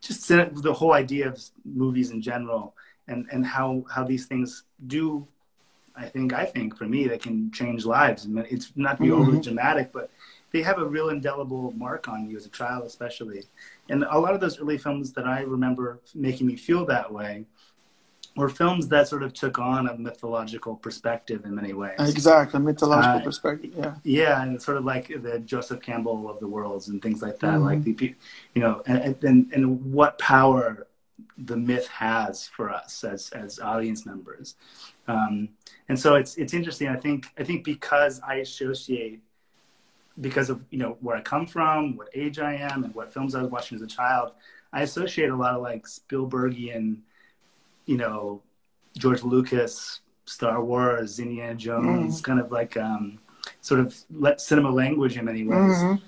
just 0.00 0.28
the 0.28 0.72
whole 0.74 0.92
idea 0.92 1.28
of 1.28 1.42
movies 1.64 2.10
in 2.10 2.20
general 2.20 2.74
and 3.08 3.26
and 3.32 3.44
how 3.44 3.84
how 3.92 4.04
these 4.04 4.26
things 4.26 4.64
do 4.86 5.26
i 5.96 6.04
think 6.06 6.32
i 6.34 6.44
think 6.44 6.76
for 6.76 6.84
me 6.84 7.08
they 7.08 7.16
can 7.18 7.50
change 7.50 7.84
lives 7.86 8.26
and 8.26 8.38
it's 8.50 8.70
not 8.76 8.98
to 8.98 9.02
be 9.04 9.10
overly 9.10 9.38
Mhm. 9.38 9.42
dramatic 9.44 9.90
but 9.92 10.10
they 10.56 10.62
have 10.62 10.78
a 10.78 10.88
real 10.96 11.08
indelible 11.10 11.72
mark 11.84 12.08
on 12.08 12.18
you 12.28 12.36
as 12.40 12.46
a 12.46 12.48
child 12.60 12.82
especially 12.86 13.40
and 13.90 13.98
a 14.16 14.18
lot 14.24 14.32
of 14.34 14.40
those 14.40 14.58
early 14.60 14.78
films 14.78 15.12
that 15.12 15.26
i 15.26 15.40
remember 15.56 16.00
making 16.14 16.46
me 16.46 16.56
feel 16.56 16.82
that 16.86 17.12
way 17.12 17.44
were 18.36 18.48
films 18.50 18.88
that 18.88 19.08
sort 19.08 19.22
of 19.22 19.32
took 19.32 19.58
on 19.58 19.88
a 19.88 19.94
mythological 19.96 20.74
perspective 20.86 21.40
in 21.46 21.54
many 21.54 21.72
ways 21.72 21.98
Exactly, 22.16 22.60
mythological 22.60 23.20
Uh, 23.20 23.28
perspective. 23.30 23.70
Yeah. 23.82 23.94
yeah, 24.04 24.42
and 24.42 24.54
it's 24.54 24.64
sort 24.68 24.76
of 24.76 24.84
like 24.84 25.06
the 25.26 25.38
Joseph 25.52 25.80
Campbell 25.80 26.28
of 26.32 26.38
the 26.40 26.46
worlds 26.56 26.88
and 26.90 27.00
things 27.00 27.20
like 27.26 27.38
that. 27.44 27.56
Mhm. 27.58 27.64
Like 27.70 27.80
the, 27.82 28.14
you 28.54 28.60
know, 28.64 28.74
and, 28.90 29.16
and 29.28 29.38
and 29.54 29.64
what 29.96 30.12
power 30.18 30.86
the 31.50 31.56
myth 31.56 31.88
has 31.88 32.46
for 32.56 32.66
us 32.80 32.92
as 33.14 33.20
as 33.42 33.58
audience 33.72 34.00
members. 34.12 34.46
Um, 35.08 35.34
and 35.88 35.96
so 35.98 36.08
it's 36.20 36.32
it's 36.42 36.52
interesting. 36.58 36.88
I 36.96 36.98
think 37.04 37.18
I 37.40 37.42
think 37.48 37.64
because 37.64 38.14
I 38.32 38.34
associate 38.48 39.18
because 40.20 40.50
of 40.50 40.62
you 40.70 40.78
know 40.78 40.96
where 41.00 41.16
I 41.16 41.20
come 41.20 41.46
from, 41.46 41.96
what 41.96 42.08
age 42.14 42.38
I 42.38 42.54
am, 42.54 42.84
and 42.84 42.94
what 42.94 43.12
films 43.12 43.34
I 43.34 43.42
was 43.42 43.50
watching 43.50 43.76
as 43.76 43.82
a 43.82 43.86
child, 43.86 44.32
I 44.72 44.82
associate 44.82 45.30
a 45.30 45.36
lot 45.36 45.54
of 45.54 45.62
like 45.62 45.86
Spielbergian, 45.86 46.98
you 47.86 47.96
know, 47.96 48.42
George 48.96 49.22
Lucas, 49.22 50.00
Star 50.24 50.62
Wars, 50.62 51.18
Indiana 51.18 51.54
Jones, 51.54 52.20
kind 52.20 52.40
of 52.40 52.50
like 52.50 52.76
um, 52.76 53.18
sort 53.60 53.80
of 53.80 53.96
let 54.10 54.40
cinema 54.40 54.70
language 54.70 55.16
in 55.16 55.24
many 55.24 55.44
ways 55.44 55.76
Mhm. 55.82 56.00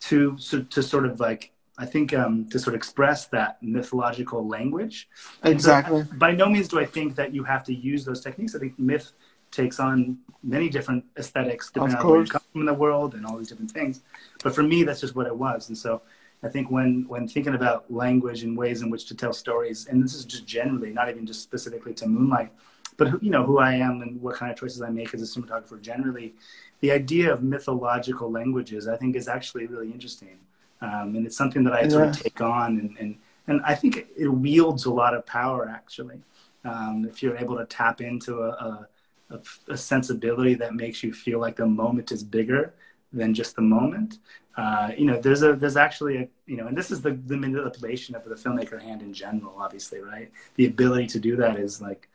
to 0.00 0.36
so, 0.38 0.62
to 0.62 0.82
sort 0.82 1.06
of 1.06 1.20
like 1.20 1.52
I 1.80 1.86
think 1.86 2.12
um, 2.12 2.44
to 2.50 2.58
sort 2.58 2.74
of 2.74 2.78
express 2.78 3.26
that 3.26 3.62
mythological 3.62 4.46
language. 4.46 5.08
And 5.44 5.52
so 5.62 5.70
Exactly. 5.78 6.02
by 6.18 6.32
no 6.32 6.48
means 6.48 6.66
do 6.68 6.80
I 6.80 6.84
think 6.84 7.14
that 7.14 7.32
you 7.32 7.44
have 7.44 7.62
to 7.64 7.74
use 7.74 8.04
those 8.04 8.20
techniques. 8.20 8.54
I 8.56 8.58
think 8.58 8.76
myth 8.78 9.12
takes 9.50 9.80
on 9.80 10.18
many 10.42 10.68
different 10.68 11.04
aesthetics 11.16 11.70
depending 11.70 11.96
on 11.98 12.06
where 12.06 12.20
you 12.20 12.26
come 12.26 12.42
from 12.52 12.60
in 12.62 12.66
the 12.66 12.74
world 12.74 13.14
and 13.14 13.26
all 13.26 13.36
these 13.36 13.48
different 13.48 13.70
things. 13.70 14.02
But 14.42 14.54
for 14.54 14.62
me, 14.62 14.84
that's 14.84 15.00
just 15.00 15.16
what 15.16 15.26
it 15.26 15.36
was. 15.36 15.68
And 15.68 15.76
so 15.76 16.02
I 16.42 16.48
think 16.48 16.70
when 16.70 17.04
when 17.08 17.26
thinking 17.26 17.54
about 17.54 17.92
language 17.92 18.42
and 18.44 18.56
ways 18.56 18.82
in 18.82 18.90
which 18.90 19.06
to 19.06 19.16
tell 19.16 19.32
stories, 19.32 19.86
and 19.86 20.02
this 20.02 20.14
is 20.14 20.24
just 20.24 20.46
generally, 20.46 20.92
not 20.92 21.08
even 21.08 21.26
just 21.26 21.42
specifically 21.42 21.94
to 21.94 22.06
Moonlight, 22.06 22.52
but 22.96 23.08
who, 23.08 23.18
you 23.20 23.30
know 23.30 23.44
who 23.44 23.58
I 23.58 23.74
am 23.74 24.02
and 24.02 24.20
what 24.22 24.36
kind 24.36 24.52
of 24.52 24.58
choices 24.58 24.80
I 24.80 24.90
make 24.90 25.12
as 25.14 25.22
a 25.22 25.40
cinematographer 25.40 25.80
generally, 25.80 26.34
the 26.80 26.92
idea 26.92 27.32
of 27.32 27.42
mythological 27.42 28.30
languages 28.30 28.86
I 28.86 28.96
think 28.96 29.16
is 29.16 29.26
actually 29.26 29.66
really 29.66 29.90
interesting, 29.90 30.38
um, 30.80 31.16
and 31.16 31.26
it's 31.26 31.36
something 31.36 31.64
that 31.64 31.72
I 31.72 31.88
sort 31.88 32.08
of 32.08 32.20
take 32.20 32.40
on, 32.40 32.78
and, 32.78 32.96
and 33.00 33.16
and 33.48 33.60
I 33.64 33.74
think 33.74 34.06
it 34.16 34.28
wields 34.28 34.84
a 34.84 34.92
lot 34.92 35.14
of 35.14 35.26
power 35.26 35.68
actually. 35.68 36.20
Um, 36.64 37.06
if 37.08 37.22
you're 37.22 37.36
able 37.36 37.56
to 37.56 37.64
tap 37.64 38.00
into 38.00 38.42
a, 38.42 38.48
a, 38.50 38.88
a, 39.30 39.38
a 39.68 39.76
sensibility 39.76 40.54
that 40.54 40.74
makes 40.74 41.02
you 41.02 41.12
feel 41.12 41.38
like 41.38 41.56
the 41.56 41.66
moment 41.66 42.12
is 42.12 42.22
bigger 42.22 42.74
than 43.12 43.34
just 43.34 43.56
the 43.56 43.62
moment, 43.62 44.18
uh, 44.56 44.90
you 44.96 45.06
know, 45.06 45.20
there's 45.20 45.42
a 45.42 45.54
there's 45.54 45.76
actually 45.76 46.16
a 46.16 46.28
you 46.46 46.56
know, 46.56 46.66
and 46.66 46.76
this 46.76 46.90
is 46.90 47.00
the 47.00 47.12
the 47.26 47.36
manipulation 47.36 48.14
of 48.16 48.24
the 48.24 48.34
filmmaker 48.34 48.80
hand 48.82 49.02
in 49.02 49.12
general, 49.12 49.54
obviously, 49.58 50.00
right? 50.00 50.30
The 50.56 50.66
ability 50.66 51.06
to 51.08 51.20
do 51.20 51.36
that 51.36 51.58
is 51.58 51.80
like 51.80 52.08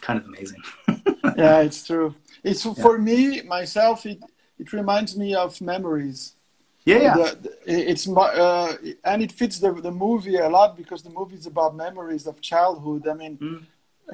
kind 0.00 0.18
of 0.18 0.24
amazing. 0.26 0.62
yeah, 1.36 1.60
it's 1.60 1.86
true. 1.86 2.14
It's 2.42 2.62
for 2.62 2.98
me 2.98 3.42
myself. 3.42 4.06
It 4.06 4.18
it 4.58 4.72
reminds 4.72 5.16
me 5.16 5.34
of 5.34 5.60
memories. 5.60 6.34
Yeah, 6.84 6.98
yeah. 7.02 7.14
The, 7.16 7.36
the- 7.66 7.90
it's 7.90 8.08
uh, 8.08 8.76
and 9.04 9.22
it 9.22 9.32
fits 9.32 9.58
the 9.58 9.72
the 9.72 9.90
movie 9.90 10.36
a 10.36 10.48
lot 10.48 10.76
because 10.76 11.02
the 11.02 11.10
movie 11.10 11.36
is 11.36 11.46
about 11.46 11.74
memories 11.76 12.26
of 12.26 12.40
childhood. 12.40 13.06
I 13.08 13.14
mean, 13.14 13.38
Mm. 13.38 13.66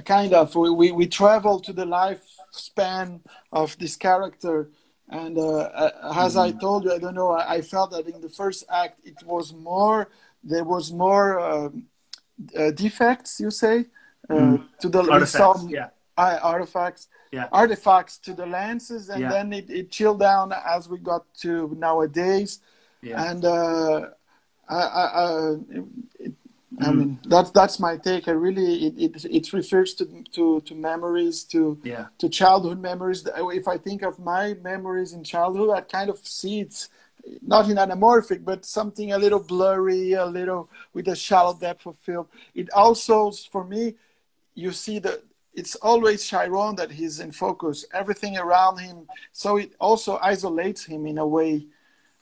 Kind 0.05 0.33
of 0.33 0.55
we, 0.55 0.93
we 0.93 1.07
travel 1.07 1.61
to 1.61 1.73
the 1.73 1.85
lifespan 1.85 3.21
of 3.53 3.77
this 3.79 3.97
character, 3.97 4.71
and 5.09 5.37
uh, 5.39 5.43
uh, 5.83 6.15
as 6.19 6.37
I 6.37 6.53
Mm. 6.53 6.61
told 6.61 6.85
you, 6.85 6.93
I 6.93 6.99
don't 6.99 7.15
know. 7.15 7.31
I, 7.31 7.55
I 7.57 7.61
felt 7.63 7.91
that 7.93 8.07
in 8.07 8.21
the 8.21 8.29
first 8.29 8.65
act 8.71 9.01
it 9.05 9.23
was 9.25 9.53
more 9.53 10.09
there 10.43 10.65
was 10.65 10.93
more 10.93 11.39
um, 11.41 11.87
uh, 12.57 12.71
defects. 12.71 13.41
You 13.41 13.51
say 13.51 13.87
uh, 14.31 14.35
Mm. 14.35 14.65
to 14.81 14.89
the 14.89 15.01
Artifacts. 15.03 15.33
saw 15.33 15.69
Yeah. 15.69 15.89
uh, 16.17 16.39
artifacts 16.43 17.09
Yeah. 17.33 17.49
artifacts 17.53 18.19
to 18.19 18.33
the 18.35 18.47
lenses 18.47 19.09
and 19.09 19.23
Yeah. 19.23 19.29
then 19.31 19.53
it, 19.53 19.71
it 19.71 19.91
chilled 19.91 20.21
down 20.21 20.53
as 20.53 20.89
we 20.89 20.99
got 20.99 21.25
to 21.43 21.75
nowadays 21.79 22.61
Yeah. 23.03 23.31
and 23.31 23.45
uh, 23.45 24.11
I, 24.69 24.77
I, 25.03 25.05
I, 25.25 25.57
it, 26.79 26.85
I 26.87 26.91
Mm. 26.91 26.97
mean 26.99 27.19
that's 27.27 27.51
that's 27.51 27.79
my 27.81 27.97
take. 27.97 28.29
I 28.29 28.33
really 28.33 28.87
it, 28.87 28.95
it, 28.99 29.25
it 29.25 29.53
refers 29.53 29.95
to, 29.95 30.05
to 30.33 30.61
to 30.63 30.75
memories 30.75 31.45
to 31.45 31.79
yeah. 31.85 32.07
to 32.19 32.29
childhood 32.29 32.81
memories. 32.81 33.27
If 33.37 33.67
I 33.69 33.77
think 33.79 34.03
of 34.03 34.19
my 34.19 34.55
memories 34.63 35.13
in 35.13 35.25
childhood, 35.25 35.71
I 35.71 35.81
kind 35.83 36.11
of 36.11 36.19
see 36.27 36.61
it 36.61 36.89
not 37.43 37.69
in 37.69 37.77
anamorphic, 37.77 38.45
but 38.45 38.65
something 38.65 39.13
a 39.13 39.19
little 39.19 39.41
blurry, 39.41 40.13
a 40.13 40.25
little 40.25 40.71
with 40.95 41.09
a 41.09 41.17
shallow 41.17 41.55
depth 41.55 41.87
of 41.87 41.99
field. 41.99 42.29
It 42.55 42.71
also, 42.73 43.31
for 43.53 43.65
me, 43.65 43.95
you 44.55 44.73
see 44.73 44.99
that 45.01 45.23
it's 45.53 45.75
always 45.77 46.25
Chiron 46.25 46.77
that 46.77 46.91
he's 46.93 47.21
in 47.21 47.33
focus. 47.33 47.85
Everything 47.93 48.39
around 48.39 48.79
him, 48.79 49.07
so 49.33 49.57
it 49.59 49.75
also 49.81 50.19
isolates 50.23 50.85
him 50.85 51.07
in 51.07 51.19
a 51.19 51.27
way 51.27 51.67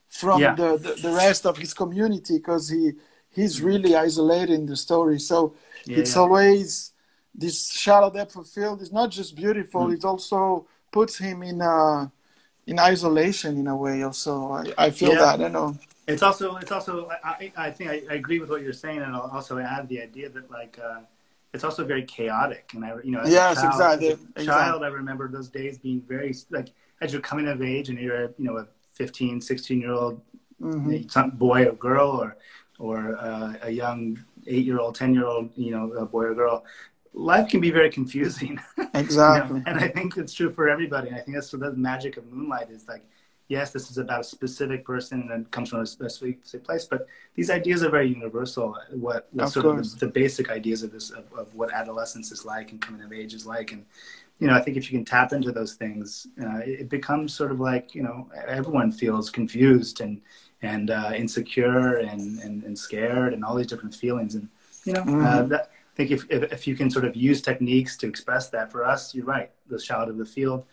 from 0.08 0.40
Yeah. 0.40 0.54
the, 0.54 0.78
the 0.78 0.94
the 1.02 1.12
rest 1.12 1.46
of 1.46 1.58
his 1.58 1.74
community 1.74 2.38
because 2.38 2.68
he 2.70 2.92
he's 3.38 3.56
really 3.70 3.92
isolated 4.06 4.54
in 4.60 4.66
the 4.66 4.76
story. 4.76 5.18
So 5.30 5.38
Yeah, 5.84 5.98
it's 6.00 6.14
yeah. 6.14 6.22
always 6.22 6.92
this 7.42 7.56
shallow 7.84 8.10
depth 8.18 8.36
of 8.36 8.46
field 8.56 8.78
is 8.84 8.92
not 8.98 9.08
just 9.18 9.30
beautiful; 9.44 9.82
Mm. 9.86 9.94
it 9.96 10.04
also 10.04 10.40
puts 10.96 11.14
him 11.26 11.38
in 11.50 11.58
uh, 11.62 12.00
in 12.70 12.76
isolation 12.92 13.52
in 13.62 13.66
a 13.74 13.76
way. 13.84 13.96
Also, 14.08 14.32
I, 14.60 14.62
I 14.86 14.88
feel 14.90 15.12
Yeah. 15.14 15.24
that. 15.24 15.36
I 15.46 15.48
know. 15.56 15.70
It's 16.12 16.22
also, 16.28 16.56
it's 16.62 16.72
also, 16.72 16.92
I, 17.32 17.52
I 17.66 17.70
think 17.76 17.90
I, 17.94 17.96
I 18.12 18.14
agree 18.22 18.38
with 18.42 18.50
what 18.52 18.62
you're 18.64 18.80
saying, 18.84 19.00
and 19.04 19.10
I'll 19.14 19.30
also 19.38 19.54
add 19.58 19.84
the 19.92 20.00
idea 20.08 20.28
that 20.36 20.50
like, 20.58 20.74
uh, 20.88 21.00
it's 21.54 21.64
also 21.68 21.84
very 21.84 22.04
chaotic. 22.16 22.64
And 22.74 22.82
I, 22.88 22.90
you 23.04 23.12
know, 23.12 23.20
as 23.20 23.30
Yes, 23.38 23.52
a 23.52 23.60
child, 23.60 23.72
exactly, 23.72 24.08
as 24.08 24.14
a 24.14 24.40
exactly. 24.40 24.46
child, 24.46 24.78
I 24.88 24.90
remember 25.02 25.24
those 25.28 25.50
days 25.60 25.74
being 25.86 26.00
very 26.14 26.32
like 26.56 26.68
as 27.02 27.12
you're 27.12 27.20
coming 27.30 27.46
of 27.54 27.60
age 27.74 27.88
and 27.90 27.98
you're, 27.98 28.32
you 28.38 28.46
know, 28.46 28.56
a 28.64 28.66
15, 28.94 29.40
16 29.40 29.80
year 29.84 29.92
old 29.92 30.16
Mhm. 30.60 31.38
boy 31.38 31.60
or 31.68 31.72
girl, 31.88 32.10
or 32.22 32.36
or 32.78 33.16
uh, 33.18 33.54
a 33.62 33.70
young 33.70 34.18
eight 34.46 34.64
year 34.64 34.78
old, 34.78 34.94
ten 34.94 35.14
year 35.14 35.26
old, 35.26 35.50
you 35.56 35.70
know, 35.72 35.92
a 35.92 36.06
boy 36.06 36.24
or 36.24 36.34
girl. 36.34 36.64
Life 37.12 37.48
can 37.48 37.60
be 37.60 37.70
very 37.70 37.90
confusing. 37.90 38.58
you 38.78 38.84
know? 38.84 38.90
Exactly. 38.94 39.62
And 39.66 39.78
I 39.78 39.88
think 39.88 40.16
it's 40.16 40.32
true 40.34 40.50
for 40.50 40.68
everybody. 40.68 41.10
I 41.10 41.20
think 41.20 41.34
that's 41.36 41.50
the 41.50 41.72
magic 41.72 42.16
of 42.16 42.26
Moonlight 42.30 42.70
is 42.70 42.86
like, 42.86 43.04
yes, 43.48 43.72
this 43.72 43.90
is 43.90 43.98
about 43.98 44.20
a 44.20 44.24
specific 44.24 44.84
person 44.84 45.28
and 45.32 45.46
it 45.46 45.50
comes 45.50 45.70
from 45.70 45.80
a 45.80 45.86
specific 45.86 46.44
place, 46.64 46.84
but 46.84 47.06
these 47.34 47.50
ideas 47.50 47.82
are 47.82 47.90
very 47.90 48.08
universal. 48.08 48.76
What, 48.92 49.28
what 49.32 49.44
Of 49.44 49.52
sort 49.52 49.64
course. 49.64 49.94
of 49.94 50.00
the, 50.00 50.06
the 50.06 50.12
basic 50.12 50.50
ideas 50.50 50.82
of 50.82 50.92
this, 50.92 51.10
of, 51.10 51.32
of 51.32 51.54
what 51.54 51.72
adolescence 51.72 52.30
is 52.30 52.44
like 52.44 52.72
and 52.72 52.80
coming 52.80 53.02
of 53.02 53.12
age 53.12 53.34
is 53.34 53.46
like. 53.46 53.72
And, 53.72 53.86
you 54.38 54.46
know, 54.46 54.54
I 54.54 54.60
think 54.60 54.76
if 54.76 54.92
you 54.92 54.98
can 54.98 55.04
tap 55.04 55.32
into 55.32 55.50
those 55.50 55.74
things, 55.74 56.26
uh, 56.40 56.58
it, 56.58 56.80
it 56.82 56.88
becomes 56.88 57.34
sort 57.34 57.50
of 57.50 57.58
like, 57.58 57.94
you 57.94 58.02
know, 58.02 58.28
everyone 58.46 58.92
feels 58.92 59.30
confused 59.30 60.00
and, 60.00 60.20
and 60.62 60.90
uh, 60.90 61.12
insecure 61.14 61.98
and, 61.98 62.40
and, 62.40 62.64
and 62.64 62.78
scared 62.78 63.32
and 63.32 63.44
all 63.44 63.54
these 63.54 63.66
different 63.66 63.94
feelings. 63.94 64.34
And, 64.34 64.48
you 64.84 64.92
know, 64.92 65.02
uh, 65.02 65.04
Mhm. 65.42 65.48
that, 65.50 65.70
I 65.70 65.94
think 65.96 66.10
if, 66.10 66.24
if, 66.30 66.52
if 66.52 66.66
you 66.66 66.74
can 66.76 66.90
sort 66.90 67.04
of 67.04 67.16
use 67.16 67.40
techniques 67.42 67.96
to 67.98 68.06
express 68.08 68.48
that 68.50 68.70
for 68.72 68.84
us, 68.84 69.14
you're 69.14 69.24
right. 69.24 69.50
The 69.68 69.78
shout 69.78 70.08
of 70.08 70.16
the 70.16 70.24
field, 70.24 70.64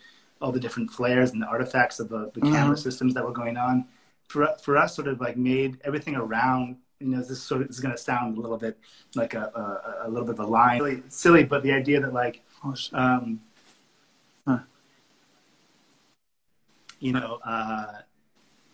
all 0.42 0.52
the 0.52 0.60
different 0.60 0.92
flares 0.92 1.32
and 1.32 1.42
the 1.42 1.48
artifacts 1.48 2.00
of 2.00 2.10
the, 2.10 2.32
the 2.34 2.42
camera 2.42 2.76
Mhm. 2.76 2.80
systems 2.80 3.14
that 3.16 3.24
were 3.26 3.32
going 3.34 3.58
on, 3.58 3.86
for 4.28 4.48
for 4.62 4.76
us, 4.78 4.96
sort 4.96 5.08
of 5.08 5.22
like 5.22 5.38
made 5.38 5.78
everything 5.84 6.16
around. 6.16 6.78
You 7.00 7.08
know, 7.08 7.22
this 7.22 7.42
sort 7.42 7.62
of 7.62 7.68
this 7.68 7.78
is 7.78 7.82
going 7.82 7.94
to 7.96 8.02
sound 8.02 8.38
a 8.38 8.42
little 8.42 8.58
bit 8.58 8.78
like 9.16 9.34
a, 9.36 9.52
a, 10.04 10.08
a 10.08 10.10
little 10.10 10.26
bit 10.26 10.34
of 10.34 10.40
a 10.40 10.48
line, 10.48 10.80
silly, 10.80 11.04
silly, 11.10 11.44
but 11.44 11.62
the 11.64 11.72
idea 11.72 12.00
that 12.02 12.14
like, 12.14 12.42
Oh, 12.64 12.74
um, 12.94 13.40
Huh. 14.48 14.60
you 17.00 17.12
know, 17.14 17.40
uh, 17.46 17.94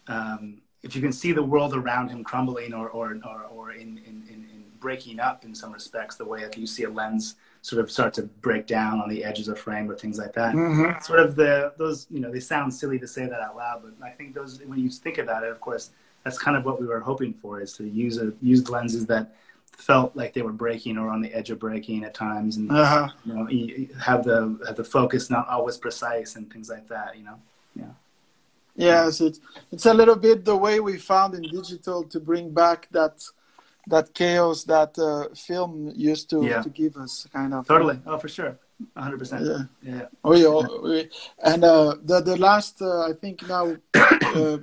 um, 0.07 0.61
if 0.83 0.95
you 0.95 1.01
can 1.01 1.11
see 1.11 1.31
the 1.31 1.43
world 1.43 1.73
around 1.75 2.09
him 2.09 2.23
crumbling 2.23 2.73
or 2.73 2.89
or 2.89 3.17
or, 3.25 3.43
or 3.51 3.71
in, 3.71 3.97
in, 3.99 4.23
in, 4.29 4.39
in 4.53 4.63
breaking 4.79 5.19
up 5.19 5.45
in 5.45 5.53
some 5.53 5.71
respects, 5.71 6.15
the 6.15 6.25
way 6.25 6.41
that 6.41 6.57
you 6.57 6.65
see 6.65 6.83
a 6.83 6.89
lens 6.89 7.35
sort 7.61 7.79
of 7.83 7.91
start 7.91 8.13
to 8.15 8.23
break 8.23 8.65
down 8.65 8.99
on 8.99 9.07
the 9.07 9.23
edges 9.23 9.47
of 9.47 9.59
frame 9.59 9.89
or 9.89 9.95
things 9.95 10.17
like 10.17 10.33
that. 10.33 10.55
Mhm. 10.55 11.03
Sort 11.03 11.19
of 11.19 11.35
the 11.35 11.73
those 11.77 12.07
you 12.09 12.19
know 12.19 12.31
they 12.31 12.39
sound 12.39 12.73
silly 12.73 12.97
to 12.99 13.07
say 13.07 13.27
that 13.27 13.39
out 13.41 13.55
loud, 13.55 13.83
but 13.83 14.05
I 14.05 14.09
think 14.11 14.33
those 14.33 14.59
when 14.65 14.79
you 14.79 14.89
think 14.89 15.17
about 15.19 15.43
it, 15.43 15.51
of 15.51 15.59
course, 15.61 15.91
that's 16.23 16.39
kind 16.39 16.57
of 16.57 16.65
what 16.65 16.81
we 16.81 16.87
were 16.87 16.99
hoping 16.99 17.33
for 17.33 17.61
is 17.61 17.73
to 17.73 17.83
use 17.87 18.17
a 18.17 18.33
use 18.41 18.67
lenses 18.69 19.05
that 19.07 19.35
felt 19.71 20.15
like 20.15 20.33
they 20.33 20.41
were 20.41 20.51
breaking 20.51 20.97
or 20.97 21.09
on 21.09 21.21
the 21.21 21.33
edge 21.33 21.49
of 21.51 21.59
breaking 21.59 22.03
at 22.03 22.13
times, 22.15 22.57
and 22.57 22.71
Uh-huh. 22.71 23.07
you 23.25 23.33
know 23.35 23.47
you 23.49 23.89
have 23.99 24.23
the 24.23 24.39
have 24.65 24.75
the 24.77 24.83
focus 24.83 25.29
not 25.29 25.47
always 25.47 25.77
precise 25.77 26.35
and 26.35 26.51
things 26.51 26.69
like 26.69 26.87
that. 26.87 27.15
You 27.17 27.23
know. 27.25 27.39
Yes, 28.75 29.21
it's 29.21 29.39
it's 29.71 29.85
a 29.85 29.93
little 29.93 30.15
bit 30.15 30.45
the 30.45 30.55
way 30.55 30.79
we 30.79 30.97
found 30.97 31.35
in 31.35 31.41
digital 31.43 32.03
to 32.05 32.19
bring 32.19 32.53
back 32.53 32.87
that 32.91 33.21
that 33.87 34.13
chaos 34.13 34.63
that 34.65 34.97
uh, 34.99 35.33
film 35.35 35.91
used 35.95 36.29
to, 36.29 36.45
Yeah. 36.45 36.61
to 36.61 36.69
give 36.69 36.95
us, 36.97 37.27
kind 37.33 37.53
of. 37.53 37.67
Totally. 37.67 37.99
Oh, 38.05 38.17
for 38.17 38.29
sure. 38.29 38.57
100%. 38.95 39.67
Yeah. 39.83 39.93
Yeah. 39.95 40.05
We, 40.23 40.45
all- 40.45 40.81
we 40.83 41.09
and 41.43 41.63
uh, 41.63 41.95
the 42.03 42.21
the 42.21 42.37
last 42.37 42.81
uh, 42.81 43.01
I 43.09 43.13
think 43.13 43.47
now 43.47 43.75
uh, 43.95 44.57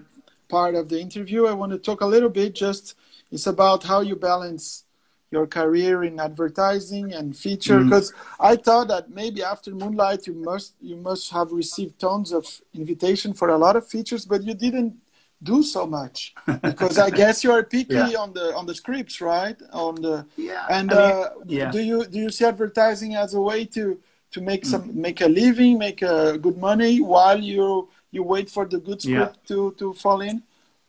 part 0.48 0.74
of 0.74 0.88
the 0.88 0.98
interview 1.00 1.46
I 1.46 1.52
want 1.52 1.72
to 1.72 1.78
talk 1.78 2.00
a 2.00 2.06
little 2.06 2.30
bit 2.30 2.54
just 2.54 2.94
it's 3.30 3.46
about 3.46 3.84
how 3.84 4.00
you 4.00 4.16
balance 4.16 4.84
your 5.30 5.46
career 5.46 6.04
in 6.04 6.18
advertising 6.18 7.12
and 7.12 7.36
feature 7.36 7.78
mm. 7.80 7.84
because 7.84 8.12
I 8.40 8.56
thought 8.56 8.88
that 8.88 9.10
maybe 9.10 9.42
after 9.42 9.70
Moonlight 9.74 10.26
you 10.26 10.34
must 10.34 10.74
you 10.80 10.96
must 10.96 11.30
have 11.30 11.52
received 11.52 11.98
tons 11.98 12.32
of 12.32 12.44
invitation 12.74 13.34
for 13.34 13.48
a 13.50 13.58
lot 13.58 13.76
of 13.76 13.86
features 13.86 14.24
but 14.24 14.42
you 14.42 14.54
didn't 14.54 14.94
do 15.42 15.62
so 15.62 15.86
much 15.86 16.34
because 16.62 16.98
I 16.98 17.10
guess 17.10 17.44
you 17.44 17.52
are 17.52 17.62
picky 17.62 17.94
Yeah. 17.94 18.24
on 18.24 18.32
the 18.32 18.54
on 18.56 18.66
the 18.66 18.74
scripts 18.74 19.20
right 19.20 19.58
on 19.72 19.94
the 19.96 20.26
Yeah. 20.36 20.66
and 20.70 20.90
I 20.92 20.94
mean, 20.94 21.22
uh, 21.22 21.28
yeah. 21.46 21.70
do 21.70 21.80
you 21.80 22.06
do 22.06 22.18
you 22.18 22.30
see 22.30 22.44
advertising 22.44 23.14
as 23.14 23.34
a 23.34 23.40
way 23.40 23.64
to 23.76 23.98
to 24.32 24.40
make 24.40 24.62
mm. 24.64 24.70
some 24.72 25.00
make 25.00 25.20
a 25.20 25.28
living, 25.28 25.78
make 25.78 26.02
a 26.02 26.38
good 26.38 26.58
money 26.58 27.00
while 27.00 27.40
you 27.40 27.88
you 28.10 28.22
wait 28.22 28.48
for 28.50 28.64
the 28.66 28.78
good 28.78 29.04
Yeah. 29.04 29.10
script 29.10 29.46
to 29.48 29.74
to 29.78 29.92
fall 29.92 30.20
in? 30.22 30.42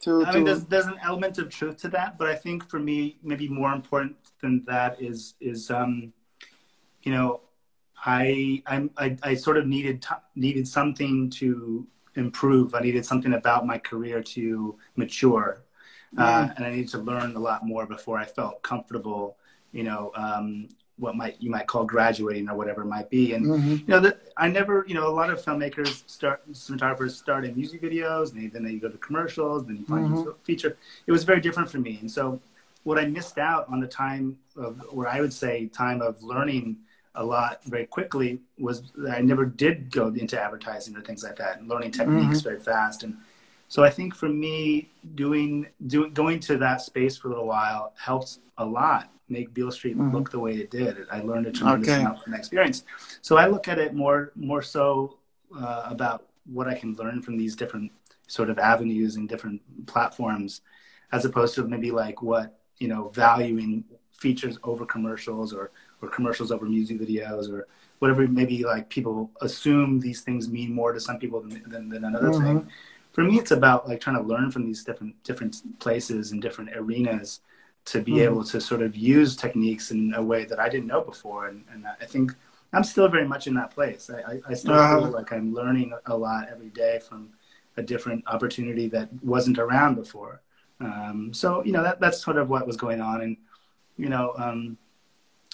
To, 0.04 0.26
I 0.26 0.32
to 0.32 0.38
mean, 0.38 0.46
there's, 0.46 0.64
there's 0.64 0.86
an 0.86 1.00
element 1.04 1.38
of 1.40 1.50
truth 1.50 1.76
to 1.82 1.90
that, 1.90 2.18
but 2.18 2.28
I 2.30 2.36
think 2.36 2.70
for 2.70 2.80
me, 2.80 3.18
maybe 3.22 3.50
more 3.50 3.74
important 3.74 4.16
than 4.42 4.64
that 4.66 5.02
is 5.02 5.36
is 5.40 5.70
um, 5.72 6.14
you 7.04 7.12
know, 7.12 7.42
I 8.06 8.62
I'm, 8.66 8.92
I 8.98 9.18
I 9.24 9.36
sort 9.36 9.58
of 9.58 9.68
needed 9.68 10.02
t- 10.02 10.16
needed 10.36 10.68
something 10.68 11.30
to 11.32 11.86
improve. 12.16 12.76
I 12.76 12.82
needed 12.82 13.06
something 13.06 13.34
about 13.34 13.66
my 13.66 13.78
career 13.78 14.22
to 14.24 14.78
mature, 14.96 15.62
uh, 16.18 16.50
and 16.56 16.66
I 16.66 16.72
needed 16.72 16.90
to 16.90 17.00
learn 17.00 17.36
a 17.36 17.40
lot 17.40 17.66
more 17.66 17.86
before 17.86 18.18
I 18.18 18.26
felt 18.26 18.62
comfortable. 18.64 19.38
You 19.72 19.84
know, 19.84 20.12
um, 20.16 20.68
what 20.98 21.16
might 21.16 21.42
you 21.42 21.50
might 21.50 21.68
call 21.68 21.86
graduating 21.86 22.50
or 22.50 22.56
whatever 22.56 22.82
it 22.82 22.86
might 22.88 23.10
be, 23.10 23.34
and 23.34 23.46
Mhm. 23.46 23.80
you 23.80 23.88
know, 23.88 24.00
that 24.02 24.20
I 24.36 24.48
never, 24.50 24.86
you 24.88 24.94
know, 24.94 25.08
a 25.08 25.16
lot 25.22 25.30
of 25.30 25.42
filmmakers 25.44 26.04
start, 26.10 26.50
cinematographers 26.52 27.12
start 27.12 27.46
in 27.46 27.56
music 27.56 27.82
videos, 27.82 28.34
and 28.34 28.52
then 28.52 28.64
they 28.64 28.76
go 28.76 28.90
to 28.90 28.98
commercials, 28.98 29.66
then 29.66 29.78
you 29.78 29.86
find 29.86 30.06
Mhm. 30.08 30.28
a 30.28 30.34
feature. 30.44 30.78
It 31.08 31.12
was 31.12 31.24
very 31.24 31.40
different 31.42 31.70
for 31.70 31.80
me, 31.80 31.98
and 32.02 32.10
so 32.10 32.42
what 32.84 32.98
I 32.98 33.06
missed 33.06 33.38
out 33.38 33.68
on 33.70 33.80
the 33.80 33.88
time 33.88 34.38
of, 34.56 34.82
where 34.92 35.08
I 35.08 35.22
would 35.22 35.34
say 35.34 35.68
time 35.68 36.02
of 36.02 36.22
learning 36.24 36.78
a 37.16 37.24
lot 37.24 37.64
very 37.66 37.86
quickly 37.86 38.40
was 38.58 38.84
that 38.98 39.18
I 39.18 39.22
never 39.22 39.46
did 39.46 39.92
go 39.92 40.08
into 40.08 40.40
advertising 40.42 40.96
or 40.96 41.02
things 41.02 41.24
like 41.24 41.36
that, 41.38 41.60
and 41.60 41.68
learning 41.68 41.92
techniques 41.92 42.42
very 42.42 42.60
fast. 42.60 43.04
And 43.04 43.18
so 43.68 43.84
I 43.84 43.90
think 43.90 44.16
for 44.16 44.30
me, 44.30 44.90
doing 45.16 45.68
doing 45.88 46.14
going 46.14 46.40
to 46.42 46.58
that 46.58 46.82
space 46.82 47.18
for 47.18 47.28
a 47.28 47.32
little 47.32 47.48
while 47.48 47.94
helped 47.98 48.40
a 48.58 48.66
lot 48.66 49.12
make 49.28 49.54
Beale 49.54 49.72
Street 49.72 49.96
look 49.98 50.32
the 50.32 50.40
way 50.40 50.56
it 50.56 50.72
did. 50.72 50.98
I 51.12 51.22
learned 51.22 51.48
a 51.48 51.52
tremendous 51.52 51.90
Okay. 51.90 52.02
amount 52.02 52.24
from 52.24 52.32
that 52.32 52.40
experience. 52.40 52.84
So 53.22 53.38
I 53.38 53.48
look 53.48 53.68
at 53.68 53.78
it 53.80 53.94
more 53.94 54.32
more 54.36 54.62
so 54.62 55.18
uh, 55.56 55.84
about 55.86 56.28
what 56.46 56.68
I 56.68 56.76
can 56.76 56.96
learn 56.96 57.22
from 57.22 57.38
these 57.38 57.56
different 57.56 57.92
sort 58.28 58.50
of 58.50 58.60
avenues 58.60 59.16
and 59.16 59.28
different 59.28 59.62
platforms, 59.88 60.62
as 61.12 61.26
opposed 61.26 61.56
to 61.56 61.64
maybe 61.68 61.92
like 61.92 62.22
what 62.22 62.59
you 62.80 62.88
know 62.88 63.10
valuing 63.10 63.84
features 64.12 64.58
over 64.64 64.86
commercials 64.86 65.54
or 65.54 65.72
or 66.02 66.10
commercials 66.10 66.52
over 66.52 66.66
music 66.66 67.00
videos 67.00 67.52
or 67.52 67.68
whatever 68.00 68.28
maybe 68.28 68.64
like 68.64 68.90
people 68.90 69.30
assume 69.42 70.00
these 70.00 70.22
things 70.22 70.50
mean 70.50 70.74
more 70.74 70.94
to 70.94 71.00
some 71.00 71.20
people 71.20 71.42
than, 71.42 71.64
than, 71.70 71.90
than 71.90 72.06
another 72.06 72.32
Mhm. 72.32 72.32
thing 72.32 72.70
for 73.12 73.24
me 73.24 73.38
it's 73.38 73.52
about 73.52 73.88
like 73.88 74.00
trying 74.00 74.16
to 74.16 74.22
learn 74.22 74.52
from 74.52 74.66
these 74.66 74.84
different 74.84 75.22
different 75.24 75.80
places 75.80 76.32
and 76.32 76.42
different 76.42 76.70
arenas 76.76 77.42
to 77.86 78.02
be 78.02 78.20
Mhm. 78.20 78.24
able 78.24 78.44
to 78.44 78.62
sort 78.62 78.82
of 78.82 78.96
use 78.96 79.36
techniques 79.36 79.92
in 79.92 80.14
a 80.16 80.22
way 80.22 80.46
that 80.46 80.60
i 80.60 80.70
didn't 80.70 80.88
know 80.88 81.02
before 81.02 81.48
and, 81.48 81.64
and 81.72 81.86
i 82.02 82.06
think 82.06 82.34
i'm 82.74 82.84
still 82.84 83.08
very 83.08 83.28
much 83.28 83.48
in 83.48 83.54
that 83.54 83.72
place 83.72 84.10
i, 84.10 84.34
I, 84.34 84.42
I 84.50 84.54
still 84.54 84.80
Uh-huh. 84.80 85.02
feel 85.02 85.12
like 85.12 85.32
i'm 85.34 85.54
learning 85.54 85.94
a 86.06 86.16
lot 86.18 86.48
every 86.52 86.70
day 86.70 87.00
from 87.08 87.30
a 87.78 87.82
different 87.84 88.24
opportunity 88.28 88.88
that 88.90 89.10
wasn't 89.24 89.58
around 89.60 89.96
before 89.96 90.42
um, 90.80 91.32
so 91.34 91.64
you 91.64 91.72
know 91.72 91.84
that 91.84 92.00
that's 92.00 92.22
sort 92.24 92.38
of 92.38 92.50
what 92.50 92.66
was 92.66 92.78
going 92.78 93.02
on 93.02 93.22
and 93.22 93.38
you 93.98 94.10
know 94.10 94.34
um, 94.38 94.78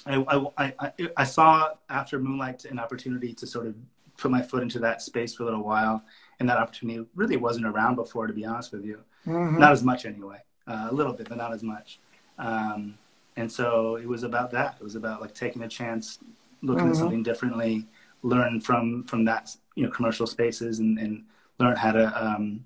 I, 0.06 0.46
I, 0.58 0.74
I, 0.80 0.92
I 1.18 1.24
saw 1.24 1.72
after 1.90 2.20
Moonlight 2.20 2.66
an 2.66 2.78
opportunity 2.80 3.34
to 3.34 3.48
sort 3.48 3.66
of 3.66 3.76
put 4.18 4.30
my 4.30 4.42
foot 4.42 4.62
into 4.62 4.80
that 4.80 5.02
space 5.02 5.34
for 5.34 5.44
a 5.44 5.46
little 5.48 5.64
while, 5.64 6.04
and 6.40 6.48
that 6.48 6.58
opportunity 6.58 7.06
really 7.16 7.38
wasn't 7.38 7.66
around 7.66 7.96
before, 7.96 8.28
to 8.28 8.34
be 8.34 8.46
honest 8.46 8.72
with 8.72 8.86
you. 8.86 9.00
Mhm. 9.26 9.58
Not 9.58 9.72
as 9.72 9.84
much 9.84 10.06
anyway, 10.06 10.42
uh, 10.68 10.88
a 10.92 10.94
little 10.94 11.12
bit, 11.12 11.28
but 11.28 11.38
not 11.40 11.54
as 11.54 11.64
much. 11.64 12.00
Um, 12.38 12.98
and 13.36 13.52
so 13.52 13.96
it 13.96 14.08
was 14.08 14.24
about 14.24 14.52
that. 14.52 14.78
It 14.80 14.84
was 14.84 14.96
about 14.96 15.22
like 15.22 15.34
taking 15.34 15.64
a 15.64 15.68
chance, 15.68 16.20
looking 16.62 16.88
at 16.88 16.94
Mhm. 16.94 17.00
something 17.00 17.24
differently, 17.24 17.88
learn 18.22 18.62
from 18.62 19.04
from 19.06 19.26
that 19.26 19.56
you 19.74 19.84
know 19.86 19.90
commercial 19.92 20.28
spaces, 20.28 20.80
and, 20.80 21.00
and 21.00 21.24
learn 21.60 21.76
how 21.76 21.92
to 21.94 22.06
um, 22.26 22.64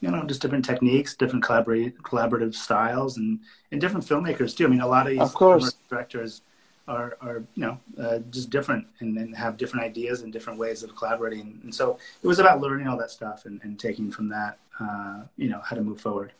you 0.00 0.10
know 0.10 0.24
just 0.24 0.40
different 0.42 0.64
techniques, 0.64 1.14
different 1.14 1.44
collaborate 1.44 1.98
collaborative 2.02 2.54
styles, 2.54 3.16
and 3.16 3.40
and 3.72 3.80
different 3.80 4.06
filmmakers 4.06 4.56
too. 4.56 4.64
I 4.66 4.68
mean, 4.68 4.80
a 4.80 4.86
lot 4.86 5.06
of 5.06 5.12
these 5.12 5.20
Of 5.20 5.34
course. 5.34 5.74
directors 5.88 6.42
are 6.88 7.16
are 7.20 7.44
you 7.54 7.62
know 7.62 7.78
uh, 7.98 8.18
just 8.30 8.50
different 8.50 8.86
and, 9.00 9.16
and 9.18 9.36
have 9.36 9.56
different 9.56 9.84
ideas 9.84 10.22
and 10.22 10.32
different 10.32 10.58
ways 10.58 10.82
of 10.82 10.96
collaborating. 10.96 11.60
And 11.62 11.74
so 11.74 11.98
it 12.22 12.26
was 12.26 12.38
about 12.38 12.60
learning 12.60 12.88
all 12.88 12.98
that 12.98 13.10
stuff 13.10 13.46
and, 13.46 13.60
and 13.62 13.78
taking 13.78 14.10
from 14.10 14.28
that 14.30 14.58
uh, 14.80 15.22
you 15.36 15.48
know 15.48 15.60
how 15.64 15.76
to 15.76 15.82
move 15.82 16.00
forward. 16.00 16.32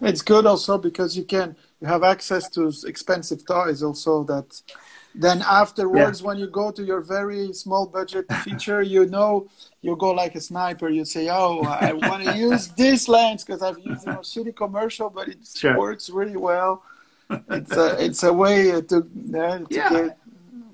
It's 0.00 0.22
good 0.22 0.46
also 0.46 0.78
because 0.78 1.16
you 1.16 1.24
can 1.24 1.56
you 1.80 1.86
have 1.88 2.02
access 2.02 2.48
to 2.50 2.72
expensive 2.86 3.46
toys 3.46 3.82
also 3.82 4.24
that 4.24 4.62
then 5.18 5.42
afterwards 5.42 6.22
when 6.22 6.36
you 6.38 6.46
go 6.46 6.70
to 6.70 6.84
your 6.84 7.00
very 7.00 7.52
small 7.52 7.86
budget 7.86 8.26
feature 8.32 8.82
you 8.82 9.06
know 9.06 9.48
you 9.82 9.96
go 9.96 10.10
like 10.10 10.34
a 10.34 10.40
sniper 10.40 10.88
you 10.88 11.04
say 11.04 11.28
oh 11.30 11.64
I 11.64 11.92
want 11.92 12.22
to 12.24 12.28
use 12.48 12.68
this 12.68 13.08
lens 13.08 13.44
because 13.44 13.62
I've 13.62 13.78
used 13.78 14.04
it 14.04 14.08
in 14.10 14.14
a 14.14 14.18
shitty 14.18 14.54
commercial 14.56 15.10
but 15.10 15.28
it 15.28 15.38
Sure. 15.54 15.76
works 15.76 16.10
really 16.10 16.36
well 16.36 16.82
it's 17.48 17.76
a 17.76 18.04
it's 18.04 18.22
a 18.22 18.32
way 18.32 18.80
to, 18.82 19.08
yeah, 19.14 19.58
to 19.58 19.66
Yeah. 19.70 19.88
get 19.88 20.18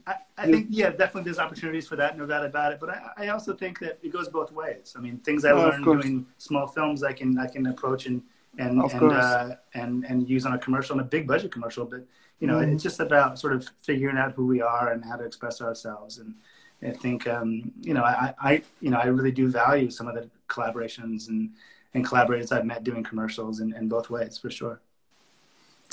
I, 0.05 0.15
I 0.37 0.47
think 0.47 0.67
yeah, 0.71 0.91
definitely 0.91 1.23
there's 1.23 1.39
opportunities 1.39 1.87
for 1.87 1.95
that, 1.97 2.19
no 2.19 2.27
doubt 2.27 2.45
about 2.45 2.73
it. 2.73 2.81
But 2.81 2.91
I, 2.91 3.01
I 3.19 3.29
also 3.29 3.55
think 3.55 3.79
that 3.79 3.99
it 4.03 4.13
goes 4.13 4.29
both 4.29 4.51
ways. 4.51 4.95
I 4.97 5.01
mean, 5.01 5.19
things 5.19 5.45
I 5.45 5.53
Oh, 5.53 5.63
learned 5.71 5.85
doing 5.85 6.27
small 6.39 6.67
films, 6.67 7.05
I 7.05 7.13
can 7.13 7.39
I 7.39 7.47
can 7.47 7.67
approach 7.67 8.07
and 8.07 8.23
and 8.59 8.83
and 8.91 9.13
uh, 9.13 9.51
and 9.75 10.05
and 10.05 10.29
use 10.29 10.45
on 10.45 10.55
a 10.55 10.59
commercial, 10.59 10.95
and 10.99 11.03
a 11.07 11.09
big 11.09 11.27
budget 11.29 11.53
commercial. 11.53 11.85
But 11.85 12.05
you 12.41 12.47
know, 12.49 12.59
Mhm. 12.59 12.73
it's 12.75 12.83
just 12.83 13.01
about 13.01 13.39
sort 13.39 13.53
of 13.53 13.69
figuring 13.83 14.19
out 14.19 14.33
who 14.33 14.47
we 14.47 14.61
are 14.61 14.93
and 14.93 15.05
how 15.05 15.17
to 15.17 15.25
express 15.25 15.61
ourselves. 15.61 16.19
And 16.19 16.35
I 16.83 16.91
think 16.91 17.27
um, 17.29 17.71
you 17.81 17.95
know, 17.95 18.03
I, 18.05 18.35
I 18.41 18.63
you 18.81 18.91
know 18.91 18.99
I 18.99 19.07
really 19.07 19.33
do 19.33 19.49
value 19.49 19.91
some 19.91 20.09
of 20.09 20.15
the 20.15 20.29
collaborations 20.49 21.29
and 21.29 21.51
and 21.95 22.05
collaborators 22.05 22.51
I've 22.53 22.65
met 22.67 22.85
doing 22.85 23.05
commercials 23.05 23.61
in, 23.61 23.75
in 23.75 23.89
both 23.89 24.09
ways 24.11 24.39
for 24.39 24.51
sure. 24.51 24.81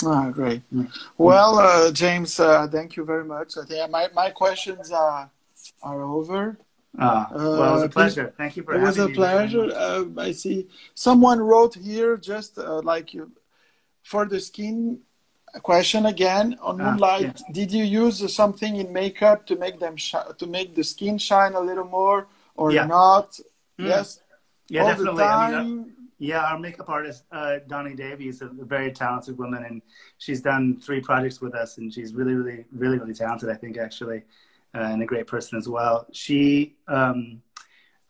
Ah, 0.02 0.30
great. 0.30 0.62
Mm. 0.72 0.88
Well, 1.18 1.58
uh, 1.58 1.92
James, 1.92 2.40
uh, 2.40 2.66
thank 2.68 2.96
you 2.96 3.04
very 3.04 3.24
much. 3.24 3.58
I 3.58 3.64
think 3.66 3.90
my, 3.90 4.08
my 4.14 4.30
questions 4.30 4.90
are, 4.92 5.30
are 5.82 6.02
over. 6.02 6.56
Uh, 6.98 7.26
well, 7.30 7.68
it 7.68 7.72
was 7.72 7.82
Uh, 7.82 7.86
a 7.86 7.88
pleasure. 7.90 8.34
Thank 8.36 8.56
you 8.56 8.62
for 8.62 8.74
It 8.74 8.80
was 8.80 8.98
a 8.98 9.08
me. 9.08 9.14
pleasure. 9.14 9.70
Uh, 9.74 10.04
I 10.16 10.32
see 10.32 10.68
someone 10.94 11.38
wrote 11.38 11.74
here 11.74 12.16
just 12.16 12.58
uh, 12.58 12.80
like 12.80 13.12
you 13.12 13.30
for 14.02 14.24
the 14.24 14.40
skin 14.40 15.00
question 15.62 16.06
again 16.06 16.56
on 16.62 16.80
Ah, 16.80 16.84
Moonlight. 16.92 17.42
Did 17.52 17.72
you 17.72 17.84
use 17.84 18.32
something 18.34 18.76
in 18.76 18.92
makeup 18.92 19.46
to 19.46 19.56
make 19.56 19.80
them 19.80 19.96
to 20.38 20.46
make 20.46 20.74
the 20.74 20.84
skin 20.84 21.18
shine 21.18 21.54
a 21.54 21.60
little 21.60 21.84
more 21.84 22.26
or 22.56 22.72
Yeah. 22.72 22.86
not? 22.86 23.32
Mm. 23.78 23.88
Yes, 23.88 24.20
Yeah, 24.68 24.82
all 24.82 24.88
definitely. 24.88 25.24
I 25.24 25.36
mean, 25.50 25.54
uh. 25.54 25.94
Yeah, 26.22 26.44
our 26.44 26.58
makeup 26.58 26.90
artist, 26.90 27.24
uh, 27.32 27.60
Donnie 27.66 27.94
Davies, 27.94 28.42
a 28.42 28.48
very 28.48 28.92
talented 28.92 29.38
woman, 29.38 29.64
and 29.64 29.80
she's 30.18 30.42
done 30.42 30.76
three 30.78 31.00
projects 31.00 31.40
with 31.40 31.54
us, 31.54 31.78
and 31.78 31.92
she's 31.92 32.12
really, 32.14 32.34
really, 32.34 32.66
really, 32.72 32.98
really 32.98 33.14
talented. 33.14 33.48
I 33.48 33.54
think 33.54 33.78
actually, 33.78 34.24
uh, 34.74 34.80
and 34.92 35.02
a 35.02 35.06
great 35.06 35.26
person 35.26 35.56
as 35.56 35.66
well. 35.66 36.06
She 36.12 36.76
um, 36.88 37.40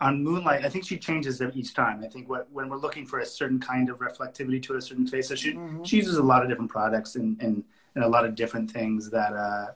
on 0.00 0.24
Moonlight, 0.24 0.64
I 0.64 0.68
think 0.68 0.84
she 0.86 0.96
changes 0.98 1.40
it 1.40 1.54
each 1.54 1.74
time. 1.74 2.02
I 2.02 2.08
think 2.08 2.28
what, 2.28 2.50
when 2.50 2.68
we're 2.70 2.78
looking 2.78 3.04
for 3.06 3.18
a 3.18 3.26
certain 3.26 3.60
kind 3.60 3.90
of 3.90 3.98
reflectivity 3.98 4.62
to 4.64 4.76
a 4.76 4.80
certain 4.82 5.06
face, 5.06 5.28
so 5.28 5.34
she 5.34 5.52
Mhm. 5.54 5.86
she 5.86 5.96
uses 5.96 6.16
a 6.16 6.22
lot 6.22 6.42
of 6.42 6.48
different 6.48 6.70
products 6.70 7.16
and 7.16 7.40
and, 7.42 7.64
and 7.94 8.04
a 8.04 8.08
lot 8.08 8.24
of 8.24 8.34
different 8.34 8.70
things 8.70 9.10
that 9.10 9.32
uh, 9.34 9.72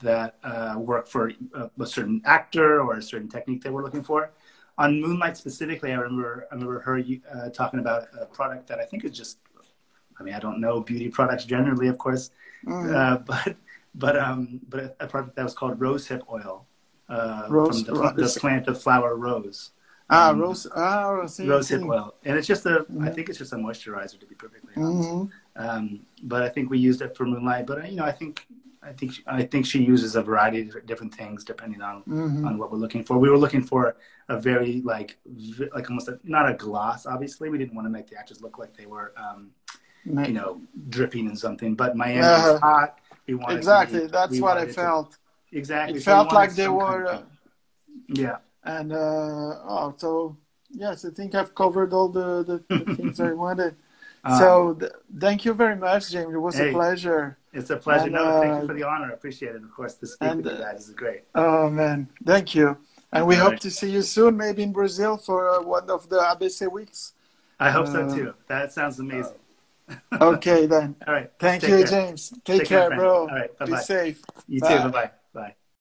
that 0.00 0.36
uh, 0.44 0.74
work 0.78 1.06
for 1.06 1.32
a, 1.54 1.70
a 1.80 1.86
certain 1.86 2.20
actor 2.24 2.80
or 2.80 2.94
a 2.94 3.02
certain 3.02 3.28
technique 3.28 3.62
that 3.62 3.72
we're 3.72 3.82
looking 3.82 4.02
for 4.02 4.30
on 4.78 5.00
Moonlight 5.00 5.36
specifically, 5.36 5.92
I 5.92 5.96
remember 5.96 6.46
I 6.50 6.54
remember 6.54 6.80
her 6.80 7.02
uh, 7.34 7.48
talking 7.50 7.80
about 7.80 8.08
a 8.18 8.26
product 8.26 8.68
that 8.68 8.78
I 8.78 8.84
think 8.84 9.04
is 9.04 9.12
just. 9.12 9.38
I 10.20 10.24
mean, 10.24 10.34
I 10.34 10.40
don't 10.40 10.60
know 10.60 10.80
beauty 10.80 11.08
products 11.08 11.44
generally, 11.44 11.86
of 11.88 11.98
course, 11.98 12.30
Mhm. 12.64 12.94
uh, 12.94 13.18
but 13.18 13.56
but 13.94 14.18
um, 14.18 14.60
but 14.68 14.80
a, 14.80 15.04
a 15.04 15.06
product 15.06 15.36
that 15.36 15.44
was 15.44 15.54
called 15.54 15.78
rosehip 15.78 16.22
oil 16.28 16.66
uh, 17.08 17.46
Rose- 17.48 17.82
from 17.82 17.94
the, 17.96 18.12
the 18.12 18.36
plant 18.40 18.68
of 18.68 18.80
flower 18.80 19.16
rose. 19.16 19.70
ah, 20.10 20.30
um, 20.30 20.40
rose. 20.40 20.66
Ah, 20.74 21.08
rose. 21.10 21.36
Rosehip 21.38 21.86
oil, 21.88 22.14
and 22.24 22.36
it's 22.38 22.46
just 22.46 22.64
a. 22.66 22.80
I 22.90 22.92
Mhm. 22.92 23.14
think 23.14 23.28
it's 23.28 23.38
just 23.38 23.52
a 23.52 23.56
moisturizer, 23.56 24.18
to 24.20 24.26
be 24.26 24.34
perfectly 24.34 24.72
honest. 24.76 25.08
hmm 25.10 25.24
Um, 25.56 26.00
but 26.22 26.42
I 26.42 26.48
think 26.48 26.70
we 26.70 26.78
used 26.78 27.00
it 27.02 27.16
for 27.16 27.24
Moonlight. 27.26 27.66
But 27.66 27.78
uh, 27.82 27.86
you 27.86 27.96
know, 27.96 28.04
I 28.04 28.12
think 28.12 28.46
I 28.82 28.92
think 28.92 29.12
I 29.26 29.42
think 29.42 29.66
she 29.66 29.82
uses 29.82 30.16
a 30.16 30.22
variety 30.22 30.60
of 30.68 30.86
different 30.86 31.14
things 31.14 31.44
depending 31.44 31.82
on 31.82 32.02
hmm 32.02 32.44
on 32.46 32.58
what 32.58 32.70
we're 32.70 32.78
looking 32.78 33.02
for. 33.04 33.18
We 33.18 33.28
were 33.30 33.38
looking 33.38 33.62
for 33.62 33.96
a 34.28 34.38
very 34.38 34.80
like 34.82 35.18
v- 35.26 35.68
like 35.74 35.88
almost 35.90 36.08
a, 36.08 36.18
not 36.24 36.48
a 36.48 36.54
gloss. 36.54 37.04
Obviously, 37.06 37.48
we 37.50 37.58
didn't 37.58 37.74
want 37.74 37.86
to 37.86 37.90
make 37.90 38.06
the 38.06 38.16
actors 38.16 38.40
look 38.40 38.56
like 38.58 38.74
they 38.76 38.86
were 38.86 39.12
um, 39.16 39.50
you 40.04 40.32
know 40.32 40.60
dripping 40.88 41.26
in 41.26 41.36
something. 41.36 41.74
But 41.74 41.96
Miami 41.96 42.20
Uh-huh. 42.20 42.52
was 42.52 42.60
hot. 42.60 43.00
We 43.26 43.34
wanted 43.34 43.54
to 43.54 43.58
Exactly. 43.58 44.00
be- 44.00 44.06
That's 44.06 44.32
we 44.32 44.40
what 44.40 44.56
I 44.56 44.64
to- 44.66 44.72
felt. 44.72 45.17
Exactly. 45.52 45.98
It 45.98 46.02
So 46.02 46.10
felt 46.12 46.32
like 46.32 46.54
they 46.54 46.68
were. 46.68 47.06
Uh, 47.06 47.22
yeah. 48.08 48.36
And 48.64 48.92
uh, 48.92 48.96
oh, 49.64 49.94
so 49.96 50.36
yes, 50.70 51.04
I 51.04 51.10
think 51.10 51.34
I've 51.34 51.54
covered 51.54 51.92
all 51.92 52.08
the, 52.08 52.42
the, 52.68 52.76
the 52.84 52.94
things 52.96 53.20
I 53.20 53.32
wanted. 53.32 53.76
Uh, 54.24 54.38
so 54.38 54.74
th- 54.74 54.92
thank 55.18 55.44
you 55.44 55.54
very 55.54 55.76
much, 55.76 56.10
James. 56.10 56.34
It 56.34 56.38
was 56.38 56.56
Hey. 56.56 56.70
a 56.70 56.72
pleasure. 56.72 57.38
it's 57.52 57.70
a 57.70 57.76
pleasure. 57.76 58.04
and, 58.04 58.12
no, 58.12 58.40
thank 58.40 58.54
uh, 58.54 58.60
you 58.60 58.66
for 58.66 58.74
the 58.74 58.82
honor. 58.82 59.06
I 59.10 59.14
appreciate 59.14 59.54
it. 59.54 59.62
Of 59.62 59.72
course, 59.72 59.94
to 59.94 60.06
speak 60.06 60.28
and, 60.28 60.44
with 60.44 60.52
you 60.52 60.58
uh, 60.62 60.72
guys 60.72 60.88
is 60.88 60.94
great. 60.94 61.22
Oh 61.34 61.70
man, 61.70 62.08
thank 62.26 62.54
you. 62.54 62.76
And 63.12 63.26
we 63.26 63.36
All 63.36 63.42
hope 63.42 63.50
right. 63.52 63.60
to 63.62 63.70
see 63.70 63.90
you 63.90 64.02
soon, 64.02 64.36
maybe 64.36 64.62
in 64.62 64.72
Brazil 64.72 65.16
for 65.16 65.48
uh, 65.48 65.62
one 65.62 65.88
of 65.88 66.08
the 66.10 66.16
ABC 66.18 66.70
weeks. 66.70 67.14
I 67.58 67.70
hope 67.70 67.86
so 67.86 68.04
uh, 68.04 68.14
too. 68.14 68.34
That 68.48 68.72
sounds 68.72 68.98
amazing. 68.98 69.38
Okay 70.20 70.66
then. 70.66 70.94
All 71.06 71.14
right. 71.14 71.30
Thank 71.38 71.62
Take 71.62 71.70
you, 71.70 71.78
care. 71.78 71.86
James. 71.86 72.30
Take, 72.44 72.60
Take 72.60 72.68
care, 72.68 72.88
care, 72.90 72.98
bro. 72.98 73.20
All 73.20 73.26
right, 73.28 73.58
Be 73.58 73.64
bye-bye. 73.64 73.80
safe. 73.80 74.20
You 74.46 74.60
Bye. 74.60 74.76
too. 74.76 74.82
Bye 74.84 74.88
bye. 74.90 75.10